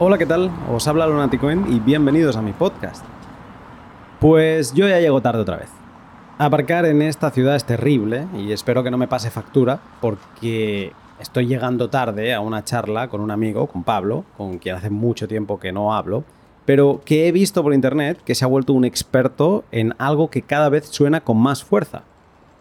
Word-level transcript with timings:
Hola, 0.00 0.16
¿qué 0.16 0.26
tal? 0.26 0.52
Os 0.72 0.86
habla 0.86 1.08
Lunaticoin 1.08 1.72
y 1.72 1.80
bienvenidos 1.80 2.36
a 2.36 2.42
mi 2.42 2.52
podcast. 2.52 3.04
Pues 4.20 4.72
yo 4.72 4.86
ya 4.86 5.00
llego 5.00 5.20
tarde 5.22 5.40
otra 5.40 5.56
vez. 5.56 5.70
Aparcar 6.38 6.86
en 6.86 7.02
esta 7.02 7.32
ciudad 7.32 7.56
es 7.56 7.64
terrible 7.64 8.28
y 8.36 8.52
espero 8.52 8.84
que 8.84 8.92
no 8.92 8.96
me 8.96 9.08
pase 9.08 9.28
factura 9.28 9.80
porque 10.00 10.92
estoy 11.18 11.48
llegando 11.48 11.90
tarde 11.90 12.32
a 12.32 12.38
una 12.38 12.62
charla 12.62 13.08
con 13.08 13.20
un 13.20 13.32
amigo, 13.32 13.66
con 13.66 13.82
Pablo, 13.82 14.24
con 14.36 14.58
quien 14.58 14.76
hace 14.76 14.88
mucho 14.88 15.26
tiempo 15.26 15.58
que 15.58 15.72
no 15.72 15.92
hablo, 15.92 16.22
pero 16.64 17.00
que 17.04 17.26
he 17.26 17.32
visto 17.32 17.64
por 17.64 17.74
internet 17.74 18.20
que 18.24 18.36
se 18.36 18.44
ha 18.44 18.48
vuelto 18.48 18.74
un 18.74 18.84
experto 18.84 19.64
en 19.72 19.96
algo 19.98 20.30
que 20.30 20.42
cada 20.42 20.68
vez 20.68 20.86
suena 20.86 21.22
con 21.22 21.38
más 21.38 21.64
fuerza. 21.64 22.04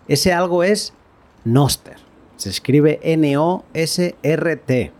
Ese 0.07 0.33
algo 0.33 0.63
es 0.63 0.91
Noster. 1.45 1.97
Se 2.35 2.49
escribe 2.49 2.99
N-O-S-R-T. 3.03 4.96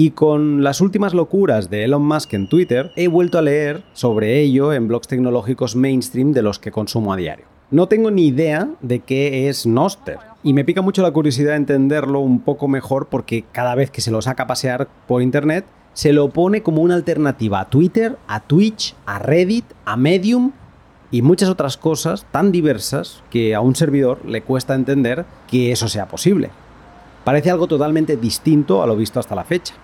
Y 0.00 0.12
con 0.12 0.62
las 0.62 0.80
últimas 0.80 1.12
locuras 1.12 1.70
de 1.70 1.82
Elon 1.82 2.06
Musk 2.06 2.32
en 2.34 2.48
Twitter, 2.48 2.92
he 2.94 3.08
vuelto 3.08 3.36
a 3.36 3.42
leer 3.42 3.82
sobre 3.94 4.38
ello 4.38 4.72
en 4.72 4.86
blogs 4.86 5.08
tecnológicos 5.08 5.74
mainstream 5.74 6.32
de 6.32 6.42
los 6.42 6.60
que 6.60 6.70
consumo 6.70 7.12
a 7.12 7.16
diario. 7.16 7.46
No 7.72 7.88
tengo 7.88 8.12
ni 8.12 8.28
idea 8.28 8.68
de 8.80 9.00
qué 9.00 9.48
es 9.48 9.66
Noster, 9.66 10.18
y 10.44 10.52
me 10.52 10.64
pica 10.64 10.82
mucho 10.82 11.02
la 11.02 11.10
curiosidad 11.10 11.50
de 11.50 11.56
entenderlo 11.56 12.20
un 12.20 12.38
poco 12.42 12.68
mejor 12.68 13.08
porque 13.08 13.44
cada 13.50 13.74
vez 13.74 13.90
que 13.90 14.00
se 14.00 14.12
lo 14.12 14.22
saca 14.22 14.44
a 14.44 14.46
pasear 14.46 14.86
por 15.08 15.20
internet, 15.20 15.64
se 15.94 16.12
lo 16.12 16.30
pone 16.30 16.62
como 16.62 16.80
una 16.82 16.94
alternativa 16.94 17.58
a 17.58 17.68
Twitter, 17.68 18.18
a 18.28 18.38
Twitch, 18.38 18.94
a 19.04 19.18
Reddit, 19.18 19.64
a 19.84 19.96
Medium 19.96 20.52
y 21.10 21.22
muchas 21.22 21.48
otras 21.48 21.76
cosas 21.76 22.24
tan 22.30 22.52
diversas 22.52 23.24
que 23.30 23.56
a 23.56 23.60
un 23.60 23.74
servidor 23.74 24.24
le 24.24 24.42
cuesta 24.42 24.76
entender 24.76 25.24
que 25.48 25.72
eso 25.72 25.88
sea 25.88 26.06
posible. 26.06 26.50
Parece 27.24 27.50
algo 27.50 27.66
totalmente 27.66 28.16
distinto 28.16 28.80
a 28.80 28.86
lo 28.86 28.94
visto 28.94 29.18
hasta 29.18 29.34
la 29.34 29.42
fecha. 29.42 29.74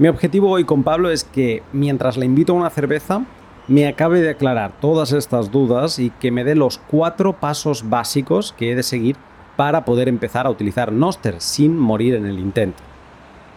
Mi 0.00 0.08
objetivo 0.08 0.48
hoy 0.48 0.64
con 0.64 0.82
Pablo 0.82 1.10
es 1.10 1.24
que 1.24 1.62
mientras 1.74 2.16
le 2.16 2.24
invito 2.24 2.54
a 2.54 2.56
una 2.56 2.70
cerveza, 2.70 3.22
me 3.68 3.86
acabe 3.86 4.22
de 4.22 4.30
aclarar 4.30 4.72
todas 4.80 5.12
estas 5.12 5.50
dudas 5.50 5.98
y 5.98 6.08
que 6.08 6.30
me 6.30 6.42
dé 6.42 6.54
los 6.54 6.78
cuatro 6.78 7.34
pasos 7.34 7.90
básicos 7.90 8.54
que 8.56 8.72
he 8.72 8.74
de 8.74 8.82
seguir 8.82 9.16
para 9.56 9.84
poder 9.84 10.08
empezar 10.08 10.46
a 10.46 10.50
utilizar 10.50 10.90
Noster 10.90 11.34
sin 11.42 11.76
morir 11.76 12.14
en 12.14 12.24
el 12.24 12.38
intento. 12.38 12.82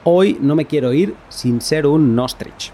Hoy 0.03 0.37
no 0.41 0.55
me 0.55 0.65
quiero 0.65 0.91
ir 0.91 1.15
sin 1.29 1.61
ser 1.61 1.87
un 1.87 2.13
Nostrich. 2.13 2.73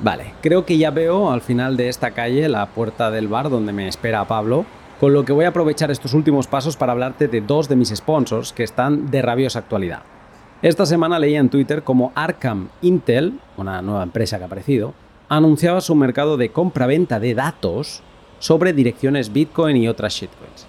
Vale, 0.00 0.34
creo 0.42 0.66
que 0.66 0.76
ya 0.76 0.90
veo 0.90 1.30
al 1.30 1.42
final 1.42 1.76
de 1.76 1.88
esta 1.88 2.10
calle 2.10 2.48
la 2.48 2.66
puerta 2.66 3.12
del 3.12 3.28
bar 3.28 3.50
donde 3.50 3.72
me 3.72 3.86
espera 3.86 4.24
Pablo, 4.24 4.66
con 4.98 5.14
lo 5.14 5.24
que 5.24 5.32
voy 5.32 5.44
a 5.44 5.50
aprovechar 5.50 5.92
estos 5.92 6.12
últimos 6.12 6.48
pasos 6.48 6.76
para 6.76 6.90
hablarte 6.90 7.28
de 7.28 7.40
dos 7.40 7.68
de 7.68 7.76
mis 7.76 7.94
sponsors 7.94 8.52
que 8.52 8.64
están 8.64 9.12
de 9.12 9.22
rabiosa 9.22 9.60
actualidad. 9.60 10.02
Esta 10.62 10.86
semana 10.86 11.18
leía 11.18 11.40
en 11.40 11.50
Twitter 11.50 11.82
como 11.82 12.12
Arkham 12.14 12.68
Intel, 12.80 13.38
una 13.56 13.82
nueva 13.82 14.02
empresa 14.02 14.38
que 14.38 14.44
ha 14.44 14.46
aparecido, 14.46 14.94
anunciaba 15.28 15.80
su 15.80 15.94
mercado 15.94 16.36
de 16.36 16.50
compra-venta 16.50 17.20
de 17.20 17.34
datos 17.34 18.02
sobre 18.38 18.72
direcciones 18.72 19.32
Bitcoin 19.32 19.76
y 19.76 19.88
otras 19.88 20.14
shitcoins. 20.14 20.66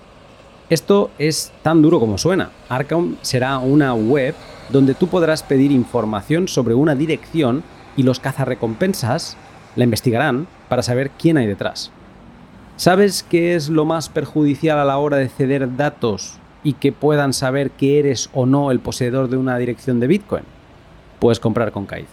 Esto 0.69 1.11
es 1.17 1.53
tan 1.61 1.81
duro 1.81 1.99
como 1.99 2.17
suena. 2.17 2.49
Arkham 2.69 3.17
será 3.21 3.59
una 3.59 3.93
web 3.93 4.35
donde 4.69 4.95
tú 4.95 5.07
podrás 5.07 5.43
pedir 5.43 5.71
información 5.71 6.47
sobre 6.47 6.73
una 6.73 6.95
dirección 6.95 7.63
y 7.95 8.03
los 8.03 8.19
cazarrecompensas 8.19 9.37
la 9.75 9.83
investigarán 9.83 10.47
para 10.67 10.83
saber 10.83 11.11
quién 11.11 11.37
hay 11.37 11.45
detrás. 11.45 11.91
¿Sabes 12.77 13.23
qué 13.23 13.55
es 13.55 13.69
lo 13.69 13.85
más 13.85 14.09
perjudicial 14.09 14.79
a 14.79 14.85
la 14.85 14.97
hora 14.97 15.17
de 15.17 15.29
ceder 15.29 15.77
datos 15.77 16.39
y 16.65 16.73
que 16.73 16.91
puedan 16.91 17.31
saber 17.31 17.71
que 17.71 17.99
eres 17.99 18.29
o 18.33 18.45
no 18.45 18.71
el 18.71 18.81
poseedor 18.81 19.29
de 19.29 19.37
una 19.37 19.57
dirección 19.57 20.01
de 20.01 20.07
Bitcoin? 20.07 20.43
Puedes 21.19 21.39
comprar 21.39 21.71
con 21.71 21.87
KIC. 21.87 22.07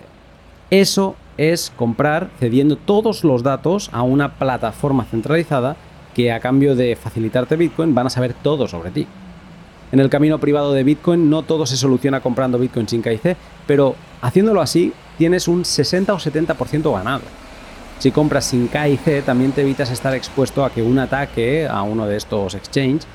Eso 0.71 1.17
es 1.39 1.73
comprar 1.75 2.31
cediendo 2.39 2.77
todos 2.77 3.25
los 3.25 3.43
datos 3.43 3.89
a 3.93 4.03
una 4.03 4.35
plataforma 4.35 5.05
centralizada 5.05 5.77
que 6.15 6.31
a 6.31 6.41
cambio 6.41 6.77
de 6.77 6.95
facilitarte 6.95 7.57
Bitcoin 7.57 7.95
van 7.95 8.07
a 8.07 8.11
saber 8.11 8.35
todo 8.35 8.69
sobre 8.69 8.91
ti. 8.91 9.07
En 9.91 10.01
el 10.01 10.11
camino 10.11 10.39
privado 10.39 10.75
de 10.75 10.85
Bitcoin 10.85 11.31
no 11.31 11.43
todo 11.43 11.65
se 11.65 11.79
soluciona 11.79 12.21
comprando 12.21 12.59
Bitcoin 12.59 12.87
sin 12.87 13.03
KIC, 13.03 13.37
pero 13.67 13.97
haciéndolo 14.21 14.61
así 14.61 14.93
tienes 15.17 15.49
un 15.49 15.65
60 15.65 16.13
o 16.13 16.19
70% 16.19 16.95
ganado. 16.95 17.23
Si 17.99 18.11
compras 18.11 18.45
sin 18.45 18.69
KIC 18.69 19.25
también 19.25 19.53
te 19.53 19.63
evitas 19.63 19.91
estar 19.91 20.15
expuesto 20.15 20.63
a 20.63 20.71
que 20.71 20.83
un 20.83 20.99
ataque 20.99 21.67
a 21.67 21.83
uno 21.83 22.07
de 22.07 22.19
estos 22.19 22.55
exchanges 22.55 23.07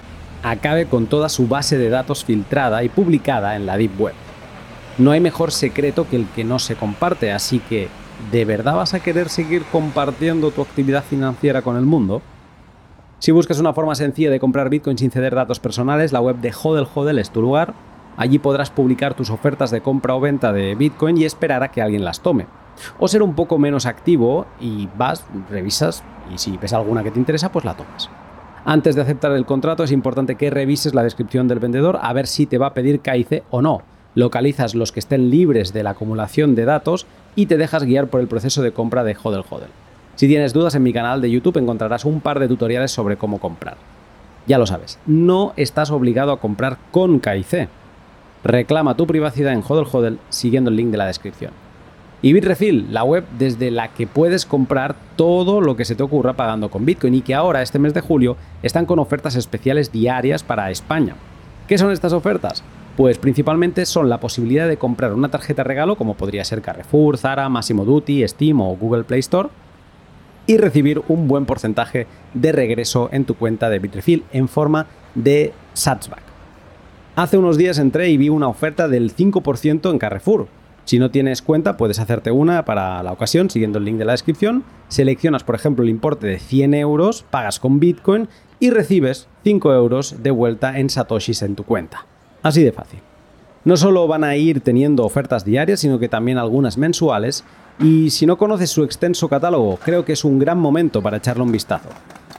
acabe 0.43 0.85
con 0.85 1.07
toda 1.07 1.29
su 1.29 1.47
base 1.47 1.77
de 1.77 1.89
datos 1.89 2.23
filtrada 2.23 2.83
y 2.83 2.89
publicada 2.89 3.55
en 3.55 3.65
la 3.65 3.77
Deep 3.77 3.99
Web. 3.99 4.13
No 4.97 5.11
hay 5.11 5.19
mejor 5.19 5.51
secreto 5.51 6.07
que 6.09 6.15
el 6.15 6.27
que 6.27 6.43
no 6.43 6.59
se 6.59 6.75
comparte, 6.75 7.31
así 7.31 7.59
que 7.59 7.87
¿de 8.31 8.45
verdad 8.45 8.75
vas 8.75 8.93
a 8.93 8.99
querer 8.99 9.29
seguir 9.29 9.63
compartiendo 9.71 10.51
tu 10.51 10.61
actividad 10.61 11.03
financiera 11.03 11.61
con 11.61 11.77
el 11.77 11.85
mundo? 11.85 12.21
Si 13.19 13.31
buscas 13.31 13.59
una 13.59 13.73
forma 13.73 13.95
sencilla 13.95 14.29
de 14.29 14.39
comprar 14.39 14.69
Bitcoin 14.69 14.97
sin 14.97 15.11
ceder 15.11 15.35
datos 15.35 15.59
personales, 15.59 16.11
la 16.11 16.21
web 16.21 16.37
de 16.37 16.53
Hodel 16.53 16.87
Hodel 16.93 17.19
es 17.19 17.31
tu 17.31 17.41
lugar. 17.41 17.73
Allí 18.15 18.39
podrás 18.39 18.71
publicar 18.71 19.13
tus 19.13 19.29
ofertas 19.29 19.69
de 19.71 19.81
compra 19.81 20.15
o 20.15 20.19
venta 20.19 20.51
de 20.51 20.75
Bitcoin 20.75 21.17
y 21.17 21.25
esperar 21.25 21.63
a 21.63 21.69
que 21.71 21.81
alguien 21.81 22.05
las 22.05 22.21
tome. 22.21 22.47
O 22.99 23.07
ser 23.07 23.23
un 23.23 23.35
poco 23.35 23.57
menos 23.57 23.85
activo 23.85 24.45
y 24.59 24.87
vas, 24.97 25.25
revisas 25.49 26.03
y 26.33 26.37
si 26.37 26.57
ves 26.57 26.73
alguna 26.73 27.03
que 27.03 27.11
te 27.11 27.19
interesa, 27.19 27.51
pues 27.51 27.65
la 27.65 27.75
tomas. 27.75 28.09
Antes 28.69 28.97
de 28.97 29.01
aceptar 29.01 29.31
el 29.31 29.45
contrato 29.45 29.85
es 29.85 29.93
importante 29.93 30.35
que 30.35 30.49
revises 30.49 30.93
la 30.93 31.01
descripción 31.01 31.47
del 31.47 31.59
vendedor 31.59 31.99
a 32.01 32.11
ver 32.11 32.27
si 32.27 32.45
te 32.45 32.57
va 32.57 32.67
a 32.67 32.73
pedir 32.73 32.99
KIC 32.99 33.45
o 33.49 33.61
no. 33.61 33.81
Localizas 34.13 34.75
los 34.75 34.91
que 34.91 34.99
estén 34.99 35.29
libres 35.29 35.71
de 35.71 35.83
la 35.83 35.91
acumulación 35.91 36.53
de 36.53 36.65
datos 36.65 37.05
y 37.33 37.45
te 37.45 37.55
dejas 37.55 37.85
guiar 37.85 38.07
por 38.07 38.19
el 38.19 38.27
proceso 38.27 38.61
de 38.61 38.73
compra 38.73 39.05
de 39.05 39.15
Hodel 39.23 39.45
Hodel. 39.49 39.69
Si 40.15 40.27
tienes 40.27 40.51
dudas 40.51 40.75
en 40.75 40.83
mi 40.83 40.91
canal 40.91 41.21
de 41.21 41.31
YouTube 41.31 41.59
encontrarás 41.59 42.03
un 42.03 42.19
par 42.19 42.41
de 42.41 42.49
tutoriales 42.49 42.91
sobre 42.91 43.15
cómo 43.15 43.39
comprar. 43.39 43.77
Ya 44.47 44.57
lo 44.57 44.65
sabes, 44.65 44.99
no 45.05 45.53
estás 45.55 45.89
obligado 45.89 46.33
a 46.33 46.41
comprar 46.41 46.77
con 46.91 47.21
KIC. 47.21 47.69
Reclama 48.43 48.97
tu 48.97 49.07
privacidad 49.07 49.53
en 49.53 49.63
Hodel 49.65 49.87
Hodel 49.89 50.19
siguiendo 50.27 50.71
el 50.71 50.75
link 50.75 50.89
de 50.89 50.97
la 50.97 51.07
descripción. 51.07 51.53
Y 52.21 52.33
Bitrefill, 52.33 52.91
la 52.91 53.03
web 53.03 53.25
desde 53.37 53.69
la 53.69 53.89
que 53.89 54.07
puedes 54.07 54.47
comprar 54.47 54.95
todo 55.15 55.61
lo 55.61 55.75
que 55.75 55.85
se 55.85 55.93
te 55.93 56.01
ocurra 56.01 56.33
pagando 56.33 56.69
con 56.69 56.83
Bitcoin 56.83 57.13
y 57.13 57.21
que 57.21 57.35
ahora, 57.35 57.61
este 57.61 57.77
mes 57.77 57.93
de 57.93 58.01
julio, 58.01 58.37
están 58.63 58.87
con 58.87 58.97
ofertas 58.97 59.35
especiales 59.35 59.91
diarias 59.91 60.41
para 60.41 60.71
España. 60.71 61.15
¿Qué 61.67 61.77
son 61.77 61.91
estas 61.91 62.13
ofertas? 62.13 62.63
Pues 62.95 63.19
principalmente 63.19 63.85
son 63.85 64.09
la 64.09 64.19
posibilidad 64.19 64.67
de 64.67 64.77
comprar 64.77 65.13
una 65.13 65.29
tarjeta 65.29 65.63
regalo 65.63 65.95
como 65.95 66.15
podría 66.15 66.43
ser 66.43 66.63
Carrefour, 66.63 67.19
Zara, 67.19 67.49
Massimo 67.49 67.85
Duty, 67.85 68.27
Steam 68.27 68.61
o 68.61 68.75
Google 68.75 69.03
Play 69.03 69.19
Store 69.19 69.49
y 70.47 70.57
recibir 70.57 71.03
un 71.07 71.27
buen 71.27 71.45
porcentaje 71.45 72.07
de 72.33 72.51
regreso 72.51 73.09
en 73.11 73.25
tu 73.25 73.35
cuenta 73.35 73.69
de 73.69 73.77
Bitrefill 73.77 74.23
en 74.31 74.47
forma 74.47 74.87
de 75.13 75.53
Satsback. 75.73 76.23
Hace 77.15 77.37
unos 77.37 77.57
días 77.57 77.77
entré 77.77 78.09
y 78.09 78.17
vi 78.17 78.29
una 78.29 78.47
oferta 78.47 78.87
del 78.87 79.15
5% 79.15 79.91
en 79.91 79.99
Carrefour, 79.99 80.47
si 80.87 80.99
no 80.99 81.11
tienes 81.11 81.41
cuenta, 81.41 81.75
puedes 81.75 81.99
hacerte 81.99 82.31
una 82.31 82.63
para 82.63 83.03
la 83.03 83.11
ocasión 83.11 83.49
siguiendo 83.49 83.77
el 83.77 83.83
link 83.83 83.97
de 83.97 84.05
la 84.05 84.13
descripción. 84.13 84.63
Seleccionas, 84.87 85.43
por 85.43 85.55
ejemplo, 85.55 85.83
el 85.83 85.89
importe 85.89 86.27
de 86.27 86.39
100 86.39 86.73
euros, 86.75 87.25
pagas 87.29 87.59
con 87.59 87.81
Bitcoin 87.81 88.29
y 88.61 88.69
recibes 88.69 89.27
5 89.43 89.73
euros 89.73 90.23
de 90.23 90.31
vuelta 90.31 90.79
en 90.79 90.89
Satoshis 90.89 91.41
en 91.41 91.55
tu 91.57 91.65
cuenta. 91.65 92.05
Así 92.41 92.63
de 92.63 92.71
fácil. 92.71 93.01
No 93.65 93.75
solo 93.75 94.07
van 94.07 94.23
a 94.23 94.37
ir 94.37 94.61
teniendo 94.61 95.03
ofertas 95.03 95.43
diarias, 95.43 95.81
sino 95.81 95.99
que 95.99 96.07
también 96.07 96.37
algunas 96.37 96.77
mensuales. 96.77 97.43
Y 97.81 98.11
si 98.11 98.25
no 98.25 98.37
conoces 98.37 98.69
su 98.69 98.85
extenso 98.85 99.27
catálogo, 99.27 99.77
creo 99.83 100.05
que 100.05 100.13
es 100.13 100.23
un 100.23 100.39
gran 100.39 100.57
momento 100.57 101.01
para 101.01 101.17
echarle 101.17 101.43
un 101.43 101.51
vistazo. 101.51 101.89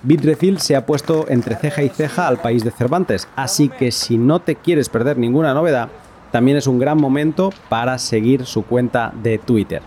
Bitrefill 0.02 0.58
se 0.58 0.74
ha 0.74 0.86
puesto 0.86 1.26
entre 1.28 1.56
ceja 1.56 1.82
y 1.82 1.90
ceja 1.90 2.26
al 2.26 2.40
país 2.40 2.64
de 2.64 2.70
Cervantes, 2.70 3.28
así 3.36 3.68
que 3.68 3.92
si 3.92 4.16
no 4.16 4.40
te 4.40 4.56
quieres 4.56 4.88
perder 4.88 5.18
ninguna 5.18 5.52
novedad, 5.52 5.90
también 6.30 6.56
es 6.56 6.66
un 6.66 6.78
gran 6.78 6.98
momento 6.98 7.50
para 7.68 7.98
seguir 7.98 8.46
su 8.46 8.64
cuenta 8.64 9.12
de 9.22 9.38
Twitter. 9.38 9.82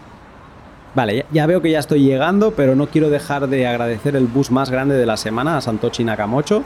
Vale, 0.93 1.25
ya 1.31 1.45
veo 1.45 1.61
que 1.61 1.71
ya 1.71 1.79
estoy 1.79 2.03
llegando, 2.03 2.51
pero 2.51 2.75
no 2.75 2.87
quiero 2.87 3.09
dejar 3.09 3.47
de 3.47 3.65
agradecer 3.65 4.15
el 4.15 4.27
bus 4.27 4.51
más 4.51 4.69
grande 4.69 4.95
de 4.95 5.05
la 5.05 5.15
semana 5.15 5.57
a 5.57 5.61
Santochi 5.61 6.03
Nakamocho 6.03 6.63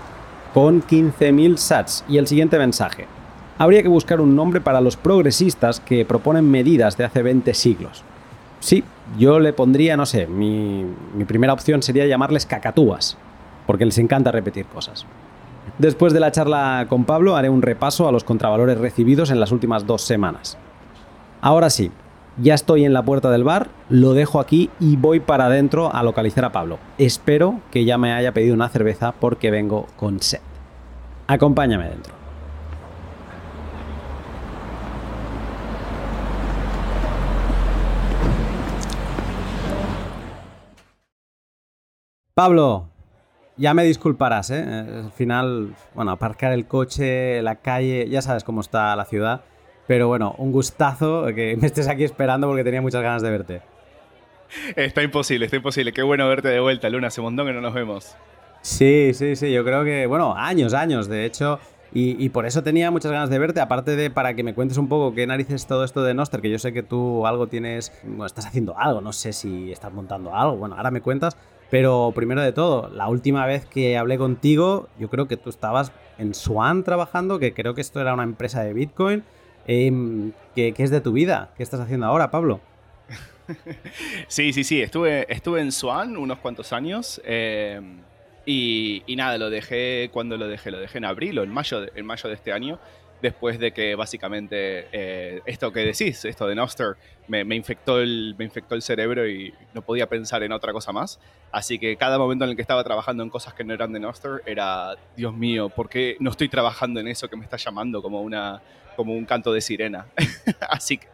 con 0.54 0.82
15.000 0.82 1.58
sats. 1.58 2.04
Y 2.08 2.18
el 2.18 2.28
siguiente 2.28 2.58
mensaje. 2.58 3.06
Habría 3.58 3.84
que 3.84 3.88
buscar 3.88 4.20
un 4.20 4.36
nombre 4.36 4.62
para 4.62 4.82
los 4.82 4.98
progresistas 4.98 5.80
que 5.80 6.06
proponen 6.06 6.50
medidas 6.50 6.98
de 6.98 7.06
hace 7.06 7.22
20 7.22 7.54
siglos. 7.54 8.04
Sí, 8.60 8.84
yo 9.18 9.40
le 9.40 9.54
pondría, 9.54 9.96
no 9.96 10.06
sé, 10.06 10.28
mi, 10.28 10.86
mi 11.14 11.26
primera 11.26 11.54
opción 11.54 11.84
sería 11.84 12.08
llamarles 12.08 12.46
cacatúas, 12.46 13.18
porque 13.68 13.86
les 13.86 13.98
encanta 13.98 14.32
repetir 14.32 14.66
cosas. 14.66 15.06
Después 15.78 16.14
de 16.14 16.20
la 16.20 16.32
charla 16.32 16.86
con 16.90 17.06
Pablo 17.06 17.36
haré 17.36 17.50
un 17.50 17.62
repaso 17.62 18.08
a 18.08 18.12
los 18.12 18.24
contravalores 18.24 18.78
recibidos 18.78 19.32
en 19.32 19.40
las 19.40 19.52
últimas 19.52 19.86
dos 19.86 20.02
semanas. 20.02 20.58
Ahora 21.42 21.70
sí, 21.70 21.92
ya 22.38 22.54
estoy 22.54 22.86
en 22.86 22.94
la 22.94 23.04
puerta 23.04 23.30
del 23.30 23.44
bar, 23.44 23.70
lo 23.90 24.14
dejo 24.14 24.40
aquí 24.40 24.70
y 24.80 24.96
voy 24.98 25.20
para 25.20 25.46
adentro 25.46 25.94
a 25.94 26.04
localizar 26.04 26.46
a 26.46 26.52
Pablo. 26.52 26.80
Espero 26.98 27.60
que 27.72 27.86
ya 27.86 27.98
me 27.98 28.14
haya 28.14 28.34
pedido 28.34 28.54
una 28.54 28.70
cerveza 28.70 29.14
porque 29.14 29.52
vengo 29.52 29.88
con 29.96 30.22
sed. 30.22 30.40
Acompáñame 31.28 31.90
dentro. 31.90 32.14
Pablo, 42.34 42.90
ya 43.58 43.74
me 43.74 43.84
disculparás, 43.84 44.52
¿eh? 44.52 44.64
Al 44.64 45.12
final, 45.12 45.76
bueno, 45.94 46.12
aparcar 46.12 46.52
el 46.52 46.66
coche, 46.66 47.42
la 47.42 47.56
calle, 47.56 48.08
ya 48.10 48.22
sabes 48.22 48.44
cómo 48.44 48.62
está 48.62 48.96
la 48.96 49.06
ciudad. 49.06 49.42
Pero 49.88 50.08
bueno, 50.08 50.36
un 50.38 50.52
gustazo 50.52 51.26
que 51.34 51.56
me 51.62 51.68
estés 51.68 51.88
aquí 51.88 52.04
esperando 52.04 52.48
porque 52.48 52.64
tenía 52.64 52.82
muchas 52.82 53.02
ganas 53.02 53.22
de 53.22 53.30
verte. 53.30 53.62
Está 54.76 55.04
imposible, 55.04 55.46
está 55.46 55.58
imposible. 55.58 55.94
Qué 55.94 56.04
bueno 56.04 56.28
verte 56.28 56.50
de 56.50 56.60
vuelta, 56.60 56.90
Luna. 56.90 57.08
Hace 57.08 57.22
un 57.22 57.26
montón 57.26 57.48
que 57.48 57.54
no 57.54 57.62
nos 57.62 57.74
vemos. 57.74 58.16
Sí, 58.62 59.12
sí, 59.14 59.36
sí. 59.36 59.52
Yo 59.52 59.64
creo 59.64 59.84
que, 59.84 60.06
bueno, 60.06 60.36
años, 60.36 60.74
años. 60.74 61.08
De 61.08 61.26
hecho, 61.26 61.60
y, 61.98 62.28
por 62.28 62.46
eso 62.46 62.62
tenía 62.62 62.92
muchas 62.92 63.14
ganas 63.14 63.30
de 63.30 63.40
verte, 63.40 63.62
aparte 63.62 63.96
de 63.96 64.10
para 64.10 64.34
que 64.34 64.44
me 64.44 64.54
cuentes 64.54 64.78
un 64.78 64.90
poco 64.90 65.16
qué 65.16 65.26
narices 65.26 65.66
todo 65.66 65.86
esto 65.86 66.04
de 66.04 66.14
Noster, 66.14 66.42
que 66.42 66.50
yo 66.50 66.60
sé 66.60 66.74
que 66.74 66.84
tú 66.84 67.26
algo 67.26 67.48
tienes, 67.48 67.94
bueno, 68.04 68.26
estás 68.26 68.46
haciendo 68.46 68.78
algo, 68.78 69.00
no 69.00 69.14
sé 69.14 69.32
si 69.32 69.72
estás 69.72 69.94
montando 69.94 70.36
algo, 70.36 70.58
bueno, 70.58 70.76
ahora 70.76 70.92
me 70.92 71.00
cuentas, 71.00 71.38
pero 71.70 72.12
primero 72.16 72.42
de 72.42 72.52
todo, 72.52 72.90
la 72.90 73.08
última 73.08 73.46
vez 73.46 73.66
que 73.66 73.98
hablé 73.98 74.18
contigo, 74.18 74.88
yo 75.00 75.10
creo 75.10 75.28
que 75.28 75.38
tú 75.38 75.50
estabas 75.50 75.92
en 76.18 76.34
Swan 76.34 76.84
trabajando, 76.84 77.40
que 77.40 77.54
creo 77.54 77.74
que 77.74 77.82
esto 77.82 78.00
era 78.00 78.14
una 78.14 78.24
empresa 78.24 78.64
de 78.64 78.74
Bitcoin. 78.74 79.24
Em, 79.68 80.32
¿qué, 80.56 80.74
es 80.78 80.92
de 80.92 81.02
tu 81.02 81.12
vida? 81.12 81.52
¿Qué 81.58 81.64
estás 81.64 81.80
haciendo 81.80 82.06
ahora, 82.06 82.32
Pablo? 82.32 82.60
Sí, 84.28 84.54
sí, 84.54 84.64
sí, 84.64 84.82
estuve, 84.82 85.32
estuve 85.32 85.62
en 85.62 85.72
Swan 85.72 86.18
unos 86.18 86.40
cuantos 86.40 86.74
años. 86.74 87.22
Em, 87.24 88.00
y, 88.44 89.04
nada, 89.16 89.38
lo 89.38 89.52
dejé 89.52 90.10
cuando 90.12 90.36
lo 90.36 90.48
dejé, 90.48 90.72
lo 90.72 90.80
dejé 90.80 90.98
en 90.98 91.06
abril 91.06 91.38
o 91.38 91.44
en 91.44 91.52
mayo, 91.52 91.86
en 91.96 92.06
mayo 92.06 92.28
de 92.28 92.36
este 92.36 92.52
año, 92.52 92.80
después 93.22 93.60
de 93.60 93.72
que 93.72 93.96
básicamente 93.96 94.88
eh, 94.92 95.42
esto 95.46 95.72
que 95.72 95.82
decís, 95.82 96.26
esto 96.26 96.48
de 96.48 96.56
Noster, 96.56 96.96
me, 97.28 97.42
infectó 97.56 98.00
el, 98.00 98.36
me 98.38 98.46
infectó 98.46 98.76
el 98.76 98.82
cerebro 98.82 99.28
y 99.28 99.54
no 99.74 99.82
podía 99.82 100.08
pensar 100.08 100.44
en 100.44 100.52
otra 100.52 100.74
cosa 100.74 100.92
más. 100.92 101.20
Así 101.52 101.80
que 101.80 101.96
cada 101.98 102.18
momento 102.18 102.44
en 102.46 102.52
el 102.52 102.56
que 102.56 102.62
estaba 102.62 102.84
trabajando 102.84 103.24
en 103.24 103.30
cosas 103.30 103.54
que 103.54 103.64
no 103.64 103.74
eran 103.74 103.94
de 103.94 104.00
Noster 104.00 104.42
era, 104.46 104.96
Dios 105.16 105.34
mío, 105.34 105.70
¿por 105.70 105.90
qué 105.90 106.18
no 106.20 106.30
estoy 106.30 106.50
trabajando 106.50 107.00
en 107.00 107.08
eso 107.08 107.28
que 107.28 107.36
me 107.36 107.44
está 107.44 107.58
llamando 107.58 108.02
como 108.02 108.22
una, 108.22 108.62
como 108.96 109.14
un 109.14 109.26
canto 109.26 109.54
de 109.54 109.62
sirena. 109.62 110.08
así, 110.70 110.98
que, 110.98 111.08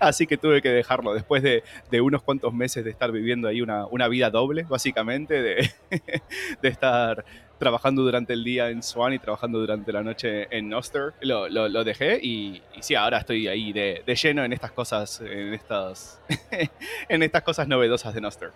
así 0.00 0.26
que 0.26 0.36
tuve 0.36 0.62
que 0.62 0.70
dejarlo 0.70 1.12
después 1.12 1.42
de, 1.42 1.62
unos 2.00 2.22
cuantos 2.22 2.52
meses 2.54 2.84
de 2.84 2.90
estar 2.90 3.12
viviendo 3.12 3.48
ahí 3.48 3.60
una, 3.60 3.86
una 3.86 4.08
vida 4.08 4.30
doble, 4.30 4.64
básicamente, 4.64 5.42
de, 5.42 5.70
de, 6.62 6.68
estar 6.68 7.24
trabajando 7.64 8.02
durante 8.02 8.34
el 8.34 8.44
día 8.44 8.68
en 8.68 8.82
Swan 8.82 9.14
y 9.14 9.18
trabajando 9.18 9.58
durante 9.58 9.90
la 9.90 10.02
noche 10.02 10.46
en 10.54 10.68
Noster. 10.68 11.14
Lo, 11.22 11.48
lo, 11.48 11.82
dejé 11.82 12.20
y, 12.22 12.62
y, 12.76 12.82
sí, 12.82 12.94
ahora 12.94 13.16
estoy 13.16 13.48
ahí 13.48 13.72
de, 13.72 14.02
de, 14.06 14.14
lleno 14.14 14.44
en 14.44 14.52
estas 14.52 14.70
cosas, 14.72 15.22
en 15.22 15.54
estas, 15.54 16.20
en 17.08 17.22
estas 17.22 17.42
cosas 17.42 17.66
novedosas 17.66 18.12
de 18.12 18.20
Noster. 18.20 18.52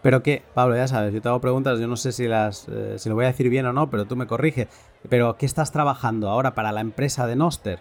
Pero 0.00 0.22
qué, 0.22 0.42
Pablo, 0.54 0.74
ya 0.74 0.88
sabes, 0.88 1.12
yo 1.12 1.20
te 1.20 1.28
hago 1.28 1.42
preguntas, 1.42 1.78
yo 1.78 1.86
no 1.86 1.98
sé 1.98 2.12
si 2.12 2.26
las 2.26 2.66
eh, 2.68 2.98
si 2.98 3.10
lo 3.10 3.14
voy 3.14 3.24
a 3.24 3.28
decir 3.28 3.50
bien 3.50 3.66
o 3.66 3.74
no, 3.74 3.90
pero 3.90 4.06
tú 4.06 4.16
me 4.16 4.26
corriges. 4.26 4.68
Pero 5.10 5.36
¿qué 5.36 5.44
estás 5.44 5.70
trabajando 5.70 6.30
ahora 6.30 6.54
para 6.54 6.72
la 6.72 6.80
empresa 6.80 7.26
de 7.26 7.36
Noster? 7.36 7.78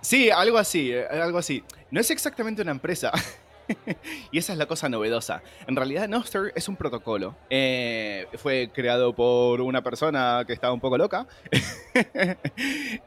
Sí, 0.00 0.30
algo 0.30 0.58
así, 0.58 0.92
eh, 0.92 1.08
algo 1.10 1.38
así. 1.38 1.64
No 1.90 2.00
es 2.00 2.10
exactamente 2.12 2.62
una 2.62 2.70
empresa. 2.70 3.10
y 4.32 4.38
esa 4.38 4.52
es 4.52 4.58
la 4.58 4.66
cosa 4.66 4.88
novedosa. 4.88 5.42
En 5.66 5.76
realidad, 5.76 6.08
Noster 6.08 6.52
es 6.54 6.68
un 6.68 6.76
protocolo. 6.76 7.36
Eh, 7.50 8.26
fue 8.36 8.70
creado 8.72 9.14
por 9.14 9.60
una 9.60 9.82
persona 9.82 10.44
que 10.46 10.52
estaba 10.52 10.72
un 10.72 10.80
poco 10.80 10.98
loca. 10.98 11.26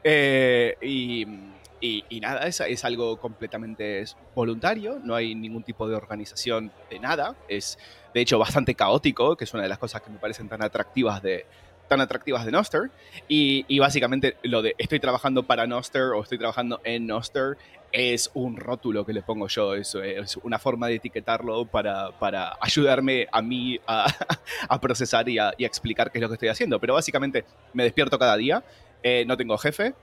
Eh, 0.04 0.76
y, 0.80 2.20
nada, 2.20 2.46
es, 2.46 2.60
es, 2.60 2.84
algo 2.84 3.18
completamente 3.18 4.04
voluntario. 4.34 5.00
No 5.02 5.16
hay 5.16 5.34
ningún 5.34 5.64
tipo 5.64 5.88
de 5.88 5.96
organización 5.96 6.70
de 6.90 7.00
nada. 7.00 7.34
Es, 7.48 7.78
de 8.14 8.20
hecho, 8.20 8.38
bastante 8.38 8.74
caótico, 8.74 9.36
que 9.36 9.44
es 9.44 9.54
una 9.54 9.64
de 9.64 9.68
las 9.68 9.78
cosas 9.78 10.02
que 10.02 10.10
me 10.10 10.18
parecen 10.18 10.48
tan 10.48 10.62
atractivas 10.62 11.22
de, 11.22 11.46
tan 11.88 12.00
atractivas 12.00 12.44
de 12.44 12.52
Noster. 12.52 12.90
Y, 13.28 13.78
básicamente 13.78 14.36
lo 14.42 14.62
de 14.62 14.74
estoy 14.78 15.00
trabajando 15.00 15.42
para 15.42 15.66
Noster 15.66 16.02
o 16.14 16.22
estoy 16.22 16.38
trabajando 16.38 16.80
en 16.84 17.06
Noster 17.06 17.56
es 17.92 18.30
un 18.32 18.56
rótulo 18.56 19.04
que 19.04 19.12
le 19.12 19.20
pongo 19.20 19.48
yo, 19.48 19.74
es, 19.74 19.94
es 19.94 20.38
una 20.38 20.58
forma 20.58 20.88
de 20.88 20.94
etiquetarlo 20.94 21.66
para, 21.66 22.10
para 22.12 22.56
ayudarme 22.60 23.26
a 23.30 23.42
mí 23.42 23.78
a, 23.86 24.06
procesar 24.80 25.28
y 25.28 25.38
a, 25.38 25.52
explicar 25.58 26.10
qué 26.10 26.18
es 26.18 26.22
lo 26.22 26.28
que 26.28 26.34
estoy 26.34 26.48
haciendo. 26.48 26.80
Pero 26.80 26.94
básicamente 26.94 27.44
me 27.74 27.84
despierto 27.84 28.18
cada 28.18 28.36
día, 28.36 28.64
eh, 29.02 29.24
no 29.26 29.36
tengo 29.36 29.58
jefe, 29.58 29.94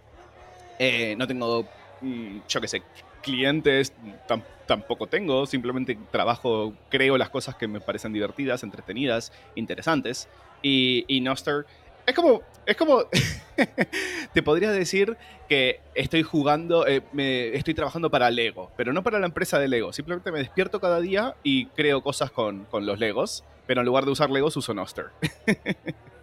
eh, 0.78 1.16
no 1.18 1.28
tengo, 1.28 1.68
yo 2.02 2.62
qué 2.62 2.68
sé, 2.68 2.84
clientes, 3.22 3.94
tampoco 4.66 5.08
tengo, 5.08 5.46
simplemente 5.46 5.98
trabajo, 6.12 6.74
creo 6.90 7.18
las 7.18 7.30
cosas 7.30 7.56
que 7.56 7.68
me 7.68 7.82
parecen 7.82 8.14
divertidas, 8.14 8.64
entretenidas, 8.64 9.32
interesantes. 9.56 10.30
Y, 10.62 11.06
y 11.08 11.22
es 12.10 12.16
como, 12.16 12.42
es 12.66 12.76
como, 12.76 13.04
te 14.34 14.44
podría 14.44 14.72
decir 14.72 15.16
que 15.48 15.80
estoy 15.94 16.24
jugando, 16.24 16.88
eh, 16.88 17.02
me, 17.14 17.50
estoy 17.56 17.74
trabajando 17.74 18.10
para 18.10 18.32
Lego, 18.32 18.72
pero 18.76 18.94
no 18.94 19.04
para 19.04 19.20
la 19.20 19.28
empresa 19.28 19.60
de 19.60 19.68
Lego. 19.68 19.94
Simplemente 19.94 20.32
me 20.32 20.40
despierto 20.40 20.80
cada 20.80 21.00
día 21.00 21.36
y 21.44 21.68
creo 21.68 22.02
cosas 22.02 22.32
con, 22.32 22.66
con 22.66 22.86
los 22.86 23.00
Legos, 23.00 23.44
pero 23.68 23.82
en 23.82 23.86
lugar 23.86 24.06
de 24.06 24.12
usar 24.12 24.30
Legos 24.32 24.58
uso 24.58 24.74
Noster. 24.74 25.08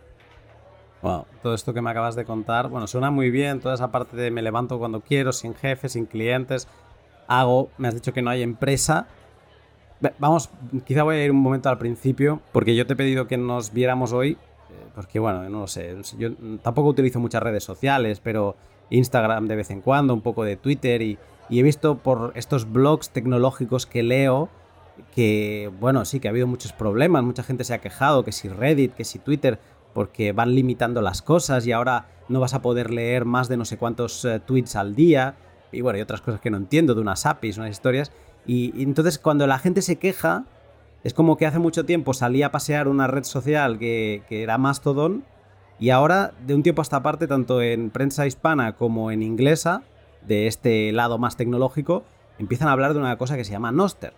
todo 1.42 1.54
esto 1.54 1.74
que 1.74 1.82
me 1.82 1.90
acabas 1.90 2.16
de 2.16 2.24
contar, 2.24 2.68
bueno, 2.68 2.86
suena 2.86 3.10
muy 3.10 3.30
bien, 3.30 3.60
toda 3.60 3.74
esa 3.74 3.90
parte 3.90 4.16
de 4.16 4.30
me 4.30 4.42
levanto 4.42 4.78
cuando 4.78 5.00
quiero, 5.00 5.32
sin 5.32 5.54
jefes, 5.54 5.92
sin 5.92 6.06
clientes, 6.06 6.68
hago, 7.28 7.70
me 7.78 7.88
has 7.88 7.94
dicho 7.94 8.12
que 8.12 8.22
no 8.22 8.30
hay 8.30 8.42
empresa. 8.42 9.06
Vamos, 10.18 10.50
quizá 10.84 11.02
voy 11.02 11.16
a 11.16 11.24
ir 11.24 11.30
un 11.30 11.38
momento 11.38 11.68
al 11.68 11.78
principio, 11.78 12.40
porque 12.52 12.76
yo 12.76 12.86
te 12.86 12.92
he 12.92 12.96
pedido 12.96 13.26
que 13.26 13.38
nos 13.38 13.72
viéramos 13.72 14.12
hoy 14.12 14.36
porque 14.96 15.18
bueno, 15.18 15.48
no 15.50 15.60
lo 15.60 15.66
sé, 15.66 15.94
yo 16.18 16.30
tampoco 16.62 16.88
utilizo 16.88 17.20
muchas 17.20 17.42
redes 17.42 17.62
sociales, 17.62 18.20
pero 18.24 18.56
Instagram 18.88 19.46
de 19.46 19.56
vez 19.56 19.70
en 19.70 19.82
cuando, 19.82 20.14
un 20.14 20.22
poco 20.22 20.42
de 20.42 20.56
Twitter 20.56 21.02
y, 21.02 21.18
he 21.50 21.62
visto 21.62 21.98
por 21.98 22.32
estos 22.34 22.72
blogs 22.72 23.10
tecnológicos 23.10 23.86
que 23.86 24.02
leo 24.02 24.48
que, 25.14 25.70
bueno, 25.78 26.04
sí, 26.06 26.18
que 26.18 26.28
ha 26.28 26.30
habido 26.30 26.46
muchos 26.46 26.72
problemas, 26.72 27.22
mucha 27.22 27.42
gente 27.42 27.62
se 27.62 27.74
ha 27.74 27.78
quejado, 27.78 28.24
que 28.24 28.32
si 28.32 28.48
Reddit, 28.48 28.94
que 28.94 29.04
si 29.04 29.18
Twitter, 29.18 29.58
porque 29.96 30.32
van 30.32 30.54
limitando 30.54 31.00
las 31.00 31.22
cosas 31.22 31.66
y 31.66 31.72
ahora 31.72 32.04
no 32.28 32.38
vas 32.38 32.52
a 32.52 32.60
poder 32.60 32.90
leer 32.90 33.24
más 33.24 33.48
de 33.48 33.56
no 33.56 33.64
sé 33.64 33.78
cuántos 33.78 34.26
eh, 34.26 34.40
tweets 34.40 34.76
al 34.76 34.94
día, 34.94 35.36
y 35.72 35.80
bueno, 35.80 35.98
y 35.98 36.02
otras 36.02 36.20
cosas 36.20 36.38
que 36.38 36.50
no 36.50 36.58
entiendo, 36.58 36.94
de 36.94 37.00
unas 37.00 37.24
APIs, 37.24 37.56
unas 37.56 37.70
historias, 37.70 38.12
y 38.44 38.82
entonces 38.82 39.18
cuando 39.18 39.46
la 39.46 39.58
gente 39.58 39.80
se 39.80 39.96
queja, 39.96 40.44
es 41.02 41.14
como 41.14 41.38
que 41.38 41.46
hace 41.46 41.58
mucho 41.58 41.86
tiempo 41.86 42.12
salía 42.12 42.48
a 42.48 42.52
pasear 42.52 42.88
una 42.88 43.06
red 43.06 43.24
social 43.24 43.78
que, 43.78 44.22
era 44.28 44.58
Mastodon 44.58 45.24
y 45.78 45.88
ahora, 45.88 46.34
de 46.46 46.54
un 46.54 46.62
tiempo 46.62 46.82
a 46.82 46.84
esta 46.84 47.02
parte, 47.02 47.26
tanto 47.26 47.62
en 47.62 47.88
prensa 47.88 48.26
hispana 48.26 48.76
como 48.76 49.10
en 49.10 49.22
inglesa, 49.22 49.82
de 50.26 50.46
este 50.46 50.92
lado 50.92 51.16
más 51.16 51.38
tecnológico, 51.38 52.04
empiezan 52.38 52.68
a 52.68 52.72
hablar 52.72 52.92
de 52.92 53.00
una 53.00 53.16
cosa 53.16 53.38
que 53.38 53.44
se 53.44 53.52
llama 53.52 53.72
Noster. 53.72 54.12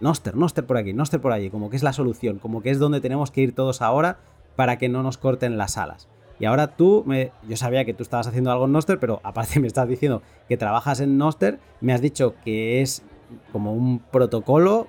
Noster, 0.00 0.36
Noster 0.36 0.66
por 0.66 0.76
aquí, 0.76 0.92
Noster 0.92 1.18
por 1.18 1.32
allí, 1.32 1.48
como 1.48 1.70
que 1.70 1.76
es 1.76 1.82
la 1.82 1.94
solución, 1.94 2.38
como 2.38 2.60
que 2.60 2.68
es 2.68 2.78
donde 2.78 3.00
tenemos 3.00 3.30
que 3.30 3.40
ir 3.40 3.54
todos 3.54 3.80
ahora 3.80 4.18
para 4.58 4.76
que 4.76 4.88
no 4.88 5.04
nos 5.04 5.18
corten 5.18 5.56
las 5.56 5.78
alas. 5.78 6.08
Y 6.40 6.46
ahora 6.46 6.74
tú, 6.74 7.06
yo 7.46 7.56
sabía 7.56 7.84
que 7.84 7.94
tú 7.94 8.02
estabas 8.02 8.26
haciendo 8.26 8.50
algo 8.50 8.64
en 8.64 8.72
Noster, 8.72 8.98
pero 8.98 9.20
aparte 9.24 9.60
me 9.60 9.68
estás 9.68 9.86
diciendo 9.86 10.20
que 10.48 10.56
trabajas 10.56 10.98
en 10.98 11.16
Noster, 11.16 11.60
me 11.80 11.92
has 11.92 12.00
dicho 12.00 12.34
que 12.44 12.82
es 12.82 13.04
como 13.52 13.72
un 13.72 14.00
protocolo 14.00 14.88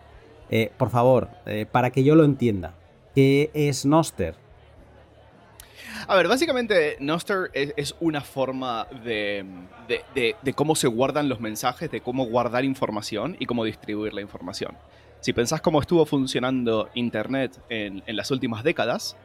eh, 0.49 0.71
por 0.77 0.89
favor, 0.89 1.29
eh, 1.45 1.67
para 1.71 1.91
que 1.91 2.03
yo 2.03 2.15
lo 2.15 2.23
entienda, 2.23 2.73
¿qué 3.13 3.51
es 3.53 3.85
Noster? 3.85 4.33
A 6.07 6.15
ver, 6.15 6.27
básicamente 6.27 6.97
Noster 6.99 7.51
es, 7.53 7.95
una 7.99 8.21
forma 8.21 8.87
de, 9.03 9.45
cómo 10.55 10.75
se 10.75 10.87
guardan 10.87 11.29
los 11.29 11.39
mensajes, 11.39 11.91
de 11.91 12.01
cómo 12.01 12.25
guardar 12.25 12.65
información 12.65 13.35
y 13.37 13.45
cómo 13.45 13.63
distribuir 13.63 14.15
la 14.15 14.21
información. 14.21 14.75
Si 15.19 15.33
pensás 15.33 15.61
cómo 15.61 15.79
estuvo 15.81 16.03
funcionando 16.07 16.89
Internet 16.95 17.61
en 17.69 18.01
las 18.07 18.31
últimas 18.31 18.63
décadas, 18.63 19.15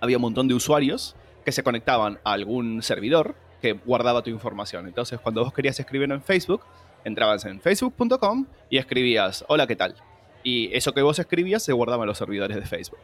había 0.00 0.16
un 0.16 0.22
montón 0.22 0.48
de 0.48 0.54
usuarios 0.54 1.16
que 1.44 1.52
se 1.52 1.62
conectaban 1.62 2.18
a 2.24 2.32
algún 2.32 2.82
servidor 2.82 3.34
que 3.60 3.72
guardaba 3.72 4.22
tu 4.22 4.30
información. 4.30 4.86
Entonces, 4.86 5.20
cuando 5.20 5.44
vos 5.44 5.52
querías 5.52 5.78
escribir 5.78 6.10
en 6.10 6.22
Facebook, 6.22 6.62
entrabas 7.04 7.44
en 7.44 7.60
facebook.com 7.60 8.46
y 8.68 8.78
escribías, 8.78 9.44
hola, 9.48 9.66
¿qué 9.66 9.76
tal? 9.76 9.94
Y 10.42 10.74
eso 10.74 10.92
que 10.92 11.02
vos 11.02 11.18
escribías 11.18 11.62
se 11.62 11.72
guardaba 11.72 12.04
en 12.04 12.08
los 12.08 12.18
servidores 12.18 12.56
de 12.56 12.66
Facebook. 12.66 12.98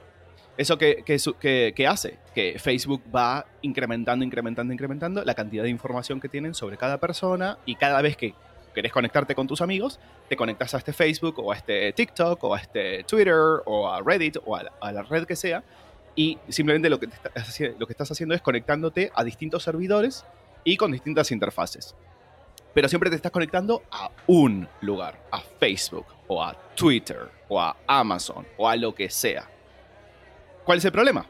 ¿Eso 0.57 0.79
que, 0.79 1.03
que, 1.05 1.87
hace? 1.87 2.19
Que 2.35 2.59
Facebook 2.59 3.03
va 3.15 3.45
incrementando, 3.61 4.25
incrementando, 4.25 4.73
incrementando 4.73 5.23
la 5.23 5.35
cantidad 5.35 5.63
de 5.63 5.69
información 5.69 6.19
que 6.19 6.31
tienen 6.31 6.55
sobre 6.55 6.79
cada 6.79 6.99
persona 6.99 7.59
y 7.67 7.75
cada 7.75 8.01
vez 8.01 8.17
que 8.17 8.35
querés 8.75 8.93
conectarte 8.93 9.35
con 9.35 9.47
tus 9.47 9.61
amigos, 9.61 9.99
te 10.29 10.37
conectas 10.37 10.75
a 10.75 10.79
este 10.79 10.95
Facebook 10.95 11.39
o 11.39 11.53
a 11.53 11.57
este 11.57 11.93
TikTok 11.93 12.43
o 12.45 12.55
a 12.55 12.59
este 12.59 13.05
Twitter 13.05 13.63
o 13.67 13.89
a 13.89 14.01
Reddit 14.03 14.39
o 14.45 14.57
a 14.57 14.93
la, 14.93 15.03
red 15.03 15.27
que 15.27 15.37
sea 15.37 15.63
y 16.17 16.39
simplemente 16.49 16.91
lo 16.91 16.99
que, 16.99 17.09
lo 17.79 17.87
que 17.87 17.93
estás 17.93 18.11
haciendo 18.11 18.35
es 18.35 18.43
conectándote 18.43 19.13
a 19.15 19.23
distintos 19.23 19.63
servidores 19.63 20.25
y 20.65 20.77
con 20.77 20.91
distintas 20.91 21.31
interfaces 21.31 21.95
pero 22.77 22.91
siempre 22.91 23.09
te 23.09 23.17
estás 23.17 23.33
conectando 23.33 23.85
a 23.91 24.11
un 24.27 24.69
lugar, 24.83 25.19
a 25.31 25.41
Facebook 25.41 26.05
o 26.27 26.45
a 26.45 26.55
Twitter 26.75 27.31
o 27.49 27.59
a 27.59 27.75
Amazon 27.87 28.47
o 28.59 28.69
a 28.69 28.77
lo 28.77 28.95
que 28.95 29.09
sea. 29.09 29.49
¿Cuál 30.63 30.77
es 30.77 30.85
el 30.85 30.93
problema? 30.93 31.25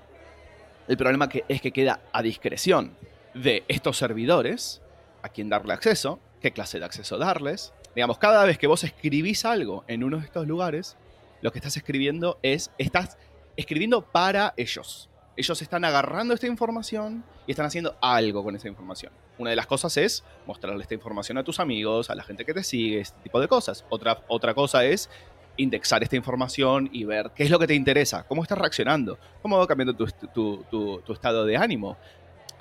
El 0.88 0.96
problema 0.96 1.28
que 1.28 1.44
es 1.46 1.60
que 1.60 1.70
queda 1.70 2.00
a 2.12 2.20
discreción 2.20 2.96
de 3.32 3.62
estos 3.68 3.96
servidores 3.96 4.82
a 5.22 5.28
quién 5.28 5.48
darle 5.48 5.72
acceso, 5.72 6.18
qué 6.40 6.50
clase 6.50 6.80
de 6.80 6.84
acceso 6.84 7.16
darles. 7.16 7.72
Digamos, 7.94 8.18
cada 8.18 8.44
vez 8.44 8.58
que 8.58 8.66
vos 8.66 8.82
escribís 8.82 9.44
algo 9.44 9.84
en 9.86 10.02
uno 10.02 10.18
de 10.18 10.24
estos 10.24 10.48
lugares, 10.48 10.96
lo 11.42 11.52
que 11.52 11.60
estás 11.60 11.76
escribiendo 11.76 12.40
es, 12.42 12.72
estás 12.76 13.18
escribiendo 13.56 14.02
para 14.02 14.54
ellos. 14.56 15.08
Ellos 15.36 15.60
están 15.60 15.84
agarrando 15.84 16.34
esta 16.34 16.46
información 16.46 17.24
y 17.46 17.50
están 17.50 17.66
haciendo 17.66 17.96
algo 18.00 18.42
con 18.42 18.56
esa 18.56 18.68
información. 18.68 19.12
Una 19.38 19.50
de 19.50 19.56
las 19.56 19.66
cosas 19.66 19.96
es 19.96 20.24
mostrarle 20.46 20.82
esta 20.82 20.94
información 20.94 21.36
a 21.36 21.44
tus 21.44 21.60
amigos, 21.60 22.08
a 22.08 22.14
la 22.14 22.24
gente 22.24 22.44
que 22.44 22.54
te 22.54 22.64
sigue, 22.64 23.00
este 23.00 23.20
tipo 23.22 23.38
de 23.38 23.48
cosas. 23.48 23.84
Otra, 23.90 24.22
otra 24.28 24.54
cosa 24.54 24.84
es 24.84 25.10
indexar 25.58 26.02
esta 26.02 26.16
información 26.16 26.88
y 26.92 27.04
ver 27.04 27.32
qué 27.34 27.44
es 27.44 27.50
lo 27.50 27.58
que 27.58 27.66
te 27.66 27.74
interesa, 27.74 28.26
cómo 28.26 28.42
estás 28.42 28.58
reaccionando, 28.58 29.18
cómo 29.42 29.58
va 29.58 29.66
cambiando 29.66 29.94
tu, 29.94 31.02
tu 31.04 31.12
estado 31.12 31.44
de 31.44 31.56
ánimo 31.56 31.96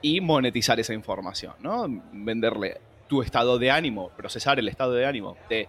y 0.02 0.22
monetizar 0.22 0.80
esa 0.80 0.94
información, 0.94 1.54
¿no? 1.60 1.86
Venderle 2.12 2.80
tu 3.08 3.22
estado 3.22 3.58
de 3.58 3.72
ánimo, 3.72 4.10
procesar 4.10 4.60
el 4.60 4.68
estado 4.68 4.94
de 4.94 5.06
ánimo 5.06 5.38
de 5.50 5.68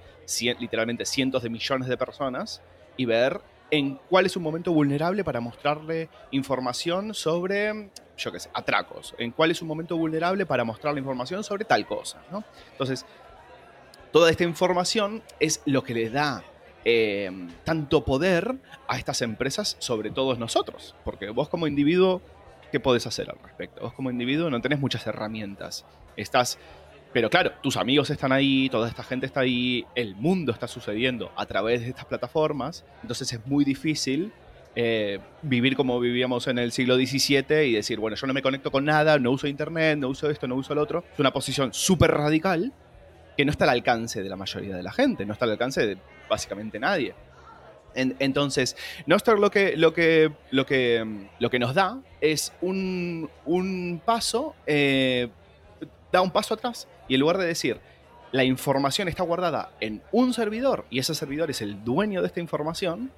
literalmente 0.58 1.04
cientos 1.04 1.42
de 1.42 1.50
millones 1.50 1.88
de 1.88 1.96
personas 1.96 2.62
y 2.96 3.04
ver 3.04 3.40
en 3.70 3.98
cuál 4.08 4.26
es 4.26 4.36
un 4.36 4.42
momento 4.42 4.72
vulnerable 4.72 5.24
para 5.24 5.40
mostrarle 5.40 6.08
información 6.30 7.14
sobre, 7.14 7.90
yo 8.16 8.32
qué 8.32 8.40
sé, 8.40 8.50
atracos, 8.54 9.14
en 9.18 9.32
cuál 9.32 9.50
es 9.50 9.62
un 9.62 9.68
momento 9.68 9.96
vulnerable 9.96 10.46
para 10.46 10.64
mostrarle 10.64 11.00
información 11.00 11.42
sobre 11.42 11.64
tal 11.64 11.86
cosa, 11.86 12.22
¿no? 12.30 12.44
Entonces, 12.72 13.04
toda 14.12 14.30
esta 14.30 14.44
información 14.44 15.22
es 15.40 15.62
lo 15.66 15.82
que 15.82 15.94
le 15.94 16.10
da 16.10 16.44
eh, 16.84 17.30
tanto 17.64 18.04
poder 18.04 18.54
a 18.86 18.96
estas 18.96 19.22
empresas 19.22 19.76
sobre 19.80 20.10
todos 20.10 20.38
nosotros, 20.38 20.94
porque 21.04 21.30
vos 21.30 21.48
como 21.48 21.66
individuo, 21.66 22.22
¿qué 22.70 22.78
podés 22.78 23.06
hacer 23.06 23.28
al 23.30 23.38
respecto? 23.42 23.80
Vos 23.80 23.92
como 23.92 24.10
individuo 24.10 24.50
no 24.50 24.60
tenés 24.60 24.78
muchas 24.78 25.06
herramientas, 25.06 25.84
estás 26.16 26.58
pero 27.12 27.30
claro, 27.30 27.52
tus 27.62 27.76
amigos 27.76 28.10
están 28.10 28.32
ahí, 28.32 28.68
toda 28.68 28.88
esta 28.88 29.02
gente 29.02 29.26
está 29.26 29.40
ahí, 29.40 29.86
el 29.94 30.14
mundo 30.16 30.52
está 30.52 30.68
sucediendo 30.68 31.32
a 31.36 31.46
través 31.46 31.80
de 31.80 31.88
estas 31.88 32.04
plataformas, 32.04 32.84
entonces 33.02 33.32
es 33.32 33.46
muy 33.46 33.64
difícil 33.64 34.32
eh, 34.78 35.20
vivir 35.40 35.74
como 35.74 35.98
vivíamos 35.98 36.46
en 36.48 36.58
el 36.58 36.70
siglo 36.70 36.96
XVII 36.96 37.64
y 37.64 37.72
decir, 37.72 37.98
bueno, 37.98 38.14
yo 38.14 38.26
no 38.26 38.34
me 38.34 38.42
conecto 38.42 38.70
con 38.70 38.84
nada, 38.84 39.18
no 39.18 39.30
uso 39.30 39.46
internet, 39.46 39.98
no 39.98 40.08
uso 40.08 40.28
esto, 40.28 40.46
no 40.46 40.54
uso 40.54 40.74
lo 40.74 40.82
otro. 40.82 41.02
Es 41.14 41.18
una 41.18 41.32
posición 41.32 41.72
súper 41.72 42.10
radical 42.10 42.74
que 43.38 43.46
no 43.46 43.50
está 43.50 43.64
al 43.64 43.70
alcance 43.70 44.22
de 44.22 44.28
la 44.28 44.36
mayoría 44.36 44.76
de 44.76 44.82
la 44.82 44.92
gente, 44.92 45.24
no 45.24 45.32
está 45.32 45.46
al 45.46 45.52
alcance 45.52 45.86
de 45.86 45.96
básicamente 46.28 46.78
nadie. 46.78 47.14
entonces, 47.94 48.76
Noster 49.06 49.38
lo 49.38 49.50
que, 49.50 49.78
lo, 49.78 49.94
que, 49.94 50.30
lo, 50.50 50.66
que, 50.66 51.26
lo 51.38 51.48
que 51.48 51.58
nos 51.58 51.74
da 51.74 51.98
es 52.20 52.52
un, 52.60 53.30
un 53.46 54.02
paso 54.04 54.54
eh, 54.66 55.28
da 56.12 56.20
un 56.20 56.30
paso 56.30 56.54
atrás 56.54 56.88
y 57.08 57.14
en 57.14 57.20
lugar 57.20 57.38
de 57.38 57.46
decir, 57.46 57.80
la 58.32 58.44
información 58.44 59.08
está 59.08 59.22
guardada 59.22 59.70
en 59.80 60.02
un 60.12 60.32
servidor 60.32 60.84
y 60.90 60.98
ese 60.98 61.14
servidor 61.14 61.50
es 61.50 61.62
el 61.62 61.84
dueño 61.84 62.20
de 62.20 62.28
esta 62.28 62.40
información, 62.40 63.10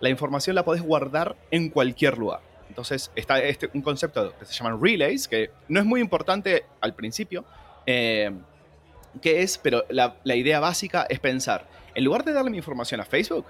la 0.00 0.08
información 0.08 0.56
la 0.56 0.64
podés 0.64 0.82
guardar 0.82 1.36
en 1.50 1.70
cualquier 1.70 2.18
lugar. 2.18 2.40
Entonces 2.68 3.10
está 3.14 3.40
este, 3.40 3.70
un 3.74 3.82
concepto 3.82 4.36
que 4.38 4.44
se 4.44 4.54
llama 4.54 4.78
relays, 4.80 5.28
que 5.28 5.50
no 5.68 5.80
es 5.80 5.86
muy 5.86 6.00
importante 6.00 6.64
al 6.80 6.94
principio, 6.94 7.44
eh, 7.86 8.32
que 9.20 9.42
es, 9.42 9.58
pero 9.58 9.84
la, 9.90 10.16
la 10.24 10.34
idea 10.34 10.60
básica 10.60 11.06
es 11.08 11.20
pensar, 11.20 11.66
en 11.94 12.04
lugar 12.04 12.24
de 12.24 12.32
darle 12.32 12.50
mi 12.50 12.56
información 12.56 13.00
a 13.00 13.04
Facebook, 13.04 13.46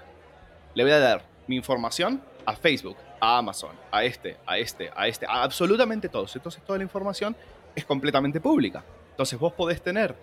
le 0.75 0.83
voy 0.83 0.91
a 0.91 0.99
dar 0.99 1.23
mi 1.47 1.55
información 1.55 2.21
a 2.45 2.55
Facebook, 2.55 2.97
a 3.19 3.37
Amazon, 3.37 3.71
a 3.91 4.03
este, 4.03 4.37
a 4.45 4.57
este, 4.57 4.91
a 4.95 5.07
este, 5.07 5.25
a 5.25 5.43
absolutamente 5.43 6.09
todos. 6.09 6.35
Entonces 6.35 6.61
toda 6.63 6.77
la 6.77 6.83
información 6.83 7.35
es 7.75 7.85
completamente 7.85 8.39
pública. 8.39 8.83
Entonces 9.11 9.39
vos 9.39 9.53
podés 9.53 9.81
tener 9.81 10.15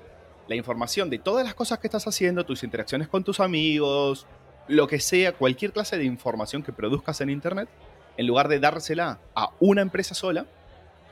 la 0.49 0.57
información 0.57 1.09
de 1.11 1.19
todas 1.19 1.45
las 1.45 1.55
cosas 1.55 1.79
que 1.79 1.87
estás 1.87 2.07
haciendo, 2.07 2.45
tus 2.45 2.63
interacciones 2.63 3.09
con 3.09 3.25
tus 3.25 3.41
amigos, 3.41 4.27
lo 4.69 4.87
que 4.87 5.01
sea, 5.01 5.33
cualquier 5.33 5.73
clase 5.73 5.99
de 5.99 6.05
información 6.05 6.63
que 6.63 6.73
produzcas 6.73 7.21
en 7.21 7.31
Internet, 7.31 7.69
en 8.17 8.27
lugar 8.27 8.49
de 8.49 8.59
dársela 8.59 9.19
a 9.35 9.51
una 9.61 9.83
empresa 9.83 10.15
sola, 10.15 10.47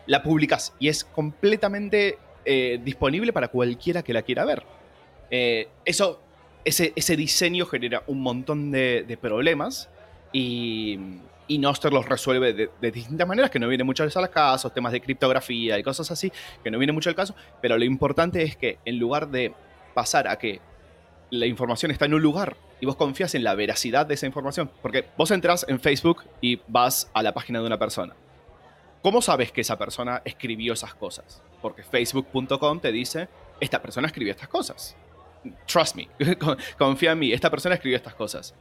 la 0.06 0.22
publicas 0.22 0.72
y 0.78 0.88
es 0.88 1.04
completamente 1.04 2.18
eh, 2.44 2.80
disponible 2.82 3.32
para 3.32 3.48
cualquiera 3.48 4.02
que 4.02 4.12
la 4.12 4.22
quiera 4.22 4.44
ver. 4.44 4.64
Eh, 5.30 5.68
eso, 5.84 6.20
ese, 6.64 6.92
ese, 6.96 7.16
diseño 7.16 7.66
genera 7.66 8.02
un 8.06 8.20
montón 8.20 8.72
de 8.72 9.18
problemas 9.20 9.88
y, 10.32 10.98
y 11.50 11.58
Noster 11.58 11.92
los 11.92 12.08
resuelve 12.08 12.52
de, 12.52 12.90
distintas 12.92 13.26
maneras, 13.26 13.50
que 13.50 13.58
no 13.58 13.66
viene 13.66 13.82
mucho 13.82 14.04
al 14.04 14.30
caso, 14.30 14.70
temas 14.70 14.92
de 14.92 15.00
criptografía 15.00 15.76
y 15.80 15.82
cosas 15.82 16.08
así, 16.12 16.30
que 16.62 16.70
no 16.70 16.78
viene 16.78 16.92
mucho 16.92 17.08
al 17.08 17.16
caso, 17.16 17.34
pero 17.60 17.76
lo 17.76 17.84
importante 17.84 18.44
es 18.44 18.56
que 18.56 18.78
en 18.84 19.00
lugar 19.00 19.28
de 19.28 19.52
pasar 19.92 20.28
a 20.28 20.38
que 20.38 20.60
la 21.30 21.46
información 21.46 21.90
está 21.90 22.04
en 22.04 22.14
un 22.14 22.22
lugar 22.22 22.56
y 22.80 22.86
vos 22.86 22.94
confías 22.94 23.34
en 23.34 23.42
la 23.42 23.56
veracidad 23.56 24.06
de 24.06 24.14
esa 24.14 24.26
información, 24.26 24.70
porque 24.80 25.06
vos 25.16 25.32
entras 25.32 25.66
en 25.68 25.80
Facebook 25.80 26.22
y 26.40 26.60
vas 26.68 27.10
a 27.14 27.22
la 27.24 27.34
página 27.34 27.58
de 27.58 27.66
una 27.66 27.80
persona. 27.80 28.14
¿Cómo 29.02 29.20
sabes 29.20 29.50
que 29.50 29.62
esa 29.62 29.76
persona 29.76 30.22
escribió 30.24 30.74
esas 30.74 30.94
cosas? 30.94 31.42
Porque 31.60 31.82
facebook.com 31.82 32.78
te 32.78 32.92
dice, 32.92 33.28
esta 33.58 33.82
persona 33.82 34.06
escribió 34.06 34.30
estas 34.30 34.48
cosas. 34.48 34.96
Trust 35.66 35.96
me, 35.96 36.08
confía 36.78 37.10
en 37.10 37.18
mí, 37.18 37.32
esta 37.32 37.50
persona 37.50 37.74
escribió 37.74 37.96
estas 37.96 38.14
cosas. 38.14 38.54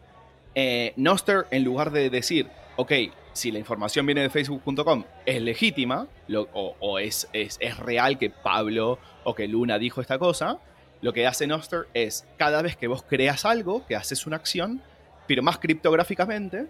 Eh, 0.56 0.94
Noster, 0.96 1.46
en 1.52 1.64
lugar 1.64 1.92
de 1.92 2.10
decir, 2.10 2.48
ok, 2.76 2.92
si 3.34 3.52
la 3.52 3.60
información 3.60 4.06
viene 4.06 4.22
de 4.22 4.30
facebook.com, 4.30 5.04
es 5.26 5.42
legítima, 5.42 6.08
o, 6.54 7.00
es, 7.00 7.30
es, 7.34 7.78
real 7.78 8.18
que 8.18 8.30
Pablo 8.30 9.00
o 9.24 9.36
que 9.36 9.48
Luna 9.48 9.78
dijo 9.80 10.02
esta 10.02 10.18
cosa, 10.18 10.60
lo 11.02 11.14
que 11.14 11.28
hace 11.28 11.48
Noster 11.48 11.88
es, 11.94 12.28
cada 12.38 12.62
vez 12.62 12.76
que 12.76 12.88
vos 12.88 13.04
creas 13.04 13.46
algo, 13.46 13.86
que 13.86 13.96
haces 13.96 14.26
una 14.28 14.36
acción, 14.36 14.82
pero 15.28 15.44
más 15.44 15.60
criptográficamente, 15.60 16.68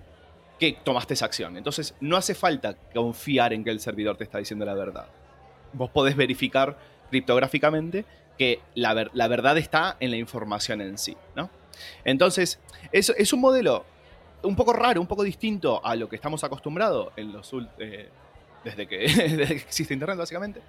que 0.59 0.73
tomaste 0.83 1.13
esa 1.13 1.25
acción. 1.25 1.57
Entonces, 1.57 1.95
no 2.01 2.17
hace 2.17 2.35
falta 2.35 2.75
confiar 2.93 3.53
en 3.53 3.63
que 3.63 3.71
el 3.71 3.79
servidor 3.79 4.17
te 4.17 4.25
está 4.25 4.37
diciendo 4.37 4.65
la 4.65 4.73
verdad. 4.75 5.07
Vos 5.73 5.89
podés 5.89 6.15
verificar 6.15 6.77
criptográficamente 7.09 8.05
que 8.37 8.61
la, 8.75 9.09
la 9.13 9.27
verdad 9.27 9.57
está 9.57 9.97
en 9.99 10.11
la 10.11 10.17
información 10.17 10.81
en 10.81 10.97
sí, 10.97 11.15
¿no? 11.35 11.49
Entonces, 12.03 12.59
es, 12.91 13.09
es 13.09 13.33
un 13.33 13.41
modelo 13.41 13.85
un 14.43 14.55
poco 14.55 14.73
raro, 14.73 15.01
un 15.01 15.07
poco 15.07 15.23
distinto 15.23 15.83
a 15.85 15.95
lo 15.95 16.07
que 16.07 16.15
estamos 16.15 16.43
acostumbrados 16.43 17.11
en 17.15 17.31
los, 17.31 17.51
eh, 17.79 18.09
desde, 18.63 18.87
que, 18.87 19.05
existe 19.05 19.93
Internet, 19.93 20.17
básicamente. 20.17 20.61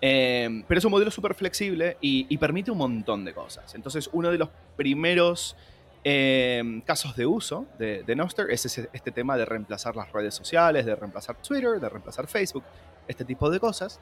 Eh, 0.00 0.62
pero 0.68 0.78
es 0.78 0.84
un 0.84 0.90
modelo 0.90 1.10
súper 1.10 1.34
flexible 1.34 1.96
y, 2.00 2.36
permite 2.36 2.70
un 2.70 2.78
montón 2.78 3.24
de 3.24 3.32
cosas. 3.32 3.74
Entonces, 3.74 4.08
uno 4.12 4.30
de 4.30 4.38
los 4.38 4.48
primeros 4.76 5.56
eh, 6.04 6.82
casos 6.84 7.16
de 7.16 7.26
uso 7.26 7.66
de, 7.78 8.14
Noster 8.14 8.50
es 8.50 8.64
este 8.66 9.10
tema 9.10 9.36
de 9.36 9.44
reemplazar 9.44 9.96
las 9.96 10.12
redes 10.12 10.34
sociales, 10.34 10.84
de 10.84 10.94
reemplazar 10.94 11.36
Twitter, 11.42 11.80
de 11.80 11.88
reemplazar 11.88 12.26
Facebook, 12.26 12.64
este 13.08 13.24
tipo 13.24 13.50
de 13.50 13.58
cosas. 13.58 14.00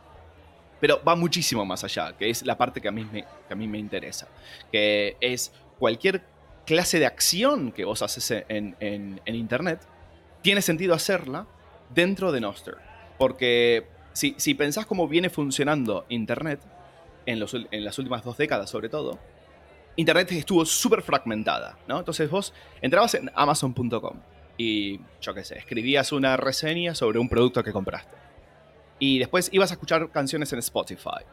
Pero 0.80 1.00
va 1.02 1.14
muchísimo 1.14 1.64
más 1.64 1.84
allá, 1.84 2.14
que 2.18 2.28
es 2.28 2.44
la 2.44 2.58
parte 2.58 2.80
que 2.80 2.88
a 2.88 2.92
mí 2.92 3.08
me, 3.10 3.22
que 3.22 3.52
a 3.52 3.56
mí 3.56 3.68
me 3.68 3.78
interesa, 3.78 4.28
que 4.70 5.16
es 5.20 5.52
cualquier 5.78 6.22
clase 6.66 6.98
de 6.98 7.06
acción 7.06 7.72
que 7.72 7.84
vos 7.84 8.02
haces 8.02 8.44
en, 8.48 9.20
Internet, 9.26 9.80
tiene 10.42 10.62
sentido 10.62 10.94
hacerla 10.94 11.46
dentro 11.94 12.32
de 12.32 12.40
Noster. 12.40 12.76
Porque 13.18 13.86
si, 14.12 14.34
si 14.38 14.54
pensás 14.54 14.86
cómo 14.86 15.08
viene 15.08 15.30
funcionando 15.30 16.04
Internet, 16.08 16.60
en, 17.26 17.42
en 17.70 17.84
las 17.84 17.98
últimas 17.98 18.24
dos 18.24 18.36
décadas 18.36 18.70
sobre 18.70 18.88
todo, 18.88 19.18
Internet 19.96 20.32
estuvo 20.32 20.64
súper 20.64 21.02
fragmentada, 21.02 21.78
¿no? 21.86 21.98
Entonces 22.00 22.28
vos 22.28 22.52
entrabas 22.82 23.14
en 23.14 23.30
amazon.com 23.34 24.18
y, 24.56 25.00
yo 25.20 25.34
qué 25.34 25.44
sé, 25.44 25.58
escribías 25.58 26.12
una 26.12 26.36
reseña 26.36 26.94
sobre 26.94 27.18
un 27.18 27.28
producto 27.28 27.62
que 27.62 27.72
compraste. 27.72 28.16
Y 28.98 29.18
después 29.18 29.50
ibas 29.52 29.70
a 29.70 29.74
escuchar 29.74 30.10
canciones 30.10 30.52
en 30.52 30.60
Spotify. 30.60 31.24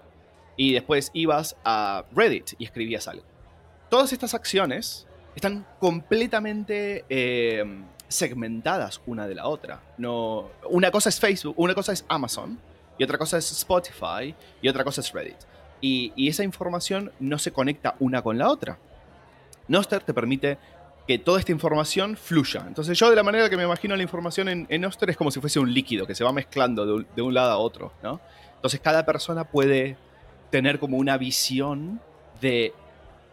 Y 0.58 0.74
después 0.74 1.12
ibas 1.14 1.56
a 1.64 2.06
Reddit 2.14 2.52
y 2.58 2.66
escribías 2.66 3.08
algo. 3.08 3.24
Todas 3.90 4.14
estas 4.14 4.34
acciones 4.34 5.08
están 5.36 5.66
completamente 5.80 7.06
eh, 7.10 7.64
segmentadas 8.08 9.02
una 9.06 9.28
de 9.28 9.36
la 9.36 9.48
otra. 9.48 9.82
No, 9.98 10.50
una 10.70 10.92
cosa 10.92 11.10
es 11.10 11.20
Facebook, 11.20 11.56
una 11.58 11.74
cosa 11.74 11.94
es 11.94 12.06
Amazon, 12.08 12.60
y 12.98 13.04
otra 13.04 13.18
cosa 13.18 13.38
es 13.38 13.52
Spotify, 13.52 14.36
y 14.62 14.68
otra 14.68 14.84
cosa 14.84 15.02
es 15.02 15.12
Reddit. 15.12 15.38
Y, 15.82 16.28
esa 16.28 16.44
información 16.44 17.12
no 17.20 17.40
se 17.40 17.52
conecta 17.52 17.96
una 18.00 18.22
con 18.22 18.38
la 18.38 18.50
otra. 18.50 18.78
Noster 19.68 20.04
te 20.04 20.14
permite 20.14 20.58
que 21.08 21.18
toda 21.18 21.40
esta 21.40 21.52
información 21.52 22.16
fluya. 22.16 22.64
Entonces 22.68 22.98
yo 23.00 23.10
de 23.10 23.16
la 23.16 23.24
manera 23.24 23.50
que 23.50 23.58
me 23.58 23.64
imagino 23.64 23.96
la 23.96 24.04
información 24.04 24.48
en, 24.50 24.68
en 24.70 24.82
Noster 24.82 25.10
es 25.10 25.18
como 25.18 25.32
si 25.32 25.40
fuese 25.40 25.60
un 25.60 25.74
líquido 25.74 26.06
que 26.06 26.14
se 26.14 26.24
va 26.24 26.32
mezclando 26.32 26.86
de 26.86 26.94
un, 26.94 27.08
de 27.16 27.22
un 27.24 27.34
lado 27.34 27.52
a 27.52 27.58
otro. 27.58 27.92
¿no? 28.04 28.22
Entonces 28.56 28.80
cada 28.80 29.04
persona 29.06 29.46
puede 29.46 29.98
tener 30.52 30.78
como 30.78 30.98
una 30.98 31.18
visión 31.18 32.00
de 32.42 32.74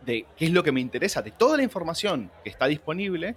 de 0.09 0.25
qué 0.37 0.47
es 0.47 0.53
lo 0.53 0.63
que 0.63 0.73
me 0.73 0.81
interesa, 0.81 1.21
de 1.21 1.31
toda 1.31 1.59
la 1.59 1.63
información 1.63 2.31
que 2.43 2.49
está 2.49 2.67
disponible, 2.67 3.37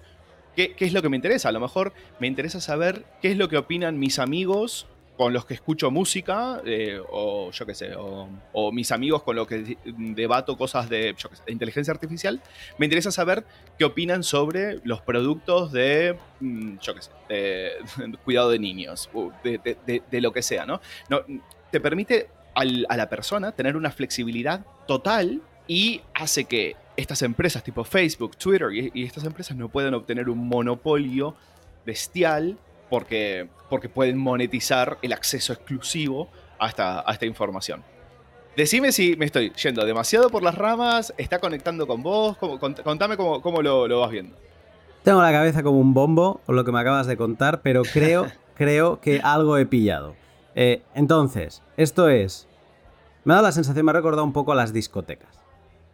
¿qué, 0.56 0.74
¿qué 0.74 0.86
es 0.86 0.94
lo 0.94 1.02
que 1.02 1.10
me 1.10 1.18
interesa? 1.18 1.50
A 1.50 1.52
lo 1.52 1.60
mejor 1.60 1.94
me 2.20 2.28
interesa 2.28 2.62
saber 2.62 3.04
qué 3.22 3.32
es 3.32 3.38
lo 3.38 3.50
que 3.50 3.58
opinan 3.58 4.00
mis 4.00 4.20
amigos 4.20 4.88
con 5.18 5.34
los 5.34 5.46
que 5.46 5.54
escucho 5.54 5.92
música, 5.92 6.62
eh, 6.66 7.00
o 7.12 7.52
yo 7.52 7.66
qué 7.66 7.76
sé, 7.76 7.92
o, 7.96 8.72
mis 8.72 8.92
amigos 8.94 9.22
con 9.22 9.36
los 9.36 9.48
que 9.48 9.78
debato 9.86 10.58
cosas 10.58 10.90
de, 10.90 11.14
inteligencia 11.48 11.94
artificial, 11.94 12.42
me 12.78 12.86
interesa 12.86 13.12
saber 13.12 13.44
qué 13.78 13.84
opinan 13.84 14.24
sobre 14.24 14.80
los 14.86 15.02
productos 15.02 15.74
de, 15.74 16.18
mm, 16.40 16.78
yo 16.80 16.96
qué 16.96 17.02
sé, 17.02 17.12
de, 17.28 18.18
cuidado 18.24 18.50
de 18.50 18.60
niños, 18.60 19.10
de, 19.44 20.22
lo 20.22 20.32
que 20.32 20.42
sea, 20.42 20.66
no 20.66 20.80
te 21.70 21.80
permite 21.82 22.30
a 22.56 22.98
la 22.98 23.10
persona 23.10 23.52
tener 23.52 23.78
una 23.78 23.92
flexibilidad 23.92 24.66
total 24.88 25.42
y 25.68 26.02
hace 26.14 26.46
que 26.46 26.76
estas 26.98 27.22
empresas 27.22 27.64
tipo 27.64 27.84
Facebook, 27.84 28.36
Twitter 28.38 28.70
y, 28.74 28.92
y 28.94 29.04
estas 29.04 29.24
empresas 29.24 29.58
no 29.58 29.70
puedan 29.70 29.94
obtener 29.94 30.30
un 30.30 30.48
monopolio 30.48 31.36
bestial 31.86 32.58
porque, 32.92 33.48
porque 33.70 33.90
pueden 33.90 34.18
monetizar 34.18 34.98
el 35.02 35.14
acceso 35.14 35.54
exclusivo 35.54 36.30
a 36.60 36.68
esta, 36.68 37.10
a 37.10 37.14
esta 37.14 37.26
información. 37.26 37.84
Decime 38.56 38.92
si 38.92 39.16
me 39.16 39.26
estoy 39.26 39.54
yendo 39.54 39.86
demasiado 39.86 40.30
por 40.30 40.44
las 40.44 40.56
ramas, 40.56 41.14
está 41.18 41.40
conectando 41.40 41.88
con 41.88 42.04
vos, 42.04 42.38
contame 42.38 43.16
cómo, 43.16 43.42
cómo 43.42 43.62
lo, 43.62 43.88
lo, 43.88 44.02
vas 44.02 44.12
viendo. 44.12 44.36
Tengo 45.04 45.22
la 45.22 45.32
cabeza 45.32 45.64
como 45.64 45.80
un 45.80 45.94
bombo 45.94 46.42
con 46.46 46.58
lo 46.58 46.66
que 46.66 46.74
me 46.74 46.82
acabas 46.82 47.08
de 47.08 47.16
contar, 47.16 47.62
pero 47.62 47.82
creo, 47.84 48.28
creo 48.56 49.00
que 49.00 49.22
algo 49.24 49.58
he 49.58 49.66
pillado. 49.66 50.16
Eh, 50.54 50.84
entonces, 50.94 51.64
esto 51.78 52.10
es... 52.10 52.48
Me 53.24 53.34
ha 53.34 53.36
dado 53.36 53.48
la 53.48 53.52
sensación, 53.54 53.86
me 53.86 53.92
ha 53.92 53.94
recordado 53.94 54.26
un 54.26 54.34
poco 54.34 54.52
a 54.52 54.56
las 54.56 54.74
discotecas. 54.74 55.41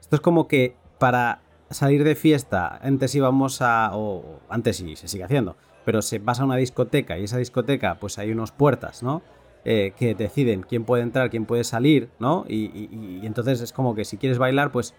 Esto 0.07 0.15
es 0.15 0.21
como 0.21 0.47
que 0.47 0.75
para 0.99 1.41
salir 1.69 2.03
de 2.03 2.15
fiesta, 2.15 2.79
antes 2.81 3.13
íbamos 3.13 3.61
a... 3.61 3.91
o 3.93 4.39
antes 4.49 4.77
sí, 4.77 4.95
se 4.95 5.07
sigue 5.07 5.23
haciendo 5.23 5.55
pero 5.87 6.01
se 6.01 6.19
vas 6.19 6.41
a 6.41 6.43
una 6.43 6.57
discoteca 6.57 7.17
y 7.17 7.23
esa 7.23 7.37
discoteca, 7.37 7.95
pues 7.97 8.17
hay 8.17 8.29
unos 8.29 8.51
puertas, 8.51 9.03
¿no? 9.03 9.21
Eh, 9.63 9.93
que 9.97 10.15
deciden 10.15 10.63
quién 10.63 10.83
puede 10.83 11.01
entrar, 11.01 11.29
quién 11.29 11.45
puede 11.45 11.63
salir, 11.63 12.09
¿no? 12.19 12.43
Y, 12.49 13.21
entonces 13.23 13.61
es 13.61 13.71
como 13.71 13.95
que 13.95 14.03
si 14.03 14.17
quieres 14.17 14.37
bailar, 14.37 14.73
pues 14.73 14.93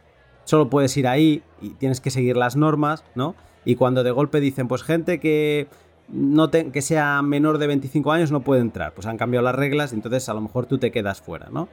solo 0.45 0.71
puedes 0.71 0.97
ir 0.97 1.07
ahí 1.07 1.43
y 1.61 1.75
tienes 1.75 2.00
que 2.00 2.09
seguir 2.09 2.38
las 2.38 2.57
normas, 2.57 3.05
¿no? 3.15 3.35
Y 3.67 3.75
cuando 3.75 4.03
de 4.03 4.12
golpe 4.12 4.41
dicen, 4.41 4.67
pues 4.67 4.83
gente 4.83 5.21
que 5.21 5.69
no 6.09 6.50
que 6.50 6.81
sea 6.81 7.21
menor 7.21 7.59
de 7.59 7.67
25 7.67 8.11
años 8.11 8.33
no 8.33 8.41
puede 8.41 8.62
entrar, 8.62 8.95
pues 8.95 9.07
han 9.07 9.19
cambiado 9.19 9.45
las 9.45 9.57
reglas, 9.57 9.93
y 9.93 9.97
entonces 9.97 10.27
a 10.31 10.33
lo 10.33 10.41
mejor 10.41 10.65
tú 10.65 10.79
te 10.79 10.91
quedas 10.91 11.21
fuera, 11.21 11.50
¿no? 11.53 11.69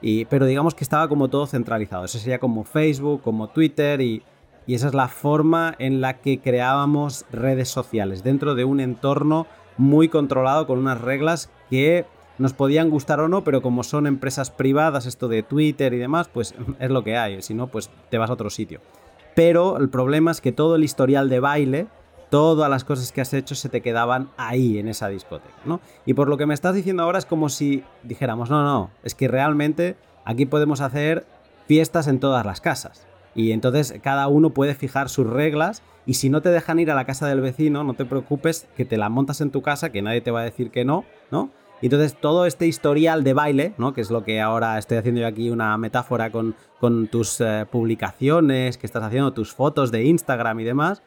Pero 0.00 0.46
digamos 0.46 0.74
que 0.74 0.84
estaba 0.84 1.08
como 1.08 1.28
todo 1.28 1.46
centralizado. 1.46 2.04
Eso 2.04 2.18
sería 2.18 2.38
como 2.38 2.64
Facebook, 2.64 3.22
como 3.22 3.48
Twitter 3.48 4.00
y, 4.00 4.22
y 4.66 4.74
esa 4.74 4.88
es 4.88 4.94
la 4.94 5.08
forma 5.08 5.74
en 5.78 6.00
la 6.00 6.20
que 6.20 6.40
creábamos 6.40 7.26
redes 7.32 7.68
sociales, 7.68 8.22
dentro 8.22 8.54
de 8.54 8.64
un 8.64 8.80
entorno 8.80 9.46
muy 9.76 10.08
controlado 10.08 10.66
con 10.66 10.78
unas 10.78 11.00
reglas 11.00 11.50
que 11.70 12.06
nos 12.40 12.54
podían 12.54 12.88
gustar 12.88 13.20
o 13.20 13.28
no, 13.28 13.44
pero 13.44 13.60
como 13.60 13.82
son 13.82 14.06
empresas 14.06 14.50
privadas, 14.50 15.04
esto 15.04 15.28
de 15.28 15.42
Twitter 15.42 15.92
y 15.92 15.98
demás, 15.98 16.28
pues 16.28 16.54
es 16.78 16.90
lo 16.90 17.04
que 17.04 17.16
hay, 17.16 17.42
si 17.42 17.54
no, 17.54 17.66
pues 17.66 17.90
te 18.10 18.18
vas 18.18 18.30
a 18.30 18.32
otro 18.32 18.50
sitio. 18.50 18.80
Pero 19.34 19.76
el 19.78 19.90
problema 19.90 20.30
es 20.30 20.40
que 20.40 20.50
todo 20.50 20.76
el 20.76 20.84
historial 20.84 21.28
de 21.28 21.40
baile, 21.40 21.86
todas 22.30 22.70
las 22.70 22.84
cosas 22.84 23.12
que 23.12 23.20
has 23.20 23.34
hecho 23.34 23.54
se 23.54 23.68
te 23.68 23.82
quedaban 23.82 24.30
ahí 24.36 24.78
en 24.78 24.88
esa 24.88 25.08
discoteca, 25.08 25.56
¿no? 25.64 25.80
Y 26.06 26.14
por 26.14 26.28
lo 26.28 26.36
que 26.36 26.46
me 26.46 26.54
estás 26.54 26.74
diciendo 26.74 27.02
ahora 27.02 27.18
es 27.18 27.26
como 27.26 27.48
si 27.48 27.84
dijéramos, 28.02 28.48
no, 28.48 28.64
no, 28.64 28.90
es 29.02 29.14
que 29.14 29.28
realmente 29.28 29.96
aquí 30.24 30.46
podemos 30.46 30.80
hacer 30.80 31.26
fiestas 31.66 32.06
en 32.08 32.20
todas 32.20 32.46
las 32.46 32.60
casas. 32.60 33.06
Y 33.34 33.52
entonces 33.52 33.94
cada 34.02 34.28
uno 34.28 34.50
puede 34.50 34.74
fijar 34.74 35.08
sus 35.08 35.26
reglas 35.26 35.82
y 36.06 36.14
si 36.14 36.30
no 36.30 36.40
te 36.40 36.48
dejan 36.48 36.78
ir 36.78 36.90
a 36.90 36.94
la 36.94 37.04
casa 37.04 37.28
del 37.28 37.40
vecino, 37.40 37.84
no 37.84 37.94
te 37.94 38.04
preocupes, 38.04 38.68
que 38.76 38.84
te 38.84 38.96
la 38.96 39.08
montas 39.08 39.40
en 39.40 39.50
tu 39.50 39.62
casa, 39.62 39.90
que 39.90 40.02
nadie 40.02 40.20
te 40.20 40.30
va 40.30 40.40
a 40.40 40.44
decir 40.44 40.70
que 40.70 40.84
no, 40.84 41.04
¿no? 41.30 41.50
Y 41.82 41.86
entonces 41.86 42.14
todo 42.20 42.44
este 42.44 42.66
historial 42.66 43.24
de 43.24 43.32
baile, 43.32 43.74
¿no? 43.78 43.94
Que 43.94 44.02
es 44.02 44.10
lo 44.10 44.22
que 44.24 44.40
ahora 44.40 44.78
estoy 44.78 44.98
haciendo 44.98 45.22
yo 45.22 45.26
aquí 45.26 45.50
una 45.50 45.76
metáfora 45.78 46.30
con, 46.30 46.54
con 46.78 47.08
tus 47.08 47.40
eh, 47.40 47.66
publicaciones, 47.70 48.76
que 48.76 48.86
estás 48.86 49.02
haciendo 49.02 49.32
tus 49.32 49.54
fotos 49.54 49.90
de 49.90 50.04
Instagram 50.04 50.60
y 50.60 50.64
demás, 50.64 51.02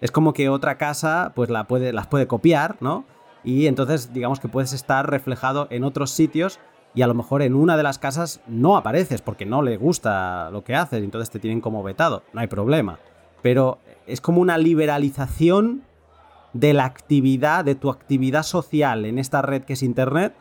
es 0.00 0.10
como 0.10 0.32
que 0.32 0.48
otra 0.48 0.78
casa 0.78 1.32
pues 1.34 1.50
la 1.50 1.64
puede, 1.64 1.92
las 1.92 2.06
puede 2.06 2.26
copiar, 2.26 2.76
¿no? 2.80 3.04
Y 3.44 3.66
entonces 3.66 4.12
digamos 4.12 4.40
que 4.40 4.48
puedes 4.48 4.72
estar 4.72 5.08
reflejado 5.08 5.68
en 5.70 5.84
otros 5.84 6.10
sitios 6.10 6.58
y 6.94 7.02
a 7.02 7.06
lo 7.06 7.14
mejor 7.14 7.42
en 7.42 7.54
una 7.54 7.76
de 7.76 7.82
las 7.82 7.98
casas 7.98 8.40
no 8.46 8.76
apareces 8.76 9.22
porque 9.22 9.46
no 9.46 9.62
le 9.62 9.76
gusta 9.76 10.50
lo 10.50 10.64
que 10.64 10.74
haces, 10.74 11.02
entonces 11.02 11.30
te 11.30 11.38
tienen 11.38 11.60
como 11.60 11.82
vetado, 11.82 12.22
no 12.32 12.40
hay 12.40 12.46
problema. 12.46 12.98
Pero 13.42 13.78
es 14.06 14.20
como 14.20 14.40
una 14.40 14.58
liberalización 14.58 15.82
de 16.52 16.72
la 16.72 16.84
actividad, 16.84 17.64
de 17.64 17.74
tu 17.74 17.90
actividad 17.90 18.42
social 18.42 19.04
en 19.04 19.18
esta 19.18 19.42
red 19.42 19.62
que 19.62 19.74
es 19.74 19.82
Internet, 19.82 20.34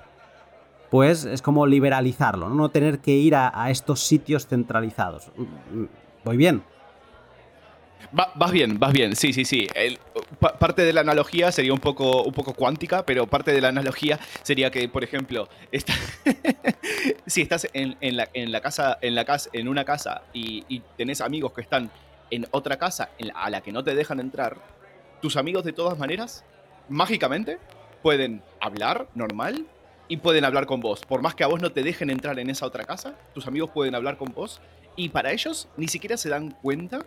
pues 0.89 1.25
es 1.25 1.41
como 1.41 1.67
liberalizarlo, 1.67 2.49
no, 2.49 2.69
tener 2.69 2.99
que 2.99 3.11
ir 3.11 3.35
a, 3.35 3.51
a 3.61 3.69
estos 3.69 4.01
sitios 4.01 4.47
centralizados. 4.47 5.31
Mm, 5.35 5.81
mm, 5.81 5.89
¿Voy 6.23 6.37
bien? 6.37 6.63
Vas 8.11 8.51
bien, 8.51 8.79
vas 8.79 8.93
bien, 8.93 9.15
sí, 9.15 9.33
sí, 9.33 9.45
sí. 9.45 9.67
parte 10.39 10.83
de 10.83 10.93
la 10.93 11.01
analogía 11.01 11.51
sería 11.51 11.73
un 11.73 11.79
poco, 11.79 12.23
un 12.23 12.33
poco 12.33 12.53
cuántica, 12.53 13.05
pero 13.05 13.27
parte 13.27 13.51
de 13.51 13.61
la 13.61 13.69
analogía 13.69 14.19
sería 14.43 14.71
que, 14.71 14.87
por 14.89 15.03
ejemplo, 15.03 15.49
si 17.25 17.41
estás 17.41 17.67
en, 17.73 17.95
la, 18.15 18.61
casa, 18.61 18.97
en, 19.01 19.15
la 19.15 19.25
casa, 19.25 19.49
en 19.53 19.67
una 19.67 19.83
casa 19.83 20.21
y, 20.33 20.81
tenés 20.97 21.21
amigos 21.21 21.53
que 21.53 21.61
están 21.61 21.91
en 22.29 22.45
otra 22.51 22.77
casa 22.77 23.09
a 23.35 23.49
la 23.49 23.61
que 23.61 23.71
no 23.71 23.83
te 23.83 23.95
dejan 23.95 24.19
entrar, 24.19 24.57
tus 25.21 25.37
amigos 25.37 25.63
de 25.63 25.73
todas 25.73 25.97
maneras, 25.97 26.43
mágicamente, 26.89 27.59
pueden 28.01 28.41
hablar 28.59 29.07
normal 29.15 29.65
y 30.07 30.17
pueden 30.17 30.45
hablar 30.45 30.65
con 30.65 30.79
vos. 30.79 31.01
Por 31.05 31.21
más 31.21 31.35
que 31.35 31.43
a 31.43 31.47
vos 31.47 31.61
no 31.61 31.71
te 31.71 31.83
dejen 31.83 32.09
entrar 32.09 32.39
en 32.39 32.49
esa 32.49 32.65
otra 32.65 32.83
casa, 32.83 33.15
tus 33.33 33.47
amigos 33.47 33.71
pueden 33.71 33.95
hablar 33.95 34.17
con 34.17 34.33
vos 34.33 34.61
y 34.95 35.09
para 35.09 35.31
ellos 35.31 35.67
ni 35.77 35.87
siquiera 35.87 36.17
se 36.17 36.29
dan 36.29 36.51
cuenta 36.51 37.05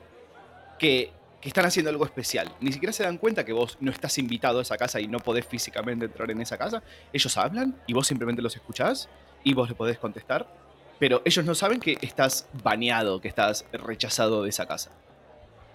que, 0.80 1.12
están 1.42 1.64
haciendo 1.64 1.88
algo 1.88 2.04
especial. 2.04 2.52
Ni 2.60 2.70
siquiera 2.70 2.92
se 2.92 3.02
dan 3.02 3.16
cuenta 3.16 3.46
que 3.46 3.54
vos 3.54 3.78
no 3.80 3.90
estás 3.90 4.18
invitado 4.18 4.58
a 4.58 4.62
esa 4.62 4.76
casa 4.76 5.00
y 5.00 5.06
no 5.06 5.20
podés 5.20 5.46
físicamente 5.46 6.04
entrar 6.04 6.30
en 6.30 6.38
esa 6.42 6.58
casa. 6.58 6.82
Ellos 7.14 7.34
hablan 7.38 7.76
y 7.86 7.94
vos 7.94 8.06
simplemente 8.06 8.42
los 8.42 8.54
escuchás 8.56 9.08
y 9.42 9.54
vos 9.54 9.66
le 9.70 9.74
podés 9.74 9.96
contestar. 9.96 10.46
Pero 10.98 11.22
ellos 11.24 11.46
no 11.46 11.54
saben 11.54 11.80
que 11.80 11.96
estás 12.02 12.46
baneado, 12.62 13.22
que 13.22 13.28
estás 13.28 13.64
rechazado 13.72 14.42
de 14.42 14.50
esa 14.50 14.66
casa. 14.66 14.90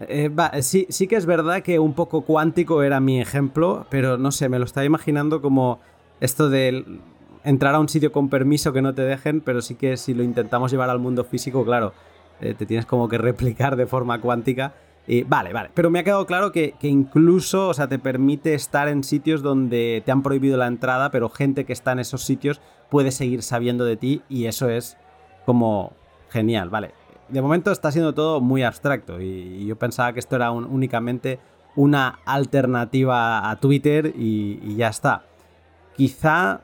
Eh, 0.02 0.30
sí, 0.62 0.86
sí 0.90 1.08
que 1.08 1.16
es 1.16 1.26
verdad 1.26 1.64
que 1.64 1.80
un 1.80 1.94
poco 1.94 2.22
cuántico 2.22 2.84
era 2.84 3.00
mi 3.00 3.20
ejemplo, 3.20 3.88
pero 3.90 4.20
no 4.20 4.32
sé, 4.32 4.50
me 4.50 4.60
lo 4.60 4.66
estaba 4.66 4.86
imaginando 4.86 5.42
como 5.42 5.80
esto 6.20 6.48
de 6.48 6.86
entrar 7.44 7.74
a 7.74 7.80
un 7.80 7.90
sitio 7.90 8.12
con 8.12 8.30
permiso 8.30 8.72
que 8.72 8.84
no 8.84 8.94
te 8.94 9.02
dejen, 9.02 9.42
pero 9.42 9.64
sí 9.64 9.74
que 9.74 9.98
si 9.98 10.14
lo 10.14 10.22
intentamos 10.22 10.70
llevar 10.70 10.92
al 10.92 11.00
mundo 11.00 11.24
físico, 11.24 11.66
claro, 11.66 11.94
eh, 12.40 12.54
te 12.54 12.68
tienes 12.68 12.86
como 12.86 13.08
que 13.10 13.18
replicar 13.18 13.76
de 13.76 13.88
forma 13.88 14.22
cuántica 14.22 14.76
vale, 15.28 15.54
vale. 15.54 15.70
Pero 15.74 15.90
me 15.90 16.00
ha 16.00 16.04
quedado 16.04 16.26
claro 16.26 16.52
que, 16.52 16.76
incluso, 16.82 17.70
o 17.70 17.74
sea, 17.74 17.88
te 17.88 18.00
permite 18.00 18.54
estar 18.54 18.88
en 18.88 19.04
sitios 19.04 19.42
donde 19.42 20.02
te 20.06 20.12
han 20.12 20.24
prohibido 20.24 20.58
la 20.58 20.68
entrada, 20.68 21.12
pero 21.12 21.30
gente 21.30 21.66
que 21.66 21.74
está 21.74 21.92
en 21.92 22.00
esos 22.00 22.24
sitios 22.24 22.60
puede 22.90 23.12
seguir 23.12 23.44
sabiendo 23.44 23.86
de 23.86 23.98
ti 23.98 24.22
y 24.30 24.46
eso 24.46 24.70
es 24.70 24.98
como 25.46 25.94
genial, 26.30 26.70
vale. 26.70 26.92
De 27.30 27.42
momento 27.42 27.72
está 27.72 27.92
siendo 27.92 28.14
todo 28.14 28.42
muy 28.42 28.64
abstracto 28.64 29.22
y, 29.22 29.66
yo 29.66 29.76
pensaba 29.78 30.14
que 30.14 30.20
esto 30.20 30.36
era 30.36 30.52
únicamente 30.52 31.40
una 31.76 32.20
alternativa 32.26 33.50
a 33.50 33.60
Twitter 33.60 34.14
y, 34.16 34.76
ya 34.76 34.90
está. 34.90 35.24
Quizá, 35.96 36.62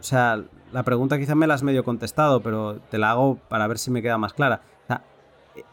o 0.00 0.02
sea, 0.02 0.42
la 0.72 0.82
pregunta 0.82 1.18
quizá 1.18 1.34
me 1.34 1.46
la 1.46 1.54
has 1.54 1.62
medio 1.62 1.84
contestado, 1.84 2.42
pero 2.42 2.80
te 2.90 2.98
la 2.98 3.10
hago 3.10 3.36
para 3.48 3.66
ver 3.66 3.78
si 3.78 3.90
me 3.90 4.02
queda 4.02 4.18
más 4.18 4.32
clara. 4.32 4.62
O 4.84 4.86
sea, 4.86 5.02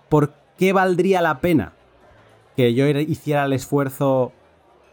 ¿por 0.09 0.33
qué 0.57 0.73
valdría 0.73 1.21
la 1.21 1.39
pena 1.39 1.73
que 2.61 2.75
yo 2.75 2.87
hiciera 2.87 3.45
el 3.45 3.53
esfuerzo 3.53 4.31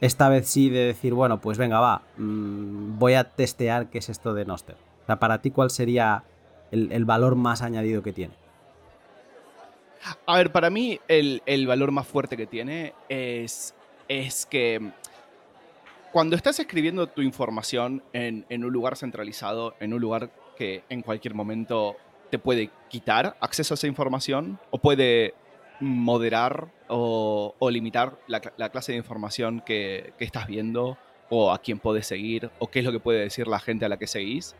esta 0.00 0.30
vez 0.30 0.48
sí 0.48 0.70
de 0.70 0.86
decir, 0.86 1.12
bueno, 1.12 1.38
pues 1.42 1.58
venga, 1.58 1.80
va, 1.80 2.00
mm, 2.16 2.98
voy 2.98 3.12
a 3.12 3.24
testear 3.24 3.90
qué 3.90 3.98
es 3.98 4.08
esto 4.08 4.32
de 4.32 4.46
Noster. 4.46 4.76
O 5.02 5.06
sea, 5.06 5.18
para 5.18 5.42
ti, 5.42 5.50
¿cuál 5.50 5.68
sería 5.68 6.24
el, 6.70 7.04
valor 7.04 7.36
más 7.36 7.60
añadido 7.60 8.02
que 8.02 8.14
tiene? 8.14 8.32
A 10.24 10.38
ver, 10.38 10.50
para 10.50 10.70
mí 10.70 10.98
el, 11.08 11.66
valor 11.66 11.90
más 11.90 12.06
fuerte 12.06 12.38
que 12.38 12.46
tiene 12.46 12.94
es, 13.10 13.74
es 14.08 14.46
que 14.46 14.80
cuando 16.10 16.36
estás 16.36 16.58
escribiendo 16.60 17.06
tu 17.08 17.20
información 17.20 18.02
en, 18.14 18.46
en, 18.48 18.64
un 18.64 18.72
lugar 18.72 18.96
centralizado, 18.96 19.74
en 19.78 19.92
un 19.92 20.00
lugar 20.00 20.30
que 20.56 20.84
en 20.88 21.02
cualquier 21.02 21.34
momento 21.34 21.96
te 22.30 22.38
puede 22.38 22.70
quitar 22.88 23.36
acceso 23.40 23.74
a 23.74 23.76
esa 23.76 23.88
información 23.88 24.58
o 24.70 24.78
puede 24.78 25.34
moderar 25.80 26.68
o, 26.88 27.54
limitar 27.70 28.18
la, 28.26 28.40
clase 28.40 28.92
de 28.92 28.98
información 28.98 29.62
que, 29.64 30.12
estás 30.18 30.46
viendo 30.46 30.98
o 31.30 31.52
a 31.52 31.58
quién 31.58 31.78
puedes 31.78 32.06
seguir 32.06 32.50
o 32.58 32.68
qué 32.68 32.80
es 32.80 32.84
lo 32.84 32.92
que 32.92 33.00
puede 33.00 33.20
decir 33.20 33.46
la 33.46 33.60
gente 33.60 33.84
a 33.84 33.88
la 33.88 33.98
que 33.98 34.06
seguís. 34.06 34.56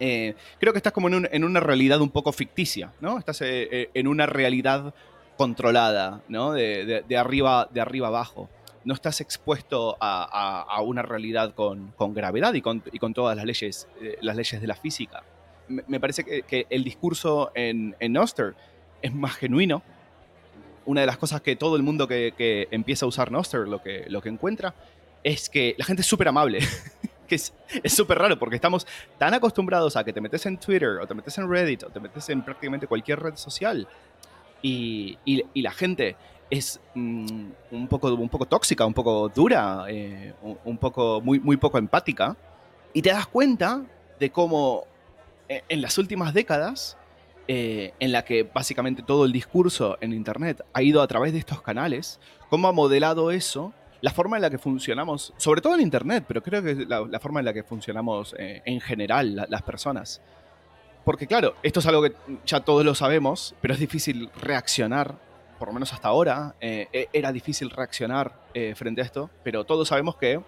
Eh, 0.00 0.34
creo 0.60 0.72
que 0.72 0.78
estás 0.78 0.92
como 0.92 1.08
en, 1.08 1.44
una 1.44 1.60
realidad 1.60 2.00
un 2.00 2.10
poco 2.10 2.32
ficticia, 2.32 2.92
¿no? 3.00 3.18
Estás 3.18 3.40
eh, 3.42 3.68
eh, 3.70 3.90
en 3.94 4.06
una 4.06 4.26
realidad 4.26 4.94
controlada, 5.36 6.22
¿no? 6.28 6.52
De, 6.52 7.04
arriba, 7.16 7.68
de 7.72 7.80
arriba 7.80 8.08
abajo. 8.08 8.48
no 8.84 8.94
estás 8.94 9.20
expuesto 9.20 9.96
a, 10.00 10.80
una 10.82 11.02
realidad 11.02 11.54
con, 11.54 11.94
gravedad 12.14 12.54
y 12.54 12.60
con, 12.60 13.14
todas 13.14 13.36
las 13.36 13.44
leyes, 13.44 13.88
las 14.20 14.36
leyes 14.36 14.60
de 14.60 14.66
la 14.66 14.74
física. 14.74 15.22
Me, 15.68 16.00
parece 16.00 16.24
que, 16.24 16.66
el 16.70 16.82
discurso 16.82 17.52
en, 17.54 17.94
en 18.00 18.12
Noster 18.12 18.54
es 19.02 19.14
más 19.14 19.34
genuino. 19.34 19.82
Una 20.88 21.02
de 21.02 21.06
las 21.06 21.18
cosas 21.18 21.42
que 21.42 21.54
todo 21.54 21.76
el 21.76 21.82
mundo 21.82 22.08
que, 22.08 22.66
empieza 22.70 23.04
a 23.04 23.08
usar 23.08 23.30
Noster 23.30 23.68
lo 23.68 23.82
que, 23.82 24.06
lo 24.08 24.22
que 24.22 24.30
encuentra 24.30 24.74
es 25.22 25.48
que 25.48 25.74
la 25.76 25.84
gente 25.84 26.00
es 26.00 26.08
súper 26.08 26.28
amable. 26.28 26.60
que 27.28 27.34
es 27.34 27.52
súper 27.84 28.18
raro 28.18 28.38
porque 28.38 28.56
estamos 28.56 28.86
tan 29.18 29.34
acostumbrados 29.34 29.96
a 29.96 30.02
que 30.02 30.14
te 30.14 30.20
metes 30.22 30.46
en 30.46 30.56
Twitter 30.56 30.98
o 31.00 31.06
te 31.06 31.14
metes 31.14 31.36
en 31.36 31.48
Reddit 31.48 31.82
o 31.82 31.90
te 31.90 32.00
metes 32.00 32.26
en 32.30 32.42
prácticamente 32.42 32.86
cualquier 32.86 33.20
red 33.20 33.36
social 33.36 33.86
y, 34.62 35.18
y, 35.24 35.62
la 35.62 35.70
gente 35.70 36.16
es 36.50 36.80
mm, 36.94 37.50
un, 37.70 37.88
poco, 37.88 38.12
un 38.14 38.28
poco 38.28 38.46
tóxica, 38.46 38.84
un 38.86 38.94
poco 38.94 39.28
dura, 39.28 39.84
eh, 39.88 40.32
un, 40.64 40.78
poco, 40.78 41.20
muy, 41.20 41.38
muy 41.38 41.56
poco 41.56 41.78
empática. 41.78 42.36
Y 42.92 43.02
te 43.02 43.10
das 43.10 43.26
cuenta 43.26 43.82
de 44.18 44.30
cómo 44.30 44.84
eh, 45.48 45.62
en 45.68 45.80
las 45.80 45.98
últimas 45.98 46.34
décadas, 46.34 46.97
eh, 47.50 47.94
en 47.98 48.12
la 48.12 48.26
que 48.26 48.42
básicamente 48.42 49.02
todo 49.02 49.24
el 49.24 49.32
discurso 49.32 49.96
en 50.02 50.12
Internet 50.12 50.62
ha 50.74 50.82
ido 50.82 51.00
a 51.00 51.06
través 51.06 51.32
de 51.32 51.38
estos 51.38 51.62
canales, 51.62 52.20
cómo 52.50 52.68
ha 52.68 52.72
modelado 52.72 53.30
eso 53.30 53.72
la 54.02 54.10
forma 54.10 54.36
en 54.36 54.42
la 54.42 54.50
que 54.50 54.58
funcionamos, 54.58 55.32
sobre 55.38 55.62
todo 55.62 55.74
en 55.74 55.80
Internet, 55.80 56.26
pero 56.28 56.42
creo 56.42 56.62
que 56.62 56.74
la, 56.74 57.18
forma 57.18 57.40
en 57.40 57.46
la 57.46 57.54
que 57.54 57.62
funcionamos 57.62 58.36
eh, 58.38 58.60
en 58.66 58.82
general 58.82 59.46
las 59.48 59.62
personas. 59.62 60.20
Porque 61.06 61.26
claro, 61.26 61.54
esto 61.62 61.80
es 61.80 61.86
algo 61.86 62.02
que 62.02 62.12
ya 62.44 62.60
todos 62.60 62.84
lo 62.84 62.94
sabemos, 62.94 63.54
pero 63.62 63.72
es 63.72 63.80
difícil 63.80 64.28
reaccionar, 64.42 65.18
por 65.58 65.68
lo 65.68 65.74
menos 65.74 65.94
hasta 65.94 66.08
ahora, 66.08 66.54
eh, 66.60 66.86
e, 66.92 67.08
era 67.14 67.32
difícil 67.32 67.70
reaccionar 67.70 68.46
frente 68.74 69.00
a 69.00 69.04
esto, 69.04 69.30
pero 69.42 69.64
todos 69.64 69.88
sabemos 69.88 70.16
que 70.16 70.42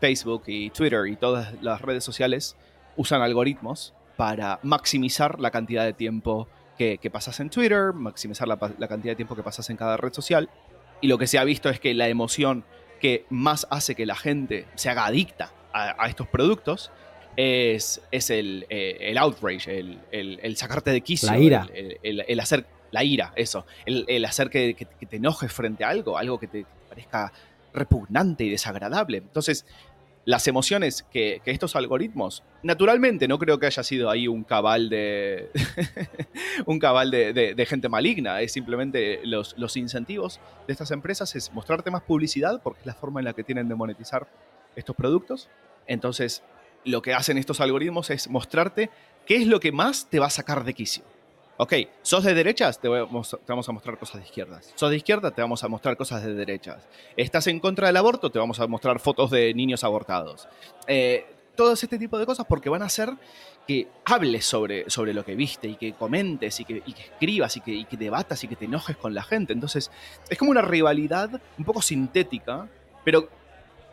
Facebook 0.00 0.44
y 0.46 0.70
Twitter 0.70 1.06
y 1.08 1.16
todas 1.16 1.60
las 1.62 1.82
redes 1.82 2.04
sociales 2.04 2.56
usan 2.96 3.20
algoritmos 3.20 3.92
para 4.18 4.58
maximizar 4.64 5.38
la 5.38 5.52
cantidad 5.52 5.84
de 5.84 5.92
tiempo 5.92 6.48
que, 6.76 6.98
pasas 7.10 7.38
en 7.38 7.50
Twitter, 7.50 7.92
maximizar 7.92 8.48
la, 8.48 8.58
la 8.78 8.88
cantidad 8.88 9.12
de 9.12 9.16
tiempo 9.16 9.36
que 9.36 9.44
pasas 9.44 9.70
en 9.70 9.76
cada 9.76 9.96
red 9.96 10.12
social. 10.12 10.50
Y 11.00 11.06
lo 11.06 11.18
que 11.18 11.28
se 11.28 11.38
ha 11.38 11.44
visto 11.44 11.70
es 11.70 11.78
que 11.78 11.94
la 11.94 12.08
emoción 12.08 12.64
que 13.00 13.26
más 13.30 13.68
hace 13.70 13.94
que 13.94 14.06
la 14.06 14.16
gente 14.16 14.66
se 14.74 14.90
haga 14.90 15.06
adicta 15.06 15.52
a, 15.72 16.08
estos 16.08 16.26
productos 16.26 16.90
es, 17.36 18.00
es 18.10 18.30
el, 18.30 18.66
eh, 18.68 18.96
el 19.00 19.18
outrage, 19.18 19.78
el, 19.78 20.00
el, 20.10 20.56
sacarte 20.56 20.90
de 20.90 21.00
quicio. 21.02 21.30
La 21.30 21.38
ira. 21.38 21.68
El, 21.72 22.40
hacer. 22.40 22.66
La 22.90 23.04
ira, 23.04 23.32
eso. 23.36 23.66
El, 23.86 24.24
hacer 24.24 24.50
que, 24.50 24.74
te 25.08 25.16
enojes 25.16 25.52
frente 25.52 25.84
a 25.84 25.90
algo, 25.90 26.18
algo 26.18 26.40
que 26.40 26.48
te 26.48 26.66
parezca 26.88 27.32
repugnante 27.72 28.42
y 28.42 28.50
desagradable. 28.50 29.18
Entonces, 29.18 29.64
las 30.28 30.46
emociones 30.46 31.06
que, 31.10 31.40
estos 31.46 31.74
algoritmos, 31.74 32.44
naturalmente 32.62 33.26
no 33.26 33.38
creo 33.38 33.58
que 33.58 33.64
haya 33.64 33.82
sido 33.82 34.10
ahí 34.10 34.28
un 34.28 34.44
cabal 34.44 34.90
de 34.90 35.48
un 36.66 36.78
cabal 36.78 37.10
de, 37.10 37.66
gente 37.66 37.88
maligna, 37.88 38.42
es 38.42 38.52
simplemente 38.52 39.20
los, 39.24 39.56
los, 39.56 39.78
incentivos 39.78 40.38
de 40.66 40.74
estas 40.74 40.90
empresas 40.90 41.34
es 41.34 41.50
mostrarte 41.54 41.90
más 41.90 42.02
publicidad 42.02 42.60
porque 42.62 42.80
es 42.80 42.86
la 42.86 42.92
forma 42.92 43.22
en 43.22 43.24
la 43.24 43.32
que 43.32 43.42
tienen 43.42 43.68
de 43.68 43.74
monetizar 43.74 44.28
estos 44.76 44.94
productos. 44.94 45.48
Entonces, 45.86 46.42
lo 46.84 47.00
que 47.00 47.14
hacen 47.14 47.38
estos 47.38 47.62
algoritmos 47.62 48.10
es 48.10 48.28
mostrarte 48.28 48.90
qué 49.24 49.36
es 49.36 49.46
lo 49.46 49.60
que 49.60 49.72
más 49.72 50.10
te 50.10 50.18
va 50.18 50.26
a 50.26 50.30
sacar 50.30 50.62
de 50.64 50.74
quicio 50.74 51.04
ok, 51.58 51.74
sos 52.02 52.22
de 52.22 52.34
derechas, 52.34 52.80
te, 52.80 52.88
vamos, 52.88 53.34
a 53.68 53.72
mostrar 53.72 53.98
cosas 53.98 54.20
de 54.20 54.26
izquierdas. 54.26 54.72
Sos 54.76 54.90
de 54.90 54.96
izquierda, 54.96 55.32
te 55.32 55.42
vamos 55.42 55.62
a 55.64 55.68
mostrar 55.68 55.96
cosas 55.96 56.24
de 56.24 56.32
derechas. 56.32 56.86
Estás 57.16 57.48
en 57.48 57.58
contra 57.58 57.88
del 57.88 57.96
aborto, 57.96 58.30
te 58.30 58.38
vamos 58.38 58.60
a 58.60 58.66
mostrar 58.68 59.00
fotos 59.00 59.30
de 59.30 59.52
niños 59.54 59.82
abortados. 59.82 60.48
Eh, 60.86 61.26
todo 61.56 61.72
este 61.72 61.98
tipo 61.98 62.16
de 62.16 62.26
cosas 62.26 62.46
porque 62.48 62.68
van 62.68 62.82
a 62.82 62.86
hacer 62.86 63.10
que 63.66 63.88
hables 64.04 64.46
sobre, 64.46 64.88
sobre 64.88 65.12
lo 65.12 65.24
que 65.24 65.34
viste 65.34 65.66
y 65.66 65.74
que 65.74 65.92
comentes 65.94 66.60
y 66.60 66.64
que, 66.64 66.82
escribas 66.86 67.56
y 67.56 67.60
que, 67.60 67.72
y 67.72 67.96
debatas 67.96 68.42
y 68.44 68.48
que 68.48 68.54
te 68.54 68.66
enojes 68.66 68.96
con 68.96 69.12
la 69.12 69.24
gente. 69.24 69.52
Entonces, 69.52 69.90
es 70.30 70.38
como 70.38 70.52
una 70.52 70.62
rivalidad 70.62 71.42
un 71.58 71.64
poco 71.64 71.82
sintética, 71.82 72.68
pero 73.04 73.28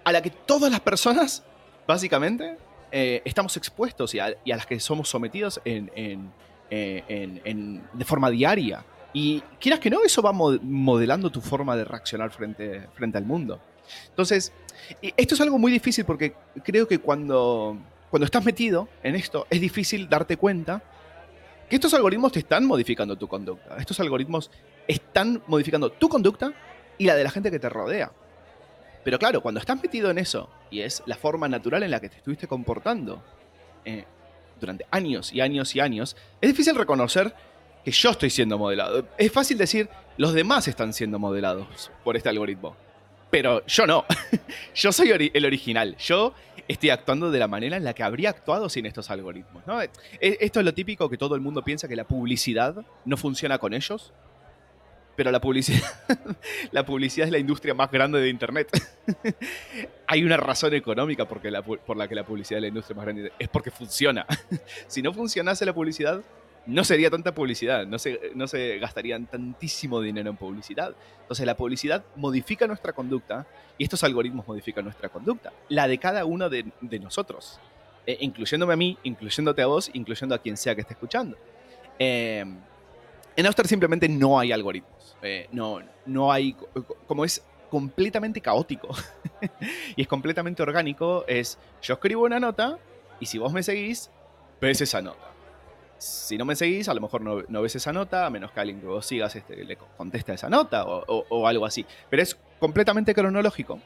a 0.04 0.12
la 0.12 0.22
que 0.22 0.30
todas 0.30 0.72
las 0.72 0.82
personas, 0.82 1.44
básicamente, 1.88 2.60
eh, 2.92 3.24
estamos 3.26 3.58
expuestos 3.58 4.14
y 4.14 4.20
a, 4.20 4.36
las 4.46 4.68
que 4.68 4.80
somos 4.80 5.10
sometidos 5.10 5.60
en 5.66 5.90
eh, 6.70 7.82
de 7.94 8.06
forma 8.06 8.30
diaria. 8.30 8.84
Y 9.14 9.42
quieras 9.60 9.80
que 9.80 9.90
no, 9.90 10.04
eso 10.04 10.22
va 10.22 10.34
modelando 10.34 11.32
tu 11.32 11.40
forma 11.40 11.76
de 11.78 11.86
reaccionar 11.86 12.32
frente, 12.32 12.90
frente 12.94 13.18
al 13.18 13.26
mundo. 13.26 13.62
Entonces, 14.10 14.52
esto 15.02 15.36
es 15.36 15.42
algo 15.42 15.58
muy 15.58 15.72
difícil 15.72 16.04
porque 16.06 16.34
creo 16.64 16.88
que 16.88 17.00
cuando, 17.00 17.78
cuando 18.10 18.26
estás 18.26 18.44
metido 18.44 18.90
en 19.04 19.16
esto, 19.16 19.48
es 19.50 19.62
difícil 19.62 20.10
darte 20.10 20.38
cuenta 20.38 20.84
que 21.70 21.76
estos 21.76 21.94
algoritmos 21.94 22.32
te 22.32 22.40
están 22.40 22.66
modificando 22.66 23.16
tu 23.16 23.28
conducta. 23.28 23.78
Estos 23.78 24.00
algoritmos 24.00 24.52
están 24.88 25.42
modificando 25.48 25.92
tu 25.92 26.10
conducta 26.10 26.54
y 26.98 27.06
la 27.06 27.16
de 27.16 27.24
la 27.24 27.32
gente 27.32 27.52
que 27.52 27.60
te 27.60 27.70
rodea. 27.70 28.12
Pero 29.04 29.20
claro, 29.20 29.42
cuando 29.42 29.60
estás 29.60 29.82
metido 29.82 30.10
en 30.10 30.18
eso, 30.18 30.50
y 30.72 30.82
es 30.82 31.04
la 31.06 31.16
forma 31.16 31.48
natural 31.48 31.84
en 31.84 31.92
la 31.92 32.00
que 32.00 32.10
te 32.10 32.18
estuviste 32.18 32.48
comportando, 32.48 33.24
eh, 33.84 34.06
durante 34.60 34.86
años 34.92 35.32
y 35.34 35.42
años 35.42 35.76
y 35.76 35.80
años, 35.80 36.16
es 36.42 36.50
difícil 36.50 36.76
reconocer 36.76 37.34
que 37.84 37.92
yo 37.92 38.10
estoy 38.10 38.30
siendo 38.30 38.58
modelado. 38.58 39.08
Es 39.18 39.32
fácil 39.32 39.58
decir, 39.58 39.90
los 40.18 40.34
demás 40.34 40.68
están 40.68 40.94
siendo 40.94 41.20
modelados 41.20 41.92
por 42.04 42.18
este 42.18 42.30
algoritmo. 42.30 42.76
Pero 43.30 43.66
yo 43.66 43.86
no. 43.86 44.06
yo 44.76 44.92
soy 44.92 45.12
el 45.34 45.46
original. 45.46 45.96
Yo 45.98 46.34
estoy 46.68 46.90
actuando 46.90 47.32
de 47.32 47.40
la 47.40 47.48
manera 47.48 47.78
en 47.78 47.84
la 47.84 47.94
que 47.94 48.04
habría 48.04 48.30
actuado 48.30 48.70
sin 48.70 48.86
estos 48.86 49.10
algoritmos. 49.10 49.64
E, 50.20 50.38
esto 50.40 50.60
es 50.60 50.66
lo 50.66 50.74
típico 50.74 51.10
que 51.10 51.18
todo 51.18 51.36
el 51.36 51.42
mundo 51.42 51.64
piensa 51.64 51.88
que 51.88 51.96
la 51.96 52.06
publicidad 52.06 52.76
no 53.06 53.18
funciona 53.18 53.58
con 53.58 53.74
ellos. 53.74 54.14
Pero 55.16 55.32
la 55.32 55.40
publicidad, 55.40 55.82
la 56.72 56.86
publicidad 56.86 57.28
es 57.28 57.32
la 57.32 57.38
industria 57.38 57.74
más 57.74 57.90
grande 57.92 58.20
de 58.20 58.30
Internet. 58.30 58.70
Hay 60.08 60.24
una 60.24 60.38
razón 60.38 60.74
económica 60.74 61.26
porque 61.26 61.52
por 61.86 61.98
la 61.98 62.08
que 62.08 62.16
la 62.16 62.26
publicidad 62.26 62.58
es 62.58 62.64
la 62.64 62.68
industria 62.68 62.96
más 62.96 63.06
grande. 63.06 63.32
Es 63.40 63.48
porque 63.48 63.72
funciona. 63.72 64.26
si 64.88 65.02
no 65.02 65.14
funcionase 65.14 65.66
la 65.66 65.74
publicidad, 65.74 66.22
no 66.66 66.84
sería 66.84 67.10
tanta 67.10 67.34
publicidad, 67.34 67.86
no 67.86 68.00
se, 68.00 68.32
no 68.34 68.48
se 68.48 68.80
gastarían 68.80 69.28
tantísimo 69.28 70.02
dinero 70.02 70.30
en 70.30 70.36
publicidad. 70.36 70.96
Entonces 71.22 71.46
la 71.46 71.56
publicidad 71.56 72.04
modifica 72.16 72.68
nuestra 72.68 72.92
conducta 72.94 73.46
y 73.78 73.84
estos 73.84 74.04
algoritmos 74.04 74.48
modifican 74.48 74.84
nuestra 74.84 75.10
conducta, 75.10 75.54
la 75.70 75.88
de 75.88 75.98
cada 75.98 76.26
uno 76.26 76.50
de, 76.50 76.66
nosotros, 77.00 77.60
eh, 78.08 78.18
incluyéndome 78.22 78.74
a 78.74 78.78
mí, 78.78 78.98
incluyéndote 79.04 79.62
a 79.62 79.68
vos, 79.68 79.92
incluyendo 79.94 80.34
a 80.34 80.40
quien 80.40 80.58
sea 80.58 80.74
que 80.76 80.82
esté 80.82 80.94
escuchando. 80.94 81.38
Eh, 82.00 82.46
en 83.36 83.46
Auster 83.46 83.68
simplemente 83.68 84.08
no 84.08 84.40
hay 84.40 84.52
algoritmos. 84.52 85.18
Eh, 85.22 85.48
no, 85.52 85.80
no 86.06 86.32
hay. 86.32 86.56
Como 87.08 87.26
es 87.26 87.44
completamente 87.70 88.42
caótico 88.42 88.90
y 89.96 90.02
es 90.02 90.08
completamente 90.08 90.64
orgánico, 90.64 91.26
es 91.28 91.58
yo 91.82 91.96
escribo 91.96 92.24
una 92.24 92.40
nota 92.40 92.78
y 93.20 93.26
si 93.26 93.38
vos 93.38 93.52
me 93.52 93.64
seguís, 93.64 94.10
ves 94.62 94.82
esa 94.82 95.02
nota. 95.02 95.32
Si 95.98 96.38
no 96.38 96.46
me 96.46 96.56
seguís, 96.56 96.90
a 96.90 96.94
lo 96.94 97.02
mejor 97.02 97.22
no, 97.22 97.62
ves 97.62 97.76
esa 97.76 97.92
nota, 97.92 98.26
a 98.26 98.30
menos 98.30 98.52
que 98.52 98.60
alguien 98.60 98.80
que 98.80 98.88
vos 98.88 99.06
sigas 99.06 99.36
este, 99.36 99.64
le 99.64 99.78
conteste 99.78 100.34
esa 100.34 100.50
nota 100.50 100.86
o, 100.86 101.26
o 101.30 101.48
algo 101.48 101.66
así. 101.66 101.86
Pero 102.10 102.22
es 102.22 102.38
completamente 102.60 103.14
cronológico. 103.14 103.80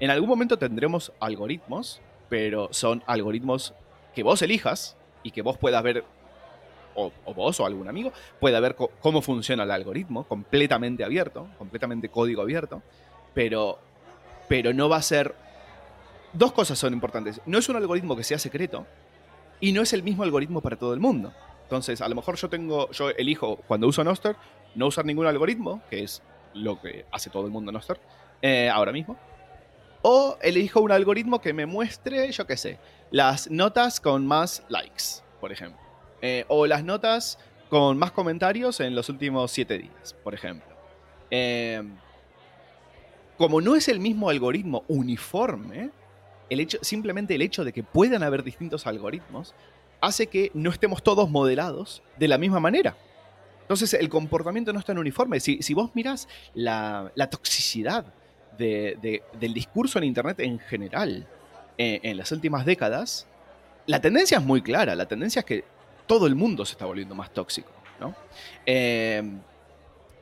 En 0.00 0.10
algún 0.10 0.28
momento 0.28 0.58
tendremos 0.58 1.12
algoritmos, 1.20 2.00
pero 2.28 2.68
son 2.72 3.02
algoritmos 3.06 3.74
que 4.14 4.22
vos 4.22 4.42
elijas 4.42 4.96
y 5.22 5.30
que 5.30 5.42
vos 5.42 5.56
puedas 5.56 5.82
ver 5.82 6.04
o, 6.94 7.12
vos 7.34 7.60
o 7.60 7.66
algún 7.66 7.88
amigo, 7.88 8.12
pueda 8.40 8.60
ver 8.60 8.76
cómo 8.76 9.22
funciona 9.22 9.64
el 9.64 9.70
algoritmo, 9.70 10.24
completamente 10.24 11.04
abierto, 11.04 11.48
completamente 11.58 12.08
código 12.08 12.42
abierto, 12.42 12.82
pero, 13.34 13.78
pero 14.48 14.72
no 14.72 14.88
va 14.88 14.96
a 14.96 15.02
ser... 15.02 15.34
Dos 16.32 16.52
cosas 16.52 16.78
son 16.78 16.92
importantes. 16.92 17.40
No 17.46 17.58
es 17.58 17.68
un 17.68 17.76
algoritmo 17.76 18.16
que 18.16 18.24
sea 18.24 18.40
secreto 18.40 18.86
y 19.60 19.72
no 19.72 19.82
es 19.82 19.92
el 19.92 20.02
mismo 20.02 20.24
algoritmo 20.24 20.60
para 20.60 20.76
todo 20.76 20.92
el 20.92 21.00
mundo. 21.00 21.32
Entonces, 21.62 22.00
a 22.00 22.08
lo 22.08 22.16
mejor 22.16 22.36
yo 22.36 22.48
tengo, 22.48 22.90
yo 22.90 23.10
elijo 23.10 23.56
cuando 23.68 23.86
uso 23.86 24.02
Noster 24.02 24.36
no 24.74 24.88
usar 24.88 25.04
ningún 25.04 25.26
algoritmo, 25.26 25.82
que 25.88 26.02
es 26.02 26.22
lo 26.52 26.80
que 26.80 27.06
hace 27.12 27.30
todo 27.30 27.46
el 27.46 27.52
mundo 27.52 27.70
en 27.70 27.74
Noster, 27.74 28.00
eh, 28.42 28.68
ahora 28.68 28.92
mismo. 28.92 29.16
O 30.02 30.36
elijo 30.42 30.80
un 30.80 30.92
algoritmo 30.92 31.40
que 31.40 31.52
me 31.52 31.66
muestre, 31.66 32.30
yo 32.30 32.46
qué 32.46 32.56
sé, 32.56 32.78
las 33.10 33.50
notas 33.50 34.00
con 34.00 34.26
más 34.26 34.64
likes, 34.68 35.22
por 35.40 35.52
ejemplo. 35.52 35.83
Eh, 36.26 36.46
o 36.48 36.66
las 36.66 36.82
notas 36.82 37.38
con 37.68 37.98
más 37.98 38.10
comentarios 38.10 38.80
en 38.80 38.94
los 38.94 39.10
últimos 39.10 39.50
siete 39.50 39.76
días, 39.76 40.16
por 40.24 40.32
ejemplo. 40.32 40.74
Eh, 41.30 41.82
como 43.36 43.60
no 43.60 43.76
es 43.76 43.88
el 43.88 44.00
mismo 44.00 44.30
algoritmo 44.30 44.84
uniforme, 44.88 45.90
el 46.48 46.60
hecho, 46.60 46.78
simplemente 46.80 47.34
el 47.34 47.42
hecho 47.42 47.62
de 47.62 47.74
que 47.74 47.82
puedan 47.82 48.22
haber 48.22 48.42
distintos 48.42 48.86
algoritmos 48.86 49.54
hace 50.00 50.26
que 50.28 50.50
no 50.54 50.70
estemos 50.70 51.02
todos 51.02 51.28
modelados 51.28 52.02
de 52.16 52.28
la 52.28 52.38
misma 52.38 52.58
manera. 52.58 52.96
Entonces 53.60 53.92
el 53.92 54.08
comportamiento 54.08 54.72
no 54.72 54.78
es 54.78 54.86
tan 54.86 54.96
uniforme. 54.96 55.40
Si, 55.40 55.74
vos 55.74 55.90
mirás 55.92 56.26
la, 56.54 57.12
toxicidad 57.30 58.06
del 58.56 59.52
discurso 59.52 59.98
en 59.98 60.04
Internet 60.04 60.40
en 60.40 60.58
general 60.58 61.26
eh, 61.76 62.00
en 62.02 62.16
las 62.16 62.32
últimas 62.32 62.64
décadas, 62.64 63.26
la 63.84 64.00
tendencia 64.00 64.38
es 64.38 64.44
muy 64.44 64.62
clara. 64.62 64.94
La 64.94 65.06
tendencia 65.06 65.40
es 65.40 65.44
que 65.44 65.73
todo 66.06 66.26
el 66.26 66.34
mundo 66.34 66.64
se 66.64 66.72
está 66.72 66.86
volviendo 66.86 67.14
más 67.14 67.32
tóxico. 67.32 67.70
¿no? 68.00 68.14
Em, 68.66 69.40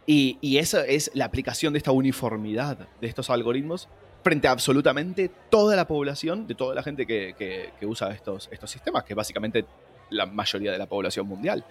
y, 0.07 0.59
esa 0.59 0.85
es 0.85 1.11
la 1.15 1.25
aplicación 1.25 1.73
de 1.73 1.79
esta 1.79 1.93
uniformidad 1.93 2.89
de 3.01 3.07
estos 3.07 3.31
algoritmos 3.31 3.89
frente 4.23 4.49
a 4.49 4.53
absolutamente 4.53 5.31
toda 5.51 5.75
la 5.77 5.87
población, 5.87 6.47
de 6.47 6.55
toda 6.55 6.75
la 6.75 6.83
gente 6.83 7.07
que, 7.07 7.73
usa 7.83 8.13
estos, 8.13 8.49
estos 8.53 8.71
sistemas, 8.71 9.05
que 9.05 9.15
es 9.15 9.17
básicamente 9.17 9.65
la 10.11 10.27
mayoría 10.27 10.71
de 10.71 10.79
la 10.79 10.87
población 10.87 11.27
mundial. 11.27 11.65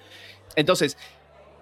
Entonces, 0.56 0.98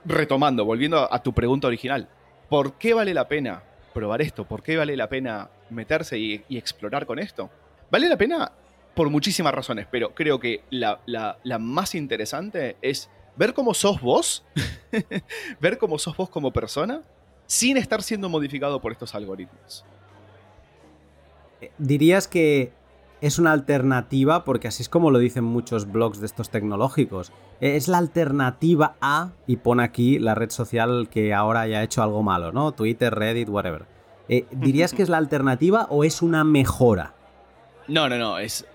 retomando, 0.05 0.65
volviendo 0.65 1.11
a 1.11 1.21
tu 1.21 1.33
pregunta 1.33 1.67
original, 1.67 2.07
¿por 2.49 2.73
qué 2.73 2.93
vale 2.93 3.13
la 3.13 3.27
pena 3.27 3.63
probar 3.93 4.21
esto? 4.21 4.45
¿Por 4.45 4.63
qué 4.63 4.77
vale 4.77 4.95
la 4.95 5.09
pena 5.09 5.49
meterse 5.69 6.17
y, 6.17 6.43
explorar 6.49 7.05
con 7.05 7.19
esto? 7.19 7.49
Vale 7.91 8.09
la 8.09 8.17
pena 8.17 8.51
por 8.99 9.09
muchísimas 9.09 9.53
razones, 9.53 9.87
pero 9.89 10.13
creo 10.13 10.41
que 10.41 10.65
la, 10.71 10.99
la 11.05 11.57
más 11.57 11.95
interesante 11.95 12.75
es 12.81 13.09
ver 13.37 13.53
cómo 13.53 13.73
sos 13.73 14.01
vos, 14.01 14.43
ver 15.61 15.77
cómo 15.77 15.97
sos 15.97 16.17
vos 16.17 16.29
como 16.29 16.51
persona, 16.51 17.01
sin 17.45 17.77
estar 17.77 18.03
siendo 18.03 18.27
modificado 18.27 18.81
por 18.81 18.91
estos 18.91 19.15
algoritmos. 19.15 19.85
¿Dirías 21.77 22.27
que 22.27 22.73
es 23.21 23.39
una 23.39 23.53
alternativa, 23.53 24.43
porque 24.43 24.67
así 24.67 24.83
es 24.83 24.89
como 24.89 25.11
lo 25.11 25.19
dicen 25.19 25.45
muchos 25.45 25.89
blogs 25.89 26.19
de 26.19 26.25
estos 26.25 26.49
tecnológicos, 26.49 27.31
es 27.61 27.87
la 27.87 27.99
alternativa 27.99 28.97
a, 28.99 29.31
y 29.47 29.55
pone 29.55 29.81
aquí 29.81 30.19
la 30.19 30.35
red 30.35 30.49
social 30.49 31.07
que 31.09 31.33
ahora 31.33 31.61
haya 31.61 31.83
hecho 31.83 32.03
algo 32.03 32.21
malo, 32.21 32.51
¿no? 32.51 32.73
Twitter, 32.73 33.15
Reddit, 33.15 33.47
whatever. 33.47 33.85
Eh, 34.27 34.45
¿Dirías 34.51 34.91
que 34.93 35.03
es 35.03 35.07
la 35.07 35.19
alternativa 35.19 35.87
o 35.89 36.03
es 36.03 36.21
una 36.21 36.43
mejora? 36.43 37.13
No, 37.87 38.09
no, 38.09 38.17
no, 38.17 38.39
es... 38.39 38.65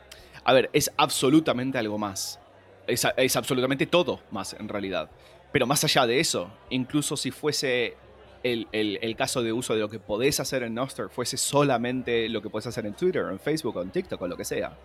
A 0.45 0.53
ver, 0.53 0.71
es 0.73 0.91
absolutamente 0.97 1.79
algo 1.79 1.99
más. 1.99 2.39
Es, 2.87 3.07
es 3.17 3.37
absolutamente 3.37 3.87
todo 3.87 4.21
más 4.31 4.55
en 4.55 4.69
realidad. 4.69 5.11
Pero 5.53 5.67
más 5.67 5.85
allá 5.85 6.07
de 6.07 6.21
eso, 6.21 6.51
incluso 6.71 7.17
si 7.17 7.31
fuese 7.31 7.97
el, 8.45 9.15
caso 9.17 9.43
de 9.43 9.53
uso 9.53 9.75
de 9.75 9.81
lo 9.81 9.89
que 9.89 9.99
podés 9.99 10.39
hacer 10.39 10.63
en 10.63 10.75
Nostr 10.75 11.09
fuese 11.09 11.37
solamente 11.37 12.29
lo 12.29 12.43
que 12.43 12.51
podés 12.51 12.67
hacer 12.67 12.85
en 12.87 12.95
Twitter, 12.95 13.25
en 13.31 13.41
Facebook, 13.41 13.81
en 13.81 13.91
TikTok, 13.91 14.21
o 14.21 14.29
lo 14.29 14.37
que 14.37 14.45
sea. 14.45 14.77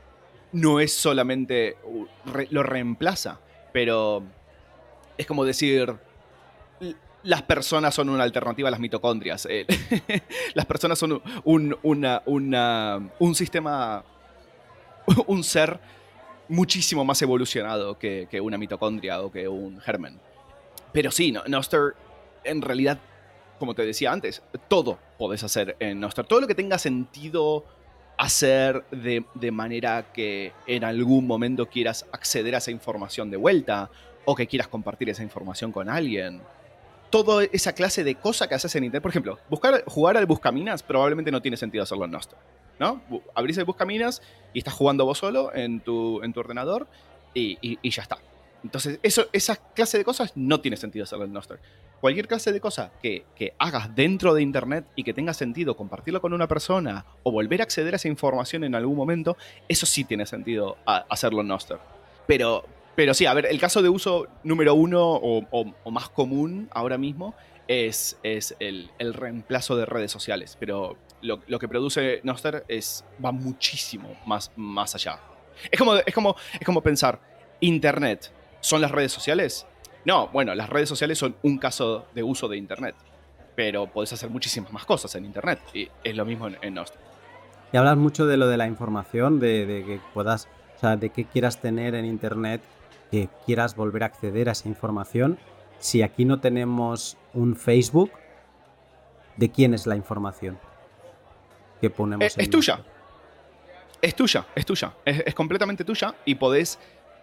No 0.53 0.79
es 0.79 0.93
solamente. 0.93 1.77
lo 2.49 2.63
reemplaza, 2.63 3.39
pero. 3.73 4.23
Es 5.17 5.25
como 5.25 5.45
decir. 5.45 5.93
Las 7.21 7.41
personas 7.41 7.93
son 7.93 8.07
una 8.07 8.23
alternativa 8.23 8.69
a 8.69 8.71
las 8.71 8.79
mitocondrias. 8.79 9.45
Eh, 9.49 9.65
las 10.53 10.65
personas 10.65 10.97
son 10.97 11.21
un 11.43 13.35
sistema. 13.35 14.05
Un 15.27 15.43
ser 15.43 15.79
muchísimo 16.47 17.05
más 17.05 17.21
evolucionado 17.21 17.97
que, 17.97 18.27
una 18.41 18.57
mitocondria 18.57 19.21
o 19.21 19.31
que 19.31 19.47
un 19.47 19.79
germen. 19.79 20.19
Pero 20.91 21.11
sí, 21.11 21.33
Nostr 21.47 21.95
en 22.43 22.61
realidad 22.61 22.99
como 23.59 23.75
te 23.75 23.85
decía 23.85 24.11
antes, 24.11 24.41
todo 24.67 24.97
podés 25.19 25.43
hacer 25.43 25.75
en 25.79 25.99
Nostr. 25.99 26.25
Todo 26.25 26.41
lo 26.41 26.47
que 26.47 26.55
tenga 26.55 26.79
sentido 26.79 27.65
hacer 28.17 28.83
de, 28.89 29.51
manera 29.51 30.11
que 30.11 30.53
en 30.65 30.83
algún 30.83 31.27
momento 31.27 31.67
quieras 31.67 32.05
acceder 32.11 32.55
a 32.55 32.57
esa 32.57 32.71
información 32.71 33.29
de 33.29 33.37
vuelta 33.37 33.91
o 34.25 34.35
que 34.35 34.47
quieras 34.47 34.67
compartir 34.67 35.09
esa 35.09 35.21
información 35.21 35.71
con 35.71 35.89
alguien. 35.89 36.41
Toda 37.09 37.43
esa 37.45 37.73
clase 37.73 38.03
de 38.03 38.15
cosas 38.15 38.47
que 38.47 38.55
haces 38.55 38.75
en 38.75 38.85
Internet. 38.85 39.03
Por 39.03 39.11
ejemplo, 39.11 39.39
buscar, 39.49 39.83
jugar 39.85 40.17
al 40.17 40.25
Buscaminas 40.25 40.81
probablemente 40.81 41.31
no 41.31 41.41
tiene 41.41 41.57
sentido 41.57 41.83
hacerlo 41.83 42.05
en 42.05 42.11
Nostr. 42.11 42.35
¿No? 42.79 43.01
Abrís 43.35 43.57
el 43.57 43.65
Buscaminas 43.65 44.21
y 44.53 44.59
estás 44.59 44.73
jugando 44.73 45.05
vos 45.05 45.17
solo 45.17 45.53
en 45.53 45.81
tu, 45.81 46.23
en 46.23 46.33
tu 46.33 46.39
ordenador 46.39 46.87
y, 47.33 47.77
ya 47.89 48.03
está. 48.03 48.17
Entonces, 48.63 48.99
eso, 49.03 49.27
esa 49.31 49.55
clase 49.55 49.97
de 49.97 50.03
cosas 50.03 50.33
no 50.35 50.59
tiene 50.59 50.75
sentido 50.75 51.03
hacerlo 51.03 51.25
en 51.25 51.33
Nostr 51.33 51.59
cualquier 51.99 52.27
clase 52.27 52.51
de 52.51 52.59
cosa 52.59 52.91
que, 53.01 53.25
hagas 53.57 53.95
dentro 53.95 54.33
de 54.33 54.41
Internet 54.41 54.85
y 54.95 55.03
que 55.03 55.13
tenga 55.13 55.33
sentido 55.33 55.75
compartirlo 55.75 56.21
con 56.21 56.33
una 56.33 56.47
persona 56.47 57.05
o 57.23 57.31
volver 57.31 57.61
a 57.61 57.63
acceder 57.63 57.93
a 57.93 57.97
esa 57.97 58.07
información 58.07 58.63
en 58.63 58.75
algún 58.75 58.95
momento, 58.95 59.37
eso 59.67 59.85
sí 59.85 60.03
tiene 60.03 60.25
sentido 60.25 60.77
hacerlo 60.85 61.41
en 61.41 61.47
Nostr. 61.47 61.79
Pero, 62.27 62.65
pero 62.95 63.13
sí, 63.13 63.25
a 63.25 63.33
ver, 63.33 63.47
el 63.47 63.59
caso 63.59 63.81
de 63.81 63.89
uso 63.89 64.27
número 64.43 64.73
uno 64.73 65.01
o, 65.01 65.91
más 65.91 66.09
común 66.09 66.69
ahora 66.71 66.97
mismo 66.97 67.35
es, 67.69 68.19
es 68.23 68.53
el, 68.59 68.89
reemplazo 69.13 69.77
de 69.77 69.85
redes 69.85 70.11
sociales. 70.11 70.57
Pero 70.59 70.97
lo, 71.21 71.39
que 71.59 71.69
produce 71.69 72.19
Nostr 72.23 72.65
es, 72.67 73.05
va 73.23 73.31
muchísimo 73.31 74.17
más, 74.25 74.51
más 74.57 74.93
allá. 74.95 75.21
Es 75.71 75.79
como, 75.79 75.95
es, 75.95 76.13
como, 76.13 76.35
es 76.59 76.65
como 76.65 76.81
pensar, 76.81 77.21
Internet 77.61 78.33
son 78.59 78.81
las 78.81 78.91
redes 78.91 79.13
sociales 79.13 79.65
no, 80.09 80.27
bueno, 80.29 80.55
las 80.55 80.69
redes 80.69 80.89
sociales 80.89 81.19
son 81.19 81.35
un 81.43 81.59
caso 81.59 82.07
de 82.15 82.23
uso 82.23 82.47
de 82.47 82.57
Internet, 82.57 82.95
pero 83.55 83.85
puedes 83.85 84.11
hacer 84.11 84.29
muchísimas 84.29 84.73
más 84.73 84.83
cosas 84.83 85.13
en 85.13 85.23
Internet 85.25 85.59
y 85.71 85.87
es 86.03 86.15
lo 86.15 86.25
mismo 86.25 86.47
en, 86.47 86.57
en. 86.61 86.79
Y 87.71 87.77
hablas 87.77 87.95
mucho 87.95 88.25
de 88.25 88.37
lo 88.37 88.47
de 88.47 88.57
la 88.57 88.65
información, 88.65 89.39
de, 89.39 89.83
que 89.85 90.01
puedas, 90.13 90.47
o 90.77 90.79
sea, 90.79 90.97
de 90.97 91.11
que 91.11 91.25
quieras 91.25 91.61
tener 91.61 91.93
en 91.93 92.05
Internet, 92.05 92.61
que 93.11 93.29
quieras 93.45 93.75
volver 93.75 94.01
a 94.01 94.07
acceder 94.07 94.49
a 94.49 94.53
esa 94.53 94.67
información. 94.67 95.37
Si 95.77 96.01
aquí 96.01 96.25
no 96.25 96.39
tenemos 96.39 97.17
un 97.33 97.55
Facebook, 97.55 98.11
¿de 99.37 99.49
quién 99.49 99.73
es 99.73 99.85
la 99.85 99.95
información 99.95 100.59
que 101.81 101.89
ponemos? 101.89 102.25
Es, 102.25 102.37
es 102.37 102.49
tuya. 102.49 102.83
Es 104.01 104.15
tuya, 104.15 104.47
es 104.55 104.65
tuya. 104.65 104.93
Es, 105.03 105.23
es 105.25 105.35
completamente 105.35 105.83
tuya 105.83 106.15
y 106.25 106.35
podés 106.35 106.79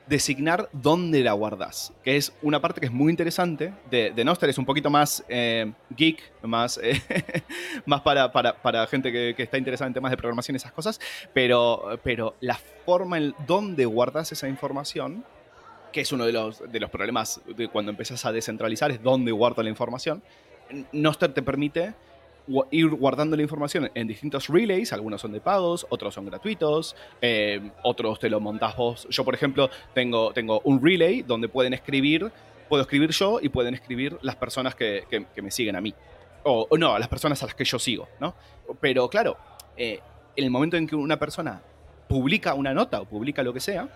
designar 0.07 0.69
dónde 0.73 1.23
la 1.23 1.33
guardas, 1.33 1.93
que 2.05 2.17
es 2.17 2.33
una 2.43 2.61
parte 2.61 2.81
que 2.81 2.87
es 2.87 2.93
muy 2.93 3.11
interesante 3.11 3.75
de, 3.91 4.13
de 4.13 4.37
es 4.49 4.59
un 4.59 4.65
poquito 4.65 4.89
más 4.89 5.25
eh, 5.29 5.73
geek, 5.91 6.23
más, 6.43 6.79
eh, 6.83 7.03
más 7.87 8.03
para, 8.03 8.31
para, 8.31 8.87
gente 8.87 9.11
que, 9.11 9.35
está 9.43 9.59
interesada 9.59 9.89
en 9.89 9.95
temas 9.95 10.11
de 10.11 10.17
programación 10.17 10.55
y 10.55 10.59
esas 10.59 10.73
cosas, 10.73 11.01
pero, 11.33 11.99
pero 12.05 12.37
la 12.41 12.59
forma 12.85 13.19
en 13.19 13.35
dónde 13.47 13.85
guardas 13.85 14.31
esa 14.31 14.49
información, 14.49 15.25
que 15.97 16.03
es 16.03 16.13
uno 16.13 16.27
de 16.27 16.33
los, 16.33 16.63
de 16.71 16.79
los 16.79 16.91
problemas 16.91 17.41
de 17.57 17.69
cuando 17.69 17.91
empiezas 17.91 18.27
a 18.27 18.31
descentralizar, 18.31 18.91
es 18.91 19.03
dónde 19.03 19.33
guardo 19.33 19.63
la 19.63 19.71
información, 19.71 20.23
Nostr 20.93 21.33
te 21.33 21.41
permite 21.41 21.95
ir 22.71 22.89
guardando 22.91 23.35
la 23.35 23.41
información 23.41 23.91
en 23.95 24.07
distintos 24.07 24.49
relays, 24.49 24.93
algunos 24.93 25.23
son 25.23 25.33
de 25.33 25.41
pagos, 25.41 25.87
otros 25.89 26.13
son 26.13 26.27
gratuitos, 26.27 26.95
eh, 27.23 27.71
otros 27.83 28.19
te 28.19 28.29
lo 28.29 28.41
montás 28.41 28.77
vos. 28.77 29.09
Yo, 29.09 29.25
por 29.25 29.35
ejemplo, 29.35 29.71
tengo, 29.95 30.35
tengo 30.35 30.61
un 30.65 30.85
relay 30.85 31.23
donde 31.23 31.49
pueden 31.49 31.73
escribir, 31.73 32.31
puedo 32.69 32.83
escribir 32.83 33.13
yo 33.13 33.39
y 33.41 33.49
pueden 33.49 33.73
escribir 33.73 34.19
las 34.21 34.37
personas 34.37 34.75
que, 34.75 35.07
me 35.43 35.51
siguen 35.51 35.77
a 35.77 35.81
mí. 35.81 35.95
O, 36.45 36.69
no, 36.77 36.95
a 36.95 36.99
las 36.99 37.09
personas 37.09 37.43
a 37.43 37.47
las 37.47 37.55
que 37.55 37.65
yo 37.65 37.79
sigo, 37.79 38.07
¿no? 38.21 38.35
Pero 38.83 39.09
claro, 39.09 39.39
eh, 39.79 40.01
en 40.37 40.45
el 40.45 40.51
momento 40.51 40.77
en 40.77 40.87
que 40.87 40.95
una 40.95 41.19
persona 41.19 41.63
publica 42.07 42.53
una 42.53 42.75
nota 42.75 43.01
o 43.01 43.07
publica 43.07 43.43
lo 43.43 43.55
que 43.55 43.61
sea, 43.61 43.89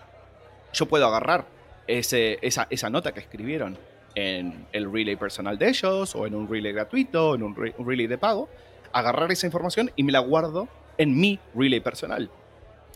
yo 0.73 0.87
puedo 0.87 1.05
agarrar 1.05 1.60
esa 1.99 2.89
nota 2.89 3.11
que 3.13 3.19
escribieron 3.19 3.77
en 4.15 4.67
el 4.71 4.91
relay 4.91 5.15
personal 5.15 5.57
de 5.57 5.69
ellos 5.69 6.15
o 6.15 6.27
en 6.27 6.35
un 6.35 6.49
relay 6.49 6.73
gratuito, 6.73 7.35
en 7.35 7.43
un, 7.43 7.55
relay 7.55 8.07
de 8.07 8.17
pago, 8.17 8.49
agarrar 8.91 9.31
esa 9.31 9.45
información 9.45 9.91
y 9.95 10.03
me 10.03 10.11
la 10.11 10.19
guardo 10.19 10.67
en 10.97 11.17
mi 11.17 11.39
relay 11.55 11.79
personal. 11.79 12.29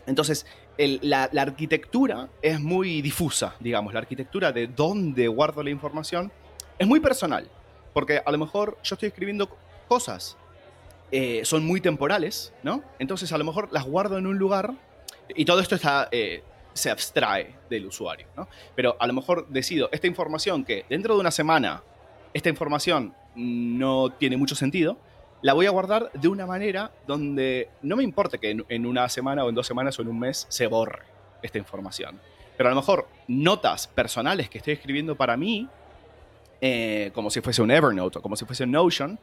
Entonces, 0.06 0.46
la, 0.78 1.24
arquitectura 1.24 2.28
es 2.42 2.60
muy 2.60 3.02
difusa, 3.02 3.54
digamos, 3.60 3.92
la 3.92 4.00
arquitectura 4.00 4.52
de 4.52 4.66
dónde 4.66 5.26
guardo 5.28 5.62
la 5.62 5.70
información 5.70 6.30
es 6.78 6.86
muy 6.86 7.00
personal, 7.00 7.48
porque 7.92 8.20
a 8.24 8.30
lo 8.30 8.38
mejor 8.38 8.78
yo 8.84 8.94
estoy 8.94 9.08
escribiendo 9.08 9.48
cosas, 9.88 10.36
eh, 11.10 11.40
son 11.44 11.64
muy 11.64 11.80
temporales, 11.80 12.52
¿no? 12.62 12.82
Entonces 12.98 13.32
a 13.32 13.38
lo 13.38 13.44
mejor 13.44 13.68
las 13.72 13.84
guardo 13.84 14.18
en 14.18 14.26
un 14.26 14.38
lugar 14.38 14.74
y 15.34 15.44
todo 15.44 15.60
esto 15.60 15.74
está 15.74 16.08
eh, 16.10 16.42
se 16.76 16.90
abstrae 16.90 17.54
del 17.70 17.86
usuario. 17.86 18.26
¿no? 18.36 18.48
Pero 18.74 18.96
a 19.00 19.06
lo 19.06 19.12
mejor 19.12 19.48
decido 19.48 19.88
esta 19.92 20.06
información 20.06 20.64
que 20.64 20.84
dentro 20.88 21.14
de 21.14 21.20
una 21.20 21.30
semana 21.30 21.82
esta 22.34 22.48
información 22.48 23.14
no 23.34 24.10
tiene 24.10 24.36
mucho 24.36 24.54
sentido, 24.54 24.98
la 25.42 25.52
voy 25.52 25.66
a 25.66 25.70
guardar 25.70 26.10
de 26.12 26.28
una 26.28 26.46
manera 26.46 26.90
donde 27.06 27.68
no 27.82 27.96
me 27.96 28.02
importa 28.02 28.38
que 28.38 28.56
en, 28.68 28.86
una 28.86 29.08
semana 29.08 29.44
o 29.44 29.48
en 29.48 29.54
dos 29.54 29.66
semanas 29.66 29.98
o 29.98 30.02
en 30.02 30.08
un 30.08 30.18
mes 30.18 30.46
se 30.48 30.66
borre 30.66 31.02
esta 31.42 31.58
información. 31.58 32.20
Pero 32.56 32.68
a 32.68 32.72
lo 32.72 32.76
mejor 32.76 33.08
notas 33.28 33.86
personales 33.86 34.48
que 34.48 34.58
estoy 34.58 34.74
escribiendo 34.74 35.14
para 35.14 35.36
mí, 35.36 35.68
eh, 36.60 37.10
como 37.14 37.30
si 37.30 37.40
fuese 37.40 37.62
un 37.62 37.70
Evernote 37.70 38.18
o 38.18 38.22
como 38.22 38.36
si 38.36 38.44
fuese 38.44 38.64
un 38.64 38.72
Notion, 38.72 39.18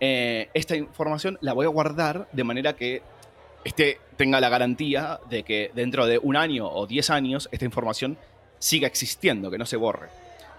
eh, 0.00 0.48
esta 0.54 0.76
información 0.76 1.38
la 1.40 1.52
voy 1.52 1.66
a 1.66 1.70
guardar 1.70 2.28
de 2.32 2.44
manera 2.44 2.74
que 2.74 3.02
este 3.64 4.00
tenga 4.16 4.40
la 4.40 4.48
garantía 4.48 5.20
de 5.28 5.42
que 5.42 5.70
dentro 5.74 6.06
de 6.06 6.18
un 6.18 6.36
año 6.36 6.68
o 6.70 6.86
diez 6.86 7.10
años 7.10 7.48
esta 7.50 7.64
información 7.64 8.18
siga 8.58 8.86
existiendo, 8.86 9.50
que 9.50 9.58
no 9.58 9.66
se 9.66 9.76
borre. 9.76 10.08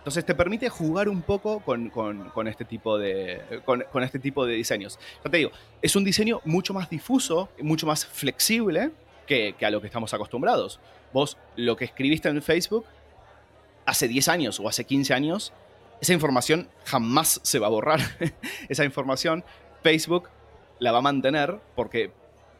Entonces 0.06 0.24
te 0.24 0.36
permite 0.36 0.70
jugar 0.70 1.10
un 1.10 1.24
poco 1.24 1.62
con, 1.62 2.48
este, 2.48 2.64
tipo 2.64 3.00
de, 3.00 3.42
con, 3.66 4.04
este 4.04 4.20
tipo 4.20 4.46
de 4.46 4.54
diseños. 4.54 5.00
Ya 5.24 5.32
te 5.32 5.38
digo, 5.38 5.50
es 5.82 5.96
un 5.96 6.04
diseño 6.04 6.42
mucho 6.46 6.76
más 6.76 6.92
difuso, 6.92 7.50
mucho 7.60 7.88
más 7.88 8.06
flexible 8.06 8.92
que, 9.26 9.56
a 9.60 9.72
lo 9.72 9.82
que 9.82 9.88
estamos 9.88 10.14
acostumbrados. 10.14 10.80
Vos 11.12 11.40
lo 11.56 11.76
que 11.76 11.86
escribiste 11.86 12.30
en 12.30 12.40
Facebook 12.44 12.86
hace 13.88 14.08
10 14.08 14.28
años 14.28 14.60
o 14.60 14.70
hace 14.70 14.84
15 14.84 15.12
años, 15.16 15.54
esa 16.00 16.14
información 16.14 16.70
jamás 16.84 17.40
se 17.42 17.58
va 17.58 17.66
a 17.66 17.72
borrar. 17.72 18.00
esa 18.70 18.86
información 18.86 19.44
Facebook 19.82 20.30
la 20.78 20.92
va 20.92 21.00
a 21.00 21.02
mantener 21.02 21.60
porque 21.76 22.12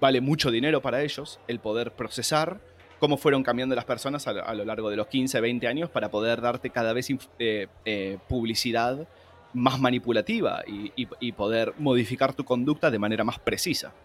vale 0.06 0.22
mucho 0.22 0.52
dinero 0.52 0.84
para 0.84 1.02
ellos 1.02 1.40
el 1.48 1.58
poder 1.58 1.90
procesar 1.94 2.60
cómo 3.00 3.18
fueron 3.18 3.42
cambiando 3.42 3.74
las 3.74 3.86
personas 3.86 4.28
a, 4.28 4.54
lo 4.54 4.64
largo 4.64 4.92
de 4.92 4.96
los 4.96 5.08
15, 5.08 5.42
20 5.42 5.66
años 5.66 5.90
para 5.90 6.12
poder 6.12 6.42
darte 6.42 6.70
cada 6.70 6.94
vez 6.94 7.10
eh, 7.40 7.66
eh, 7.86 8.20
publicidad 8.30 9.08
más 9.54 9.80
manipulativa 9.80 10.64
y, 10.68 11.32
poder 11.32 11.74
modificar 11.80 12.36
tu 12.36 12.44
conducta 12.44 12.92
de 12.92 13.00
manera 13.00 13.24
más 13.24 13.40
precisa. 13.40 13.96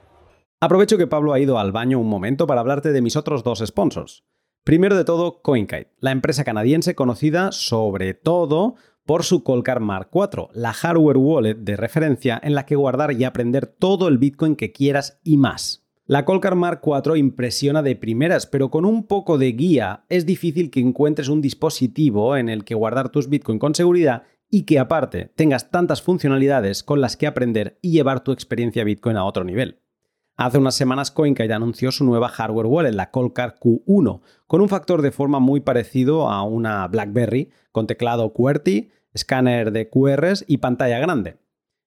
Aprovecho 0.58 0.96
que 0.96 1.06
Pablo 1.06 1.34
ha 1.34 1.38
ido 1.38 1.58
al 1.58 1.70
baño 1.70 1.98
un 1.98 2.08
momento 2.08 2.46
para 2.46 2.62
hablarte 2.62 2.92
de 2.92 3.02
mis 3.02 3.16
otros 3.16 3.44
dos 3.44 3.62
sponsors. 3.64 4.24
Primero 4.64 4.96
de 4.96 5.04
todo, 5.04 5.42
CoinKite, 5.42 5.92
la 5.98 6.12
empresa 6.12 6.44
canadiense 6.44 6.94
conocida 6.94 7.52
sobre 7.52 8.14
todo 8.14 8.76
por 9.04 9.22
su 9.22 9.44
Colcar 9.44 9.80
Mark 9.80 10.08
IV, 10.14 10.48
la 10.54 10.72
hardware 10.72 11.18
wallet 11.18 11.56
de 11.56 11.76
referencia 11.76 12.40
en 12.42 12.54
la 12.54 12.64
que 12.64 12.76
guardar 12.76 13.12
y 13.12 13.24
aprender 13.24 13.66
todo 13.66 14.08
el 14.08 14.16
Bitcoin 14.16 14.56
que 14.56 14.72
quieras 14.72 15.20
y 15.24 15.36
más. 15.36 15.79
La 16.10 16.24
Colcar 16.24 16.56
Mark 16.56 16.80
IV 16.84 17.16
impresiona 17.16 17.84
de 17.84 17.94
primeras, 17.94 18.44
pero 18.44 18.68
con 18.68 18.84
un 18.84 19.06
poco 19.06 19.38
de 19.38 19.52
guía 19.52 20.06
es 20.08 20.26
difícil 20.26 20.72
que 20.72 20.80
encuentres 20.80 21.28
un 21.28 21.40
dispositivo 21.40 22.36
en 22.36 22.48
el 22.48 22.64
que 22.64 22.74
guardar 22.74 23.10
tus 23.10 23.28
Bitcoin 23.28 23.60
con 23.60 23.76
seguridad 23.76 24.24
y 24.50 24.64
que 24.64 24.80
aparte 24.80 25.30
tengas 25.36 25.70
tantas 25.70 26.02
funcionalidades 26.02 26.82
con 26.82 27.00
las 27.00 27.16
que 27.16 27.28
aprender 27.28 27.78
y 27.80 27.92
llevar 27.92 28.24
tu 28.24 28.32
experiencia 28.32 28.82
Bitcoin 28.82 29.16
a 29.16 29.24
otro 29.24 29.44
nivel. 29.44 29.82
Hace 30.36 30.58
unas 30.58 30.74
semanas 30.74 31.12
CoinKite 31.12 31.52
anunció 31.52 31.92
su 31.92 32.04
nueva 32.04 32.28
hardware 32.28 32.66
wallet, 32.66 32.92
la 32.92 33.12
Colcar 33.12 33.54
Q1, 33.60 34.20
con 34.48 34.62
un 34.62 34.68
factor 34.68 35.02
de 35.02 35.12
forma 35.12 35.38
muy 35.38 35.60
parecido 35.60 36.28
a 36.28 36.42
una 36.42 36.88
BlackBerry, 36.88 37.52
con 37.70 37.86
teclado 37.86 38.32
QWERTY, 38.32 38.90
escáner 39.12 39.70
de 39.70 39.88
QRs 39.88 40.44
y 40.48 40.56
pantalla 40.56 40.98
grande. 40.98 41.36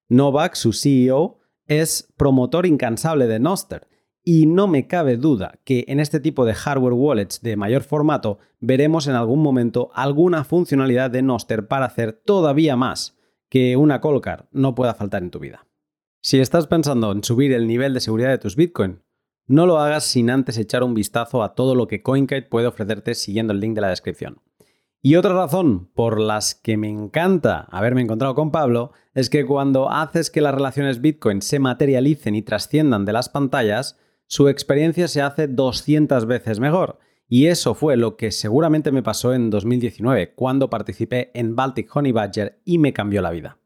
Novak, 0.07 0.55
su 0.55 0.71
CEO, 0.71 1.39
es 1.67 2.13
promotor 2.15 2.65
incansable 2.65 3.27
de 3.27 3.39
Noster 3.39 3.89
y 4.23 4.45
no 4.45 4.67
me 4.67 4.87
cabe 4.87 5.17
duda 5.17 5.59
que 5.65 5.85
en 5.87 5.99
este 5.99 6.19
tipo 6.19 6.45
de 6.45 6.53
hardware 6.53 6.93
wallets 6.93 7.41
de 7.41 7.57
mayor 7.57 7.83
formato 7.83 8.39
veremos 8.59 9.07
en 9.07 9.15
algún 9.15 9.41
momento 9.41 9.91
alguna 9.93 10.43
funcionalidad 10.43 11.11
de 11.11 11.21
Noster 11.21 11.67
para 11.67 11.85
hacer 11.85 12.13
todavía 12.13 12.75
más 12.75 13.17
que 13.49 13.75
una 13.75 14.01
Colcar 14.01 14.47
no 14.51 14.75
pueda 14.75 14.93
faltar 14.93 15.23
en 15.23 15.31
tu 15.31 15.39
vida. 15.39 15.67
Si 16.21 16.39
estás 16.39 16.67
pensando 16.67 17.11
en 17.11 17.23
subir 17.23 17.51
el 17.51 17.67
nivel 17.67 17.93
de 17.93 17.99
seguridad 17.99 18.29
de 18.29 18.37
tus 18.37 18.55
Bitcoin, 18.55 19.01
no 19.45 19.65
lo 19.65 19.77
hagas 19.79 20.05
sin 20.05 20.29
antes 20.29 20.57
echar 20.57 20.83
un 20.83 20.93
vistazo 20.93 21.43
a 21.43 21.53
todo 21.53 21.75
lo 21.75 21.87
que 21.87 22.01
CoinKite 22.01 22.43
puede 22.43 22.67
ofrecerte 22.67 23.13
siguiendo 23.13 23.51
el 23.51 23.59
link 23.59 23.75
de 23.75 23.81
la 23.81 23.89
descripción. 23.89 24.41
Y 25.01 25.17
otra 25.17 25.33
razón 25.33 25.91
por 25.93 26.21
las 26.21 26.55
que 26.55 26.77
me 26.77 26.89
encanta 26.89 27.67
haberme 27.69 28.01
encontrado 28.01 28.35
con 28.35 28.51
Pablo 28.51 28.93
es 29.13 29.29
que 29.29 29.45
cuando 29.45 29.91
haces 29.91 30.31
que 30.31 30.39
las 30.39 30.55
relaciones 30.55 31.01
Bitcoin 31.01 31.41
se 31.41 31.59
materialicen 31.59 32.35
y 32.35 32.41
trasciendan 32.41 33.03
de 33.03 33.11
las 33.11 33.27
pantallas, 33.27 33.99
su 34.33 34.47
experiencia 34.47 35.07
se 35.07 35.21
hace 35.21 35.47
200 35.47 36.25
veces 36.25 36.59
mejor. 36.59 36.97
Y 37.27 37.45
eso 37.45 37.75
fue 37.75 37.97
lo 37.97 38.17
que 38.17 38.31
seguramente 38.31 38.91
me 38.91 39.03
pasó 39.03 39.31
en 39.35 39.51
2019, 39.51 40.33
cuando 40.33 40.71
participé 40.71 41.29
en 41.35 41.55
Baltic 41.55 41.95
Honey 41.95 42.13
Badger 42.13 42.59
y 42.65 42.79
me 42.79 42.93
cambió 42.93 43.21
la 43.21 43.29
vida. 43.29 43.59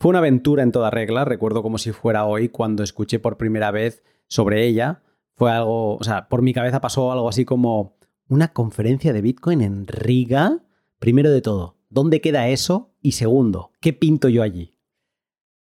Fue 0.00 0.08
una 0.08 0.18
aventura 0.18 0.64
en 0.64 0.72
toda 0.72 0.90
regla, 0.90 1.24
recuerdo 1.24 1.62
como 1.62 1.78
si 1.78 1.92
fuera 1.92 2.24
hoy 2.24 2.48
cuando 2.48 2.82
escuché 2.82 3.20
por 3.20 3.36
primera 3.36 3.70
vez 3.70 4.02
sobre 4.26 4.66
ella. 4.66 5.04
Fue 5.36 5.52
algo, 5.52 5.94
o 5.94 6.02
sea, 6.02 6.28
por 6.28 6.42
mi 6.42 6.52
cabeza 6.52 6.80
pasó 6.80 7.12
algo 7.12 7.28
así 7.28 7.44
como 7.44 7.96
una 8.26 8.48
conferencia 8.48 9.12
de 9.12 9.22
Bitcoin 9.22 9.60
en 9.60 9.86
Riga. 9.86 10.58
Primero 10.98 11.30
de 11.30 11.40
todo, 11.40 11.76
¿dónde 11.88 12.20
queda 12.20 12.48
eso? 12.48 12.90
Y 13.00 13.12
segundo, 13.12 13.70
¿qué 13.80 13.92
pinto 13.92 14.28
yo 14.28 14.42
allí? 14.42 14.79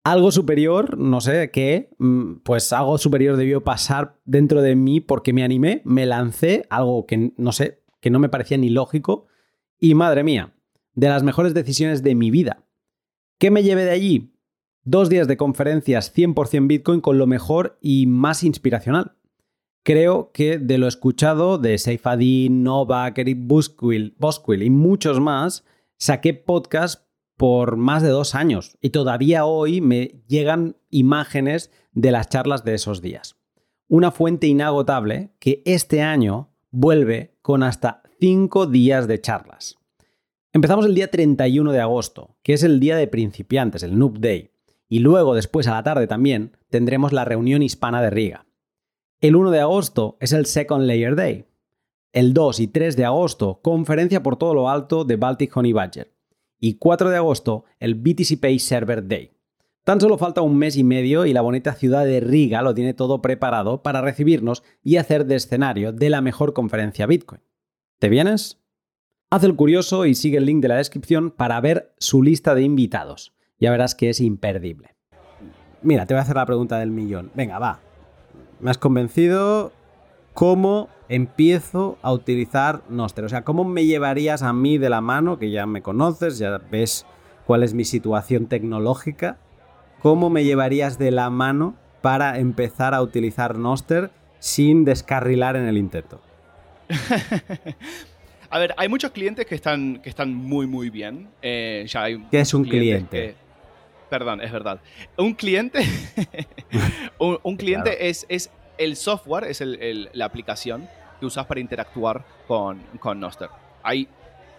Algo 0.03 0.31
superior, 0.31 0.97
no 0.97 1.21
sé 1.21 1.51
qué, 1.51 1.89
mm, 1.99 2.37
pues 2.43 2.73
algo 2.73 2.97
superior 2.97 3.37
debió 3.37 3.63
pasar 3.63 4.19
dentro 4.25 4.61
de 4.61 4.75
mí 4.75 4.99
porque 4.99 5.33
me 5.33 5.43
animé, 5.43 5.81
me 5.85 6.05
lancé, 6.05 6.65
algo 6.69 7.05
que 7.05 7.33
no 7.37 7.51
sé, 7.51 7.83
que 7.99 8.09
no 8.09 8.19
me 8.19 8.29
parecía 8.29 8.57
ni 8.57 8.69
lógico, 8.69 9.27
y 9.79 9.93
madre 9.93 10.23
mía, 10.23 10.53
de 10.93 11.09
las 11.09 11.23
mejores 11.23 11.53
decisiones 11.53 12.03
de 12.03 12.15
mi 12.15 12.31
vida. 12.31 12.65
¿Qué 13.37 13.51
me 13.51 13.63
llevé 13.63 13.85
de 13.85 13.91
allí? 13.91 14.33
Dos 14.83 15.09
días 15.09 15.27
de 15.27 15.37
conferencias 15.37 16.13
100% 16.15 16.67
Bitcoin 16.67 17.01
con 17.01 17.17
lo 17.17 17.27
mejor 17.27 17.77
y 17.81 18.07
más 18.07 18.43
inspiracional. 18.43 19.13
Creo 19.83 20.31
que 20.31 20.57
de 20.59 20.77
lo 20.77 20.87
escuchado 20.87 21.57
de 21.57 21.77
Seifadin, 21.77 22.63
Novak, 22.63 23.17
Eric 23.17 23.39
Bosquill 23.41 24.63
y 24.63 24.69
muchos 24.69 25.19
más, 25.19 25.63
saqué 25.97 26.33
podcast 26.33 27.10
por 27.41 27.75
más 27.75 28.03
de 28.03 28.09
dos 28.09 28.35
años 28.35 28.77
y 28.81 28.91
todavía 28.91 29.45
hoy 29.45 29.81
me 29.81 30.21
llegan 30.27 30.77
imágenes 30.91 31.71
de 31.91 32.11
las 32.11 32.29
charlas 32.29 32.63
de 32.63 32.75
esos 32.75 33.01
días. 33.01 33.35
Una 33.87 34.11
fuente 34.11 34.45
inagotable 34.45 35.31
que 35.39 35.63
este 35.65 36.03
año 36.03 36.51
vuelve 36.69 37.33
con 37.41 37.63
hasta 37.63 38.03
cinco 38.19 38.67
días 38.67 39.07
de 39.07 39.19
charlas. 39.21 39.79
Empezamos 40.53 40.85
el 40.85 40.93
día 40.93 41.09
31 41.09 41.71
de 41.71 41.79
agosto, 41.79 42.37
que 42.43 42.53
es 42.53 42.61
el 42.61 42.79
día 42.79 42.95
de 42.95 43.07
principiantes, 43.07 43.81
el 43.81 43.97
Noob 43.97 44.19
Day, 44.19 44.51
y 44.87 44.99
luego 44.99 45.33
después 45.33 45.67
a 45.67 45.71
la 45.71 45.81
tarde 45.81 46.05
también 46.05 46.55
tendremos 46.69 47.11
la 47.11 47.25
reunión 47.25 47.63
hispana 47.63 48.03
de 48.03 48.11
Riga. 48.11 48.45
El 49.19 49.35
1 49.35 49.49
de 49.49 49.61
agosto 49.61 50.15
es 50.19 50.31
el 50.31 50.45
Second 50.45 50.85
Layer 50.85 51.15
Day. 51.15 51.45
El 52.13 52.35
2 52.35 52.59
y 52.59 52.67
3 52.67 52.95
de 52.95 53.05
agosto, 53.05 53.61
conferencia 53.63 54.21
por 54.21 54.35
todo 54.35 54.53
lo 54.53 54.69
alto 54.69 55.05
de 55.05 55.15
Baltic 55.15 55.57
Honey 55.57 55.73
Badger 55.73 56.20
y 56.61 56.75
4 56.75 57.09
de 57.09 57.17
agosto 57.17 57.65
el 57.79 57.95
BTC 57.95 58.39
Pay 58.39 58.59
Server 58.59 59.05
Day. 59.05 59.31
Tan 59.83 59.99
solo 59.99 60.17
falta 60.17 60.41
un 60.41 60.57
mes 60.57 60.77
y 60.77 60.83
medio 60.83 61.25
y 61.25 61.33
la 61.33 61.41
bonita 61.41 61.73
ciudad 61.73 62.05
de 62.05 62.19
Riga 62.19 62.61
lo 62.61 62.75
tiene 62.75 62.93
todo 62.93 63.21
preparado 63.21 63.81
para 63.81 63.99
recibirnos 63.99 64.63
y 64.83 64.97
hacer 64.97 65.25
de 65.25 65.35
escenario 65.35 65.91
de 65.91 66.09
la 66.11 66.21
mejor 66.21 66.53
conferencia 66.53 67.07
Bitcoin. 67.07 67.41
¿Te 67.97 68.07
vienes? 68.07 68.61
Haz 69.31 69.43
el 69.43 69.55
curioso 69.55 70.05
y 70.05 70.13
sigue 70.13 70.37
el 70.37 70.45
link 70.45 70.61
de 70.61 70.67
la 70.67 70.77
descripción 70.77 71.31
para 71.31 71.59
ver 71.61 71.93
su 71.97 72.21
lista 72.21 72.53
de 72.53 72.61
invitados. 72.61 73.33
Ya 73.59 73.71
verás 73.71 73.95
que 73.95 74.09
es 74.09 74.21
imperdible. 74.21 74.95
Mira, 75.81 76.05
te 76.05 76.13
voy 76.13 76.19
a 76.19 76.23
hacer 76.23 76.35
la 76.35 76.45
pregunta 76.45 76.77
del 76.77 76.91
millón. 76.91 77.31
Venga, 77.33 77.57
va. 77.57 77.79
Me 78.59 78.69
has 78.69 78.77
convencido. 78.77 79.71
¿Cómo 80.33 80.89
empiezo 81.09 81.97
a 82.01 82.13
utilizar 82.13 82.81
Noster? 82.89 83.25
O 83.25 83.29
sea, 83.29 83.43
¿cómo 83.43 83.63
me 83.63 83.85
llevarías 83.85 84.43
a 84.43 84.53
mí 84.53 84.77
de 84.77 84.89
la 84.89 85.01
mano, 85.01 85.37
que 85.37 85.51
ya 85.51 85.65
me 85.65 85.81
conoces, 85.81 86.37
ya 86.37 86.57
ves 86.71 87.05
cuál 87.45 87.63
es 87.63 87.73
mi 87.73 87.83
situación 87.83 88.47
tecnológica? 88.47 89.37
¿Cómo 90.01 90.29
me 90.29 90.43
llevarías 90.43 90.97
de 90.97 91.11
la 91.11 91.29
mano 91.29 91.75
para 92.01 92.39
empezar 92.39 92.93
a 92.93 93.01
utilizar 93.01 93.57
Noster 93.57 94.09
sin 94.39 94.85
descarrilar 94.85 95.55
en 95.55 95.67
el 95.67 95.77
intento? 95.77 96.21
a 98.49 98.59
ver, 98.59 98.73
hay 98.77 98.87
muchos 98.87 99.11
clientes 99.11 99.45
que 99.45 99.55
están, 99.55 100.01
que 100.01 100.09
están 100.09 100.33
muy, 100.33 100.65
muy 100.65 100.89
bien. 100.89 101.29
Eh, 101.41 101.85
¿Qué 102.31 102.39
es 102.39 102.53
un 102.53 102.63
cliente? 102.63 103.35
perdón, 104.11 104.41
es 104.41 104.51
verdad. 104.51 104.81
Un 105.17 105.33
cliente, 105.33 105.79
un, 107.17 107.55
cliente 107.57 108.09
es, 108.09 108.25
es 108.27 108.51
el 108.83 108.95
software, 108.95 109.45
es 109.45 109.61
la 109.61 110.25
aplicación 110.25 110.89
que 111.19 111.25
usas 111.25 111.45
para 111.45 111.59
interactuar 111.59 112.25
con, 112.47 112.81
con 112.99 113.19
Noster. 113.19 113.49
Hay 113.83 114.07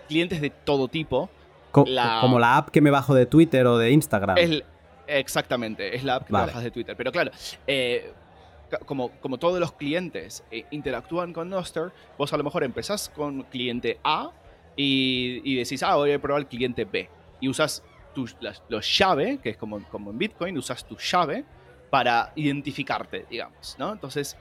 clientes 0.08 0.40
de 0.40 0.50
todo 0.50 0.88
tipo. 0.88 1.28
como 1.72 2.38
la 2.38 2.56
app 2.56 2.70
que 2.70 2.80
me 2.80 2.90
bajo 2.90 3.14
de 3.14 3.26
Twitter 3.26 3.66
o 3.66 3.78
de 3.78 3.90
Instagram. 3.90 4.36
exactamente, 5.06 5.96
es 5.96 6.04
la 6.04 6.16
app 6.16 6.26
que 6.26 6.32
bajas 6.32 6.62
de 6.62 6.70
Twitter. 6.70 6.96
Pero 6.96 7.10
claro, 7.10 7.32
eh, 7.66 8.12
como, 8.86 9.10
como 9.20 9.38
todos 9.38 9.58
los 9.58 9.72
clientes 9.72 10.44
eh, 10.50 10.64
interactúan 10.70 11.32
con 11.32 11.50
Noster, 11.50 11.90
vos 12.16 12.32
a 12.32 12.36
lo 12.36 12.44
mejor 12.44 12.62
empezás 12.62 13.08
con 13.08 13.42
cliente 13.44 13.98
A 14.04 14.30
y, 14.76 15.56
decís, 15.56 15.82
ah, 15.82 15.96
voy 15.96 16.12
a 16.12 16.20
probar 16.20 16.42
el 16.42 16.46
cliente 16.46 16.84
B. 16.84 17.08
Y 17.40 17.48
usas 17.48 17.82
tu, 18.14 18.28
los 18.68 18.98
llave, 18.98 19.38
que 19.42 19.50
es 19.50 19.56
como, 19.56 19.82
como 19.90 20.12
en 20.12 20.18
Bitcoin, 20.18 20.56
usas 20.56 20.84
tu 20.86 20.96
llave 20.96 21.44
para 21.92 22.32
identificarte, 22.36 23.26
digamos, 23.28 23.76
¿no? 23.78 23.92
Entonces, 23.92 24.34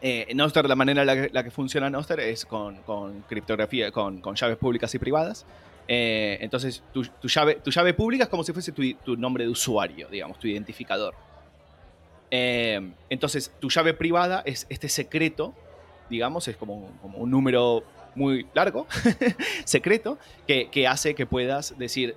eh, 0.00 0.32
Noster, 0.36 0.68
la 0.68 0.76
manera 0.76 1.02
en 1.02 1.32
la 1.32 1.42
que, 1.42 1.50
funciona 1.50 1.90
Noster 1.90 2.20
es 2.20 2.46
con, 2.46 2.76
criptografía, 3.28 3.90
con, 3.90 4.22
llaves 4.36 4.56
públicas 4.56 4.94
y 4.94 5.00
privadas. 5.00 5.44
Eh, 5.88 6.38
entonces, 6.40 6.84
tu, 6.92 7.02
llave, 7.26 7.56
tu 7.56 7.72
llave 7.72 7.92
pública 7.92 8.22
es 8.22 8.30
como 8.30 8.44
si 8.44 8.52
fuese 8.52 8.70
tu, 8.70 9.16
nombre 9.16 9.42
de 9.42 9.50
usuario, 9.50 10.06
digamos, 10.08 10.38
tu 10.38 10.46
identificador. 10.46 11.16
Eh, 12.30 12.92
entonces, 13.08 13.52
tu 13.58 13.68
llave 13.68 13.92
privada 13.92 14.44
es 14.46 14.64
este 14.68 14.88
secreto, 14.88 15.52
digamos, 16.08 16.46
es 16.46 16.56
como, 16.56 16.88
un 17.02 17.30
número 17.32 17.82
muy 18.14 18.46
largo, 18.54 18.86
secreto, 19.64 20.18
que, 20.46 20.86
hace 20.86 21.16
que 21.16 21.26
puedas 21.26 21.76
decir, 21.76 22.14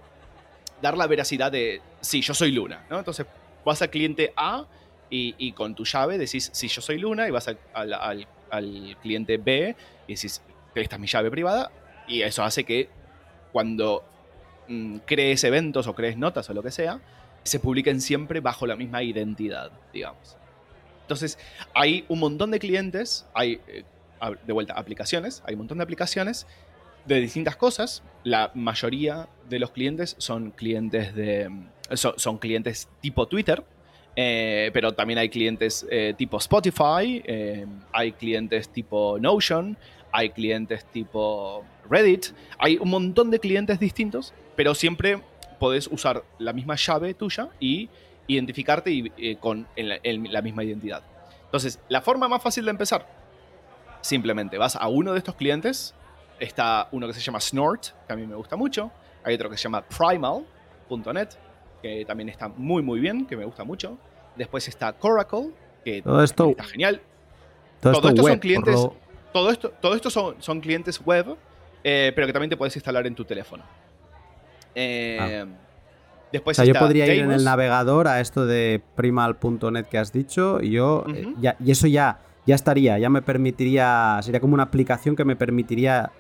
dar 0.80 0.96
la 0.96 1.08
veracidad 1.08 1.52
de, 1.52 1.82
sí, 2.02 2.22
yo 2.22 2.36
soy 2.36 2.52
Luna, 2.52 2.86
¿no? 2.88 3.00
Entonces 3.00 3.26
vas 3.66 3.82
al 3.82 3.90
cliente 3.90 4.34
A 4.36 4.66
y, 5.10 5.52
con 5.52 5.76
tu 5.76 5.86
llave 5.86 6.18
decís, 6.18 6.50
sí, 6.54 6.68
yo 6.68 6.82
soy 6.82 6.98
Luna, 6.98 7.28
y 7.28 7.32
vas 7.32 7.48
al, 7.48 8.28
cliente 9.02 9.38
B 9.38 9.76
y 10.08 10.16
decís, 10.16 10.42
esta 10.74 10.96
es 10.96 11.00
mi 11.00 11.08
llave 11.08 11.30
privada, 11.30 11.72
y 12.08 12.24
eso 12.24 12.44
hace 12.44 12.64
que 12.64 12.90
cuando 13.52 14.04
mm, 14.68 14.98
crees 15.06 15.44
eventos 15.44 15.86
o 15.86 15.94
crees 15.94 16.18
notas 16.18 16.50
o 16.50 16.54
lo 16.54 16.64
que 16.64 16.72
sea, 16.72 17.00
se 17.44 17.60
publiquen 17.60 18.02
siempre 18.02 18.40
bajo 18.40 18.66
la 18.66 18.76
misma 18.76 19.04
identidad, 19.04 19.72
digamos. 19.94 20.38
Entonces, 21.02 21.38
hay 21.76 22.06
un 22.08 22.20
montón 22.20 22.50
de 22.52 22.60
clientes, 22.60 23.28
hay, 23.34 23.60
eh, 23.68 23.84
de 24.46 24.54
vuelta, 24.54 24.74
aplicaciones, 24.74 25.44
hay 25.46 25.54
un 25.54 25.60
montón 25.60 25.78
de 25.78 25.84
aplicaciones 25.84 26.48
de 27.06 27.20
distintas 27.20 27.56
cosas. 27.56 28.04
La 28.24 28.52
mayoría 28.56 29.28
de 29.50 29.60
los 29.60 29.72
clientes 29.72 30.16
son 30.18 30.52
clientes 30.52 31.14
de. 31.14 31.50
Son, 31.94 32.38
clientes 32.38 32.90
tipo 33.02 33.28
Twitter. 33.28 33.64
Eh, 34.16 34.70
pero 34.74 34.94
también 34.94 35.18
hay 35.18 35.30
clientes 35.30 35.88
eh, 35.90 36.14
tipo 36.16 36.38
Spotify, 36.38 37.24
hay 37.92 38.12
clientes 38.12 38.70
tipo 38.70 39.18
Notion, 39.20 39.76
hay 40.12 40.30
clientes 40.30 40.86
tipo 40.86 41.66
Reddit, 41.90 42.28
hay 42.60 42.78
un 42.78 42.90
montón 42.90 43.32
de 43.32 43.40
clientes 43.40 43.80
distintos, 43.80 44.34
pero 44.56 44.76
siempre 44.76 45.20
podés 45.60 45.88
usar 45.88 46.24
la 46.38 46.54
misma 46.54 46.76
llave 46.76 47.14
tuya 47.16 47.50
y 47.60 47.90
identificarte 48.28 49.12
eh, 49.18 49.38
con 49.38 49.68
la, 49.76 50.42
misma 50.42 50.64
identidad. 50.64 51.04
Entonces, 51.46 51.80
la 51.90 52.02
forma 52.02 52.28
más 52.28 52.42
fácil 52.42 52.66
de 52.66 52.72
empezar, 52.72 53.08
simplemente 54.02 54.58
vas 54.58 54.76
a 54.76 54.88
uno 54.88 55.14
de 55.14 55.18
estos 55.18 55.36
clientes, 55.36 55.96
está 56.40 56.88
uno 56.92 57.08
que 57.08 57.14
se 57.14 57.22
llama 57.22 57.40
Snort, 57.40 57.88
que 58.08 58.14
a 58.14 58.16
mí 58.16 58.26
me 58.26 58.36
gusta 58.36 58.56
mucho, 58.56 58.92
hay 59.24 59.36
otro 59.36 59.50
que 59.50 59.58
se 59.58 59.64
llama 59.64 59.82
Primal.net, 59.82 61.30
que 61.84 62.06
también 62.06 62.30
está 62.30 62.48
muy 62.48 62.82
muy 62.82 63.00
bien, 63.00 63.28
que 63.28 63.36
me 63.38 63.46
gusta 63.46 63.64
mucho. 63.66 63.98
Después 64.38 64.68
está 64.68 64.94
Coracle, 64.94 65.52
que 65.84 66.02
todo 66.02 66.24
esto, 66.24 66.50
está 66.50 66.64
genial. 66.64 67.02
Todo, 67.82 68.10
esto, 68.10 68.24
son 68.24 68.40
clientes, 68.40 68.88
todo 69.34 69.52
esto, 69.52 69.70
todo 69.82 69.94
esto 69.94 70.10
son, 70.10 70.36
son 70.40 70.62
clientes 70.62 71.02
web, 71.06 71.36
eh, 71.84 72.14
pero 72.16 72.26
que 72.26 72.32
también 72.32 72.50
te 72.50 72.56
puedes 72.56 72.74
instalar 72.78 73.06
en 73.06 73.14
tu 73.14 73.26
teléfono. 73.26 73.64
Eh, 74.74 75.18
ah. 75.20 75.46
Después 76.32 76.58
o 76.58 76.64
sea, 76.64 76.74
yo 76.74 76.80
podría 76.80 77.06
ir 77.14 77.24
en 77.24 77.32
el 77.32 77.44
navegador 77.44 78.08
a 78.08 78.22
esto 78.22 78.46
de 78.48 78.82
primal.net 78.96 79.86
que 79.86 80.00
has 80.00 80.12
dicho 80.12 80.60
y 80.62 80.72
yo 80.72 81.04
eh, 81.14 81.32
ya, 81.40 81.58
y 81.64 81.70
eso 81.70 81.86
ya, 81.86 82.22
ya 82.48 82.56
estaría, 82.56 82.98
ya 82.98 83.10
me 83.10 83.22
permitiría, 83.22 84.18
sería 84.24 84.40
como 84.40 84.56
una 84.56 84.64
aplicación 84.64 85.16
que 85.16 85.26
me 85.26 85.36
permitiría 85.36 86.12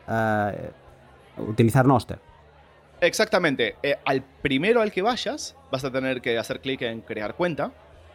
utilizar 1.37 1.85
Noster. 1.87 2.19
Exactamente. 3.03 3.75
Eh, 3.83 3.97
al 4.05 4.21
primero 4.21 4.81
al 4.81 4.91
que 4.91 5.01
vayas, 5.01 5.55
vas 5.69 5.83
a 5.83 5.91
tener 5.91 6.21
que 6.21 6.37
hacer 6.37 6.61
clic 6.61 6.83
en 6.83 7.01
crear 7.01 7.35
cuenta 7.35 7.71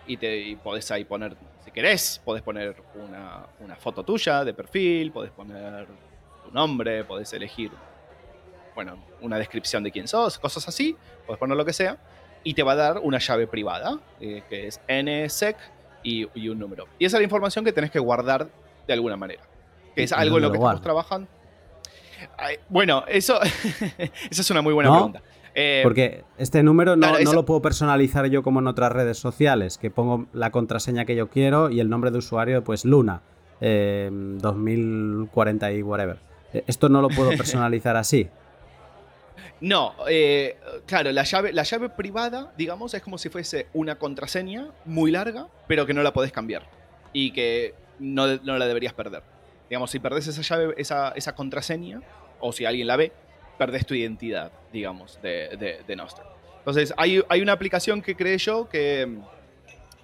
y, 0.06 0.16
te, 0.16 0.56
podés 0.64 0.90
ahí 0.90 1.04
poner, 1.04 1.36
si 1.62 1.70
querés, 1.70 2.22
podés 2.24 2.42
poner 2.42 2.74
una, 2.94 3.46
una 3.60 3.76
foto 3.76 4.02
tuya 4.02 4.44
de 4.44 4.54
perfil, 4.54 5.12
podés 5.12 5.30
poner 5.30 5.86
tu 6.42 6.50
nombre, 6.52 7.04
podés 7.04 7.30
elegir 7.34 7.70
bueno, 8.74 8.96
una 9.20 9.36
descripción 9.36 9.82
de 9.82 9.90
quién 9.90 10.08
sos, 10.08 10.38
cosas 10.38 10.66
así, 10.68 10.96
puedes 11.26 11.38
poner 11.38 11.56
lo 11.56 11.66
que 11.66 11.72
sea, 11.74 11.98
y 12.42 12.54
te 12.54 12.62
va 12.62 12.72
a 12.72 12.76
dar 12.76 12.98
una 12.98 13.18
llave 13.18 13.46
privada, 13.46 13.98
eh, 14.20 14.42
que 14.48 14.68
es 14.68 14.80
nsec 14.88 15.56
y, 16.02 16.28
y, 16.34 16.48
un 16.48 16.58
número. 16.58 16.86
Y 16.98 17.04
esa 17.04 17.16
es 17.16 17.20
la 17.20 17.24
información 17.24 17.64
que 17.64 17.72
tenés 17.72 17.90
que 17.90 17.98
guardar 17.98 18.48
de 18.86 18.92
alguna 18.94 19.16
manera, 19.16 19.42
que 19.94 20.04
es 20.04 20.12
algo 20.12 20.36
en 20.36 20.44
lo 20.44 20.52
que 20.52 20.58
estamos 20.58 20.80
trabajando. 20.80 21.28
Bueno, 22.68 23.04
eso, 23.08 23.40
esa 24.30 24.42
es 24.42 24.50
una 24.50 24.62
muy 24.62 24.74
buena 24.74 24.90
pregunta. 24.90 25.22
Eh, 25.54 25.80
Porque 25.82 26.24
este 26.36 26.62
número 26.62 26.94
no, 26.94 27.18
no, 27.18 27.32
lo 27.32 27.44
puedo 27.44 27.60
personalizar 27.60 28.26
yo 28.26 28.42
como 28.42 28.60
en 28.60 28.68
otras 28.68 28.92
redes 28.92 29.18
sociales, 29.18 29.76
que 29.76 29.90
pongo 29.90 30.26
la 30.32 30.50
contraseña 30.50 31.04
que 31.04 31.16
yo 31.16 31.28
quiero 31.28 31.70
y 31.70 31.80
el 31.80 31.88
nombre 31.88 32.10
de 32.10 32.18
usuario, 32.18 32.62
pues 32.62 32.84
Luna, 32.84 33.22
2040 33.60 35.70
eh, 35.70 35.78
y 35.78 35.82
whatever. 35.82 36.18
Esto 36.66 36.88
no 36.88 37.02
lo 37.02 37.08
puedo 37.08 37.30
personalizar 37.36 37.96
así. 37.96 38.28
No, 39.60 39.94
eh, 40.08 40.56
claro, 40.86 41.10
la 41.10 41.24
llave, 41.24 41.52
la 41.52 41.64
llave 41.64 41.88
privada, 41.88 42.52
digamos, 42.56 42.94
es 42.94 43.02
como 43.02 43.18
si 43.18 43.28
fuese 43.28 43.66
una 43.72 43.96
contraseña 43.96 44.68
muy 44.84 45.10
larga, 45.10 45.48
pero 45.66 45.86
que 45.86 45.94
no 45.94 46.02
la 46.02 46.12
podés 46.12 46.30
cambiar 46.30 46.62
y 47.12 47.32
que 47.32 47.74
no, 47.98 48.26
la 48.26 48.66
deberías 48.66 48.94
perder. 48.94 49.22
Digamos, 49.68 49.90
si 49.90 49.98
perdés 49.98 50.26
esa 50.26 50.42
llave, 50.42 50.74
esa, 50.78 51.10
esa, 51.10 51.34
contraseña, 51.34 52.00
o 52.40 52.52
si 52.52 52.64
alguien 52.64 52.86
la 52.86 52.96
ve, 52.96 53.12
perdés 53.58 53.84
tu 53.84 53.94
identidad, 53.94 54.50
digamos, 54.72 55.20
de, 55.20 55.82
de, 55.86 55.96
Nostr. 55.96 56.22
Entonces, 56.58 56.94
hay, 56.96 57.22
hay, 57.28 57.42
una 57.42 57.52
aplicación 57.52 58.00
que 58.00 58.14
creé 58.14 58.38
yo 58.38 58.68
que, 58.68 59.18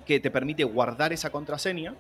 que 0.05 0.21
te 0.21 0.31
permite 0.31 0.65
guardar 0.65 1.13
esa 1.13 1.31
contraseña. 1.31 1.95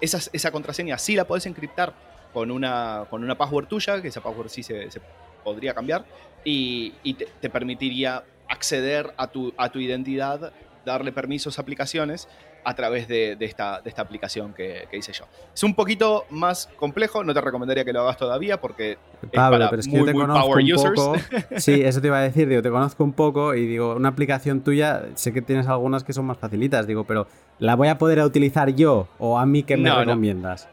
esa, 0.00 0.18
esa, 0.32 0.52
contraseña 0.52 0.98
sí 0.98 1.16
la 1.16 1.24
podés 1.24 1.46
encriptar 1.46 1.94
con 2.32 2.50
una, 2.50 3.06
con 3.10 3.24
una 3.24 3.36
password 3.36 3.66
tuya, 3.66 4.00
que 4.00 4.08
esa 4.08 4.20
password 4.20 4.48
sí 4.48 4.62
se, 4.62 4.90
se 4.90 5.00
podría 5.42 5.74
cambiar, 5.74 6.04
y, 6.44 7.14
te, 7.40 7.50
permitiría 7.50 8.24
acceder 8.48 9.12
a 9.16 9.26
tu, 9.26 9.52
a 9.56 9.68
tu 9.70 9.78
identidad, 9.78 10.52
darle 10.84 11.12
permisos 11.12 11.58
a 11.58 11.62
aplicaciones 11.62 12.28
a 12.64 12.74
través 12.74 13.08
de, 13.08 13.36
esta, 13.40 13.80
de 13.80 13.88
esta, 13.88 14.02
aplicación 14.02 14.52
que, 14.52 14.86
hice 14.92 15.12
yo. 15.12 15.24
Es 15.54 15.62
un 15.62 15.74
poquito 15.74 16.26
más 16.30 16.68
complejo, 16.76 17.24
no 17.24 17.32
te 17.34 17.40
recomendaría 17.40 17.84
que 17.84 17.92
lo 17.92 18.02
hagas 18.02 18.16
todavía 18.16 18.60
porque 18.60 18.98
Pablo, 19.32 19.66
pero 19.70 19.80
es 19.80 19.88
que 19.88 19.96
yo 19.96 20.04
te 20.04 20.12
conozco 20.12 20.48
un 20.48 20.94
Poco. 20.94 21.14
Sí, 21.56 21.82
eso 21.82 22.00
te 22.00 22.08
iba 22.08 22.18
a 22.18 22.22
decir, 22.22 22.48
digo, 22.48 22.62
te 22.62 22.70
conozco 22.70 23.04
un 23.04 23.12
poco 23.12 23.54
y 23.54 23.66
digo, 23.66 23.96
una 23.96 24.10
aplicación 24.10 24.60
tuya, 24.62 25.04
sé 25.14 25.32
que 25.32 25.42
tienes 25.42 25.66
algunas 25.68 26.04
que 26.04 26.12
son 26.12 26.26
más 26.26 26.38
facilitas, 26.38 26.86
digo, 26.86 27.04
pero 27.04 27.26
¿la 27.58 27.76
voy 27.76 27.88
a 27.88 27.98
poder 27.98 28.20
utilizar 28.20 28.70
yo 28.70 29.08
o 29.18 29.38
a 29.38 29.46
mí 29.46 29.62
que 29.62 29.76
me 29.76 29.94
recomiendas? 29.94 30.68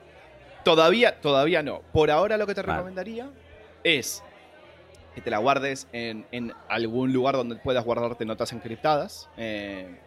Todavía, 0.63 1.19
todavía 1.21 1.63
no. 1.63 1.81
Por 1.93 2.11
ahora 2.11 2.37
lo 2.37 2.45
que 2.45 2.53
te 2.53 2.61
recomendaría 2.61 3.29
es 3.83 4.23
que 5.15 5.21
te 5.21 5.31
la 5.31 5.39
guardes 5.39 5.87
en, 5.93 6.53
algún 6.69 7.11
lugar 7.11 7.35
donde 7.35 7.55
puedas 7.55 7.83
guardarte 7.83 8.25
notas 8.25 8.53
encriptadas, 8.53 9.29
eh, 9.37 9.97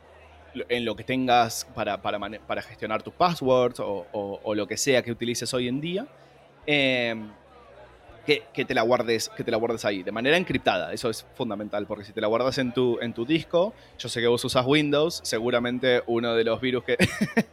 en 0.68 0.84
lo 0.84 0.96
que 0.96 1.04
tengas 1.04 1.66
para, 1.74 2.00
para, 2.00 2.62
gestionar 2.62 3.02
tus 3.02 3.14
passwords 3.14 3.80
o, 3.80 4.54
lo 4.54 4.66
que 4.66 4.76
sea 4.76 5.02
que 5.02 5.12
utilices 5.12 5.52
hoy 5.54 5.68
en 5.68 5.80
día. 5.80 6.06
Eh, 6.66 7.14
que, 8.26 8.64
te 8.64 8.74
la 8.74 8.82
guardes, 8.82 9.30
que 9.36 9.44
te 9.44 9.50
la 9.50 9.56
guardes 9.56 9.84
ahí, 9.84 10.02
de 10.02 10.12
manera 10.12 10.36
encriptada. 10.36 10.92
Eso 10.92 11.10
es 11.10 11.26
fundamental, 11.34 11.86
porque 11.86 12.04
si 12.04 12.12
te 12.12 12.20
la 12.20 12.26
guardas 12.26 12.58
en 12.58 12.72
tu, 12.72 12.98
en 13.00 13.12
tu 13.12 13.24
disco, 13.24 13.74
yo 13.98 14.08
sé 14.08 14.20
que 14.20 14.26
vos 14.26 14.44
usas 14.44 14.64
Windows, 14.66 15.20
seguramente 15.24 16.02
uno 16.06 16.34
de 16.34 16.44
los 16.44 16.60
virus 16.60 16.84
que... 16.84 16.96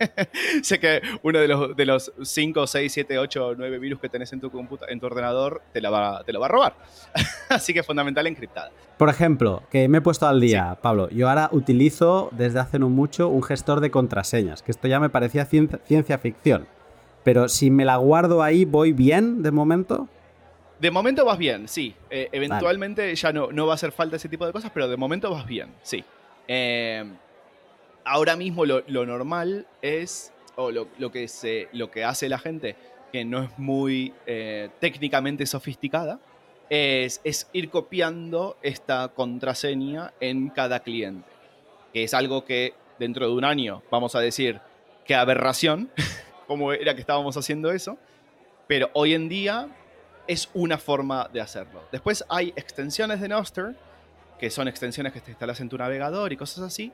sé 0.61 0.79
que 0.79 1.01
uno 1.23 1.39
de 1.39 1.47
los, 1.47 1.75
de 1.75 1.85
los 1.85 2.11
5, 2.21 2.67
6, 2.67 2.91
7, 2.91 3.19
8, 3.19 3.55
9 3.57 3.79
virus 3.79 3.99
que 3.99 4.09
tenés 4.09 4.31
en 4.33 4.39
tu, 4.39 4.51
en 4.87 4.99
tu 4.99 5.05
ordenador 5.05 5.61
te, 5.73 5.81
la 5.81 5.89
va, 5.89 6.23
te 6.23 6.33
lo 6.33 6.39
va 6.39 6.47
a 6.47 6.49
robar. 6.49 6.75
Así 7.49 7.73
que 7.73 7.79
es 7.79 7.85
fundamental 7.85 8.27
encriptada. 8.27 8.71
Por 8.97 9.09
ejemplo, 9.09 9.63
que 9.69 9.87
me 9.87 9.99
he 9.99 10.01
puesto 10.01 10.27
al 10.27 10.41
día, 10.41 10.79
Pablo, 10.81 11.09
yo 11.09 11.29
ahora 11.29 11.49
utilizo 11.51 12.29
desde 12.31 12.59
hace 12.59 12.79
no 12.79 12.89
mucho 12.89 13.29
un 13.29 13.43
gestor 13.43 13.79
de 13.79 13.91
contraseñas, 13.91 14.63
que 14.63 14.71
esto 14.71 14.87
ya 14.87 14.99
me 14.99 15.09
parecía 15.09 15.45
ciencia 15.45 16.17
ficción. 16.17 16.67
Pero 17.23 17.49
si 17.49 17.69
me 17.69 17.85
la 17.85 17.97
guardo 17.97 18.41
ahí, 18.41 18.65
¿voy 18.65 18.93
bien 18.93 19.43
de 19.43 19.51
momento? 19.51 20.07
De 20.79 20.91
momento 20.91 21.25
vas 21.25 21.37
bien, 21.37 21.67
sí. 21.67 21.95
Eh, 22.09 22.29
eventualmente 22.31 23.15
ya 23.15 23.33
no, 23.33 23.51
no 23.51 23.65
va 23.65 23.73
a 23.73 23.75
hacer 23.75 23.91
falta 23.91 24.15
ese 24.15 24.29
tipo 24.29 24.45
de 24.45 24.51
cosas, 24.51 24.71
pero 24.73 24.87
de 24.87 24.97
momento 24.97 25.31
vas 25.31 25.45
bien, 25.45 25.73
sí. 25.81 26.03
Eh, 26.47 27.03
ahora 28.05 28.35
mismo 28.35 28.65
lo, 28.65 28.83
normal 29.05 29.65
es, 29.81 30.31
o 30.55 30.71
lo, 30.71 31.11
que 31.11 31.27
se, 31.27 31.67
lo 31.73 31.89
que 31.89 32.03
hace 32.03 32.29
la 32.29 32.37
gente, 32.37 32.75
que 33.11 33.25
no 33.25 33.43
es 33.43 33.57
muy 33.57 34.13
eh, 34.27 34.69
técnicamente 34.79 35.45
sofisticada, 35.45 36.19
es, 36.69 37.21
es, 37.23 37.49
ir 37.53 37.69
copiando 37.69 38.57
esta 38.61 39.07
contraseña 39.09 40.13
en 40.19 40.49
cada 40.49 40.81
cliente. 40.81 41.27
Que 41.91 42.03
es 42.03 42.13
algo 42.13 42.45
que 42.45 42.73
dentro 42.99 43.27
de 43.27 43.33
un 43.33 43.45
año 43.45 43.81
vamos 43.89 44.15
a 44.15 44.19
decir 44.19 44.59
que 45.05 45.15
aberración, 45.15 45.89
como 46.47 46.71
era 46.71 46.93
que 46.93 47.01
estábamos 47.01 47.35
haciendo 47.35 47.71
eso, 47.71 47.97
pero 48.67 48.89
hoy 48.93 49.13
en 49.13 49.29
día 49.29 49.69
es 50.27 50.49
una 50.53 50.77
forma 50.77 51.29
de 51.31 51.41
hacerlo. 51.41 51.83
Después 51.91 52.23
hay 52.29 52.53
extensiones 52.55 53.21
de 53.21 53.27
Noster, 53.27 53.75
que 54.39 54.49
son 54.49 54.67
extensiones 54.67 55.13
que 55.13 55.21
te 55.21 55.31
instalas 55.31 55.59
en 55.61 55.69
tu 55.69 55.77
navegador 55.77 56.31
y 56.31 56.37
cosas 56.37 56.63
así, 56.63 56.91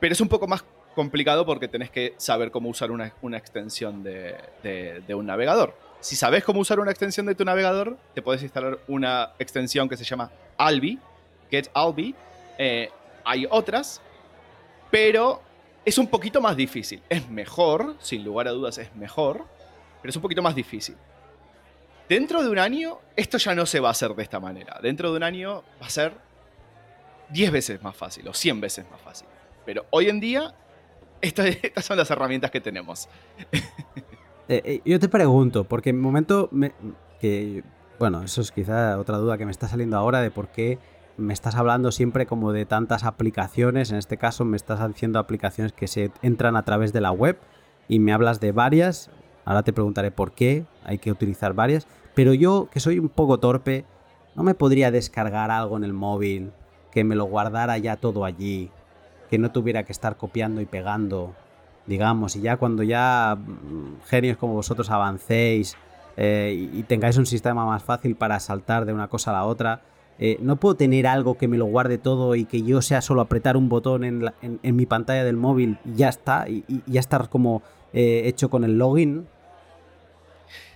pero 0.00 0.12
es 0.12 0.20
un 0.20 0.28
poco 0.28 0.46
más 0.46 0.64
complicado 0.94 1.44
porque 1.44 1.68
tenés 1.68 1.90
que 1.90 2.14
saber 2.16 2.50
cómo 2.50 2.68
usar 2.68 2.90
una, 2.90 3.12
extensión 3.36 4.02
de, 4.02 5.14
un 5.14 5.26
navegador. 5.26 5.76
Si 6.00 6.16
sabes 6.16 6.44
cómo 6.44 6.60
usar 6.60 6.80
una 6.80 6.90
extensión 6.90 7.26
de 7.26 7.34
tu 7.34 7.44
navegador, 7.44 7.96
te 8.14 8.22
puedes 8.22 8.42
instalar 8.42 8.78
una 8.88 9.32
extensión 9.38 9.88
que 9.88 9.96
se 9.96 10.04
llama 10.04 10.30
Albi, 10.56 10.98
Get 11.50 11.68
Albi. 11.74 12.14
Eh, 12.58 12.90
hay 13.24 13.46
otras, 13.50 14.00
pero 14.90 15.40
es 15.84 15.98
un 15.98 16.06
poquito 16.06 16.40
más 16.40 16.56
difícil. 16.56 17.02
Es 17.08 17.28
mejor, 17.28 17.96
sin 18.00 18.24
lugar 18.24 18.48
a 18.48 18.52
dudas 18.52 18.78
es 18.78 18.94
mejor, 18.94 19.44
pero 20.00 20.10
es 20.10 20.16
un 20.16 20.22
poquito 20.22 20.42
más 20.42 20.54
difícil. 20.54 20.96
Dentro 22.08 22.42
de 22.42 22.50
un 22.50 22.58
año, 22.58 22.98
esto 23.16 23.38
ya 23.38 23.54
no 23.54 23.64
se 23.66 23.80
va 23.80 23.88
a 23.88 23.92
hacer 23.92 24.14
de 24.14 24.22
esta 24.22 24.40
manera. 24.40 24.78
Dentro 24.82 25.10
de 25.10 25.16
un 25.16 25.22
año 25.22 25.62
va 25.80 25.86
a 25.86 25.90
ser 25.90 26.12
10 27.30 27.50
veces 27.50 27.82
más 27.82 27.96
fácil 27.96 28.28
o 28.28 28.34
100 28.34 28.60
veces 28.60 28.86
más 28.90 29.00
fácil. 29.00 29.26
Pero 29.64 29.86
hoy 29.90 30.08
en 30.08 30.20
día, 30.20 30.54
estas 31.20 31.84
son 31.84 31.96
las 31.96 32.10
herramientas 32.10 32.50
que 32.50 32.60
tenemos. 32.60 33.08
Eh, 34.46 34.60
eh, 34.62 34.80
yo 34.84 35.00
te 35.00 35.08
pregunto, 35.08 35.64
porque 35.64 35.88
en 35.88 35.98
momento 35.98 36.50
que, 37.18 37.64
bueno, 37.98 38.22
eso 38.22 38.42
es 38.42 38.52
quizá 38.52 38.98
otra 38.98 39.16
duda 39.16 39.38
que 39.38 39.46
me 39.46 39.50
está 39.50 39.68
saliendo 39.68 39.96
ahora 39.96 40.20
de 40.20 40.30
por 40.30 40.48
qué 40.48 40.78
me 41.16 41.32
estás 41.32 41.54
hablando 41.54 41.90
siempre 41.92 42.26
como 42.26 42.52
de 42.52 42.66
tantas 42.66 43.04
aplicaciones, 43.04 43.90
en 43.90 43.96
este 43.96 44.18
caso 44.18 44.44
me 44.44 44.58
estás 44.58 44.80
haciendo 44.80 45.18
aplicaciones 45.18 45.72
que 45.72 45.86
se 45.86 46.10
entran 46.20 46.56
a 46.56 46.62
través 46.66 46.92
de 46.92 47.00
la 47.00 47.10
web 47.10 47.38
y 47.88 48.00
me 48.00 48.12
hablas 48.12 48.38
de 48.38 48.52
varias, 48.52 49.10
ahora 49.44 49.62
te 49.62 49.72
preguntaré 49.72 50.10
por 50.10 50.32
qué 50.32 50.64
hay 50.84 50.98
que 50.98 51.10
utilizar 51.10 51.54
varias, 51.54 51.86
pero 52.14 52.34
yo 52.34 52.68
que 52.70 52.80
soy 52.80 52.98
un 52.98 53.08
poco 53.08 53.38
torpe, 53.38 53.84
no 54.34 54.42
me 54.42 54.54
podría 54.54 54.90
descargar 54.90 55.50
algo 55.50 55.76
en 55.76 55.84
el 55.84 55.92
móvil, 55.92 56.52
que 56.90 57.04
me 57.04 57.16
lo 57.16 57.24
guardara 57.24 57.76
ya 57.78 57.96
todo 57.96 58.24
allí, 58.24 58.70
que 59.30 59.38
no 59.38 59.50
tuviera 59.50 59.84
que 59.84 59.92
estar 59.92 60.16
copiando 60.16 60.60
y 60.60 60.66
pegando, 60.66 61.34
digamos, 61.86 62.36
y 62.36 62.40
ya 62.40 62.56
cuando 62.56 62.82
ya 62.82 63.36
mm, 63.36 64.06
genios 64.06 64.36
como 64.36 64.54
vosotros 64.54 64.90
avancéis 64.90 65.76
eh, 66.16 66.70
y 66.72 66.82
tengáis 66.84 67.16
un 67.16 67.26
sistema 67.26 67.66
más 67.66 67.82
fácil 67.82 68.14
para 68.14 68.38
saltar 68.38 68.84
de 68.84 68.92
una 68.92 69.08
cosa 69.08 69.30
a 69.30 69.34
la 69.34 69.44
otra, 69.44 69.82
eh, 70.18 70.38
no 70.40 70.56
puedo 70.56 70.76
tener 70.76 71.06
algo 71.06 71.36
que 71.36 71.48
me 71.48 71.58
lo 71.58 71.66
guarde 71.66 71.98
todo 71.98 72.36
y 72.36 72.44
que 72.44 72.62
yo 72.62 72.80
sea 72.82 73.00
solo 73.00 73.20
apretar 73.20 73.56
un 73.56 73.68
botón 73.68 74.04
en, 74.04 74.30
mi 74.62 74.86
pantalla 74.86 75.24
del 75.24 75.36
móvil 75.36 75.78
y 75.84 75.96
ya 75.96 76.08
está, 76.08 76.48
y, 76.48 76.64
ya 76.86 77.00
estar 77.00 77.28
como 77.28 77.62
eh, 77.92 78.22
hecho 78.26 78.48
con 78.48 78.64
el 78.64 78.78
login. 78.78 79.26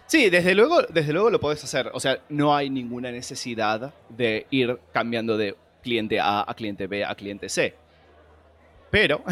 Sí, 0.09 0.31
desde 0.31 0.55
luego, 0.55 0.81
desde 0.85 1.13
luego 1.13 1.29
lo 1.29 1.39
puedes 1.39 1.63
hacer. 1.63 1.91
O 1.93 2.01
sea, 2.01 2.19
no 2.31 2.57
hay 2.57 2.71
ninguna 2.71 3.13
necesidad 3.13 3.93
de 4.09 4.47
ir 4.51 4.79
cambiando 4.91 5.37
de 5.37 5.55
cliente 5.83 6.19
A 6.19 6.51
a 6.51 6.55
cliente 6.55 6.87
B 6.87 7.05
a 7.05 7.15
cliente 7.15 7.51
C. 7.51 7.75
Pero 8.91 9.23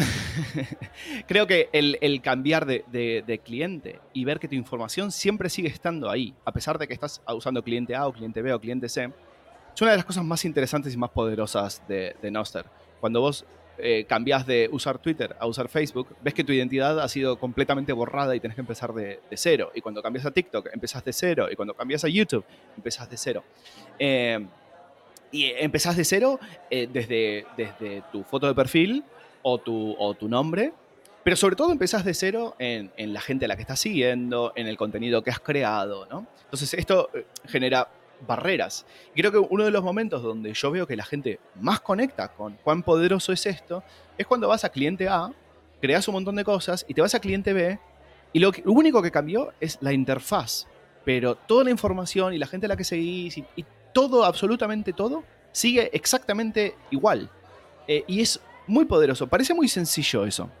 creo 1.27 1.47
que 1.47 1.69
el, 1.73 2.21
cambiar 2.21 2.67
de, 2.67 2.83
de, 2.91 3.39
cliente 3.39 3.99
y 4.13 4.23
ver 4.23 4.39
que 4.39 4.47
tu 4.47 4.53
información 4.53 5.11
siempre 5.11 5.49
sigue 5.49 5.67
estando 5.67 6.11
ahí, 6.11 6.35
a 6.45 6.51
pesar 6.51 6.77
de 6.77 6.87
que 6.87 6.93
estás 6.93 7.23
usando 7.27 7.63
cliente 7.63 7.95
A 7.95 8.05
o 8.05 8.13
cliente 8.13 8.43
B 8.43 8.53
o 8.53 8.61
cliente 8.61 8.87
C, 8.87 9.11
es 9.73 9.81
una 9.81 9.91
de 9.91 9.97
las 9.97 10.05
cosas 10.05 10.23
más 10.23 10.45
interesantes 10.45 10.93
y 10.93 10.97
más 10.97 11.09
poderosas 11.09 11.81
de, 11.87 12.15
de 12.21 12.29
Noster. 12.29 12.65
Cuando 12.99 13.19
vos 13.19 13.47
eh, 13.79 14.05
cambias 14.07 14.47
de 14.47 14.69
usar 14.71 14.97
Twitter 14.99 15.35
a 15.39 15.45
usar 15.45 15.69
Facebook, 15.69 16.15
ves 16.21 16.33
que 16.33 16.43
tu 16.43 16.51
identidad 16.51 16.99
ha 16.99 17.07
sido 17.07 17.37
completamente 17.39 17.93
borrada 17.93 18.35
y 18.35 18.39
tenés 18.39 18.55
que 18.55 18.61
empezar 18.61 18.93
de, 18.93 19.19
cero. 19.33 19.71
Y 19.75 19.81
cuando 19.81 20.01
cambias 20.01 20.25
a 20.25 20.31
TikTok, 20.31 20.69
empezás 20.73 21.03
de 21.05 21.13
cero. 21.13 21.47
Y 21.51 21.55
cuando 21.55 21.73
cambias 21.73 22.03
a 22.03 22.07
YouTube, 22.07 22.43
empezás 22.75 23.09
de 23.09 23.17
cero. 23.17 23.43
Eh, 23.99 24.45
y 25.31 25.45
empezás 25.45 25.97
de 25.97 26.05
cero 26.05 26.39
eh, 26.69 26.87
desde, 26.91 27.45
desde 27.55 28.03
tu 28.11 28.23
foto 28.23 28.47
de 28.47 28.55
perfil 28.55 29.03
o 29.41 29.57
tu, 29.57 29.95
o 29.99 30.13
tu 30.13 30.27
nombre, 30.27 30.73
pero 31.23 31.35
sobre 31.35 31.55
todo 31.55 31.71
empezás 31.71 32.05
de 32.05 32.13
cero 32.13 32.55
en, 32.59 32.91
en, 32.95 33.13
la 33.13 33.21
gente 33.21 33.45
a 33.45 33.47
la 33.49 33.55
que 33.55 33.61
estás 33.61 33.79
siguiendo, 33.79 34.53
en 34.55 34.67
el 34.67 34.77
contenido 34.77 35.21
que 35.21 35.29
has 35.29 35.41
creado, 35.41 36.05
¿no? 36.05 36.25
Entonces 36.45 36.73
esto 36.73 37.09
genera 37.45 37.89
barreras. 38.25 38.85
Y 39.13 39.21
creo 39.21 39.31
que 39.31 39.37
uno 39.37 39.65
de 39.65 39.71
los 39.71 39.83
momentos 39.83 40.23
donde 40.23 40.53
yo 40.53 40.71
veo 40.71 40.87
que 40.87 40.95
la 40.95 41.05
gente 41.05 41.39
más 41.59 41.79
conecta 41.81 42.29
con 42.29 42.57
cuán 42.63 42.83
poderoso 42.83 43.31
es 43.33 43.45
esto 43.45 43.83
es 44.17 44.25
cuando 44.25 44.47
vas 44.47 44.63
a 44.63 44.69
cliente 44.69 45.07
A, 45.07 45.31
creas 45.81 46.07
un 46.07 46.15
montón 46.15 46.35
de 46.35 46.43
cosas 46.43 46.85
y 46.87 46.93
te 46.93 47.01
vas 47.01 47.13
a 47.15 47.19
cliente 47.19 47.53
B 47.53 47.79
y 48.33 48.39
lo, 48.39 48.51
único 48.65 49.01
que 49.01 49.11
cambió 49.11 49.53
es 49.59 49.77
la 49.81 49.93
interfaz. 49.93 50.67
Pero 51.05 51.35
toda 51.35 51.63
la 51.63 51.71
información 51.71 52.33
y 52.33 52.37
la 52.37 52.47
gente 52.47 52.65
a 52.65 52.69
la 52.69 52.75
que 52.75 52.83
seguís 52.83 53.37
y, 53.37 53.65
todo, 53.93 54.25
absolutamente 54.25 54.93
todo, 54.93 55.23
sigue 55.51 55.89
exactamente 55.91 56.75
igual. 56.91 57.31
Eh, 57.87 58.03
y 58.05 58.21
es 58.21 58.39
muy 58.67 58.85
poderoso. 58.85 59.25
Parece 59.25 59.55
muy 59.55 59.67
sencillo 59.67 60.25
eso. 60.25 60.51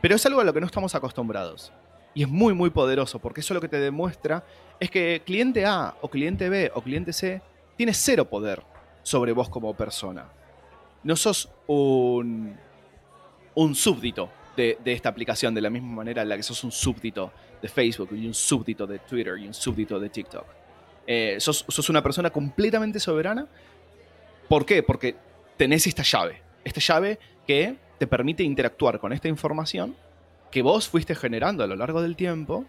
Pero 0.00 0.14
es 0.14 0.24
algo 0.26 0.40
a 0.40 0.44
lo 0.44 0.52
que 0.52 0.60
no 0.60 0.66
estamos 0.66 0.94
acostumbrados. 0.94 1.72
Y 2.16 2.22
es 2.22 2.28
muy, 2.30 2.54
muy 2.54 2.70
poderoso, 2.70 3.18
porque 3.18 3.42
eso 3.42 3.52
lo 3.52 3.60
que 3.60 3.68
te 3.68 3.78
demuestra 3.78 4.42
es 4.80 4.90
que 4.90 5.20
cliente 5.26 5.66
A 5.66 5.94
o 6.00 6.08
cliente 6.08 6.48
B 6.48 6.72
o 6.74 6.80
cliente 6.80 7.12
C 7.12 7.42
tiene 7.76 7.92
cero 7.92 8.24
poder 8.24 8.62
sobre 9.02 9.32
vos 9.32 9.50
como 9.50 9.74
persona. 9.76 10.26
No 11.04 11.14
sos 11.14 11.50
un, 11.66 12.56
un 13.54 13.74
súbdito 13.74 14.30
de, 14.56 14.78
esta 14.86 15.10
aplicación 15.10 15.54
de 15.54 15.60
la 15.60 15.68
misma 15.68 15.92
manera 15.92 16.22
en 16.22 16.30
la 16.30 16.38
que 16.38 16.42
sos 16.42 16.64
un 16.64 16.72
súbdito 16.72 17.30
de 17.60 17.68
Facebook 17.68 18.08
y 18.12 18.26
un 18.26 18.32
súbdito 18.32 18.86
de 18.86 18.98
Twitter 19.00 19.36
y 19.36 19.46
un 19.46 19.52
súbdito 19.52 20.00
de 20.00 20.08
TikTok. 20.08 20.46
Eh, 21.06 21.36
sos, 21.38 21.66
sos 21.68 21.90
una 21.90 22.02
persona 22.02 22.30
completamente 22.30 22.98
soberana. 22.98 23.46
¿Por 24.48 24.64
qué? 24.64 24.82
Porque 24.82 25.16
tenés 25.58 25.86
esta 25.86 26.02
llave. 26.02 26.40
Esta 26.64 26.80
llave 26.80 27.18
que 27.46 27.76
te 27.98 28.06
permite 28.06 28.42
interactuar 28.42 28.98
con 29.00 29.12
esta 29.12 29.28
información 29.28 29.94
que 30.50 30.62
vos 30.62 30.88
fuiste 30.88 31.14
generando 31.14 31.64
a 31.64 31.66
lo 31.66 31.76
largo 31.76 32.02
del 32.02 32.16
tiempo 32.16 32.64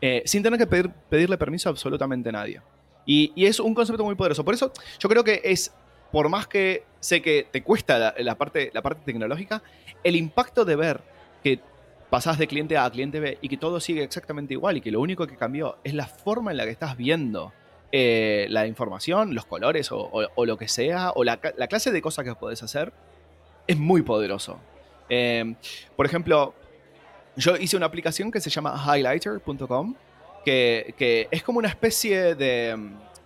eh, 0.00 0.22
sin 0.24 0.42
tener 0.42 0.58
que 0.58 0.66
pedirle 0.66 1.36
permiso 1.36 1.68
a 1.68 1.72
absolutamente 1.72 2.32
nadie. 2.32 2.62
Y, 3.06 3.32
es 3.44 3.60
un 3.60 3.74
concepto 3.74 4.04
muy 4.04 4.14
poderoso. 4.14 4.44
Por 4.44 4.54
eso 4.54 4.72
yo 4.98 5.08
creo 5.08 5.24
que 5.24 5.40
es, 5.44 5.72
por 6.12 6.28
más 6.28 6.46
que 6.46 6.84
sé 7.00 7.20
que 7.20 7.46
te 7.50 7.62
cuesta 7.62 8.14
la, 8.18 8.34
parte, 8.36 8.70
la 8.72 8.82
parte 8.82 9.02
tecnológica, 9.04 9.62
el 10.04 10.16
impacto 10.16 10.64
de 10.64 10.76
ver 10.76 11.00
que 11.42 11.60
pasás 12.08 12.38
de 12.38 12.46
cliente 12.46 12.76
A 12.76 12.84
a 12.84 12.90
cliente 12.90 13.20
B 13.20 13.38
y 13.40 13.48
que 13.48 13.56
todo 13.56 13.80
sigue 13.80 14.02
exactamente 14.02 14.54
igual 14.54 14.76
y 14.76 14.80
que 14.80 14.90
lo 14.90 15.00
único 15.00 15.26
que 15.26 15.36
cambió 15.36 15.78
es 15.84 15.94
la 15.94 16.06
forma 16.06 16.50
en 16.50 16.56
la 16.56 16.64
que 16.64 16.70
estás 16.70 16.96
viendo 16.96 17.52
eh, 17.92 18.46
la 18.50 18.66
información, 18.66 19.34
los 19.34 19.44
colores 19.44 19.88
o, 19.90 20.26
lo 20.44 20.56
que 20.56 20.68
sea, 20.68 21.10
o 21.10 21.24
la, 21.24 21.38
clase 21.38 21.90
de 21.90 22.00
cosas 22.00 22.24
que 22.24 22.34
podés 22.34 22.62
hacer, 22.62 22.92
es 23.66 23.76
muy 23.76 24.02
poderoso. 24.02 24.58
Eh, 25.08 25.54
por 25.96 26.06
ejemplo, 26.06 26.54
yo 27.40 27.56
hice 27.56 27.76
una 27.76 27.86
aplicación 27.86 28.30
que 28.30 28.40
se 28.40 28.50
llama 28.50 28.74
highlighter.com, 28.76 29.94
que, 30.44 30.94
que, 30.96 31.28
es 31.30 31.42
como 31.42 31.58
una 31.58 31.68
especie 31.68 32.34
de, 32.34 32.76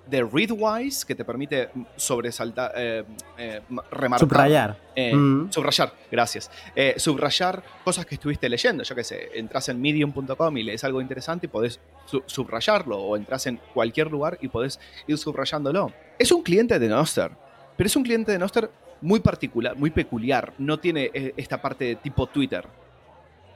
de 0.06 0.22
Readwise 0.22 1.04
que 1.04 1.14
te 1.14 1.24
permite 1.24 1.70
sobresaltar, 1.96 2.72
eh, 2.76 3.04
eh, 3.38 3.60
remarcar. 3.90 4.28
Subrayar. 4.28 4.76
Eh, 4.94 5.14
mm. 5.14 5.50
Subrayar, 5.50 5.92
gracias. 6.10 6.50
subrayar 6.96 7.62
cosas 7.84 8.06
que 8.06 8.16
estuviste 8.16 8.48
leyendo. 8.48 8.82
Yo 8.82 8.94
qué 8.94 9.04
sé, 9.04 9.30
entras 9.34 9.68
en 9.68 9.80
medium.com 9.80 10.56
y 10.56 10.62
lees 10.62 10.84
algo 10.84 11.00
interesante 11.00 11.46
y 11.46 11.48
podés 11.48 11.80
subrayarlo. 12.26 12.98
O 12.98 13.16
entras 13.16 13.46
en 13.46 13.58
cualquier 13.72 14.10
lugar 14.10 14.38
y 14.40 14.48
podés 14.48 14.78
ir 15.06 15.18
subrayándolo. 15.18 15.92
Es 16.18 16.30
un 16.32 16.42
cliente 16.42 16.78
de 16.78 16.88
Noster, 16.88 17.32
pero 17.76 17.86
es 17.86 17.96
un 17.96 18.02
cliente 18.02 18.32
de 18.32 18.38
Noster 18.38 18.70
muy 19.00 19.20
particular, 19.20 19.76
muy 19.76 19.90
peculiar. 19.90 20.52
No 20.58 20.78
tiene 20.78 21.10
esta 21.36 21.60
parte 21.60 21.84
de 21.84 21.96
tipo 21.96 22.26
Twitter 22.26 22.66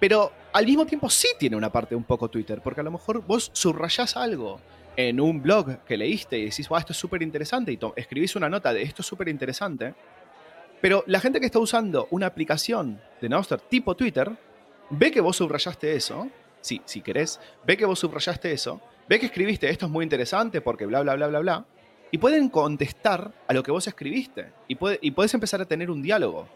pero 0.01 0.33
al 0.53 0.65
mismo 0.65 0.87
tiempo 0.87 1.11
sí 1.11 1.29
tiene 1.39 1.57
una 1.57 1.71
parte 1.71 1.95
un 1.95 2.05
poco 2.05 2.29
Twitter, 2.29 2.61
porque 2.63 2.81
a 2.81 2.85
lo 2.85 2.91
mejor 2.91 3.25
vos 3.27 3.51
subrayás 3.53 4.17
algo 4.17 4.61
en 4.97 5.21
un 5.21 5.41
blog 5.41 5.85
que 5.85 5.97
leíste 5.97 6.39
y 6.39 6.47
decís, 6.47 6.69
wow, 6.69 6.79
esto 6.79 6.93
es 6.93 6.99
súper 6.99 7.23
interesante, 7.23 7.73
y 7.73 7.79
escribís 7.97 8.35
una 8.37 8.49
nota 8.49 8.73
de 8.73 8.83
esto 8.83 9.03
es 9.03 9.07
súper 9.07 9.29
interesante, 9.29 9.95
pero 10.81 11.05
la 11.07 11.21
gente 11.21 11.41
que 11.41 11.47
está 11.47 11.59
usando 11.59 12.09
una 12.11 12.27
aplicación 12.27 13.01
de 13.21 13.29
Nostr 13.29 13.61
tipo 13.61 13.95
Twitter, 13.95 14.31
ve 14.91 15.11
que 15.11 15.21
vos 15.21 15.37
subrayaste 15.37 15.95
eso, 15.95 16.29
sí, 16.61 16.81
si 16.85 17.01
querés, 17.01 17.41
ve 17.67 17.77
que 17.77 17.85
vos 17.85 17.99
subrayaste 17.99 18.53
eso, 18.53 18.81
ve 19.09 19.19
que 19.21 19.27
escribiste 19.27 19.69
esto 19.69 19.87
es 19.87 19.93
muy 19.93 20.05
interesante 20.05 20.61
porque 20.61 20.87
bla, 20.87 21.03
bla, 21.03 21.15
bla, 21.15 21.29
bla, 21.29 21.39
bla, 21.41 21.65
y 22.11 22.19
pueden 22.19 22.49
contestar 22.49 23.33
a 23.47 23.53
lo 23.53 23.63
que 23.63 23.71
vos 23.71 23.87
escribiste, 23.87 24.53
y, 24.67 24.77
puede, 24.77 24.99
y 25.03 25.11
puedes 25.11 25.35
empezar 25.35 25.61
a 25.61 25.67
tener 25.67 25.91
un 25.91 26.03
diálogo. 26.03 26.49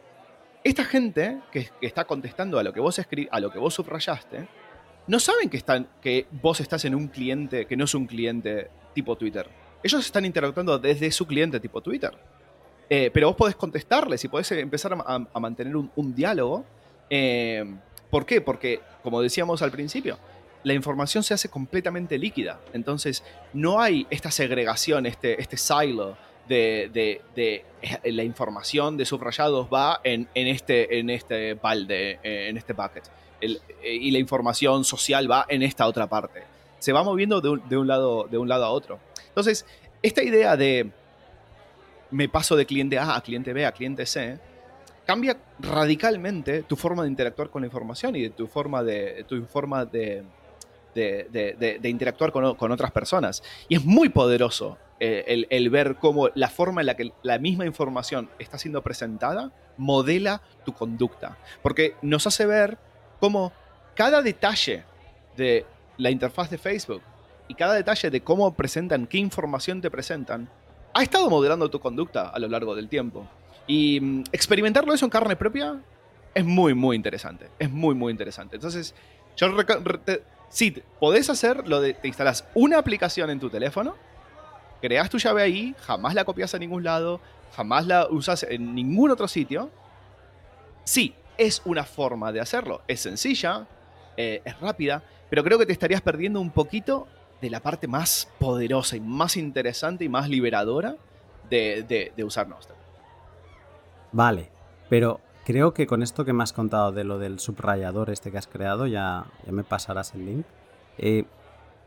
Esta 0.65 0.85
gente 0.85 1.41
que, 1.51 1.71
está 1.81 2.05
contestando 2.05 2.59
a 2.59 2.63
lo 2.63 2.73
que 2.73 2.81
vos 2.81 2.99
a 3.31 3.41
lo 3.41 3.51
que 3.51 3.59
vos 3.59 3.75
subrayaste, 3.75 4.47
no 5.09 5.19
saben 5.19 5.51
que 5.51 6.27
vos 6.31 6.61
estás 6.61 6.85
en 6.85 6.95
un 6.95 7.09
cliente 7.09 7.67
que 7.67 7.77
no 7.77 7.85
es 7.85 7.95
un 7.95 8.07
cliente 8.07 8.71
tipo 8.95 9.17
Twitter. 9.17 9.49
Ellos 9.83 10.05
están 10.05 10.25
interactuando 10.25 10.79
desde 10.79 11.11
su 11.11 11.27
cliente 11.27 11.59
tipo 11.59 11.81
Twitter. 11.81 12.13
Eh, 12.89 13.11
pero 13.13 13.29
vos 13.29 13.37
podés 13.37 13.57
contestarles 13.57 14.23
y 14.25 14.29
podés 14.29 14.53
empezar 14.53 14.93
a, 14.93 15.41
mantener 15.41 15.75
un, 15.77 16.15
diálogo. 16.15 16.65
Eh, 17.11 17.65
¿Por 18.11 18.27
qué? 18.27 18.41
Porque, 18.41 18.81
como 19.03 19.21
decíamos 19.21 19.63
al 19.63 19.73
principio, 19.73 20.19
la 20.63 20.75
información 20.75 21.25
se 21.25 21.35
hace 21.35 21.49
completamente 21.49 22.19
líquida. 22.19 22.61
Entonces, 22.73 23.25
no 23.53 23.81
hay 23.81 24.07
esta 24.11 24.31
segregación, 24.31 25.07
este, 25.07 25.41
este 25.41 25.57
silo 25.57 26.17
de, 26.53 27.23
eh, 27.37 28.13
la 28.13 28.23
información 28.23 28.97
de 28.97 29.05
subrayados 29.05 29.69
va 29.73 30.01
en, 30.05 30.29
este, 30.35 30.99
en 30.99 31.11
este 31.11 31.55
balde, 31.55 32.19
eh, 32.23 32.49
en 32.49 32.57
este 32.57 32.73
bucket. 32.73 33.05
Eh, 33.41 33.59
y 33.83 34.11
la 34.11 34.19
información 34.19 34.85
social 34.85 35.31
va 35.31 35.47
en 35.49 35.63
esta 35.63 35.87
otra 35.87 36.07
parte. 36.07 36.43
Se 36.79 36.93
va 36.93 37.03
moviendo 37.03 37.41
de 37.41 37.77
un, 37.77 37.87
lado, 37.87 38.27
de 38.31 38.39
un 38.39 38.49
lado 38.49 38.65
a 38.65 38.71
otro. 38.71 38.99
Entonces, 39.29 39.65
esta 40.03 40.23
idea 40.23 40.57
de 40.57 40.91
me 42.11 42.29
paso 42.29 42.57
de 42.57 42.67
cliente 42.67 42.99
A 42.99 43.17
a 43.17 43.21
cliente 43.23 43.53
B 43.53 43.65
a 43.65 43.73
cliente 43.73 44.05
C, 44.05 44.39
cambia 45.07 45.39
radicalmente 45.59 46.63
tu 46.65 46.77
forma 46.77 47.05
de 47.05 47.09
interactuar 47.09 47.49
con 47.49 47.63
la 47.63 47.67
información 47.67 48.15
y 48.17 48.23
de 48.23 48.31
tu 48.31 48.47
forma 48.47 48.83
de, 48.83 49.25
tu 49.27 49.43
forma 49.47 49.87
de, 49.87 50.25
de, 50.95 51.89
interactuar 51.89 52.33
con, 52.33 52.73
otras 52.73 52.91
personas. 52.91 53.43
Y 53.69 53.77
es 53.77 53.85
muy 53.85 54.09
poderoso 54.09 54.77
eh, 55.05 55.49
el, 55.51 55.69
ver 55.69 55.97
cómo 55.97 56.29
la 56.37 56.49
forma 56.49 56.81
en 56.81 56.87
la 56.87 56.95
que 56.95 57.11
la 57.25 57.37
misma 57.41 57.67
información 57.67 58.31
está 58.39 58.57
siendo 58.57 58.83
presentada 58.83 59.51
modela 59.77 60.43
tu 60.65 60.75
conducta. 60.75 61.37
Porque 61.61 61.97
nos 62.03 62.25
hace 62.29 62.47
ver 62.47 62.79
cómo 63.19 63.53
cada 63.97 64.23
detalle 64.23 64.85
de 65.37 65.67
la 65.99 66.11
interfaz 66.11 66.51
de 66.51 66.59
Facebook 66.59 67.03
y 67.49 67.55
cada 67.55 67.75
detalle 67.75 68.11
de 68.11 68.21
cómo 68.21 68.55
presentan, 68.55 69.09
qué 69.09 69.19
información 69.19 69.81
te 69.81 69.91
presentan, 69.91 70.49
ha 70.95 71.03
estado 71.03 71.29
modelando 71.29 71.69
tu 71.69 71.81
conducta 71.81 72.29
a 72.29 72.39
lo 72.39 72.47
largo 72.47 72.77
del 72.77 72.89
tiempo. 72.89 73.27
Y 73.67 73.99
mm, 74.01 74.25
experimentarlo 74.31 74.95
eso 74.95 75.05
en 75.05 75.11
carne 75.11 75.35
propia 75.35 75.81
es 76.33 76.45
muy, 76.45 76.75
muy 76.75 76.95
interesante. 76.95 77.49
Es 77.59 77.73
muy, 77.73 77.97
muy 77.97 78.13
interesante. 78.13 78.55
Entonces, 78.55 78.95
yo 79.37 79.49
Sí, 80.53 80.83
podés 81.01 81.31
hacer 81.31 81.67
lo 81.67 81.81
de, 81.81 81.95
te 81.95 82.09
instalas 82.09 82.45
una 82.55 82.77
aplicación 82.77 83.31
en 83.31 83.41
tu 83.41 83.49
teléfono, 83.49 83.97
creas 84.83 85.09
tu 85.09 85.17
llave 85.17 85.41
ahí, 85.43 85.75
jamás 85.81 86.15
la 86.15 86.27
copias 86.27 86.55
a 86.55 86.59
ningún 86.59 86.85
lado, 86.85 87.21
jamás 87.57 87.87
la 87.87 88.07
usas 88.11 88.43
en 88.43 88.75
ningún 88.75 89.11
otro 89.11 89.27
sitio. 89.29 89.71
Sí, 90.85 91.15
es 91.39 91.63
una 91.65 91.85
forma 91.85 92.31
de 92.33 92.41
hacerlo. 92.41 92.83
Es 92.87 93.01
sencilla, 93.01 93.67
eh, 94.19 94.43
es 94.45 94.61
rápida, 94.61 95.03
pero 95.31 95.43
creo 95.43 95.59
que 95.59 95.65
te 95.65 95.73
estarías 95.73 96.03
perdiendo 96.03 96.41
un 96.41 96.51
poquito 96.51 97.09
de 97.41 97.49
la 97.49 97.61
parte 97.61 97.89
más 97.89 98.29
poderosa 98.39 98.97
y 98.97 99.01
más 99.01 99.39
interesante 99.39 100.05
y 100.05 100.11
más 100.11 100.29
liberadora 100.29 100.97
de, 101.49 102.13
de 102.15 102.25
usar 102.25 102.47
Nostr. 102.47 102.75
Vale, 104.13 104.51
pero 104.91 105.21
Creo 105.45 105.75
que 105.75 105.87
con 105.89 106.03
esto 106.03 106.25
que 106.25 106.33
me 106.33 106.45
has 106.45 106.53
contado 106.53 106.93
de 106.93 107.03
lo 107.03 107.19
del 107.19 107.41
subrayador 107.41 108.11
este 108.11 108.31
que 108.31 108.39
has 108.39 108.47
creado, 108.47 108.87
ya, 108.87 109.27
ya 109.45 109.53
me 109.53 109.65
pasarás 109.65 110.15
el 110.15 110.25
link. 110.25 110.47
Eh, 110.99 111.25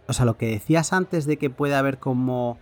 o 0.07 0.13
sea, 0.13 0.25
lo 0.25 0.37
que 0.37 0.47
decías 0.47 0.91
antes 0.91 1.25
de 1.25 1.37
que 1.37 1.49
puede 1.49 1.75
haber 1.75 1.97
como 1.97 2.59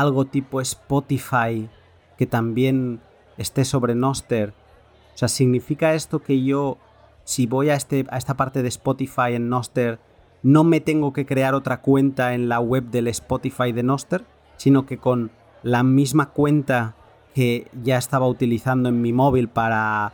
algo 0.00 0.24
tipo 0.24 0.60
Spotify 0.60 1.68
que 2.16 2.26
también 2.26 3.00
esté 3.36 3.64
sobre 3.64 3.94
Noster. 3.94 4.54
O 5.14 5.18
sea, 5.18 5.28
¿significa 5.28 5.94
esto 5.94 6.20
que 6.20 6.42
yo, 6.42 6.78
si 7.24 7.46
voy 7.46 7.70
a, 7.70 7.74
este, 7.74 8.06
a 8.10 8.18
esta 8.18 8.34
parte 8.34 8.62
de 8.62 8.68
Spotify 8.68 9.34
en 9.34 9.48
Noster, 9.48 9.98
no 10.42 10.64
me 10.64 10.80
tengo 10.80 11.12
que 11.12 11.26
crear 11.26 11.54
otra 11.54 11.80
cuenta 11.80 12.34
en 12.34 12.48
la 12.48 12.60
web 12.60 12.84
del 12.90 13.08
Spotify 13.08 13.72
de 13.72 13.82
Noster, 13.82 14.24
sino 14.56 14.86
que 14.86 14.98
con 14.98 15.30
la 15.62 15.82
misma 15.82 16.30
cuenta 16.30 16.94
que 17.34 17.68
ya 17.82 17.98
estaba 17.98 18.26
utilizando 18.28 18.88
en 18.88 19.02
mi 19.02 19.12
móvil 19.12 19.48
para 19.48 20.12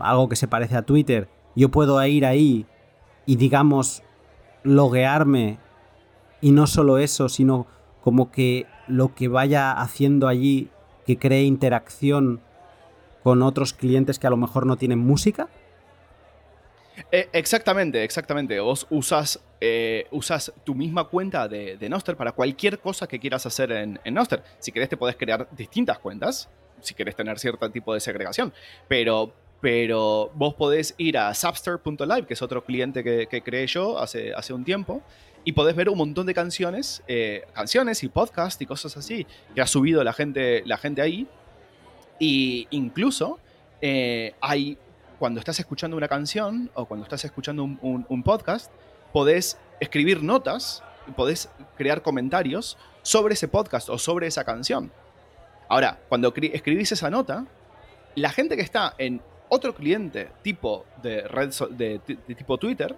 algo 0.00 0.28
que 0.28 0.36
se 0.36 0.48
parece 0.48 0.76
a 0.76 0.82
Twitter, 0.82 1.28
yo 1.54 1.70
puedo 1.70 2.04
ir 2.04 2.26
ahí 2.26 2.66
y 3.24 3.36
digamos 3.36 4.02
loguearme 4.62 5.58
y 6.40 6.50
no 6.50 6.66
solo 6.66 6.98
eso, 6.98 7.28
sino 7.28 7.66
como 8.02 8.30
que 8.30 8.66
lo 8.88 9.14
que 9.14 9.28
vaya 9.28 9.72
haciendo 9.72 10.28
allí 10.28 10.68
que 11.06 11.18
cree 11.18 11.42
interacción 11.42 12.40
con 13.22 13.42
otros 13.42 13.72
clientes 13.72 14.18
que 14.18 14.26
a 14.26 14.30
lo 14.30 14.36
mejor 14.36 14.66
no 14.66 14.76
tienen 14.76 14.98
música? 14.98 15.48
Eh, 17.12 17.28
exactamente, 17.32 18.02
exactamente. 18.02 18.58
Vos 18.60 18.86
usas, 18.90 19.40
eh, 19.60 20.06
usas 20.10 20.52
tu 20.64 20.74
misma 20.74 21.04
cuenta 21.04 21.48
de, 21.48 21.76
de, 21.76 21.88
Noster 21.88 22.16
para 22.16 22.32
cualquier 22.32 22.78
cosa 22.78 23.06
que 23.06 23.18
quieras 23.18 23.46
hacer 23.46 23.72
en, 23.72 24.00
en, 24.04 24.14
Noster. 24.14 24.42
Si 24.58 24.72
querés, 24.72 24.88
te 24.88 24.96
podés 24.96 25.16
crear 25.16 25.48
distintas 25.52 25.98
cuentas, 25.98 26.48
si 26.80 26.94
querés 26.94 27.16
tener 27.16 27.38
cierto 27.38 27.70
tipo 27.70 27.94
de 27.94 28.00
segregación. 28.00 28.52
Pero, 28.88 29.32
pero 29.60 30.30
vos 30.34 30.54
podés 30.54 30.94
ir 30.98 31.18
a 31.18 31.32
Subster.live, 31.34 32.26
que 32.26 32.34
es 32.34 32.42
otro 32.42 32.64
cliente 32.64 33.02
que, 33.04 33.26
que, 33.26 33.42
creé 33.42 33.66
yo 33.66 33.98
hace, 33.98 34.34
hace 34.34 34.52
un 34.52 34.64
tiempo, 34.64 35.02
y 35.48 35.52
podés 35.52 35.74
ver 35.74 35.88
un 35.88 35.96
montón 35.96 36.26
de 36.26 36.34
canciones, 36.34 37.02
eh, 37.08 37.46
canciones 37.54 38.02
y 38.02 38.08
podcasts 38.08 38.60
y 38.60 38.66
cosas 38.66 38.98
así 38.98 39.26
que 39.54 39.62
ha 39.62 39.66
subido 39.66 40.04
la 40.04 40.12
gente, 40.12 40.62
la 40.66 40.76
gente 40.76 41.00
ahí. 41.00 41.26
Y 42.18 42.66
incluso 42.70 43.38
hay 44.42 44.76
cuando 45.18 45.40
estás 45.40 45.58
escuchando 45.58 45.96
una 45.96 46.06
canción 46.06 46.70
o 46.74 46.84
cuando 46.84 47.04
estás 47.04 47.24
escuchando 47.24 47.64
un, 47.64 48.22
podcast, 48.22 48.70
podés 49.10 49.56
escribir 49.80 50.22
notas, 50.22 50.82
podés 51.16 51.48
crear 51.78 52.02
comentarios 52.02 52.76
sobre 53.00 53.32
ese 53.32 53.48
podcast 53.48 53.88
o 53.88 53.96
sobre 53.96 54.26
esa 54.26 54.44
canción. 54.44 54.92
Ahora, 55.66 55.98
cuando 56.10 56.28
escribís 56.36 56.92
esa 56.92 57.08
nota, 57.08 57.46
la 58.16 58.28
gente 58.28 58.54
que 58.54 58.62
está 58.62 58.94
en 58.98 59.22
otro 59.48 59.74
cliente 59.74 60.30
tipo 60.42 60.84
de 61.02 61.22
red 61.22 61.54
de, 61.70 62.00
tipo 62.36 62.58
Twitter 62.58 62.94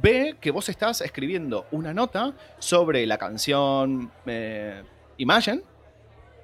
ve 0.00 0.36
que 0.40 0.50
vos 0.50 0.68
estás 0.68 1.00
escribiendo 1.00 1.66
una 1.70 1.94
nota 1.94 2.34
sobre 2.58 3.06
la 3.06 3.18
canción 3.18 4.10
eh, 4.26 4.82
Imagine 5.18 5.62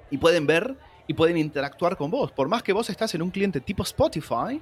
y 0.09 0.17
pueden 0.17 0.47
ver 0.47 0.75
y 1.07 1.13
pueden 1.13 1.37
interactuar 1.37 1.97
con 1.97 2.11
vos. 2.11 2.31
Por 2.31 2.47
más 2.47 2.63
que 2.63 2.73
vos 2.73 2.89
estás 2.89 3.13
en 3.15 3.21
un 3.21 3.31
cliente 3.31 3.59
tipo 3.59 3.83
Spotify, 3.83 4.61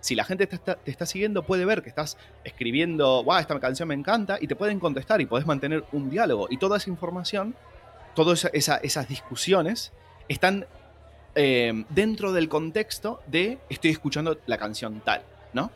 si 0.00 0.14
la 0.14 0.24
gente 0.24 0.46
te 0.46 0.56
está, 0.90 1.06
siguiendo, 1.06 1.42
puede 1.42 1.64
ver 1.64 1.82
que 1.82 1.90
estás 1.90 2.16
escribiendo, 2.42 3.22
wow, 3.22 3.36
esta 3.36 3.58
canción 3.60 3.88
me 3.88 3.94
encanta, 3.94 4.38
y 4.40 4.46
te 4.46 4.56
pueden 4.56 4.80
contestar 4.80 5.20
y 5.20 5.26
puedes 5.26 5.46
mantener 5.46 5.84
un 5.92 6.08
diálogo. 6.08 6.46
Y 6.50 6.56
toda 6.56 6.78
esa 6.78 6.88
información, 6.88 7.54
todas 8.14 8.48
esas 8.52 9.08
discusiones, 9.08 9.92
están 10.28 10.66
eh, 11.34 11.84
dentro 11.90 12.32
del 12.32 12.48
contexto 12.48 13.20
de 13.26 13.58
estoy 13.68 13.90
escuchando 13.90 14.38
la 14.46 14.56
canción 14.56 15.00
tal, 15.04 15.22
¿no? 15.52 15.70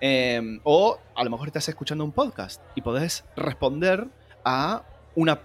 Eh, 0.00 0.60
o 0.64 0.98
a 1.14 1.24
lo 1.24 1.30
mejor 1.30 1.48
estás 1.48 1.68
escuchando 1.68 2.04
un 2.04 2.12
podcast 2.12 2.62
y 2.74 2.82
podés 2.82 3.24
responder 3.36 4.06
a 4.44 4.82
una, 5.14 5.40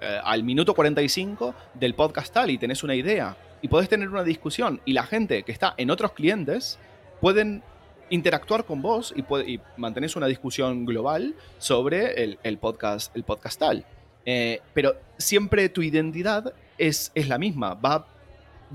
eh, 0.00 0.20
al 0.22 0.42
minuto 0.42 0.74
45 0.74 1.54
del 1.74 1.94
podcast 1.94 2.32
tal 2.32 2.50
y 2.50 2.58
tenés 2.58 2.82
una 2.82 2.94
idea. 2.94 3.36
Y 3.60 3.68
podés 3.68 3.88
tener 3.88 4.08
una 4.08 4.24
discusión 4.24 4.80
y 4.84 4.92
la 4.92 5.04
gente 5.04 5.44
que 5.44 5.52
está 5.52 5.74
en 5.76 5.90
otros 5.90 6.12
clientes 6.12 6.78
pueden 7.20 7.62
interactuar 8.10 8.64
con 8.64 8.82
vos 8.82 9.14
y, 9.16 9.22
y 9.50 9.60
mantenés 9.76 10.16
una 10.16 10.26
discusión 10.26 10.84
global 10.84 11.34
sobre 11.58 12.22
el, 12.42 12.58
podcast, 12.58 13.14
el 13.16 13.24
podcastal. 13.24 13.86
Eh, 14.26 14.60
pero 14.74 14.96
siempre 15.16 15.68
tu 15.68 15.82
identidad 15.82 16.52
es, 16.76 17.10
es 17.14 17.28
la 17.28 17.38
misma, 17.38 17.74
va, 17.74 18.06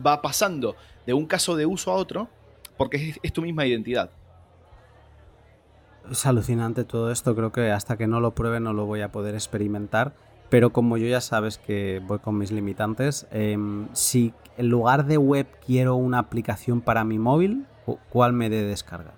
va 0.05 0.21
pasando 0.21 0.75
de 1.05 1.13
un 1.13 1.25
caso 1.25 1.55
de 1.55 1.65
uso 1.65 1.91
a 1.91 1.95
otro 1.95 2.29
porque 2.77 3.15
es, 3.21 3.33
tu 3.33 3.41
misma 3.41 3.65
identidad. 3.65 4.09
Es 6.11 6.25
alucinante 6.25 6.83
todo 6.83 7.11
esto, 7.11 7.35
creo 7.35 7.51
que 7.51 7.71
hasta 7.71 7.97
que 7.97 8.07
no 8.07 8.19
lo 8.19 8.31
pruebe 8.31 8.59
no 8.59 8.73
lo 8.73 8.85
voy 8.85 9.01
a 9.01 9.11
poder 9.11 9.35
experimentar. 9.35 10.13
Pero 10.49 10.71
como 10.71 10.97
yo 10.97 11.07
ya 11.07 11.19
sabes 11.19 11.57
que 11.57 12.01
voy 12.05 12.19
con 12.19 12.37
mis 12.37 12.51
limitantes, 12.51 13.27
em, 13.31 13.87
si 13.93 14.33
en 14.57 14.69
lugar 14.69 15.05
de 15.05 15.17
web 15.17 15.45
quiero 15.65 15.95
una 15.95 16.19
aplicación 16.19 16.79
para 16.81 17.03
mi 17.03 17.19
móvil, 17.19 17.65
¿cuál 18.09 18.33
me 18.33 18.49
de 18.49 18.63
descargar? 18.63 19.13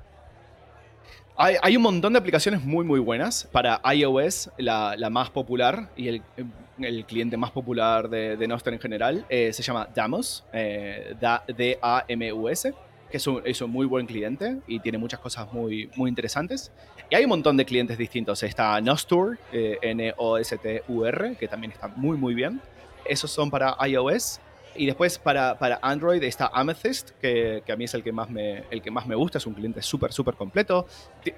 Hay, 1.42 1.78
un 1.78 1.84
montón 1.84 2.12
de 2.12 2.20
aplicaciones 2.20 2.66
muy, 2.66 2.84
muy 2.84 3.00
buenas. 3.00 3.48
Para 3.50 3.80
iOS, 3.94 4.52
la, 4.58 4.98
más 5.10 5.30
popular 5.30 5.90
y 5.96 6.10
el, 6.10 7.06
cliente 7.06 7.38
más 7.38 7.52
popular 7.52 8.10
de, 8.10 8.36
de 8.36 8.46
en 8.46 8.80
general 8.80 9.26
eh, 9.30 9.54
se 9.54 9.64
llama 9.64 9.88
Damos, 9.96 10.44
eh, 10.52 11.16
D-A-M-U-S, 11.56 12.74
que 13.10 13.18
es 13.18 13.62
un, 13.62 13.72
muy 13.72 13.86
buen 13.86 14.06
cliente 14.06 14.58
y 14.68 14.80
tiene 14.80 14.98
muchas 14.98 15.20
cosas 15.20 15.52
muy, 15.52 15.90
muy 15.96 16.10
interesantes. 16.10 16.72
Y 17.10 17.16
hay 17.16 17.24
un 17.24 17.30
montón 17.30 17.58
de 17.58 17.66
clientes 17.66 17.98
distintos. 17.98 18.44
Está 18.44 18.80
Nostur, 18.82 19.38
eh, 19.52 19.78
N-O-S-T-U-R, 19.82 21.36
que 21.36 21.48
también 21.48 21.72
está 21.72 21.88
muy, 21.88 22.18
muy 22.18 22.34
bien. 22.34 22.62
Esos 23.06 23.32
son 23.32 23.50
para 23.50 23.76
iOS. 23.88 24.40
Y 24.76 24.86
después 24.86 25.18
para, 25.18 25.58
para 25.58 25.80
Android 25.82 26.22
está 26.24 26.52
Amethyst, 26.54 27.10
que, 27.20 27.64
que, 27.66 27.72
a 27.72 27.76
mí 27.76 27.86
es 27.86 27.94
el 27.96 28.04
que 28.04 28.12
más 28.12 28.30
me, 28.30 28.64
el 28.70 28.82
que 28.82 28.92
más 28.92 29.08
me 29.08 29.16
gusta, 29.16 29.40
es 29.40 29.48
un 29.48 29.54
cliente 29.54 29.82
súper, 29.82 30.14
súper 30.14 30.36
completo. 30.36 30.86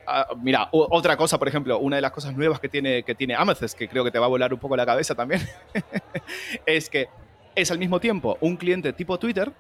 Ah, 0.05 0.27
mira, 0.41 0.67
otra 0.71 1.15
cosa, 1.15 1.39
por 1.39 1.47
ejemplo, 1.47 1.79
una 1.79 1.95
de 1.95 2.01
las 2.01 2.11
cosas 2.11 2.35
nuevas 2.35 2.59
que 2.59 2.67
tiene, 2.67 3.03
que 3.03 3.15
tiene 3.15 3.33
Amethyst, 3.33 3.77
que 3.77 3.87
creo 3.87 4.03
que 4.03 4.11
te 4.11 4.19
va 4.19 4.25
a 4.25 4.29
volar 4.29 4.53
un 4.53 4.59
poco 4.59 4.75
la 4.75 4.85
cabeza 4.85 5.15
también, 5.15 5.41
es 6.65 6.89
que 6.89 7.07
es 7.55 7.71
al 7.71 7.79
mismo 7.79 7.99
tiempo 7.99 8.37
un 8.41 8.57
cliente 8.57 8.93
tipo 8.93 9.17
Twitter, 9.17 9.51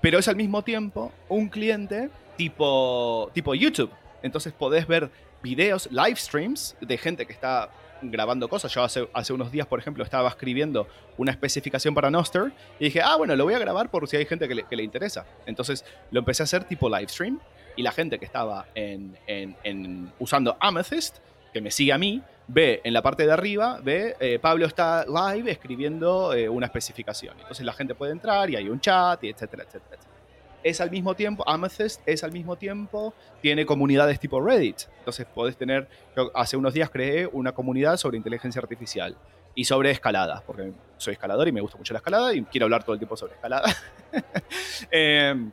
pero 0.00 0.18
es 0.18 0.28
al 0.28 0.36
mismo 0.36 0.62
tiempo 0.62 1.12
un 1.28 1.48
cliente 1.48 2.10
tipo, 2.36 3.30
tipo 3.34 3.54
YouTube. 3.54 3.90
Entonces 4.22 4.52
podés 4.52 4.86
ver 4.86 5.10
videos, 5.42 5.88
live 5.90 6.16
streams 6.16 6.76
de 6.80 6.98
gente 6.98 7.26
que 7.26 7.32
está 7.32 7.70
grabando 8.02 8.48
cosas. 8.48 8.72
Yo 8.72 8.82
hace, 8.82 9.08
hace 9.12 9.32
unos 9.32 9.52
días, 9.52 9.66
por 9.66 9.78
ejemplo, 9.78 10.04
estaba 10.04 10.28
escribiendo 10.28 10.86
una 11.18 11.30
especificación 11.30 11.94
para 11.94 12.10
Noster 12.10 12.52
y 12.78 12.84
dije, 12.84 13.02
ah, 13.02 13.16
bueno, 13.16 13.36
lo 13.36 13.44
voy 13.44 13.54
a 13.54 13.58
grabar 13.58 13.90
por 13.90 14.08
si 14.08 14.16
hay 14.16 14.26
gente 14.26 14.48
que 14.48 14.54
le, 14.54 14.62
que 14.64 14.76
le 14.76 14.82
interesa. 14.82 15.26
Entonces 15.46 15.84
lo 16.10 16.20
empecé 16.20 16.42
a 16.42 16.44
hacer 16.44 16.64
tipo 16.64 16.88
live 16.88 17.08
stream 17.08 17.38
y 17.76 17.82
la 17.82 17.92
gente 17.92 18.18
que 18.18 18.24
estaba 18.24 18.66
en, 18.74 19.16
en, 19.26 20.12
usando 20.18 20.56
Amethyst, 20.60 21.18
que 21.52 21.60
me 21.60 21.70
sigue 21.70 21.92
a 21.92 21.98
mí, 21.98 22.22
ve 22.52 22.80
en 22.84 22.92
la 22.92 23.02
parte 23.02 23.26
de 23.26 23.32
arriba, 23.32 23.80
ve, 23.82 24.16
eh, 24.20 24.38
Pablo 24.40 24.66
está 24.66 25.04
live 25.06 25.50
escribiendo 25.50 26.32
eh, 26.34 26.48
una 26.48 26.66
especificación. 26.66 27.36
Entonces 27.38 27.64
la 27.64 27.72
gente 27.72 27.94
puede 27.94 28.12
entrar 28.12 28.50
y 28.50 28.56
hay 28.56 28.68
un 28.68 28.80
chat 28.80 29.22
y 29.24 29.28
etcétera, 29.28 29.64
etcétera, 29.64 29.96
etcétera. 29.96 30.20
es 30.62 30.80
al 30.80 30.90
mismo 30.90 31.14
tiempo, 31.14 31.48
Amethyst 31.48 32.02
es 32.06 32.22
al 32.24 32.32
mismo 32.32 32.56
tiempo, 32.56 33.14
tiene 33.40 33.64
comunidades 33.64 34.18
tipo 34.18 34.40
Reddit. 34.40 34.82
Entonces 34.98 35.26
podés 35.26 35.56
tener, 35.56 35.88
yo 36.16 36.30
hace 36.34 36.56
unos 36.56 36.74
días 36.74 36.90
creé 36.90 37.26
una 37.26 37.52
comunidad 37.52 37.96
sobre 37.96 38.16
inteligencia 38.16 38.60
artificial 38.60 39.16
y 39.54 39.64
sobre 39.64 39.90
escalada, 39.90 40.42
porque 40.46 40.72
soy 40.96 41.14
escalador 41.14 41.48
y 41.48 41.52
me 41.52 41.60
gusta 41.60 41.76
mucho 41.76 41.92
la 41.92 41.98
escalada 41.98 42.34
y 42.34 42.42
quiero 42.42 42.66
hablar 42.66 42.82
todo 42.82 42.94
el 42.94 42.98
tiempo 42.98 43.16
sobre 43.16 43.34
escalada. 43.34 43.74
Em, 44.90 45.50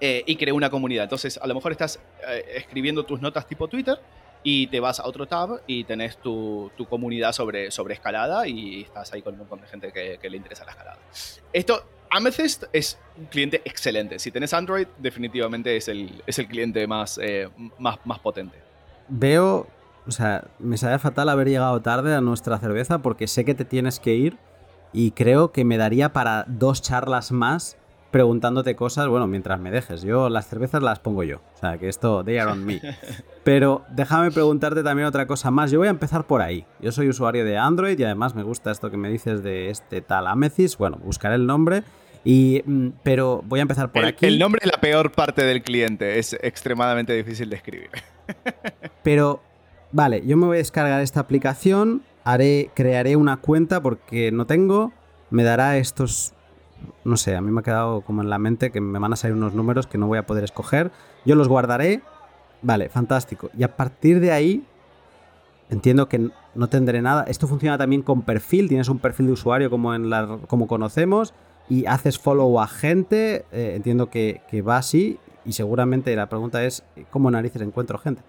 eh, 0.00 0.22
y 0.26 0.36
creé 0.36 0.52
una 0.52 0.70
comunidad. 0.70 1.04
Entonces, 1.04 1.38
a 1.38 1.46
lo 1.46 1.54
mejor 1.54 1.72
estás 1.72 2.00
eh, 2.26 2.44
escribiendo 2.56 3.04
tus 3.04 3.20
notas 3.20 3.46
tipo 3.46 3.68
Twitter 3.68 3.98
y 4.44 4.68
te 4.68 4.78
vas 4.78 5.00
a 5.00 5.06
otro 5.06 5.26
tab 5.26 5.62
y 5.66 5.82
tenés 5.82 6.18
tu, 6.18 6.70
tu, 6.76 6.86
comunidad 6.86 7.32
sobre, 7.32 7.72
sobre 7.72 7.94
escalada 7.94 8.46
y 8.46 8.82
estás 8.82 9.12
ahí 9.12 9.22
con 9.22 9.34
un 9.34 9.40
montón 9.40 9.62
de 9.62 9.66
gente 9.66 9.90
que, 9.90 10.18
que 10.20 10.30
le 10.30 10.36
interesa 10.36 10.64
la 10.64 10.70
escalada. 10.70 10.98
Esto, 11.52 11.82
Amethyst 12.10 12.64
es 12.72 12.98
un 13.16 13.24
cliente 13.24 13.62
excelente. 13.64 14.18
Si 14.18 14.30
tenés 14.30 14.54
Android, 14.54 14.86
definitivamente 14.98 15.76
es 15.76 15.88
el, 15.88 16.22
es 16.26 16.38
el 16.38 16.46
cliente 16.46 16.86
más, 16.86 17.18
eh, 17.20 17.48
más, 17.78 17.98
más 18.04 18.20
potente. 18.20 18.56
Veo 19.08 19.66
o 20.06 20.10
sea, 20.10 20.44
me 20.58 20.76
sabe 20.76 20.98
fatal 20.98 21.28
haber 21.28 21.48
llegado 21.48 21.80
tarde 21.80 22.14
a 22.14 22.20
nuestra 22.20 22.58
cerveza 22.58 22.98
porque 22.98 23.26
sé 23.26 23.44
que 23.44 23.54
te 23.54 23.64
tienes 23.64 24.00
que 24.00 24.14
ir 24.14 24.36
y 24.92 25.12
creo 25.12 25.50
que 25.50 25.64
me 25.64 25.78
daría 25.78 26.12
para 26.12 26.44
dos 26.46 26.82
charlas 26.82 27.32
más 27.32 27.76
preguntándote 28.14 28.76
cosas, 28.76 29.08
bueno, 29.08 29.26
mientras 29.26 29.58
me 29.58 29.72
dejes. 29.72 30.02
Yo 30.02 30.28
las 30.28 30.46
cervezas 30.46 30.84
las 30.84 31.00
pongo 31.00 31.24
yo. 31.24 31.38
O 31.56 31.58
sea, 31.58 31.78
que 31.78 31.88
esto, 31.88 32.22
they 32.22 32.38
are 32.38 32.48
on 32.52 32.64
me. 32.64 32.80
Pero 33.42 33.84
déjame 33.90 34.30
preguntarte 34.30 34.84
también 34.84 35.08
otra 35.08 35.26
cosa 35.26 35.50
más. 35.50 35.72
Yo 35.72 35.80
voy 35.80 35.88
a 35.88 35.90
empezar 35.90 36.24
por 36.24 36.40
ahí. 36.40 36.64
Yo 36.80 36.92
soy 36.92 37.08
usuario 37.08 37.44
de 37.44 37.58
Android 37.58 37.98
y 37.98 38.04
además 38.04 38.36
me 38.36 38.44
gusta 38.44 38.70
esto 38.70 38.88
que 38.88 38.96
me 38.96 39.08
dices 39.08 39.42
de 39.42 39.68
este 39.68 40.00
tal 40.00 40.28
Amethyst. 40.28 40.78
Bueno, 40.78 41.00
buscaré 41.02 41.34
el 41.34 41.44
nombre. 41.44 41.82
Y, 42.24 42.62
mm, 42.64 42.88
pero 43.02 43.42
voy 43.44 43.58
a 43.58 43.62
empezar 43.62 43.90
por 43.90 44.04
aquí. 44.04 44.26
El 44.26 44.38
nombre 44.38 44.60
es 44.62 44.70
la 44.70 44.80
peor 44.80 45.10
parte 45.10 45.42
del 45.42 45.64
cliente. 45.64 46.20
Es 46.20 46.34
extremadamente 46.40 47.14
difícil 47.14 47.50
de 47.50 47.56
escribir. 47.56 47.90
Pero 49.02 49.42
Vale, 49.90 50.26
yo 50.26 50.36
me 50.36 50.46
voy 50.46 50.56
a 50.56 50.58
descargar 50.58 51.00
esta 51.02 51.20
aplicación, 51.20 52.02
haré, 52.24 52.70
crearé 52.74 53.14
una 53.14 53.36
cuenta 53.36 53.80
porque 53.80 54.32
no 54.32 54.44
tengo, 54.44 54.92
me 55.30 55.44
dará 55.44 55.78
estos, 55.78 56.33
no 57.04 57.16
sé, 57.16 57.36
a 57.36 57.40
mí 57.40 57.50
me 57.50 57.60
ha 57.60 57.62
quedado 57.62 58.00
como 58.02 58.22
en 58.22 58.30
la 58.30 58.38
mente 58.38 58.70
que 58.70 58.80
me 58.80 58.98
van 58.98 59.12
a 59.12 59.16
salir 59.16 59.36
unos 59.36 59.54
números 59.54 59.86
que 59.86 59.98
no 59.98 60.06
voy 60.06 60.18
a 60.18 60.26
poder 60.26 60.44
escoger, 60.44 60.90
yo 61.24 61.34
los 61.34 61.48
guardaré, 61.48 62.02
vale, 62.62 62.88
fantástico, 62.88 63.50
y 63.56 63.62
a 63.62 63.76
partir 63.76 64.20
de 64.20 64.32
ahí 64.32 64.66
entiendo 65.70 66.08
que 66.08 66.30
no 66.54 66.68
tendré 66.68 67.02
nada, 67.02 67.24
esto 67.24 67.46
funciona 67.46 67.78
también 67.78 68.02
con 68.02 68.22
perfil, 68.22 68.68
tienes 68.68 68.88
un 68.88 68.98
perfil 68.98 69.26
de 69.26 69.32
usuario 69.32 69.70
como, 69.70 69.94
en 69.94 70.10
la, 70.10 70.38
como 70.46 70.66
conocemos 70.66 71.34
y 71.68 71.86
haces 71.86 72.18
follow 72.18 72.60
a 72.60 72.66
gente, 72.66 73.44
eh, 73.52 73.72
entiendo 73.76 74.10
que, 74.10 74.42
que 74.50 74.62
va 74.62 74.76
así. 74.76 75.18
Y 75.46 75.52
seguramente 75.52 76.14
la 76.16 76.28
pregunta 76.28 76.64
es, 76.64 76.84
¿cómo 77.10 77.30
narices 77.30 77.60
encuentro 77.62 77.98
gente? 77.98 78.22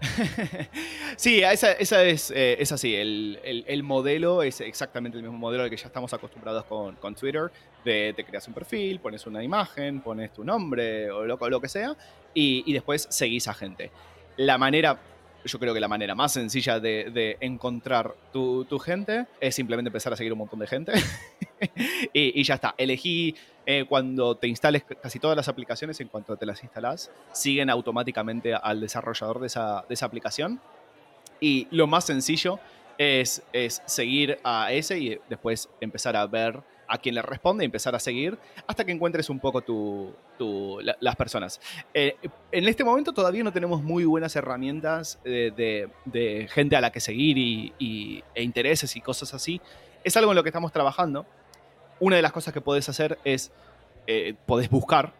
sí, 1.16 1.42
esa, 1.42 1.72
es, 1.72 2.32
eh, 2.34 2.62
así. 2.70 2.94
El, 2.94 3.82
modelo 3.82 4.42
es 4.42 4.60
exactamente 4.60 5.16
el 5.18 5.24
mismo 5.24 5.38
modelo 5.38 5.64
al 5.64 5.70
que 5.70 5.76
ya 5.76 5.86
estamos 5.86 6.12
acostumbrados 6.12 6.64
con, 6.64 7.14
Twitter. 7.14 7.50
De, 7.84 8.12
te 8.14 8.24
creas 8.24 8.46
un 8.48 8.54
perfil, 8.54 8.98
pones 9.00 9.26
una 9.26 9.42
imagen, 9.42 10.00
pones 10.00 10.32
tu 10.32 10.44
nombre 10.44 11.10
o 11.10 11.24
lo, 11.24 11.36
lo 11.36 11.60
que 11.60 11.68
sea, 11.68 11.96
y, 12.34 12.72
después 12.72 13.06
seguís 13.10 13.48
a 13.48 13.54
gente. 13.54 13.90
La 14.36 14.58
manera, 14.58 14.98
yo 15.46 15.58
creo 15.58 15.74
que 15.74 15.80
la 15.80 15.88
manera 15.88 16.14
más 16.14 16.32
sencilla 16.32 16.80
de, 16.80 17.36
encontrar 17.40 18.14
tu, 18.32 18.66
gente 18.78 19.26
es 19.40 19.54
simplemente 19.54 19.88
empezar 19.88 20.12
a 20.12 20.16
seguir 20.16 20.32
un 20.32 20.38
montón 20.38 20.58
de 20.58 20.66
gente. 20.66 20.92
y, 22.12 22.42
ya 22.42 22.54
está. 22.54 22.74
Elegí 22.76 23.34
eh, 23.64 23.84
cuando 23.88 24.36
te 24.36 24.48
instales 24.48 24.84
casi 25.02 25.18
todas 25.18 25.36
las 25.36 25.48
aplicaciones, 25.48 26.00
en 26.00 26.08
cuanto 26.08 26.36
te 26.36 26.46
las 26.46 26.62
instalas, 26.62 27.10
siguen 27.32 27.70
automáticamente 27.70 28.54
al 28.54 28.80
desarrollador 28.80 29.40
de 29.40 29.46
esa, 29.46 29.84
aplicación. 30.02 30.60
Y 31.40 31.66
lo 31.70 31.86
más 31.86 32.04
sencillo 32.04 32.58
es, 32.98 33.42
es, 33.52 33.82
seguir 33.86 34.38
a 34.44 34.72
ese 34.72 34.98
y 34.98 35.18
después 35.28 35.68
empezar 35.80 36.16
a 36.16 36.26
ver 36.26 36.62
a 36.88 36.98
quién 36.98 37.14
le 37.14 37.22
responde 37.22 37.64
y 37.64 37.66
empezar 37.66 37.94
a 37.94 37.98
seguir 37.98 38.38
hasta 38.66 38.84
que 38.84 38.92
encuentres 38.92 39.30
un 39.30 39.40
poco 39.40 39.62
tu, 39.62 40.14
las 41.00 41.16
personas. 41.16 41.60
Eh, 41.94 42.16
en 42.52 42.68
este 42.68 42.84
momento 42.84 43.12
todavía 43.12 43.42
no 43.44 43.52
tenemos 43.52 43.82
muy 43.82 44.04
buenas 44.04 44.36
herramientas 44.36 45.18
de, 45.24 46.48
gente 46.50 46.76
a 46.76 46.80
la 46.80 46.90
que 46.90 47.00
seguir 47.00 47.38
y, 47.38 48.22
e 48.34 48.42
intereses 48.42 48.94
y 48.96 49.00
cosas 49.00 49.34
así. 49.34 49.60
Es 50.04 50.16
algo 50.16 50.32
en 50.32 50.36
lo 50.36 50.42
que 50.42 50.50
estamos 50.50 50.72
trabajando 50.72 51.26
una 52.00 52.16
de 52.16 52.22
las 52.22 52.32
cosas 52.32 52.52
que 52.52 52.60
podés 52.60 52.88
hacer 52.88 53.18
es, 53.24 53.52
eh, 54.06 54.34
podés 54.46 54.68
buscar. 54.70 55.14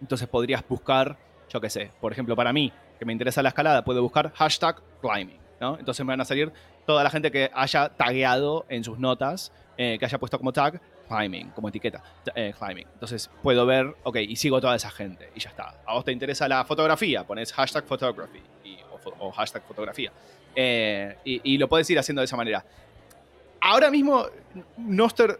Entonces 0.00 0.28
podrías 0.28 0.66
buscar, 0.66 1.18
yo 1.48 1.60
qué 1.60 1.70
sé, 1.70 1.90
por 2.00 2.12
ejemplo, 2.12 2.36
para 2.36 2.52
mí, 2.52 2.72
que 2.98 3.04
me 3.04 3.12
interesa 3.12 3.42
la 3.42 3.50
escalada, 3.50 3.84
puedo 3.84 4.02
buscar 4.02 4.32
hashtag 4.34 4.80
climbing. 5.00 5.38
¿No? 5.60 5.78
Entonces 5.78 6.04
me 6.04 6.12
van 6.12 6.20
a 6.20 6.24
salir 6.24 6.52
toda 6.86 7.04
la 7.04 7.10
gente 7.10 7.30
que 7.30 7.50
haya 7.54 7.88
tagueado 7.90 8.66
en 8.68 8.82
sus 8.82 8.98
notas, 8.98 9.52
eh, 9.76 9.96
que 9.98 10.04
haya 10.04 10.18
puesto 10.18 10.38
como 10.38 10.52
tag 10.52 10.80
climbing, 11.08 11.50
como 11.50 11.68
etiqueta, 11.68 12.02
eh, 12.34 12.54
climbing. 12.58 12.86
Entonces 12.94 13.30
puedo 13.42 13.66
ver, 13.66 13.94
ok, 14.04 14.16
y 14.16 14.36
sigo 14.36 14.60
toda 14.60 14.76
esa 14.76 14.90
gente 14.90 15.30
y 15.34 15.40
ya 15.40 15.50
está. 15.50 15.74
A 15.86 15.94
vos 15.94 16.04
te 16.04 16.12
interesa 16.12 16.48
la 16.48 16.64
fotografía, 16.64 17.24
pones 17.26 17.52
hashtag 17.52 17.84
photography 17.84 18.42
o, 19.18 19.30
hashtag 19.32 19.62
fotografía. 19.62 20.12
y, 21.24 21.58
lo 21.58 21.68
puedes 21.68 21.88
ir 21.90 21.98
haciendo 21.98 22.20
de 22.20 22.24
esa 22.26 22.36
manera. 22.36 22.64
Ahora 23.60 23.90
mismo, 23.90 24.26
Noster 24.76 25.38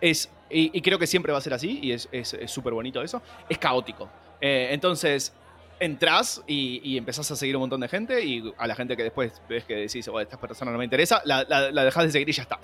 es, 0.00 0.30
y, 0.50 0.80
creo 0.80 0.98
que 0.98 1.06
siempre 1.06 1.32
va 1.32 1.38
a 1.38 1.40
ser 1.40 1.54
así, 1.54 1.80
y 1.82 1.92
es 1.92 2.08
súper 2.46 2.72
bonito 2.72 3.02
eso, 3.02 3.22
es 3.48 3.58
caótico. 3.58 4.08
Eh, 4.40 4.68
entonces, 4.70 5.32
entras 5.80 6.42
y, 6.46 6.80
y, 6.82 6.98
empezás 6.98 7.30
a 7.30 7.36
seguir 7.36 7.56
un 7.56 7.60
montón 7.60 7.80
de 7.80 7.88
gente 7.88 8.24
y 8.24 8.52
a 8.56 8.66
la 8.66 8.74
gente 8.74 8.96
que 8.96 9.04
después 9.04 9.40
ves 9.48 9.64
que 9.64 9.74
decís, 9.74 10.06
oh, 10.08 10.20
esta 10.20 10.38
persona 10.38 10.72
no 10.72 10.78
me 10.78 10.84
interesa, 10.84 11.20
la, 11.24 11.44
la, 11.44 11.84
dejas 11.84 12.04
de 12.04 12.10
seguir 12.10 12.28
y 12.28 12.32
ya 12.32 12.42
está. 12.42 12.58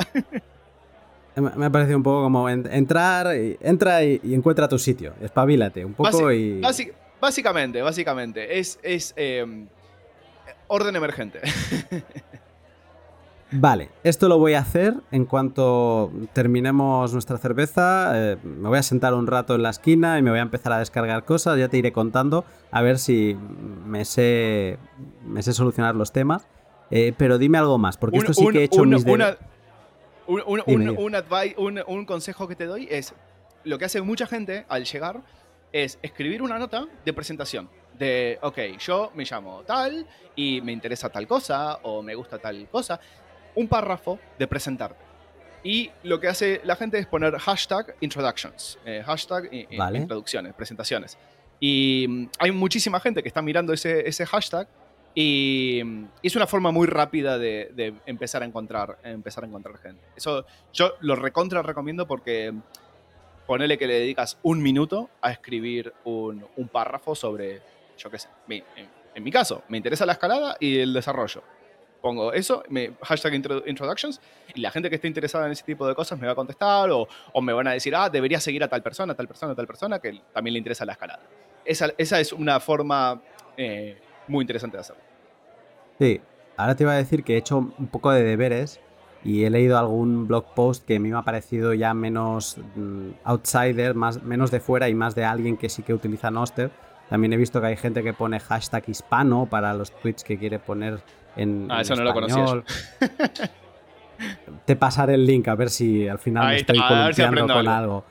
me 1.40 1.66
ha 1.66 1.70
parecido 1.70 1.96
un 1.96 2.02
poco 2.02 2.22
como 2.22 2.48
entrar, 2.48 3.36
y, 3.36 3.56
entra 3.60 4.02
y, 4.04 4.20
encuentra 4.24 4.68
tu 4.68 4.78
sitio, 4.78 5.14
espabilate 5.20 5.84
un 5.84 5.94
poco 5.94 6.32
y... 6.32 6.60
básicamente, 7.20 7.82
básicamente, 7.82 8.58
es, 8.58 8.78
es 8.82 9.14
em, 9.16 9.66
orden 10.68 10.96
emergente. 10.96 11.40
Vale, 13.50 13.90
esto 14.02 14.28
lo 14.28 14.38
voy 14.38 14.54
a 14.54 14.60
hacer 14.60 14.94
en 15.12 15.26
cuanto 15.26 16.10
terminemos 16.32 17.12
nuestra 17.12 17.38
cerveza. 17.38 18.12
Eh, 18.14 18.36
me 18.42 18.68
voy 18.68 18.78
a 18.78 18.82
sentar 18.82 19.14
un 19.14 19.26
rato 19.26 19.54
en 19.54 19.62
la 19.62 19.70
esquina 19.70 20.18
y 20.18 20.22
me 20.22 20.30
voy 20.30 20.40
a 20.40 20.42
empezar 20.42 20.72
a 20.72 20.78
descargar 20.78 21.24
cosas. 21.24 21.58
Ya 21.58 21.68
te 21.68 21.78
iré 21.78 21.92
contando 21.92 22.44
a 22.70 22.82
ver 22.82 22.98
si 22.98 23.36
me 23.86 24.04
sé, 24.04 24.78
me 25.24 25.42
sé 25.42 25.52
solucionar 25.52 25.94
los 25.94 26.12
temas. 26.12 26.46
Eh, 26.90 27.14
pero 27.16 27.38
dime 27.38 27.58
algo 27.58 27.78
más, 27.78 27.96
porque 27.96 28.18
esto 28.18 28.34
sí 28.34 28.46
que 28.48 28.60
he 28.60 28.64
hecho 28.64 28.82
un, 28.82 28.90
mis 28.90 29.04
una, 29.04 29.36
un, 31.86 32.04
consejo 32.04 32.46
que 32.46 32.56
te 32.56 32.66
doy 32.66 32.86
es 32.90 33.14
lo 33.64 33.78
que 33.78 33.86
hace 33.86 34.02
mucha 34.02 34.26
gente 34.26 34.64
al 34.68 34.84
llegar 34.84 35.22
es 35.72 35.98
escribir 36.02 36.42
una 36.42 36.58
nota 36.58 36.86
de 37.04 37.12
presentación. 37.12 37.68
De, 37.98 38.38
ok, 38.42 38.58
yo 38.78 39.12
me 39.14 39.24
llamo 39.24 39.62
tal 39.62 40.06
y 40.34 40.60
me 40.60 40.72
interesa 40.72 41.08
tal 41.08 41.26
cosa 41.26 41.78
o 41.82 42.02
me 42.02 42.14
gusta 42.14 42.38
tal 42.38 42.68
cosa 42.68 43.00
un 43.54 43.68
párrafo 43.68 44.18
de 44.38 44.46
presentarte. 44.46 45.04
Y 45.62 45.90
lo 46.02 46.20
que 46.20 46.28
hace 46.28 46.60
la 46.64 46.76
gente 46.76 46.98
es 46.98 47.06
poner 47.06 47.38
hashtag 47.38 47.96
introductions, 48.00 48.78
eh, 48.84 49.02
hashtag 49.04 49.48
introducciones, 49.52 50.52
presentaciones. 50.52 51.16
Y 51.58 52.06
mm, 52.06 52.28
hay 52.38 52.52
muchísima 52.52 53.00
gente 53.00 53.22
que 53.22 53.28
está 53.28 53.40
mirando 53.40 53.72
ese, 53.72 54.06
ese 54.06 54.26
hashtag 54.26 54.68
y, 55.14 55.80
mm, 55.82 56.04
es 56.22 56.36
una 56.36 56.46
forma 56.46 56.70
muy 56.70 56.86
rápida 56.86 57.38
de, 57.38 57.94
empezar, 58.04 58.42
a 58.42 58.44
encontrar, 58.44 58.98
empezar 59.04 59.44
a 59.44 59.46
encontrar 59.46 59.78
gente. 59.78 60.04
Eso 60.14 60.44
yo 60.72 60.94
lo 61.00 61.16
recontra 61.16 61.62
recomiendo 61.62 62.06
porque 62.06 62.52
ponele 63.46 63.78
que 63.78 63.86
le 63.86 64.00
dedicas 64.00 64.38
un 64.42 64.62
minuto 64.62 65.08
a 65.22 65.30
escribir 65.30 65.94
un, 66.04 66.44
un 66.56 66.68
párrafo 66.68 67.14
sobre, 67.14 67.62
yo 67.96 68.10
qué 68.10 68.18
sé, 68.18 68.28
en 69.14 69.22
mi 69.22 69.30
caso, 69.30 69.62
me 69.68 69.78
interesa 69.78 70.04
la 70.04 70.12
escalada 70.12 70.56
y 70.60 70.78
el 70.78 70.92
desarrollo 70.92 71.42
pongo 72.04 72.34
eso, 72.34 72.62
me, 72.68 72.92
hashtag 73.00 73.32
introductions, 73.66 74.20
y 74.54 74.60
la 74.60 74.70
gente 74.70 74.90
que 74.90 74.96
esté 74.96 75.08
interesada 75.08 75.46
en 75.46 75.52
ese 75.52 75.64
tipo 75.64 75.88
de 75.88 75.94
cosas 75.94 76.20
me 76.20 76.26
va 76.26 76.32
a 76.32 76.36
contestar 76.36 76.90
o, 76.90 77.08
me 77.40 77.54
van 77.54 77.66
a 77.66 77.70
decir, 77.72 77.96
ah, 77.96 78.10
debería 78.10 78.38
seguir 78.40 78.62
a 78.62 78.68
tal 78.68 78.82
persona, 78.82 79.14
tal 79.14 79.26
persona, 79.26 79.54
tal 79.54 79.66
persona, 79.66 79.98
que 79.98 80.20
también 80.34 80.52
le 80.52 80.58
interesa 80.58 80.84
la 80.84 80.92
escalada. 80.92 81.22
Esa, 81.64 81.88
esa 81.96 82.20
es 82.20 82.34
una 82.34 82.60
forma 82.60 83.22
eh, 83.56 83.98
muy 84.28 84.42
interesante 84.42 84.76
de 84.76 84.82
hacerlo. 84.82 85.02
Sí, 85.98 86.20
ahora 86.58 86.74
te 86.74 86.84
iba 86.84 86.92
a 86.92 86.96
decir 86.96 87.24
que 87.24 87.34
he 87.34 87.38
hecho 87.38 87.56
un 87.56 87.86
poco 87.90 88.10
de 88.10 88.22
deberes 88.22 88.80
y 89.24 89.44
he 89.44 89.50
leído 89.50 89.78
algún 89.78 90.28
blog 90.28 90.52
post 90.54 90.84
que 90.84 90.96
a 90.96 91.00
mí 91.00 91.08
me 91.08 91.16
ha 91.16 91.22
parecido 91.22 91.72
ya 91.72 91.94
menos 91.94 92.58
mm, 92.76 93.12
outsider, 93.24 93.94
más, 93.94 94.22
menos 94.22 94.50
de 94.50 94.60
fuera 94.60 94.90
y 94.90 94.94
más 94.94 95.14
de 95.14 95.24
alguien 95.24 95.56
que 95.56 95.70
sí 95.70 95.82
que 95.82 95.94
utiliza 95.94 96.30
Noster. 96.30 96.70
También 97.08 97.32
he 97.32 97.36
visto 97.36 97.60
que 97.60 97.68
hay 97.68 97.76
gente 97.76 98.02
que 98.02 98.12
pone 98.12 98.40
hashtag 98.40 98.88
hispano 98.88 99.46
para 99.46 99.74
los 99.74 99.92
tweets 100.00 100.24
que 100.24 100.38
quiere 100.38 100.58
poner 100.58 101.00
en, 101.36 101.68
ah, 101.70 101.80
eso 101.80 101.94
no 101.96 102.04
lo 102.04 102.12
conocía. 102.12 102.44
Te 104.64 104.76
pasaré 104.76 105.14
el 105.14 105.26
link 105.26 105.48
a 105.48 105.54
ver 105.54 105.70
si 105.70 106.08
al 106.08 106.18
final 106.18 106.48
me 106.48 106.56
estoy 106.56 106.80
columpiando 106.80 107.46
con 107.52 107.68
algo. 107.68 108.04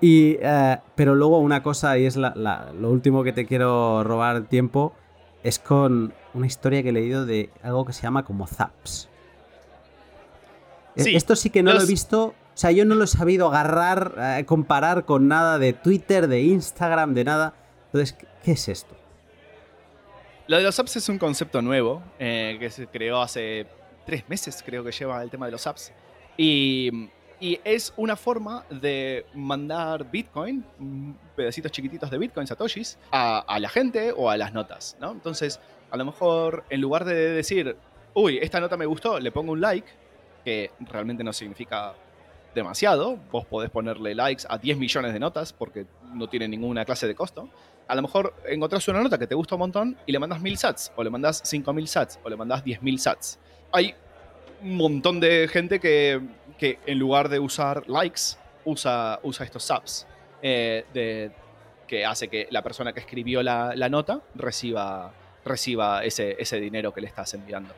Y, 0.00 0.38
eh, 0.40 0.78
pero 0.96 1.14
luego 1.14 1.38
una 1.38 1.62
cosa, 1.62 1.96
y 1.98 2.06
es 2.06 2.16
lo 2.16 2.90
último 2.90 3.22
que 3.22 3.32
te 3.32 3.46
quiero 3.46 4.02
robar 4.02 4.42
tiempo, 4.46 4.94
es 5.44 5.60
con 5.60 6.12
una 6.34 6.46
historia 6.46 6.82
que 6.82 6.88
he 6.88 6.92
leído 6.92 7.24
de 7.26 7.50
algo 7.62 7.84
que 7.84 7.92
se 7.92 8.02
llama 8.02 8.24
como 8.24 8.46
Zaps. 8.46 9.08
E, 10.96 11.16
esto 11.16 11.36
sí 11.36 11.50
que 11.50 11.62
no 11.62 11.72
lo 11.72 11.82
he 11.82 11.86
visto, 11.86 12.34
o 12.54 12.56
sea, 12.56 12.70
yo 12.72 12.84
no 12.84 12.94
lo 12.94 13.04
he 13.04 13.08
sabido 13.08 13.46
agarrar, 13.46 14.14
eh, 14.18 14.44
comparar 14.44 15.04
con 15.04 15.28
nada 15.28 15.58
de 15.58 15.72
Twitter, 15.72 16.26
de 16.28 16.42
Instagram, 16.42 17.14
de 17.14 17.24
nada. 17.24 17.54
Entonces, 17.92 18.16
¿qué 18.42 18.52
es 18.52 18.68
esto? 18.68 18.96
Lo 20.46 20.56
de 20.56 20.62
los 20.62 20.78
apps 20.78 20.96
es 20.96 21.08
un 21.10 21.18
concepto 21.18 21.60
nuevo 21.60 22.02
eh, 22.18 22.56
que 22.58 22.70
se 22.70 22.86
creó 22.86 23.20
hace 23.20 23.66
tres 24.06 24.26
meses, 24.28 24.62
creo 24.64 24.82
que 24.82 24.90
lleva 24.90 25.22
el 25.22 25.30
tema 25.30 25.46
de 25.46 25.52
los 25.52 25.66
apps. 25.66 25.92
Y, 26.36 27.10
es 27.64 27.92
una 27.96 28.14
forma 28.14 28.64
de 28.70 29.26
mandar 29.34 30.08
Bitcoin, 30.08 30.64
pedacitos 31.34 31.72
chiquititos 31.72 32.08
de 32.08 32.16
Bitcoin, 32.16 32.46
satoshis, 32.46 32.96
a, 33.10 33.40
a 33.40 33.58
la 33.58 33.68
gente 33.68 34.12
o 34.16 34.30
a 34.30 34.36
las 34.36 34.52
notas, 34.52 34.96
¿no? 35.00 35.10
Entonces, 35.10 35.58
a 35.90 35.96
lo 35.96 36.04
mejor, 36.04 36.64
en 36.70 36.80
lugar 36.80 37.04
de 37.04 37.14
decir, 37.32 37.76
uy, 38.14 38.38
esta 38.40 38.60
nota 38.60 38.76
me 38.76 38.86
gustó, 38.86 39.18
le 39.18 39.32
pongo 39.32 39.52
un 39.52 39.60
like, 39.60 39.88
que 40.44 40.70
realmente 40.88 41.24
no 41.24 41.32
significa 41.32 41.94
demasiado. 42.54 43.18
Vos 43.30 43.46
podés 43.46 43.70
ponerle 43.70 44.14
likes 44.14 44.44
a 44.48 44.58
10 44.58 44.78
millones 44.78 45.12
de 45.12 45.20
notas 45.20 45.52
porque 45.52 45.86
no 46.12 46.28
tiene 46.28 46.48
ninguna 46.48 46.84
clase 46.84 47.06
de 47.06 47.14
costo. 47.14 47.48
A 47.92 47.94
lo 47.94 48.00
mejor 48.00 48.32
encontrás 48.46 48.88
una 48.88 49.02
nota 49.02 49.18
que 49.18 49.26
te 49.26 49.34
gusta 49.34 49.54
un 49.54 49.58
montón 49.58 49.98
y 50.06 50.12
le 50.12 50.18
mandas 50.18 50.40
1000 50.40 50.56
sats, 50.56 50.92
o 50.96 51.04
le 51.04 51.10
mandas 51.10 51.42
5000 51.44 51.86
sats, 51.86 52.18
o 52.22 52.30
le 52.30 52.36
mandas 52.36 52.64
10.000 52.64 52.96
sats. 52.96 53.38
Hay 53.70 53.94
un 54.62 54.78
montón 54.78 55.20
de 55.20 55.46
gente 55.46 55.78
que, 55.78 56.18
que 56.56 56.78
en 56.86 56.98
lugar 56.98 57.28
de 57.28 57.38
usar 57.38 57.86
likes, 57.90 58.38
usa, 58.64 59.20
usa 59.22 59.44
estos 59.44 59.64
subs. 59.64 60.06
Eh, 60.40 61.30
que 61.86 62.06
hace 62.06 62.28
que 62.28 62.48
la 62.50 62.62
persona 62.62 62.94
que 62.94 63.00
escribió 63.00 63.42
la, 63.42 63.74
la 63.76 63.90
nota 63.90 64.22
reciba, 64.36 65.12
reciba 65.44 66.02
ese, 66.02 66.36
ese 66.38 66.58
dinero 66.60 66.94
que 66.94 67.02
le 67.02 67.08
estás 67.08 67.34
enviando 67.34 67.74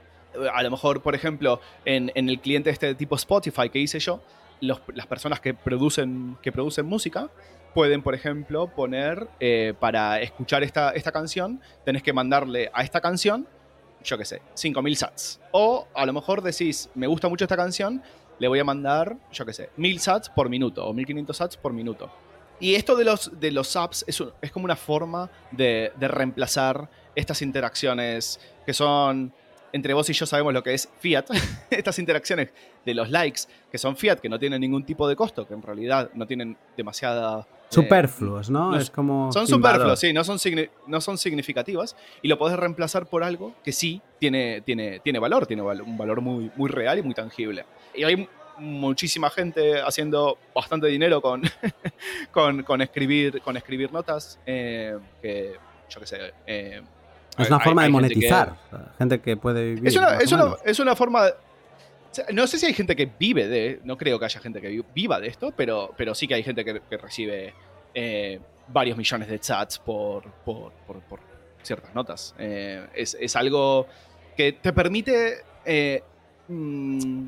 a 0.52 0.62
lo 0.62 0.70
mejor, 0.70 1.02
por 1.02 1.14
ejemplo, 1.14 1.60
en, 1.84 2.10
el 2.14 2.40
cliente 2.40 2.70
este 2.70 2.94
tipo 2.94 3.16
Spotify 3.16 3.68
que 3.70 3.78
hice 3.78 3.98
yo, 3.98 4.20
las 4.60 5.06
personas 5.06 5.40
que 5.40 5.54
producen, 5.54 6.36
que 6.42 6.52
producen 6.52 6.86
música 6.86 7.30
pueden, 7.74 8.02
por 8.02 8.14
ejemplo, 8.14 8.68
poner 8.68 9.28
eh, 9.40 9.74
para 9.78 10.20
escuchar 10.20 10.62
esta, 10.62 10.90
esta 10.90 11.12
canción, 11.12 11.60
tenés 11.84 12.02
que 12.02 12.12
mandarle 12.12 12.70
a 12.72 12.82
esta 12.82 13.00
canción, 13.00 13.46
yo 14.02 14.16
qué 14.16 14.24
sé, 14.24 14.40
5.000 14.54 14.94
sats. 14.94 15.40
O 15.50 15.88
a 15.92 16.06
lo 16.06 16.12
mejor 16.12 16.40
decís, 16.40 16.88
me 16.94 17.06
gusta 17.06 17.28
mucho 17.28 17.44
esta 17.44 17.56
canción, 17.56 18.02
le 18.38 18.48
voy 18.48 18.60
a 18.60 18.64
mandar, 18.64 19.16
yo 19.32 19.44
qué 19.44 19.52
sé, 19.52 19.70
1.000 19.76 19.98
sats 19.98 20.28
por 20.30 20.48
minuto 20.48 20.86
o 20.86 20.94
1.500 20.94 21.34
sats 21.34 21.56
por 21.56 21.72
minuto. 21.72 22.10
Y 22.60 22.76
esto 22.76 22.94
de 22.94 23.04
los, 23.04 23.40
de 23.40 23.50
los 23.50 23.74
apps 23.74 24.04
es, 24.06 24.22
es 24.40 24.52
como 24.52 24.64
una 24.64 24.76
forma 24.76 25.28
de, 25.50 25.92
de 25.96 26.08
reemplazar 26.08 26.88
estas 27.16 27.42
interacciones 27.42 28.40
que 28.64 28.72
son 28.72 29.32
entre 29.74 29.92
vos 29.92 30.08
y 30.08 30.12
yo 30.12 30.24
sabemos 30.24 30.54
lo 30.54 30.62
que 30.62 30.72
es 30.72 30.88
fiat, 31.00 31.26
estas 31.70 31.98
interacciones 31.98 32.50
de 32.86 32.94
los 32.94 33.10
likes, 33.10 33.42
que 33.72 33.76
son 33.76 33.96
fiat, 33.96 34.20
que 34.20 34.28
no 34.28 34.38
tienen 34.38 34.60
ningún 34.60 34.84
tipo 34.84 35.08
de 35.08 35.16
costo, 35.16 35.48
que 35.48 35.54
en 35.54 35.62
realidad 35.62 36.10
no 36.14 36.26
tienen 36.28 36.56
demasiada... 36.76 37.40
Eh, 37.40 37.66
Superfluos, 37.70 38.50
¿no? 38.50 38.76
Es 38.76 38.88
como... 38.88 39.32
Son 39.32 39.48
superfluos, 39.48 39.98
sí, 39.98 40.12
no 40.12 40.22
son, 40.22 40.38
no 40.86 41.00
son 41.00 41.18
significativas 41.18 41.96
y 42.22 42.28
lo 42.28 42.38
podés 42.38 42.56
reemplazar 42.56 43.06
por 43.06 43.24
algo 43.24 43.52
que 43.64 43.72
sí 43.72 44.00
tiene, 44.20 44.60
tiene, 44.60 45.00
tiene 45.00 45.18
valor, 45.18 45.44
tiene 45.44 45.62
un 45.62 45.98
valor 45.98 46.20
muy, 46.20 46.52
muy 46.54 46.70
real 46.70 47.00
y 47.00 47.02
muy 47.02 47.14
tangible. 47.14 47.66
Y 47.96 48.04
hay 48.04 48.28
muchísima 48.58 49.28
gente 49.28 49.80
haciendo 49.80 50.38
bastante 50.54 50.86
dinero 50.86 51.20
con, 51.20 51.42
con, 52.64 52.80
escribir, 52.80 53.40
con 53.42 53.56
escribir 53.56 53.92
notas, 53.92 54.38
eh, 54.46 54.96
que 55.20 55.56
yo 55.90 56.00
qué 56.00 56.06
sé, 56.06 56.32
eh, 56.46 56.80
es 57.38 57.48
una 57.48 57.60
forma 57.60 57.82
de 57.82 57.88
monetizar. 57.88 58.56
Gente 58.98 59.20
que, 59.20 59.36
puede 59.36 59.74
vivir. 59.74 59.88
Es 59.88 59.96
una, 60.32 60.54
es 60.64 60.78
una, 60.78 60.96
forma. 60.96 61.26
No 62.32 62.46
sé 62.46 62.58
si 62.58 62.66
hay 62.66 62.74
gente 62.74 62.94
que 62.94 63.10
vive 63.18 63.48
de. 63.48 63.80
No 63.84 63.96
creo 63.96 64.18
que 64.18 64.24
haya 64.24 64.40
gente 64.40 64.60
que 64.60 64.82
viva 64.94 65.20
de 65.20 65.28
esto, 65.28 65.52
pero, 65.56 65.92
pero 65.96 66.14
sí 66.14 66.28
que 66.28 66.34
hay 66.34 66.42
gente 66.42 66.64
que, 66.64 66.80
recibe 66.96 67.54
eh, 67.94 68.40
varios 68.68 68.96
millones 68.96 69.28
de 69.28 69.38
chats 69.40 69.78
por, 69.78 70.24
por, 70.44 70.72
ciertas 71.62 71.94
notas. 71.94 72.34
Eh, 72.38 72.86
es, 72.94 73.36
algo 73.36 73.86
que 74.36 74.52
te 74.52 74.72
permite 74.72 75.38
eh, 75.64 76.02
mm, 76.48 77.26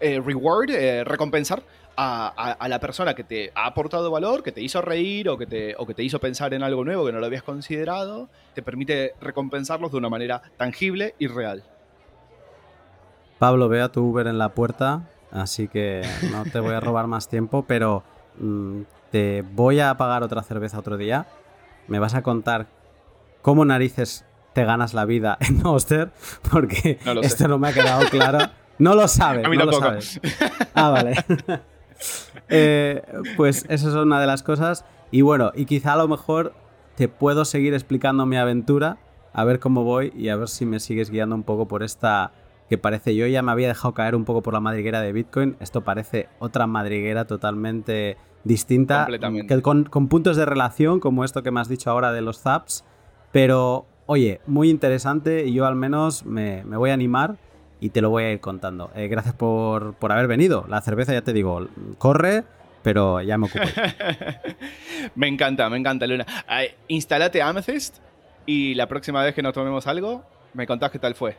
reward, 0.00 0.70
recompensar 1.04 1.62
a, 1.96 2.68
la 2.68 2.80
persona 2.80 3.14
que 3.14 3.24
te 3.24 3.52
ha 3.54 3.66
aportado 3.66 4.10
valor, 4.10 4.42
que 4.42 4.52
te 4.52 4.60
hizo 4.60 4.82
reír 4.82 5.28
o 5.28 5.38
que 5.38 5.46
te, 5.46 5.74
o 5.78 5.86
que 5.86 5.94
te 5.94 6.02
hizo 6.02 6.20
pensar 6.20 6.54
en 6.54 6.62
algo 6.62 6.84
nuevo 6.84 7.04
que 7.06 7.12
no 7.12 7.20
lo 7.20 7.26
habías 7.26 7.42
considerado, 7.42 8.28
te 8.54 8.62
permite 8.62 9.14
recompensarlos 9.20 9.92
de 9.92 9.98
una 9.98 10.08
manera 10.08 10.42
tangible 10.56 11.14
y 11.18 11.26
real. 11.26 11.64
Pablo, 13.38 13.68
veo 13.68 13.84
a 13.84 13.92
tu 13.92 14.02
Uber 14.02 14.26
en 14.26 14.38
la 14.38 14.50
puerta, 14.50 15.08
así 15.30 15.68
que 15.68 16.02
no 16.30 16.44
te 16.44 16.60
voy 16.60 16.74
a 16.74 16.80
robar 16.80 17.06
más 17.06 17.28
tiempo, 17.28 17.64
pero 17.66 18.02
mm, 18.38 18.82
te 19.10 19.42
voy 19.42 19.80
a 19.80 19.96
pagar 19.96 20.22
otra 20.22 20.42
cerveza 20.42 20.78
otro 20.78 20.96
día. 20.96 21.26
Me 21.88 21.98
vas 21.98 22.14
a 22.14 22.22
contar 22.22 22.66
cómo 23.42 23.64
narices 23.64 24.24
te 24.54 24.64
ganas 24.64 24.94
la 24.94 25.04
vida 25.04 25.36
en 25.40 25.62
Noster, 25.62 26.10
porque 26.50 26.98
esto 27.22 27.48
no 27.48 27.58
me 27.58 27.68
ha 27.68 27.72
quedado 27.72 28.08
claro. 28.08 28.38
No 28.78 28.94
lo 28.94 29.06
sabes. 29.08 29.46
no 29.48 29.64
lo 29.64 29.72
sabes. 29.72 30.20
Ah, 30.74 30.90
vale. 30.90 31.14
Eh, 32.50 33.02
pues 33.36 33.64
esa 33.68 33.88
es 33.88 33.94
una 33.94 34.20
de 34.20 34.26
las 34.26 34.42
cosas. 34.42 34.84
Y 35.10 35.22
bueno, 35.22 35.50
y 35.54 35.64
quizá 35.64 35.94
a 35.94 35.96
lo 35.96 36.08
mejor 36.08 36.52
te 36.94 37.08
puedo 37.08 37.44
seguir 37.44 37.72
explicando 37.74 38.26
mi 38.26 38.36
aventura, 38.36 38.98
a 39.32 39.44
ver 39.44 39.60
cómo 39.60 39.82
voy 39.82 40.12
y 40.16 40.28
a 40.28 40.36
ver 40.36 40.48
si 40.48 40.66
me 40.66 40.78
sigues 40.78 41.10
guiando 41.10 41.34
un 41.34 41.42
poco 41.42 41.66
por 41.66 41.82
esta 41.82 42.32
que 42.68 42.78
parece 42.78 43.14
yo 43.14 43.26
ya 43.26 43.42
me 43.42 43.52
había 43.52 43.68
dejado 43.68 43.94
caer 43.94 44.14
un 44.14 44.24
poco 44.24 44.42
por 44.42 44.54
la 44.54 44.60
madriguera 44.60 45.00
de 45.00 45.12
Bitcoin. 45.12 45.56
Esto 45.60 45.82
parece 45.82 46.28
otra 46.38 46.66
madriguera 46.66 47.26
totalmente 47.26 48.16
distinta, 48.44 49.06
que 49.06 49.62
con, 49.62 49.84
puntos 49.84 50.36
de 50.36 50.44
relación, 50.44 51.00
como 51.00 51.24
esto 51.24 51.42
que 51.42 51.50
me 51.50 51.60
has 51.60 51.68
dicho 51.68 51.90
ahora 51.90 52.12
de 52.12 52.20
los 52.20 52.40
zaps. 52.40 52.84
Pero, 53.32 53.86
oye, 54.06 54.40
muy 54.46 54.70
interesante 54.70 55.46
y 55.46 55.52
yo 55.52 55.66
al 55.66 55.76
menos 55.76 56.24
me 56.24 56.62
voy 56.64 56.90
a 56.90 56.94
animar 56.94 57.36
y 57.84 57.90
te 57.90 58.00
lo 58.00 58.08
voy 58.08 58.24
a 58.24 58.32
ir 58.32 58.40
contando. 58.40 58.90
Eh, 58.94 59.08
gracias 59.08 59.34
por, 59.34 59.94
haber 60.08 60.26
venido. 60.26 60.64
La 60.70 60.80
cerveza, 60.80 61.12
ya 61.12 61.20
te 61.20 61.34
digo, 61.34 61.68
corre, 61.98 62.42
pero 62.82 63.20
ya 63.20 63.36
me 63.36 63.44
ocupo. 63.44 63.62
me 65.14 65.28
encanta, 65.28 65.68
me 65.68 65.76
encanta, 65.76 66.06
Luna. 66.06 66.24
Instálate 66.88 67.42
Amethyst 67.42 67.98
y 68.46 68.74
la 68.74 68.88
próxima 68.88 69.22
vez 69.22 69.34
que 69.34 69.42
nos 69.42 69.52
tomemos 69.52 69.86
algo, 69.86 70.24
me 70.54 70.66
contás 70.66 70.90
qué 70.92 70.98
tal 70.98 71.14
fue. 71.14 71.36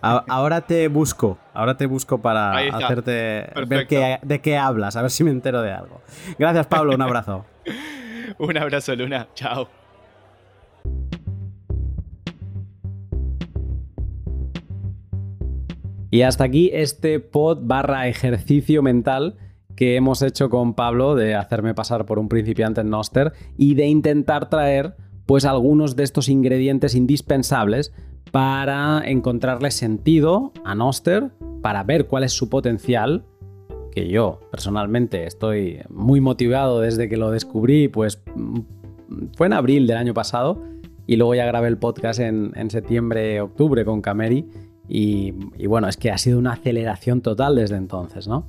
ahora 0.00 0.60
te 0.60 0.86
busco, 0.86 1.36
ahora 1.52 1.76
te 1.76 1.86
busco 1.86 2.22
para 2.22 2.56
hacerte 2.72 3.50
ver 3.66 4.20
de 4.22 4.40
qué 4.40 4.56
hablas, 4.56 4.94
a 4.94 5.02
ver 5.02 5.10
si 5.10 5.24
me 5.24 5.32
entero 5.32 5.62
de 5.62 5.72
algo. 5.72 6.00
Gracias, 6.38 6.68
Pablo, 6.68 6.94
un 6.94 7.02
abrazo. 7.02 7.44
un 8.38 8.56
abrazo, 8.56 8.94
Luna. 8.94 9.26
Chao. 9.34 9.68
Y 16.16 16.22
hasta 16.22 16.44
aquí 16.44 16.70
este 16.72 17.20
pod 17.20 17.58
barra 17.64 18.08
ejercicio 18.08 18.82
mental 18.82 19.36
que 19.74 19.96
hemos 19.96 20.22
hecho 20.22 20.48
con 20.48 20.72
Pablo 20.72 21.14
de 21.14 21.34
hacerme 21.34 21.74
pasar 21.74 22.06
por 22.06 22.18
un 22.18 22.30
principiante 22.30 22.80
en 22.80 22.88
Noster 22.88 23.34
y 23.58 23.74
de 23.74 23.86
intentar 23.86 24.48
traer 24.48 24.96
pues 25.26 25.44
algunos 25.44 25.94
de 25.94 26.04
estos 26.04 26.30
ingredientes 26.30 26.94
indispensables 26.94 27.92
para 28.32 29.02
encontrarle 29.04 29.70
sentido 29.70 30.54
a 30.64 30.74
Noster, 30.74 31.32
para 31.60 31.82
ver 31.82 32.06
cuál 32.06 32.24
es 32.24 32.32
su 32.32 32.48
potencial, 32.48 33.26
que 33.92 34.08
yo 34.08 34.40
personalmente 34.50 35.26
estoy 35.26 35.80
muy 35.90 36.22
motivado 36.22 36.80
desde 36.80 37.10
que 37.10 37.18
lo 37.18 37.30
descubrí, 37.30 37.88
pues 37.88 38.22
fue 39.36 39.48
en 39.48 39.52
abril 39.52 39.86
del 39.86 39.98
año 39.98 40.14
pasado 40.14 40.62
y 41.06 41.16
luego 41.16 41.34
ya 41.34 41.44
grabé 41.44 41.68
el 41.68 41.76
podcast 41.76 42.20
en, 42.20 42.52
en 42.56 42.70
septiembre, 42.70 43.42
octubre 43.42 43.84
con 43.84 44.00
Cameri 44.00 44.48
y, 44.88 45.32
bueno, 45.66 45.88
es 45.88 45.96
que 45.96 46.10
ha 46.10 46.18
sido 46.18 46.38
una 46.38 46.52
aceleración 46.52 47.20
total 47.20 47.56
desde 47.56 47.76
entonces, 47.76 48.28
¿no? 48.28 48.46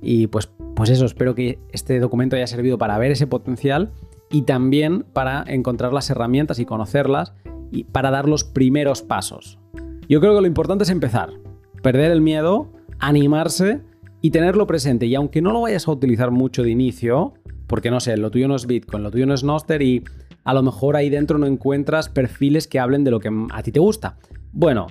Y 0.00 0.26
pues, 0.28 0.50
pues 0.74 0.90
eso, 0.90 1.04
espero 1.04 1.34
que 1.34 1.58
este 1.72 1.98
documento 2.00 2.36
haya 2.36 2.46
servido 2.46 2.78
para 2.78 2.98
ver 2.98 3.10
ese 3.10 3.26
potencial 3.26 3.92
y 4.30 4.42
también 4.42 5.04
para 5.12 5.44
encontrar 5.46 5.92
las 5.92 6.08
herramientas 6.10 6.58
y 6.58 6.64
conocerlas 6.64 7.32
y 7.70 7.84
para 7.84 8.10
dar 8.10 8.28
los 8.28 8.44
primeros 8.44 9.02
pasos. 9.02 9.58
Yo 10.08 10.20
creo 10.20 10.34
que 10.34 10.40
lo 10.40 10.46
importante 10.46 10.84
es 10.84 10.90
empezar, 10.90 11.30
perder 11.82 12.10
el 12.10 12.20
miedo, 12.20 12.70
animarse 12.98 13.82
y 14.20 14.30
tenerlo 14.30 14.66
presente. 14.66 15.06
Y 15.06 15.14
aunque 15.14 15.42
no 15.42 15.52
lo 15.52 15.62
vayas 15.62 15.88
a 15.88 15.92
utilizar 15.92 16.30
mucho 16.30 16.62
de 16.62 16.70
inicio, 16.70 17.34
porque 17.66 17.90
no 17.90 18.00
sé, 18.00 18.16
lo 18.16 18.30
tuyo 18.30 18.48
no 18.48 18.56
es 18.56 18.66
Bitcoin, 18.66 19.02
lo 19.02 19.10
tuyo 19.10 19.26
no 19.26 19.34
es 19.34 19.44
Noster 19.44 19.82
y 19.82 20.04
a 20.44 20.54
lo 20.54 20.62
mejor 20.62 20.96
ahí 20.96 21.10
dentro 21.10 21.38
no 21.38 21.46
encuentras 21.46 22.08
perfiles 22.08 22.68
que 22.68 22.78
hablen 22.78 23.02
de 23.02 23.10
lo 23.10 23.20
que 23.20 23.30
a 23.50 23.62
ti 23.62 23.72
te 23.72 23.80
gusta. 23.80 24.16
Bueno, 24.52 24.86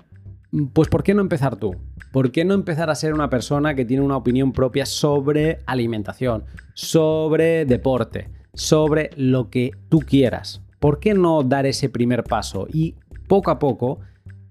pues 0.74 0.88
¿por 0.88 1.04
qué 1.04 1.14
no 1.14 1.22
empezar 1.22 1.58
tú? 1.58 1.76
¿Por 2.12 2.32
qué 2.32 2.46
no 2.46 2.54
empezar 2.54 2.90
a 2.90 2.96
ser 2.96 3.14
una 3.14 3.30
persona 3.30 3.76
que 3.76 3.86
tiene 3.86 4.04
una 4.04 4.18
opinión 4.18 4.54
propia 4.54 4.86
sobre 4.86 5.60
alimentación, 5.66 6.46
sobre 6.74 7.66
deporte, 7.66 8.30
sobre 8.54 9.10
lo 9.18 9.50
que 9.50 9.72
tú 9.90 10.00
quieras? 10.00 10.62
¿Por 10.80 11.00
qué 11.00 11.14
no 11.14 11.44
dar 11.44 11.66
ese 11.66 11.90
primer 11.90 12.24
paso 12.24 12.68
y 12.72 12.96
poco 13.28 13.52
a 13.52 13.60
poco 13.60 14.00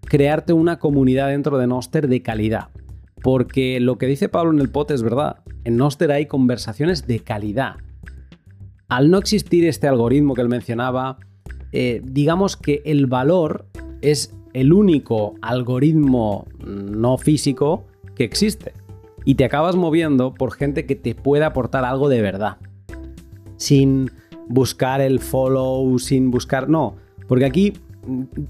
crearte 0.02 0.52
una 0.52 0.78
comunidad 0.78 1.28
dentro 1.28 1.58
de 1.58 1.66
Noster 1.66 2.08
de 2.08 2.22
calidad? 2.22 2.68
Porque 3.22 3.80
lo 3.80 3.96
que 3.96 4.06
dice 4.06 4.28
Pablo 4.28 4.52
en 4.52 4.60
el 4.60 4.70
pot 4.70 4.90
es 4.90 5.02
verdad. 5.02 5.36
En 5.64 5.78
Noster 5.78 6.12
hay 6.12 6.26
conversaciones 6.26 7.06
de 7.06 7.20
calidad. 7.20 7.76
Al 8.88 9.10
no 9.10 9.16
existir 9.16 9.66
este 9.66 9.88
algoritmo 9.88 10.34
que 10.34 10.42
él 10.42 10.50
mencionaba, 10.50 11.16
eh, 11.72 12.02
digamos 12.04 12.58
que 12.58 12.82
el 12.84 13.06
valor 13.06 13.66
es 14.02 14.34
el 14.54 14.72
único 14.72 15.34
algoritmo 15.42 16.46
no 16.64 17.18
físico 17.18 17.84
que 18.14 18.24
existe. 18.24 18.72
Y 19.26 19.34
te 19.34 19.44
acabas 19.44 19.76
moviendo 19.76 20.32
por 20.32 20.52
gente 20.52 20.86
que 20.86 20.96
te 20.96 21.14
puede 21.14 21.44
aportar 21.44 21.84
algo 21.84 22.08
de 22.08 22.22
verdad. 22.22 22.56
Sin 23.56 24.10
buscar 24.48 25.00
el 25.00 25.20
follow, 25.20 25.98
sin 25.98 26.30
buscar... 26.30 26.68
No, 26.68 26.96
porque 27.26 27.44
aquí 27.44 27.72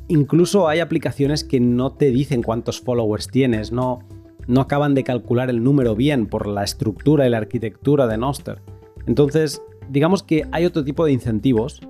incluso 0.08 0.68
hay 0.68 0.80
aplicaciones 0.80 1.44
que 1.44 1.60
no 1.60 1.92
te 1.92 2.10
dicen 2.10 2.42
cuántos 2.42 2.80
followers 2.80 3.28
tienes, 3.28 3.72
no, 3.72 4.00
no 4.46 4.60
acaban 4.60 4.94
de 4.94 5.04
calcular 5.04 5.48
el 5.48 5.62
número 5.62 5.94
bien 5.94 6.26
por 6.26 6.46
la 6.46 6.64
estructura 6.64 7.26
y 7.26 7.30
la 7.30 7.38
arquitectura 7.38 8.06
de 8.06 8.18
Noster. 8.18 8.60
Entonces, 9.06 9.62
digamos 9.88 10.22
que 10.22 10.44
hay 10.50 10.64
otro 10.64 10.84
tipo 10.84 11.04
de 11.04 11.12
incentivos 11.12 11.80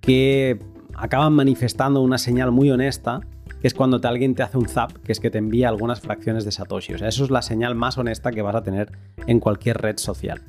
que 0.00 0.58
acaban 1.00 1.32
manifestando 1.32 2.02
una 2.02 2.18
señal 2.18 2.52
muy 2.52 2.70
honesta, 2.70 3.20
que 3.60 3.66
es 3.66 3.74
cuando 3.74 4.00
alguien 4.06 4.34
te 4.34 4.42
hace 4.42 4.58
un 4.58 4.68
zap, 4.68 4.92
que 5.02 5.12
es 5.12 5.20
que 5.20 5.30
te 5.30 5.38
envía 5.38 5.68
algunas 5.68 6.00
fracciones 6.00 6.44
de 6.44 6.52
Satoshi. 6.52 6.94
O 6.94 6.98
sea, 6.98 7.08
eso 7.08 7.24
es 7.24 7.30
la 7.30 7.42
señal 7.42 7.74
más 7.74 7.96
honesta 7.98 8.30
que 8.30 8.42
vas 8.42 8.54
a 8.54 8.62
tener 8.62 8.92
en 9.26 9.40
cualquier 9.40 9.78
red 9.78 9.96
social. 9.96 10.42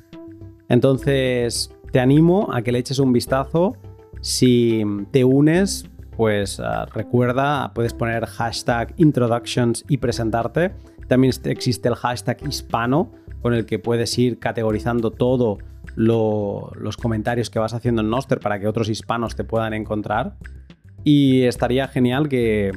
Entonces, 0.68 1.74
te 1.90 2.00
animo 2.00 2.50
a 2.52 2.62
que 2.62 2.72
le 2.72 2.78
eches 2.78 2.98
un 2.98 3.12
vistazo. 3.12 3.76
Si 4.20 4.82
te 5.10 5.24
unes, 5.24 5.86
pues 6.16 6.60
ah, 6.60 6.86
recuerda, 6.92 7.72
puedes 7.74 7.94
poner 7.94 8.26
hashtag 8.26 8.94
introductions 8.98 9.84
y 9.88 9.98
presentarte. 9.98 10.72
También 11.08 11.32
existe 11.44 11.88
el 11.88 11.94
hashtag 11.94 12.46
hispano, 12.46 13.10
con 13.40 13.54
el 13.54 13.66
que 13.66 13.78
puedes 13.78 14.16
ir 14.18 14.38
categorizando 14.38 15.10
todo 15.10 15.58
los 15.96 16.96
comentarios 16.96 17.50
que 17.50 17.58
vas 17.58 17.74
haciendo 17.74 18.02
en 18.02 18.10
Noster 18.10 18.40
para 18.40 18.58
que 18.58 18.66
otros 18.66 18.88
hispanos 18.88 19.36
te 19.36 19.44
puedan 19.44 19.74
encontrar. 19.74 20.36
Y 21.04 21.42
estaría 21.42 21.88
genial 21.88 22.28
que, 22.28 22.72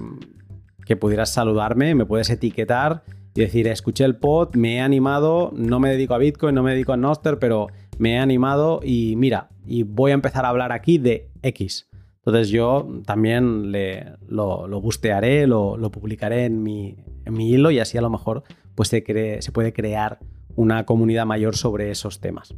que 0.85 0.95
pudieras 0.95 1.31
saludarme, 1.31 1.95
me 1.95 2.05
puedes 2.05 2.29
etiquetar 2.29 3.03
y 3.35 3.41
decir, 3.41 3.67
escuché 3.67 4.05
el 4.05 4.15
pod, 4.15 4.55
me 4.55 4.75
he 4.75 4.79
animado, 4.79 5.51
no 5.53 5.79
me 5.79 5.89
dedico 5.89 6.13
a 6.13 6.17
Bitcoin, 6.17 6.55
no 6.55 6.63
me 6.63 6.71
dedico 6.71 6.93
a 6.93 6.97
Noster, 6.97 7.37
pero 7.37 7.67
me 7.97 8.13
he 8.13 8.17
animado 8.17 8.79
y 8.83 9.15
mira, 9.17 9.49
y 9.65 9.83
voy 9.83 10.11
a 10.11 10.13
empezar 10.13 10.45
a 10.45 10.49
hablar 10.49 10.71
aquí 10.71 10.97
de 10.97 11.29
X. 11.41 11.89
Entonces 12.17 12.49
yo 12.49 12.87
también 13.05 13.71
le, 13.71 14.13
lo, 14.27 14.67
lo 14.67 14.81
bustearé, 14.81 15.45
lo, 15.47 15.77
publicaré 15.91 16.45
en 16.45 16.63
mi, 16.63 16.95
en 17.25 17.33
mi, 17.33 17.51
hilo 17.51 17.69
y 17.71 17.79
así 17.79 17.97
a 17.97 18.01
lo 18.01 18.09
mejor 18.09 18.43
pues 18.73 18.89
se, 18.89 19.03
se 19.41 19.51
puede 19.51 19.73
crear 19.73 20.19
una 20.55 20.85
comunidad 20.85 21.25
mayor 21.25 21.55
sobre 21.55 21.91
esos 21.91 22.21
temas. 22.21 22.55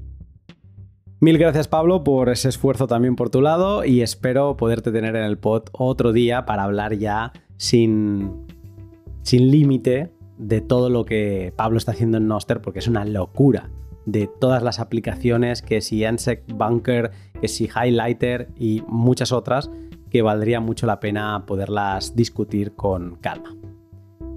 Mil 1.19 1.39
gracias 1.39 1.67
Pablo 1.67 2.03
por 2.03 2.29
ese 2.29 2.47
esfuerzo 2.47 2.85
también 2.85 3.15
por 3.15 3.31
tu 3.31 3.41
lado 3.41 3.83
y 3.83 4.01
espero 4.01 4.55
poderte 4.55 4.91
tener 4.91 5.15
en 5.15 5.23
el 5.23 5.39
pod 5.39 5.63
otro 5.71 6.13
día 6.13 6.45
para 6.45 6.63
hablar 6.63 6.95
ya 6.95 7.33
sin, 7.57 8.45
sin 9.23 9.49
límite 9.49 10.11
de 10.37 10.61
todo 10.61 10.91
lo 10.91 11.05
que 11.05 11.53
Pablo 11.55 11.79
está 11.79 11.93
haciendo 11.93 12.17
en 12.17 12.27
Noster 12.27 12.61
porque 12.61 12.77
es 12.77 12.87
una 12.87 13.03
locura 13.03 13.71
de 14.05 14.29
todas 14.39 14.61
las 14.61 14.79
aplicaciones 14.79 15.63
que 15.63 15.81
si 15.81 16.03
Ensec 16.03 16.43
Bunker, 16.53 17.09
que 17.41 17.47
si 17.47 17.65
Highlighter 17.65 18.49
y 18.55 18.83
muchas 18.87 19.31
otras 19.31 19.71
que 20.11 20.21
valdría 20.21 20.59
mucho 20.59 20.85
la 20.85 20.99
pena 20.99 21.45
poderlas 21.47 22.15
discutir 22.15 22.73
con 22.75 23.15
calma. 23.15 23.55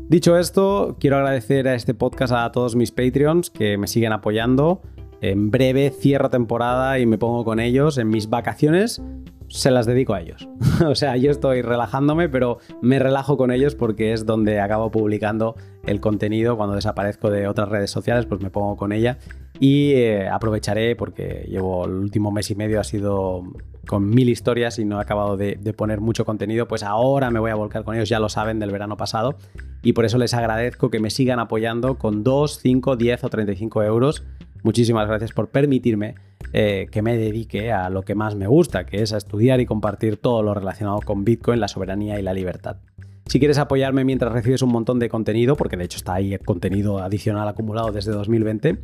Dicho 0.08 0.38
esto, 0.38 0.96
quiero 0.98 1.18
agradecer 1.18 1.68
a 1.68 1.74
este 1.74 1.92
podcast 1.92 2.32
a 2.32 2.50
todos 2.50 2.74
mis 2.74 2.90
Patreons 2.90 3.50
que 3.50 3.76
me 3.76 3.86
siguen 3.86 4.12
apoyando. 4.12 4.80
En 5.20 5.50
breve 5.50 5.90
cierro 5.90 6.30
temporada 6.30 6.98
y 6.98 7.06
me 7.06 7.18
pongo 7.18 7.44
con 7.44 7.60
ellos. 7.60 7.98
En 7.98 8.08
mis 8.08 8.30
vacaciones 8.30 9.02
se 9.48 9.70
las 9.70 9.84
dedico 9.86 10.14
a 10.14 10.20
ellos. 10.20 10.48
o 10.86 10.94
sea, 10.94 11.16
yo 11.16 11.30
estoy 11.30 11.62
relajándome, 11.62 12.28
pero 12.28 12.58
me 12.80 12.98
relajo 12.98 13.36
con 13.36 13.50
ellos 13.50 13.74
porque 13.74 14.12
es 14.12 14.24
donde 14.24 14.60
acabo 14.60 14.90
publicando 14.90 15.56
el 15.86 16.00
contenido. 16.00 16.56
Cuando 16.56 16.74
desaparezco 16.74 17.30
de 17.30 17.48
otras 17.48 17.68
redes 17.68 17.90
sociales, 17.90 18.26
pues 18.26 18.40
me 18.40 18.50
pongo 18.50 18.76
con 18.76 18.92
ella. 18.92 19.18
Y 19.60 19.92
eh, 19.92 20.26
aprovecharé 20.28 20.96
porque 20.96 21.46
llevo 21.48 21.84
el 21.84 21.92
último 21.92 22.32
mes 22.32 22.50
y 22.50 22.56
medio 22.56 22.80
ha 22.80 22.84
sido 22.84 23.44
con 23.86 24.08
mil 24.08 24.28
historias 24.28 24.78
y 24.78 24.84
no 24.84 24.98
he 24.98 25.02
acabado 25.02 25.36
de, 25.36 25.56
poner 25.76 26.00
mucho 26.00 26.24
contenido, 26.24 26.66
pues 26.66 26.82
ahora 26.82 27.30
me 27.30 27.38
voy 27.38 27.50
a 27.50 27.54
volcar 27.54 27.84
con 27.84 27.94
ellos, 27.94 28.08
ya 28.08 28.18
lo 28.18 28.28
saben 28.28 28.58
del 28.58 28.70
verano 28.70 28.96
pasado, 28.96 29.36
y 29.82 29.92
por 29.92 30.04
eso 30.04 30.16
les 30.16 30.32
agradezco 30.32 30.90
que 30.90 31.00
me 31.00 31.10
sigan 31.10 31.40
apoyando 31.40 31.98
con 31.98 32.24
2, 32.24 32.58
5, 32.60 32.96
10 32.96 33.24
o 33.24 33.28
35 33.28 33.82
euros 33.82 34.22
muchísimas 34.62 35.08
gracias 35.08 35.32
por 35.32 35.48
permitirme 35.48 36.14
eh, 36.52 36.88
que 36.90 37.02
me 37.02 37.16
dedique 37.16 37.72
a 37.72 37.90
lo 37.90 38.02
que 38.02 38.14
más 38.14 38.34
me 38.34 38.46
gusta, 38.46 38.84
que 38.84 39.02
es 39.02 39.12
a 39.12 39.16
estudiar 39.16 39.60
y 39.60 39.66
compartir 39.66 40.16
todo 40.16 40.42
lo 40.42 40.54
relacionado 40.54 41.00
con 41.00 41.24
Bitcoin, 41.24 41.60
la 41.60 41.68
soberanía 41.68 42.18
y 42.18 42.22
la 42.22 42.32
libertad. 42.32 42.76
Si 43.26 43.38
quieres 43.38 43.58
apoyarme 43.58 44.04
mientras 44.04 44.32
recibes 44.32 44.62
un 44.62 44.72
montón 44.72 44.98
de 44.98 45.08
contenido, 45.08 45.56
porque 45.56 45.76
de 45.76 45.84
hecho 45.84 45.98
está 45.98 46.14
ahí 46.14 46.34
el 46.34 46.40
contenido 46.40 46.98
adicional 46.98 47.46
acumulado 47.46 47.92
desde 47.92 48.10
2020, 48.10 48.78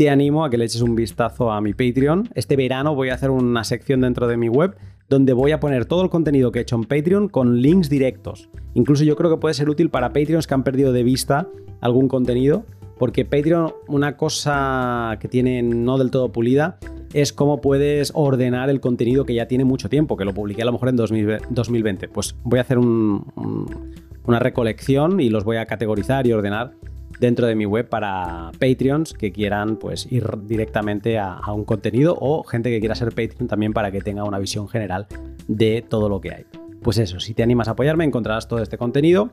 te 0.00 0.08
animo 0.08 0.46
a 0.46 0.48
que 0.48 0.56
le 0.56 0.64
eches 0.64 0.80
un 0.80 0.96
vistazo 0.96 1.52
a 1.52 1.60
mi 1.60 1.74
Patreon. 1.74 2.30
Este 2.34 2.56
verano 2.56 2.94
voy 2.94 3.10
a 3.10 3.14
hacer 3.14 3.28
una 3.28 3.64
sección 3.64 4.00
dentro 4.00 4.28
de 4.28 4.38
mi 4.38 4.48
web 4.48 4.74
donde 5.10 5.34
voy 5.34 5.52
a 5.52 5.60
poner 5.60 5.84
todo 5.84 6.02
el 6.02 6.08
contenido 6.08 6.50
que 6.50 6.58
he 6.58 6.62
hecho 6.62 6.76
en 6.76 6.84
Patreon 6.84 7.28
con 7.28 7.60
links 7.60 7.90
directos. 7.90 8.48
Incluso 8.72 9.04
yo 9.04 9.14
creo 9.14 9.28
que 9.28 9.36
puede 9.36 9.52
ser 9.52 9.68
útil 9.68 9.90
para 9.90 10.14
Patreons 10.14 10.46
que 10.46 10.54
han 10.54 10.64
perdido 10.64 10.94
de 10.94 11.02
vista 11.02 11.48
algún 11.82 12.08
contenido 12.08 12.64
porque 12.98 13.26
Patreon, 13.26 13.74
una 13.88 14.16
cosa 14.16 15.18
que 15.20 15.28
tiene 15.28 15.62
no 15.62 15.98
del 15.98 16.10
todo 16.10 16.32
pulida, 16.32 16.78
es 17.12 17.34
cómo 17.34 17.60
puedes 17.60 18.10
ordenar 18.14 18.70
el 18.70 18.80
contenido 18.80 19.26
que 19.26 19.34
ya 19.34 19.48
tiene 19.48 19.66
mucho 19.66 19.90
tiempo, 19.90 20.16
que 20.16 20.24
lo 20.24 20.32
publiqué 20.32 20.62
a 20.62 20.64
lo 20.64 20.72
mejor 20.72 20.88
en 20.88 20.96
2020. 20.96 22.08
Pues 22.08 22.36
voy 22.42 22.58
a 22.58 22.62
hacer 22.62 22.78
una 22.78 24.38
recolección 24.38 25.20
y 25.20 25.28
los 25.28 25.44
voy 25.44 25.58
a 25.58 25.66
categorizar 25.66 26.26
y 26.26 26.32
ordenar 26.32 26.72
dentro 27.18 27.46
de 27.46 27.54
mi 27.54 27.66
web 27.66 27.88
para 27.88 28.52
Patreons 28.58 29.12
que 29.12 29.32
quieran 29.32 29.76
pues 29.76 30.10
ir 30.10 30.26
directamente 30.44 31.18
a, 31.18 31.40
un 31.52 31.64
contenido 31.64 32.16
o 32.20 32.44
gente 32.44 32.70
que 32.70 32.80
quiera 32.80 32.94
ser 32.94 33.08
Patreon 33.08 33.48
también 33.48 33.72
para 33.72 33.90
que 33.90 34.00
tenga 34.00 34.24
una 34.24 34.38
visión 34.38 34.68
general 34.68 35.06
de 35.48 35.84
todo 35.86 36.08
lo 36.08 36.20
que 36.20 36.32
hay. 36.32 36.44
Pues 36.82 36.98
eso, 36.98 37.20
si 37.20 37.34
te 37.34 37.42
animas 37.42 37.68
a 37.68 37.72
apoyarme 37.72 38.04
encontrarás 38.04 38.48
todo 38.48 38.62
este 38.62 38.78
contenido 38.78 39.30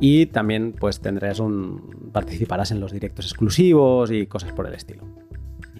y 0.00 0.26
también 0.26 0.72
pues 0.78 1.00
tendrás 1.00 1.40
un 1.40 2.10
participarás 2.12 2.70
en 2.70 2.80
los 2.80 2.92
directos 2.92 3.26
exclusivos 3.26 4.10
y 4.10 4.26
cosas 4.26 4.52
por 4.52 4.66
el 4.66 4.74
estilo. 4.74 5.04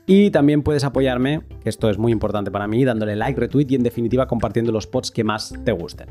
Y 0.07 0.30
también 0.30 0.62
puedes 0.62 0.82
apoyarme, 0.82 1.42
que 1.62 1.68
esto 1.68 1.88
es 1.88 1.96
muy 1.96 2.11
importante 2.11 2.51
para 2.51 2.66
mí, 2.66 2.84
dándole 2.84 3.14
like, 3.14 3.38
retweet 3.38 3.66
y 3.68 3.74
en 3.76 3.84
definitiva 3.84 4.26
compartiendo 4.26 4.72
los 4.72 4.86
pods 4.86 5.11
que 5.11 5.22
más 5.22 5.55
te 5.64 5.70
gusten. 5.70 6.09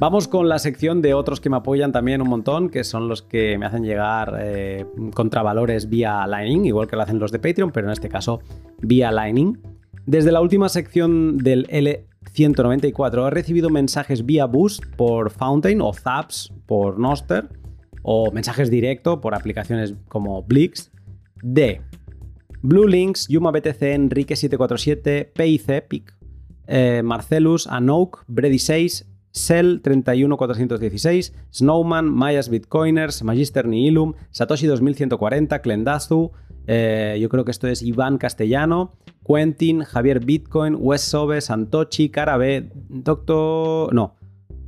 Vamos 0.00 0.28
con 0.28 0.48
la 0.48 0.58
sección 0.58 1.02
de 1.02 1.14
otros 1.14 1.40
que 1.40 1.50
me 1.50 1.56
apoyan 1.56 1.92
también 1.92 2.22
un 2.22 2.28
montón, 2.28 2.70
que 2.70 2.84
son 2.84 3.08
los 3.08 3.22
que 3.22 3.58
me 3.58 3.66
hacen 3.66 3.84
llegar 3.84 4.38
eh, 4.40 4.86
contravalores 5.14 5.88
vía 5.88 6.26
Lightning, 6.26 6.66
igual 6.66 6.86
que 6.86 6.96
lo 6.96 7.02
hacen 7.02 7.18
los 7.18 7.32
de 7.32 7.38
Patreon, 7.38 7.72
pero 7.72 7.88
en 7.88 7.92
este 7.92 8.08
caso 8.08 8.40
vía 8.80 9.10
Lightning. 9.10 9.58
Desde 10.06 10.32
la 10.32 10.40
última 10.40 10.68
sección 10.68 11.38
del 11.38 11.66
L 11.68 12.08
194. 12.32 13.26
He 13.26 13.30
recibido 13.30 13.70
mensajes 13.70 14.24
vía 14.24 14.46
Boost 14.46 14.84
por 14.96 15.30
Fountain 15.30 15.80
o 15.80 15.92
Zaps 15.92 16.52
por 16.66 16.98
Noster 16.98 17.48
o 18.02 18.30
mensajes 18.32 18.70
directo 18.70 19.20
por 19.20 19.34
aplicaciones 19.34 19.94
como 20.08 20.42
Blix 20.42 20.90
de 21.42 21.80
Blue 22.62 22.88
Links, 22.88 23.28
Yuma 23.28 23.50
BTC, 23.50 23.80
Enrique747, 23.80 25.32
PIC, 25.32 25.88
PIC, 25.88 26.14
eh, 26.66 27.02
Marcelus, 27.04 27.66
Anouk, 27.66 28.24
Brady 28.26 28.58
6, 28.58 29.07
Cell 29.38 29.80
31416, 29.82 31.32
Snowman, 31.50 32.12
Mayas 32.12 32.50
Bitcoiners, 32.50 33.22
Magister 33.22 33.66
Nihilum, 33.66 34.14
Satoshi 34.30 34.66
2140, 34.66 35.60
Klendazu, 35.60 36.32
eh, 36.66 37.16
yo 37.18 37.28
creo 37.30 37.44
que 37.44 37.50
esto 37.50 37.66
es 37.66 37.82
Iván 37.82 38.18
Castellano, 38.18 38.92
Quentin, 39.24 39.84
Javier 39.84 40.24
Bitcoin, 40.24 40.76
Wes 40.78 41.00
Sobe, 41.00 41.40
Santochi, 41.40 42.10
Carabe, 42.10 42.70
Doctor. 42.88 43.92
No. 43.92 44.14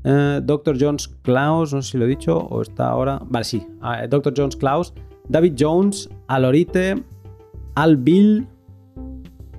Eh, 0.04 0.40
Doctor 0.42 0.76
Jones 0.80 1.08
Klaus, 1.08 1.74
no 1.74 1.82
sé 1.82 1.92
si 1.92 1.98
lo 1.98 2.06
he 2.06 2.08
dicho 2.08 2.38
o 2.38 2.62
está 2.62 2.88
ahora. 2.88 3.20
Vale, 3.26 3.44
sí. 3.44 3.66
Ah, 3.82 4.06
Doctor 4.06 4.32
Jones 4.36 4.56
Klaus, 4.56 4.94
David 5.28 5.54
Jones, 5.58 6.08
Alorite, 6.26 7.02
Albil. 7.74 8.48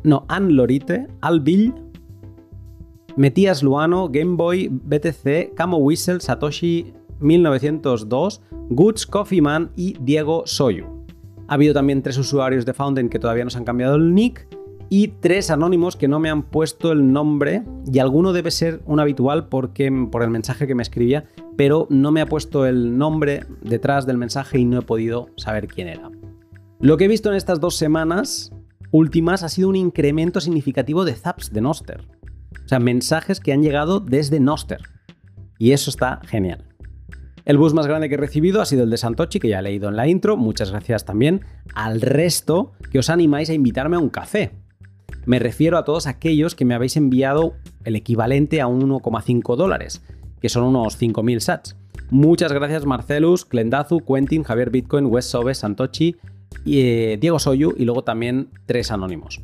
No, 0.03 0.25
An 0.29 0.55
Lorite, 0.55 1.07
Albil, 1.21 1.75
Metías 3.15 3.63
Luano, 3.63 4.09
Game 4.09 4.35
Boy, 4.35 4.69
BTC, 4.71 5.53
Camo 5.55 5.77
Whistle, 5.77 6.19
Satoshi 6.21 6.93
1902, 7.19 8.41
Goods 8.69 9.05
Coffee 9.05 9.41
Man 9.41 9.71
y 9.75 9.95
Diego 9.99 10.43
Soyu. 10.45 10.85
Ha 11.47 11.55
habido 11.55 11.73
también 11.73 12.01
tres 12.01 12.17
usuarios 12.17 12.65
de 12.65 12.73
Fountain 12.73 13.09
que 13.09 13.19
todavía 13.19 13.43
nos 13.43 13.55
han 13.55 13.65
cambiado 13.65 13.95
el 13.95 14.13
nick 14.13 14.47
y 14.89 15.09
tres 15.09 15.51
anónimos 15.51 15.95
que 15.95 16.07
no 16.07 16.19
me 16.19 16.29
han 16.29 16.43
puesto 16.43 16.91
el 16.91 17.11
nombre 17.11 17.63
y 17.91 17.99
alguno 17.99 18.33
debe 18.33 18.51
ser 18.51 18.81
un 18.85 18.99
habitual 18.99 19.47
porque, 19.47 19.91
por 20.11 20.23
el 20.23 20.29
mensaje 20.29 20.67
que 20.67 20.75
me 20.75 20.83
escribía, 20.83 21.25
pero 21.57 21.87
no 21.89 22.11
me 22.11 22.21
ha 22.21 22.25
puesto 22.25 22.65
el 22.65 22.97
nombre 22.97 23.45
detrás 23.61 24.05
del 24.05 24.17
mensaje 24.17 24.59
y 24.59 24.65
no 24.65 24.79
he 24.79 24.81
podido 24.81 25.29
saber 25.37 25.67
quién 25.67 25.87
era. 25.87 26.09
Lo 26.79 26.97
que 26.97 27.05
he 27.05 27.09
visto 27.09 27.29
en 27.29 27.35
estas 27.35 27.59
dos 27.59 27.75
semanas 27.75 28.51
últimas 28.91 29.43
ha 29.43 29.49
sido 29.49 29.69
un 29.69 29.75
incremento 29.75 30.41
significativo 30.41 31.05
de 31.05 31.13
zaps 31.13 31.53
de 31.53 31.61
Noster. 31.61 32.07
O 32.65 32.67
sea, 32.67 32.79
mensajes 32.79 33.39
que 33.39 33.53
han 33.53 33.63
llegado 33.63 33.99
desde 33.99 34.39
Noster. 34.39 34.81
Y 35.57 35.71
eso 35.71 35.89
está 35.89 36.21
genial. 36.25 36.65
El 37.45 37.57
bus 37.57 37.73
más 37.73 37.87
grande 37.87 38.07
que 38.07 38.15
he 38.15 38.19
recibido 38.19 38.61
ha 38.61 38.65
sido 38.65 38.83
el 38.83 38.89
de 38.89 38.97
Santochi, 38.97 39.39
que 39.39 39.49
ya 39.49 39.59
he 39.59 39.63
leído 39.63 39.89
en 39.89 39.95
la 39.95 40.07
intro. 40.07 40.37
Muchas 40.37 40.71
gracias 40.71 41.05
también 41.05 41.41
al 41.73 42.01
resto 42.01 42.73
que 42.91 42.99
os 42.99 43.09
animáis 43.09 43.49
a 43.49 43.53
invitarme 43.53 43.95
a 43.95 43.99
un 43.99 44.09
café. 44.09 44.51
Me 45.25 45.39
refiero 45.39 45.77
a 45.77 45.83
todos 45.83 46.07
aquellos 46.07 46.55
que 46.55 46.65
me 46.65 46.73
habéis 46.73 46.97
enviado 46.97 47.53
el 47.83 47.95
equivalente 47.95 48.61
a 48.61 48.67
1,5 48.67 49.55
dólares, 49.55 50.03
que 50.39 50.49
son 50.49 50.63
unos 50.63 50.99
5.000 50.99 51.39
sats. 51.39 51.75
Muchas 52.09 52.51
gracias 52.51 52.85
Marcelus, 52.85 53.45
Clendazu, 53.45 54.01
Quentin, 54.01 54.43
Javier 54.43 54.69
Bitcoin, 54.69 55.05
Wes 55.05 55.25
Sobe, 55.25 55.53
Santochi, 55.53 56.17
eh, 56.65 57.17
Diego 57.21 57.39
Soyu 57.39 57.73
y 57.77 57.85
luego 57.85 58.03
también 58.03 58.49
tres 58.65 58.91
anónimos. 58.91 59.41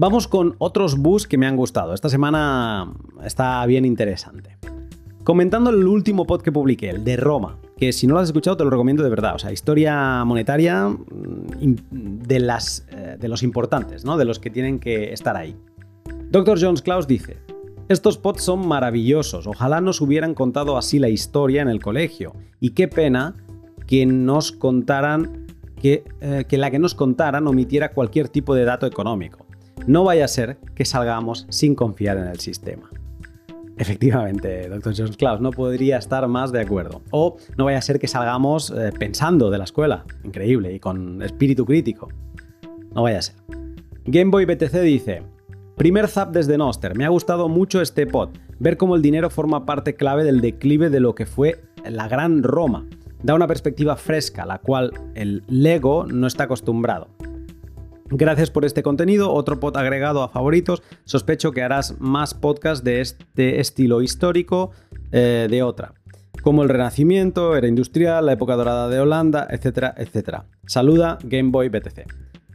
Vamos 0.00 0.28
con 0.28 0.54
otros 0.58 0.96
bus 0.96 1.26
que 1.26 1.36
me 1.38 1.48
han 1.48 1.56
gustado. 1.56 1.92
Esta 1.92 2.08
semana 2.08 2.92
está 3.24 3.66
bien 3.66 3.84
interesante. 3.84 4.56
Comentando 5.24 5.70
el 5.70 5.84
último 5.88 6.24
pod 6.24 6.40
que 6.40 6.52
publiqué, 6.52 6.90
el 6.90 7.02
de 7.02 7.16
Roma, 7.16 7.58
que 7.76 7.92
si 7.92 8.06
no 8.06 8.14
lo 8.14 8.20
has 8.20 8.28
escuchado 8.28 8.56
te 8.56 8.62
lo 8.62 8.70
recomiendo 8.70 9.02
de 9.02 9.10
verdad. 9.10 9.34
O 9.34 9.40
sea, 9.40 9.50
historia 9.50 10.24
monetaria 10.24 10.86
mm, 10.88 11.74
de, 11.90 12.38
las, 12.38 12.86
eh, 12.92 13.16
de 13.18 13.26
los 13.26 13.42
importantes, 13.42 14.04
¿no? 14.04 14.16
De 14.16 14.24
los 14.24 14.38
que 14.38 14.50
tienen 14.50 14.78
que 14.78 15.12
estar 15.12 15.36
ahí. 15.36 15.56
Dr. 16.30 16.60
Jones 16.60 16.80
Klaus 16.80 17.08
dice, 17.08 17.38
estos 17.88 18.18
pods 18.18 18.44
son 18.44 18.68
maravillosos, 18.68 19.48
ojalá 19.48 19.80
nos 19.80 20.00
hubieran 20.00 20.34
contado 20.34 20.78
así 20.78 21.00
la 21.00 21.08
historia 21.08 21.60
en 21.60 21.68
el 21.68 21.82
colegio. 21.82 22.36
Y 22.60 22.70
qué 22.70 22.86
pena 22.86 23.34
que 23.88 24.06
nos 24.06 24.52
contaran, 24.52 25.48
que, 25.82 26.04
eh, 26.20 26.44
que 26.48 26.56
la 26.56 26.70
que 26.70 26.78
nos 26.78 26.94
contaran 26.94 27.48
omitiera 27.48 27.90
cualquier 27.90 28.28
tipo 28.28 28.54
de 28.54 28.62
dato 28.62 28.86
económico. 28.86 29.47
No 29.86 30.04
vaya 30.04 30.24
a 30.24 30.28
ser 30.28 30.58
que 30.74 30.84
salgamos 30.84 31.46
sin 31.48 31.74
confiar 31.74 32.18
en 32.18 32.26
el 32.26 32.40
sistema. 32.40 32.90
Efectivamente, 33.78 34.68
Dr. 34.68 34.92
Jones 34.96 35.16
Klaus, 35.16 35.40
no 35.40 35.52
podría 35.52 35.98
estar 35.98 36.26
más 36.26 36.50
de 36.50 36.60
acuerdo. 36.60 37.00
O 37.10 37.36
no 37.56 37.64
vaya 37.64 37.78
a 37.78 37.82
ser 37.82 38.00
que 38.00 38.08
salgamos 38.08 38.70
eh, 38.70 38.90
pensando 38.98 39.50
de 39.50 39.58
la 39.58 39.64
escuela, 39.64 40.04
increíble, 40.24 40.74
y 40.74 40.80
con 40.80 41.22
espíritu 41.22 41.64
crítico. 41.64 42.08
No 42.92 43.02
vaya 43.02 43.18
a 43.18 43.22
ser. 43.22 43.36
Gameboy 44.04 44.46
BTC 44.46 44.80
dice, 44.80 45.22
primer 45.76 46.08
zap 46.08 46.32
desde 46.32 46.58
Noster, 46.58 46.96
me 46.96 47.04
ha 47.04 47.08
gustado 47.08 47.48
mucho 47.48 47.80
este 47.80 48.06
pod, 48.06 48.30
ver 48.58 48.76
cómo 48.76 48.96
el 48.96 49.02
dinero 49.02 49.30
forma 49.30 49.64
parte 49.64 49.94
clave 49.94 50.24
del 50.24 50.40
declive 50.40 50.90
de 50.90 51.00
lo 51.00 51.14
que 51.14 51.26
fue 51.26 51.62
la 51.88 52.08
gran 52.08 52.42
Roma. 52.42 52.86
Da 53.22 53.34
una 53.34 53.46
perspectiva 53.46 53.96
fresca, 53.96 54.44
la 54.44 54.58
cual 54.58 54.92
el 55.14 55.44
Lego 55.46 56.04
no 56.06 56.26
está 56.26 56.44
acostumbrado. 56.44 57.08
Gracias 58.10 58.50
por 58.50 58.64
este 58.64 58.82
contenido, 58.82 59.32
otro 59.32 59.60
pod 59.60 59.76
agregado 59.76 60.22
a 60.22 60.30
favoritos. 60.30 60.82
Sospecho 61.04 61.52
que 61.52 61.62
harás 61.62 62.00
más 62.00 62.32
podcasts 62.32 62.82
de 62.82 63.02
este 63.02 63.60
estilo 63.60 64.00
histórico 64.00 64.70
eh, 65.12 65.46
de 65.50 65.62
otra, 65.62 65.92
como 66.42 66.62
el 66.62 66.70
Renacimiento, 66.70 67.54
era 67.54 67.68
industrial, 67.68 68.24
la 68.24 68.32
época 68.32 68.56
dorada 68.56 68.88
de 68.88 68.98
Holanda, 68.98 69.46
etcétera, 69.50 69.94
etcétera. 69.98 70.46
Saluda 70.66 71.18
Gameboy 71.22 71.68
BTC. 71.68 72.06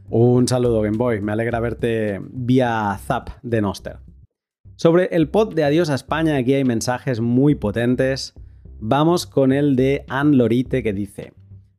Un 0.10 0.48
saludo 0.48 0.82
Gameboy, 0.82 1.22
me 1.22 1.34
alegra 1.34 1.60
verte 1.60 2.20
vía 2.32 2.98
Zap 3.00 3.30
de 3.44 3.62
Noster. 3.62 3.98
Sobre 4.76 5.06
el 5.12 5.30
pod 5.30 5.54
de 5.54 5.66
Adiós 5.66 5.92
a 5.92 5.96
España, 5.96 6.36
aquí 6.36 6.56
hay 6.56 6.64
mensajes 6.64 7.20
muy 7.20 7.54
potentes. 7.54 8.34
Vamos 8.80 9.28
con 9.28 9.52
el 9.52 9.76
de 9.76 10.04
Anne 10.10 10.36
Lorite 10.36 10.82
que 10.82 10.94
dice 10.94 11.34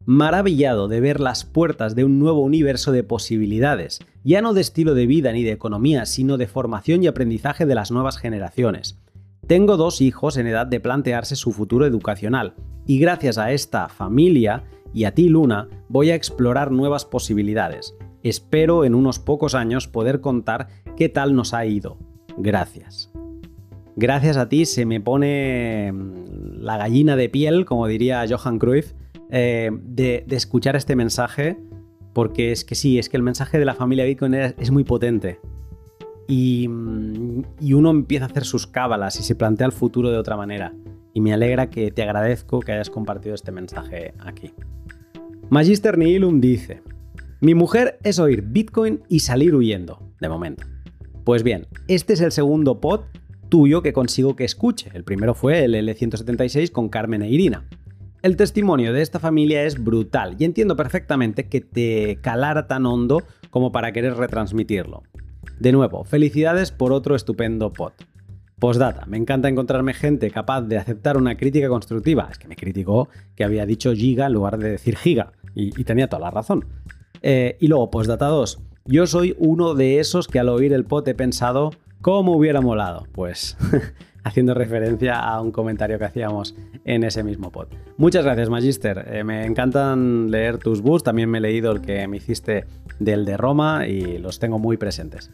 maravillado 0.06 0.88
de 0.88 1.00
ver 1.00 1.20
las 1.20 1.44
puertas 1.44 1.94
de 1.94 2.04
un 2.04 2.18
nuevo 2.18 2.40
universo 2.40 2.92
de 2.92 3.02
posibilidades, 3.02 4.00
ya 4.22 4.42
no 4.42 4.54
de 4.54 4.60
estilo 4.60 4.94
de 4.94 5.06
vida 5.06 5.32
ni 5.32 5.42
de 5.44 5.52
economía, 5.52 6.06
sino 6.06 6.36
de 6.36 6.46
formación 6.46 7.02
y 7.02 7.06
aprendizaje 7.06 7.66
de 7.66 7.74
las 7.74 7.90
nuevas 7.90 8.18
generaciones. 8.18 8.98
Tengo 9.46 9.76
dos 9.76 10.00
hijos 10.00 10.36
en 10.36 10.46
edad 10.46 10.66
de 10.66 10.80
plantearse 10.80 11.36
su 11.36 11.52
futuro 11.52 11.86
educacional, 11.86 12.54
y 12.86 12.98
gracias 12.98 13.38
a 13.38 13.52
esta 13.52 13.88
familia 13.88 14.64
y 14.92 15.04
a 15.04 15.14
ti 15.14 15.28
Luna 15.28 15.68
voy 15.88 16.10
a 16.10 16.14
explorar 16.14 16.70
nuevas 16.70 17.04
posibilidades. 17.04 17.94
Espero 18.22 18.84
en 18.84 18.94
unos 18.94 19.18
pocos 19.18 19.54
años 19.54 19.88
poder 19.88 20.20
contar 20.20 20.68
qué 20.96 21.08
tal 21.08 21.34
nos 21.34 21.52
ha 21.52 21.66
ido. 21.66 21.98
Gracias. 22.38 23.10
Gracias 23.96 24.36
a 24.36 24.48
ti 24.48 24.64
se 24.64 24.86
me 24.86 25.00
pone 25.00 25.92
mm, 25.92 26.62
la 26.62 26.76
gallina 26.76 27.16
de 27.16 27.28
piel, 27.28 27.64
como 27.64 27.86
diría 27.86 28.24
Johan 28.28 28.58
Cruyff, 28.58 28.92
eh, 29.30 29.70
de, 29.72 30.24
escuchar 30.30 30.76
este 30.76 30.96
mensaje, 30.96 31.58
porque 32.12 32.52
es 32.52 32.64
que 32.64 32.74
sí, 32.74 32.98
es 32.98 33.08
que 33.08 33.16
el 33.16 33.22
mensaje 33.22 33.58
de 33.58 33.64
la 33.64 33.74
familia 33.74 34.04
Bitcoin 34.04 34.34
es, 34.34 34.70
muy 34.70 34.84
potente. 34.84 35.40
Y, 36.26 36.68
y, 37.60 37.72
uno 37.74 37.90
empieza 37.90 38.24
a 38.26 38.28
hacer 38.28 38.44
sus 38.44 38.66
cábalas 38.66 39.20
y 39.20 39.22
se 39.22 39.34
plantea 39.34 39.66
el 39.66 39.72
futuro 39.72 40.10
de 40.10 40.18
otra 40.18 40.36
manera. 40.36 40.74
Y 41.12 41.20
me 41.20 41.32
alegra 41.32 41.70
que 41.70 41.90
te 41.90 42.02
agradezco 42.02 42.60
que 42.60 42.72
hayas 42.72 42.90
compartido 42.90 43.34
este 43.34 43.52
mensaje 43.52 44.14
aquí. 44.20 44.52
Magister 45.50 45.98
Nihilum 45.98 46.40
dice, 46.40 46.82
mi 47.40 47.54
mujer 47.54 47.98
es 48.02 48.18
oír 48.18 48.42
Bitcoin 48.42 49.02
y 49.08 49.20
salir 49.20 49.54
huyendo, 49.54 50.00
de 50.20 50.28
momento. 50.28 50.64
Pues 51.24 51.42
bien, 51.42 51.66
este 51.88 52.14
es 52.14 52.20
el 52.20 52.32
segundo 52.32 52.80
pod 52.80 53.02
tuyo 53.50 53.82
que 53.82 53.92
consigo 53.92 54.34
que 54.34 54.44
escuche. 54.44 54.90
El 54.94 55.04
primero 55.04 55.34
fue 55.34 55.64
el 55.64 55.74
L176 55.74 56.70
con 56.70 56.88
Carmen 56.88 57.22
e 57.22 57.28
Irina. 57.28 57.68
El 58.24 58.38
testimonio 58.38 58.94
de 58.94 59.02
esta 59.02 59.18
familia 59.18 59.64
es 59.64 59.84
brutal 59.84 60.36
y 60.38 60.44
entiendo 60.44 60.76
perfectamente 60.76 61.46
que 61.46 61.60
te 61.60 62.16
calara 62.22 62.66
tan 62.66 62.86
hondo 62.86 63.22
como 63.50 63.70
para 63.70 63.92
querer 63.92 64.14
retransmitirlo. 64.14 65.02
De 65.60 65.72
nuevo, 65.72 66.04
felicidades 66.04 66.72
por 66.72 66.94
otro 66.94 67.16
estupendo 67.16 67.74
pod. 67.74 67.92
Postdata, 68.58 69.04
me 69.04 69.18
encanta 69.18 69.50
encontrarme 69.50 69.92
gente 69.92 70.30
capaz 70.30 70.62
de 70.62 70.78
aceptar 70.78 71.18
una 71.18 71.36
crítica 71.36 71.68
constructiva. 71.68 72.28
Es 72.32 72.38
que 72.38 72.48
me 72.48 72.56
criticó 72.56 73.10
que 73.36 73.44
había 73.44 73.66
dicho 73.66 73.92
giga 73.92 74.24
en 74.24 74.32
lugar 74.32 74.56
de 74.56 74.70
decir 74.70 74.96
giga, 74.96 75.32
y, 75.54 75.84
tenía 75.84 76.08
toda 76.08 76.22
la 76.22 76.30
razón. 76.30 76.64
Eh, 77.20 77.58
y 77.60 77.68
luego, 77.68 77.90
postdata 77.90 78.28
2, 78.28 78.58
yo 78.86 79.06
soy 79.06 79.36
uno 79.38 79.74
de 79.74 80.00
esos 80.00 80.28
que 80.28 80.38
al 80.38 80.48
oír 80.48 80.72
el 80.72 80.86
pod 80.86 81.06
he 81.08 81.14
pensado, 81.14 81.72
¿cómo 82.00 82.34
hubiera 82.34 82.62
molado? 82.62 83.06
Pues 83.12 83.58
haciendo 84.24 84.54
referencia 84.54 85.20
a 85.20 85.40
un 85.40 85.52
comentario 85.52 85.98
que 85.98 86.06
hacíamos 86.06 86.56
en 86.84 87.04
ese 87.04 87.22
mismo 87.22 87.52
pod. 87.52 87.68
Muchas 87.96 88.24
gracias, 88.24 88.50
Magister. 88.50 89.04
Eh, 89.08 89.22
me 89.22 89.44
encantan 89.44 90.30
leer 90.30 90.58
tus 90.58 90.80
books. 90.80 91.04
También 91.04 91.30
me 91.30 91.38
he 91.38 91.40
leído 91.42 91.70
el 91.70 91.80
que 91.80 92.08
me 92.08 92.16
hiciste 92.16 92.64
del 92.98 93.24
de 93.24 93.36
Roma 93.36 93.86
y 93.86 94.18
los 94.18 94.38
tengo 94.38 94.58
muy 94.58 94.76
presentes. 94.76 95.30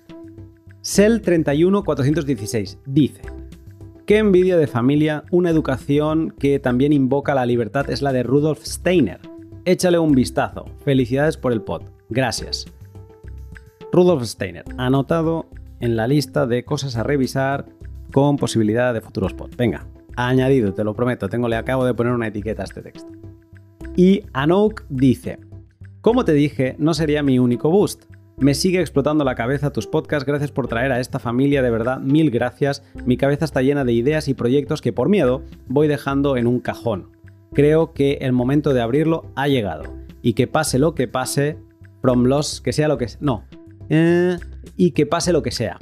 Cell 0.83 1.21
31416 1.21 2.81
dice: 2.85 3.23
Qué 4.07 4.19
envidia 4.19 4.57
de 4.57 4.67
familia, 4.67 5.25
una 5.31 5.51
educación 5.51 6.35
que 6.39 6.59
también 6.59 6.93
invoca 6.93 7.35
la 7.35 7.47
libertad 7.47 7.89
es 7.91 8.03
la 8.03 8.13
de 8.13 8.25
Rudolf 8.25 8.65
Steiner. 8.65 9.21
Échale 9.65 9.99
un 9.99 10.13
vistazo. 10.13 10.67
Felicidades 10.85 11.37
por 11.37 11.53
el 11.53 11.63
pod. 11.63 11.83
Gracias. 12.09 12.67
Rudolf 13.93 14.25
Steiner, 14.25 14.65
anotado 14.79 15.47
en 15.81 15.97
la 15.97 16.07
lista 16.07 16.47
de 16.47 16.65
cosas 16.65 16.97
a 16.97 17.03
revisar 17.03 17.67
con 18.11 18.37
posibilidad 18.37 18.95
de 18.95 19.01
futuros 19.01 19.35
pods. 19.35 19.57
Venga, 19.57 19.87
añadido, 20.17 20.75
te 20.75 20.85
lo 20.85 20.95
prometo, 20.95 21.29
tengo, 21.29 21.49
le 21.49 21.57
acabo 21.57 21.85
de 21.85 21.95
poner 21.95 22.13
una 22.13 22.29
etiqueta 22.29 22.63
a 22.63 22.65
este 22.65 22.83
texto. 22.83 23.11
Y 23.97 24.23
Anouk 24.33 24.85
dice, 24.89 25.39
como 26.01 26.25
te 26.25 26.33
dije, 26.33 26.77
no 26.79 26.95
sería 26.95 27.23
mi 27.23 27.39
único 27.39 27.71
boost. 27.71 28.05
Me 28.39 28.55
sigue 28.55 28.81
explotando 28.81 29.23
la 29.23 29.35
cabeza 29.35 29.71
tus 29.71 29.87
podcasts, 29.87 30.27
gracias 30.27 30.51
por 30.51 30.67
traer 30.67 30.93
a 30.93 31.01
esta 31.01 31.19
familia, 31.19 31.61
de 31.61 31.71
verdad, 31.71 32.01
mil 32.01 32.31
gracias. 32.31 32.83
Mi 33.05 33.19
cabeza 33.19 33.45
está 33.45 33.61
llena 33.61 33.85
de 33.85 33.93
ideas 33.93 34.29
y 34.29 34.35
proyectos 34.35 34.81
que 34.81 34.95
por 34.95 35.11
miedo 35.11 35.43
voy 35.69 35.89
dejando 35.89 36.39
en 36.39 36.47
un 36.47 36.61
cajón. 36.61 37.11
Creo 37.53 37.93
que 37.93 38.15
el 38.23 38.33
momento 38.33 38.73
de 38.73 38.81
abrirlo 38.81 39.27
ha 39.35 39.49
llegado. 39.49 39.93
Y 40.23 40.33
que 40.33 40.47
pase 40.47 40.79
lo 40.79 40.95
que 40.95 41.07
pase, 41.07 41.59
from 42.01 42.25
loss, 42.25 42.63
que 42.63 42.73
sea 42.73 42.89
lo 42.89 42.97
que... 42.97 43.09
No. 43.21 43.45
Eh, 43.91 44.39
y 44.77 44.93
que 44.93 45.05
pase 45.05 45.33
lo 45.35 45.43
que 45.43 45.51
sea. 45.51 45.79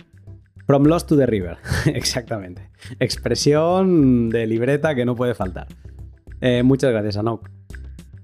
From 0.69 0.85
Lost 0.85 1.09
to 1.09 1.16
the 1.16 1.24
River, 1.24 1.57
exactamente. 1.95 2.69
Expresión 3.01 4.28
de 4.28 4.47
libreta 4.47 4.95
que 4.95 5.07
no 5.07 5.16
puede 5.16 5.35
faltar. 5.35 5.66
Eh, 6.43 6.62
muchas 6.62 6.90
gracias, 6.90 7.16
Anok. 7.16 7.49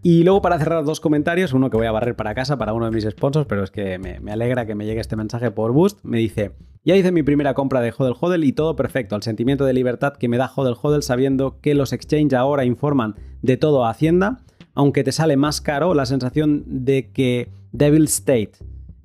Y 0.03 0.25
luego 0.25 0.43
para 0.43 0.59
cerrar 0.59 0.85
dos 0.85 1.01
comentarios, 1.01 1.55
uno 1.55 1.71
que 1.71 1.79
voy 1.79 1.87
a 1.87 1.91
barrer 1.91 2.17
para 2.17 2.35
casa 2.35 2.59
para 2.59 2.75
uno 2.75 2.85
de 2.85 2.91
mis 2.91 3.05
sponsors, 3.05 3.47
pero 3.47 3.65
es 3.65 3.71
que 3.71 3.99
me, 3.99 4.31
alegra 4.31 4.67
que 4.67 4.75
me 4.75 4.85
llegue 4.85 5.01
este 5.01 5.17
mensaje 5.17 5.51
por 5.53 5.73
Boost. 5.73 6.05
Me 6.05 6.19
dice, 6.19 6.53
ya 6.85 6.95
hice 6.95 7.13
mi 7.13 7.23
primera 7.23 7.55
compra 7.55 7.81
de 7.81 7.95
Hodel 7.97 8.13
Hodel 8.21 8.45
y 8.45 8.53
todo 8.53 8.77
perfecto. 8.77 9.17
El 9.17 9.23
sentimiento 9.23 9.65
de 9.65 9.73
libertad 9.73 10.13
que 10.13 10.29
me 10.29 10.37
da 10.37 10.53
Hodel 10.55 10.77
Hodel 10.83 11.03
sabiendo 11.03 11.63
que 11.63 11.73
los 11.73 11.95
exchange 11.95 12.35
ahora 12.35 12.67
informan 12.67 13.15
de 13.41 13.57
todo 13.57 13.87
a 13.87 13.91
Hacienda, 13.91 14.43
aunque 14.75 15.03
te 15.03 15.13
sale 15.13 15.39
más 15.39 15.63
caro, 15.63 15.95
la 15.95 16.05
sensación 16.05 16.63
de 16.67 17.11
que 17.11 17.49
Devil 17.73 18.05
State 18.05 18.59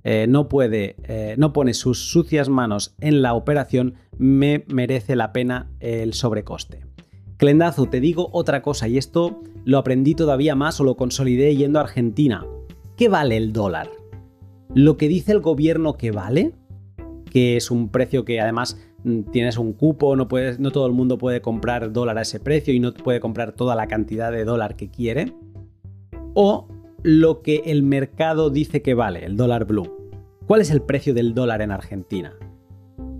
eh, 0.03 0.27
no 0.29 0.47
puede, 0.47 0.95
eh, 1.03 1.35
no 1.37 1.53
pone 1.53 1.73
sus 1.73 2.09
sucias 2.09 2.49
manos 2.49 2.95
en 2.99 3.21
la 3.21 3.33
operación, 3.33 3.95
me 4.17 4.65
merece 4.67 5.15
la 5.15 5.33
pena 5.33 5.69
el 5.79 6.13
sobrecoste. 6.13 6.85
Clendazo, 7.37 7.85
te 7.85 7.99
digo 8.01 8.29
otra 8.33 8.61
cosa 8.61 8.87
y 8.87 8.97
esto 8.97 9.41
lo 9.63 9.77
aprendí 9.77 10.15
todavía 10.15 10.55
más 10.55 10.79
o 10.79 10.83
lo 10.83 10.97
consolidé 10.97 11.55
yendo 11.55 11.79
a 11.79 11.83
Argentina. 11.83 12.45
¿Qué 12.97 13.07
vale 13.07 13.37
el 13.37 13.53
dólar? 13.53 13.89
¿Lo 14.73 14.97
que 14.97 15.07
dice 15.07 15.31
el 15.31 15.39
gobierno 15.39 15.93
que 15.93 16.11
vale? 16.11 16.53
Que 17.31 17.55
es 17.55 17.71
un 17.71 17.89
precio 17.89 18.25
que 18.25 18.41
además 18.41 18.77
mm, 19.03 19.31
tienes 19.31 19.57
un 19.57 19.73
cupo, 19.73 20.15
no, 20.15 20.27
puedes, 20.27 20.59
no 20.59 20.71
todo 20.71 20.85
el 20.85 20.93
mundo 20.93 21.17
puede 21.17 21.41
comprar 21.41 21.93
dólar 21.93 22.17
a 22.17 22.23
ese 22.23 22.39
precio 22.39 22.73
y 22.73 22.79
no 22.79 22.93
puede 22.93 23.19
comprar 23.19 23.53
toda 23.53 23.75
la 23.75 23.87
cantidad 23.87 24.31
de 24.31 24.43
dólar 24.43 24.75
que 24.75 24.89
quiere. 24.89 25.33
O 26.33 26.67
lo 27.03 27.41
que 27.41 27.63
el 27.65 27.83
mercado 27.83 28.49
dice 28.49 28.81
que 28.81 28.93
vale, 28.93 29.25
el 29.25 29.37
dólar 29.37 29.65
blue. 29.65 30.11
¿Cuál 30.47 30.61
es 30.61 30.71
el 30.71 30.81
precio 30.81 31.13
del 31.13 31.33
dólar 31.33 31.61
en 31.61 31.71
Argentina? 31.71 32.33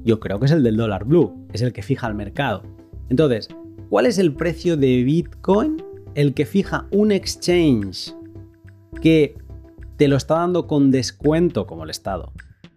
Yo 0.03 0.19
creo 0.19 0.39
que 0.39 0.45
es 0.45 0.51
el 0.51 0.64
del 0.64 0.77
dólar 0.77 1.06
blue, 1.06 1.47
es 1.53 1.61
el 1.61 1.73
que 1.73 1.81
fija 1.81 2.07
el 2.07 2.15
mercado. 2.15 2.64
Entonces, 3.10 3.49
¿Cuál 3.89 4.06
es 4.06 4.19
el 4.19 4.34
precio 4.34 4.77
de 4.77 5.03
Bitcoin? 5.03 5.81
El 6.14 6.35
que 6.35 6.45
fija 6.45 6.85
un 6.91 7.11
exchange 7.11 8.14
que 9.01 9.35
te 9.97 10.07
lo 10.07 10.15
está 10.15 10.35
dando 10.35 10.68
con 10.68 10.91
descuento 10.91 11.65
como 11.65 11.85
el 11.85 11.89
Estado, 11.89 12.31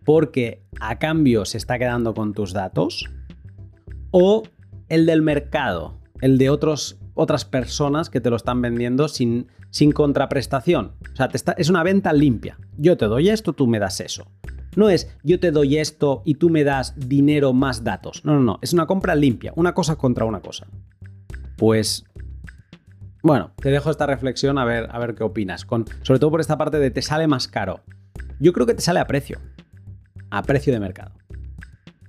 porque 0.06 0.62
a 0.80 0.98
cambio 0.98 1.44
se 1.44 1.58
está 1.58 1.78
quedando 1.78 2.14
con 2.14 2.32
tus 2.32 2.54
datos, 2.54 3.10
o 4.10 4.42
el 4.88 5.04
del 5.04 5.20
mercado, 5.20 5.98
el 6.22 6.38
de 6.38 6.48
otros, 6.48 6.98
otras 7.12 7.44
personas 7.44 8.08
que 8.08 8.22
te 8.22 8.30
lo 8.30 8.36
están 8.36 8.62
vendiendo 8.62 9.06
sin, 9.06 9.48
sin 9.72 9.90
contraprestación. 9.90 10.92
O 11.12 11.16
sea, 11.16 11.30
es 11.56 11.68
una 11.70 11.82
venta 11.82 12.12
limpia. 12.12 12.58
Yo 12.76 12.96
te 12.96 13.06
doy 13.06 13.30
esto, 13.30 13.54
tú 13.54 13.66
me 13.66 13.78
das 13.78 14.00
eso. 14.00 14.30
No 14.76 14.88
es 14.88 15.10
yo 15.22 15.40
te 15.40 15.50
doy 15.50 15.78
esto 15.78 16.22
y 16.24 16.36
tú 16.36 16.50
me 16.50 16.62
das 16.62 16.94
dinero 16.96 17.52
más 17.52 17.82
datos. 17.82 18.24
No, 18.24 18.34
no, 18.34 18.40
no. 18.40 18.58
Es 18.62 18.72
una 18.72 18.86
compra 18.86 19.14
limpia, 19.14 19.52
una 19.56 19.74
cosa 19.74 19.96
contra 19.96 20.24
una 20.24 20.40
cosa. 20.40 20.66
Pues 21.56 22.04
bueno, 23.22 23.52
te 23.56 23.70
dejo 23.70 23.90
esta 23.90 24.06
reflexión 24.06 24.58
a 24.58 24.64
ver, 24.64 24.88
a 24.90 24.98
ver 24.98 25.14
qué 25.14 25.24
opinas. 25.24 25.64
Con, 25.64 25.86
sobre 26.02 26.20
todo 26.20 26.30
por 26.30 26.40
esta 26.40 26.58
parte 26.58 26.78
de 26.78 26.90
te 26.90 27.02
sale 27.02 27.26
más 27.26 27.48
caro. 27.48 27.80
Yo 28.40 28.52
creo 28.52 28.66
que 28.66 28.74
te 28.74 28.82
sale 28.82 29.00
a 29.00 29.06
precio. 29.06 29.38
A 30.30 30.42
precio 30.42 30.72
de 30.72 30.80
mercado. 30.80 31.12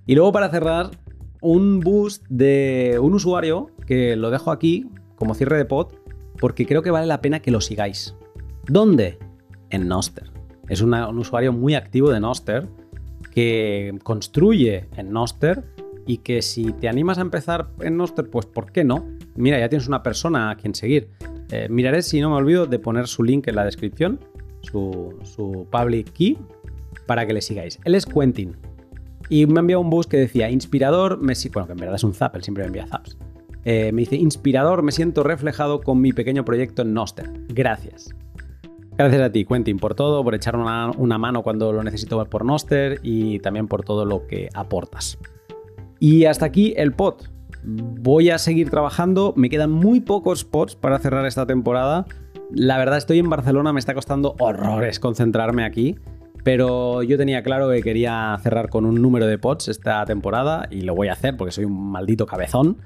Y 0.05 0.15
luego 0.15 0.33
para 0.33 0.49
cerrar, 0.49 0.91
un 1.39 1.79
boost 1.79 2.25
de 2.27 2.97
un 3.01 3.13
usuario 3.13 3.69
que 3.85 4.17
lo 4.17 4.31
dejo 4.31 4.51
aquí 4.51 4.89
como 5.15 5.33
cierre 5.33 5.57
de 5.57 5.65
pod 5.65 5.93
porque 6.43 6.65
creo 6.65 6.81
que 6.81 6.91
vale 6.91 7.07
la 7.07 7.21
pena 7.21 7.39
que 7.39 7.51
lo 7.51 7.61
sigáis. 7.61 8.17
¿Dónde? 8.67 9.17
En 9.69 9.87
Noster. 9.87 10.29
Es 10.67 10.81
un 10.81 10.93
usuario 11.17 11.53
muy 11.53 11.73
activo 11.73 12.11
de 12.11 12.19
Noster 12.19 12.67
que 13.31 13.97
construye 14.03 14.89
en 14.97 15.13
Noster 15.13 15.63
y 16.05 16.17
que 16.17 16.41
si 16.41 16.73
te 16.73 16.89
animas 16.89 17.17
a 17.17 17.21
empezar 17.21 17.69
en 17.79 17.95
Noster, 17.95 18.29
pues 18.29 18.45
¿por 18.45 18.73
qué 18.73 18.83
no? 18.83 19.07
Mira, 19.37 19.57
ya 19.57 19.69
tienes 19.69 19.87
una 19.87 20.03
persona 20.03 20.49
a 20.49 20.57
quien 20.57 20.75
seguir. 20.75 21.11
Eh, 21.49 21.67
miraré 21.69 22.01
si 22.01 22.19
no 22.19 22.31
me 22.31 22.35
olvido 22.35 22.65
de 22.65 22.77
poner 22.77 23.07
su 23.07 23.23
link 23.23 23.47
en 23.47 23.55
la 23.55 23.63
descripción, 23.63 24.19
su, 24.63 25.65
public 25.71 26.11
key, 26.11 26.37
para 27.05 27.25
que 27.25 27.31
le 27.31 27.41
sigáis. 27.41 27.79
Él 27.85 27.95
es 27.95 28.05
Quentin. 28.05 28.57
Y 29.29 29.45
me 29.45 29.61
enviado 29.61 29.79
un 29.79 29.89
bus 29.89 30.07
que 30.07 30.17
decía, 30.17 30.49
inspirador, 30.49 31.19
me 31.19 31.35
bueno, 31.53 31.67
que 31.67 31.71
en 31.71 31.79
verdad 31.79 31.95
es 31.95 32.03
un 32.03 32.13
zap, 32.13 32.35
él 32.35 32.43
siempre 32.43 32.65
me 32.65 32.67
envía 32.67 32.85
zaps. 32.85 33.15
Eh, 33.65 33.91
me 33.93 34.01
dice, 34.01 34.15
inspirador, 34.15 34.83
me 34.83 34.91
siento 34.91 35.23
reflejado 35.23 35.81
con 35.81 36.01
mi 36.01 36.11
pequeño 36.11 36.43
proyecto 36.45 36.81
en 36.81 36.93
Noster. 36.93 37.31
Gracias. 37.49 38.13
Gracias 38.97 39.21
a 39.21 39.31
ti, 39.31 39.45
Quentin, 39.45 39.79
por 39.79 39.95
todo, 39.95 40.23
por 40.23 40.35
echar 40.35 40.55
una, 40.55 41.17
mano 41.17 41.41
cuando 41.41 41.73
lo 41.73 41.81
necesito 41.83 42.23
por 42.25 42.45
Noster 42.45 42.99
y 43.01 43.39
también 43.39 43.67
por 43.67 43.83
todo 43.83 44.05
lo 44.05 44.27
que 44.27 44.49
aportas. 44.53 45.17
Y 45.99 46.25
hasta 46.25 46.45
aquí 46.45 46.73
el 46.77 46.93
pod. 46.93 47.15
Voy 47.63 48.29
a 48.29 48.37
seguir 48.37 48.69
trabajando, 48.69 49.33
me 49.37 49.49
quedan 49.49 49.71
muy 49.71 50.01
pocos 50.01 50.43
pods 50.43 50.75
para 50.75 50.99
cerrar 50.99 51.25
esta 51.25 51.47
temporada. 51.47 52.05
La 52.51 52.77
verdad 52.77 52.97
estoy 52.97 53.19
en 53.19 53.29
Barcelona, 53.29 53.73
me 53.73 53.79
está 53.79 53.93
costando 53.93 54.35
horrores 54.37 54.99
concentrarme 54.99 55.63
aquí, 55.63 55.95
pero 56.43 57.01
yo 57.01 57.17
tenía 57.17 57.41
claro 57.41 57.69
que 57.69 57.81
quería 57.81 58.37
cerrar 58.43 58.69
con 58.69 58.85
un 58.85 59.01
número 59.01 59.25
de 59.25 59.37
pods 59.37 59.69
esta 59.69 60.05
temporada 60.05 60.67
y 60.69 60.81
lo 60.81 60.93
voy 60.93 61.07
a 61.07 61.13
hacer 61.13 61.37
porque 61.37 61.51
soy 61.51 61.65
un 61.65 61.91
maldito 61.91 62.25
cabezón. 62.25 62.77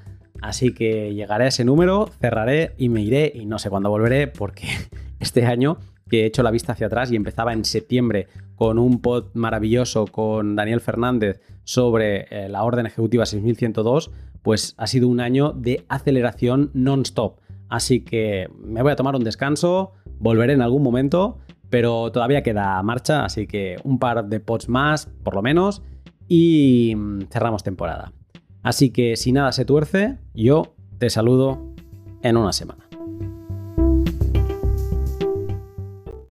Así 0.42 0.74
que 0.74 1.14
llegaré 1.14 1.46
a 1.46 1.48
ese 1.48 1.66
número, 1.66 2.10
cerraré 2.20 2.74
y 2.78 2.90
me 2.90 3.02
iré 3.02 3.32
y 3.34 3.46
no 3.46 3.60
sé 3.60 3.70
cuándo 3.70 3.90
volveré 3.90 4.28
porque 4.28 4.68
este 5.20 5.46
año 5.46 5.78
que 6.10 6.22
he 6.22 6.26
hecho 6.26 6.44
la 6.44 6.52
vista 6.52 6.74
hacia 6.74 6.88
atrás 6.88 7.12
y 7.12 7.16
empezaba 7.16 7.54
en 7.54 7.66
septiembre 7.66 8.28
con 8.56 8.80
un 8.80 9.02
pod 9.02 9.26
maravilloso 9.34 10.06
con 10.08 10.56
Daniel 10.56 10.80
Fernández 10.80 11.42
sobre 11.64 12.28
eh, 12.30 12.50
la 12.50 12.64
orden 12.64 12.86
ejecutiva 12.86 13.26
6102, 13.26 14.12
pues 14.42 14.74
ha 14.78 14.88
sido 14.88 15.10
un 15.10 15.20
año 15.20 15.52
de 15.52 15.86
aceleración 15.90 16.72
non-stop. 16.74 17.40
Así 17.68 18.06
que 18.06 18.48
me 18.58 18.82
voy 18.82 18.94
a 18.94 18.96
tomar 18.96 19.16
un 19.16 19.24
descanso, 19.24 19.92
volveré 20.20 20.54
en 20.54 20.62
algún 20.62 20.82
momento, 20.82 21.40
pero 21.70 22.12
todavía 22.12 22.44
queda 22.44 22.82
marcha, 22.84 23.26
así 23.26 23.48
que 23.48 23.76
un 23.84 24.00
par 24.00 24.26
de 24.26 24.40
pods 24.40 24.70
más, 24.70 25.08
por 25.24 25.36
lo 25.36 25.42
menos, 25.42 25.84
y 26.28 26.94
mm, 26.96 27.24
cerramos 27.30 27.64
temporada. 27.64 28.14
Así 28.64 28.90
que 28.90 29.16
si 29.16 29.32
nada 29.32 29.52
se 29.52 29.66
tuerce, 29.66 30.18
yo 30.34 30.76
te 30.98 31.10
saludo 31.10 31.74
en 32.22 32.38
una 32.38 32.54
semana. 32.54 32.87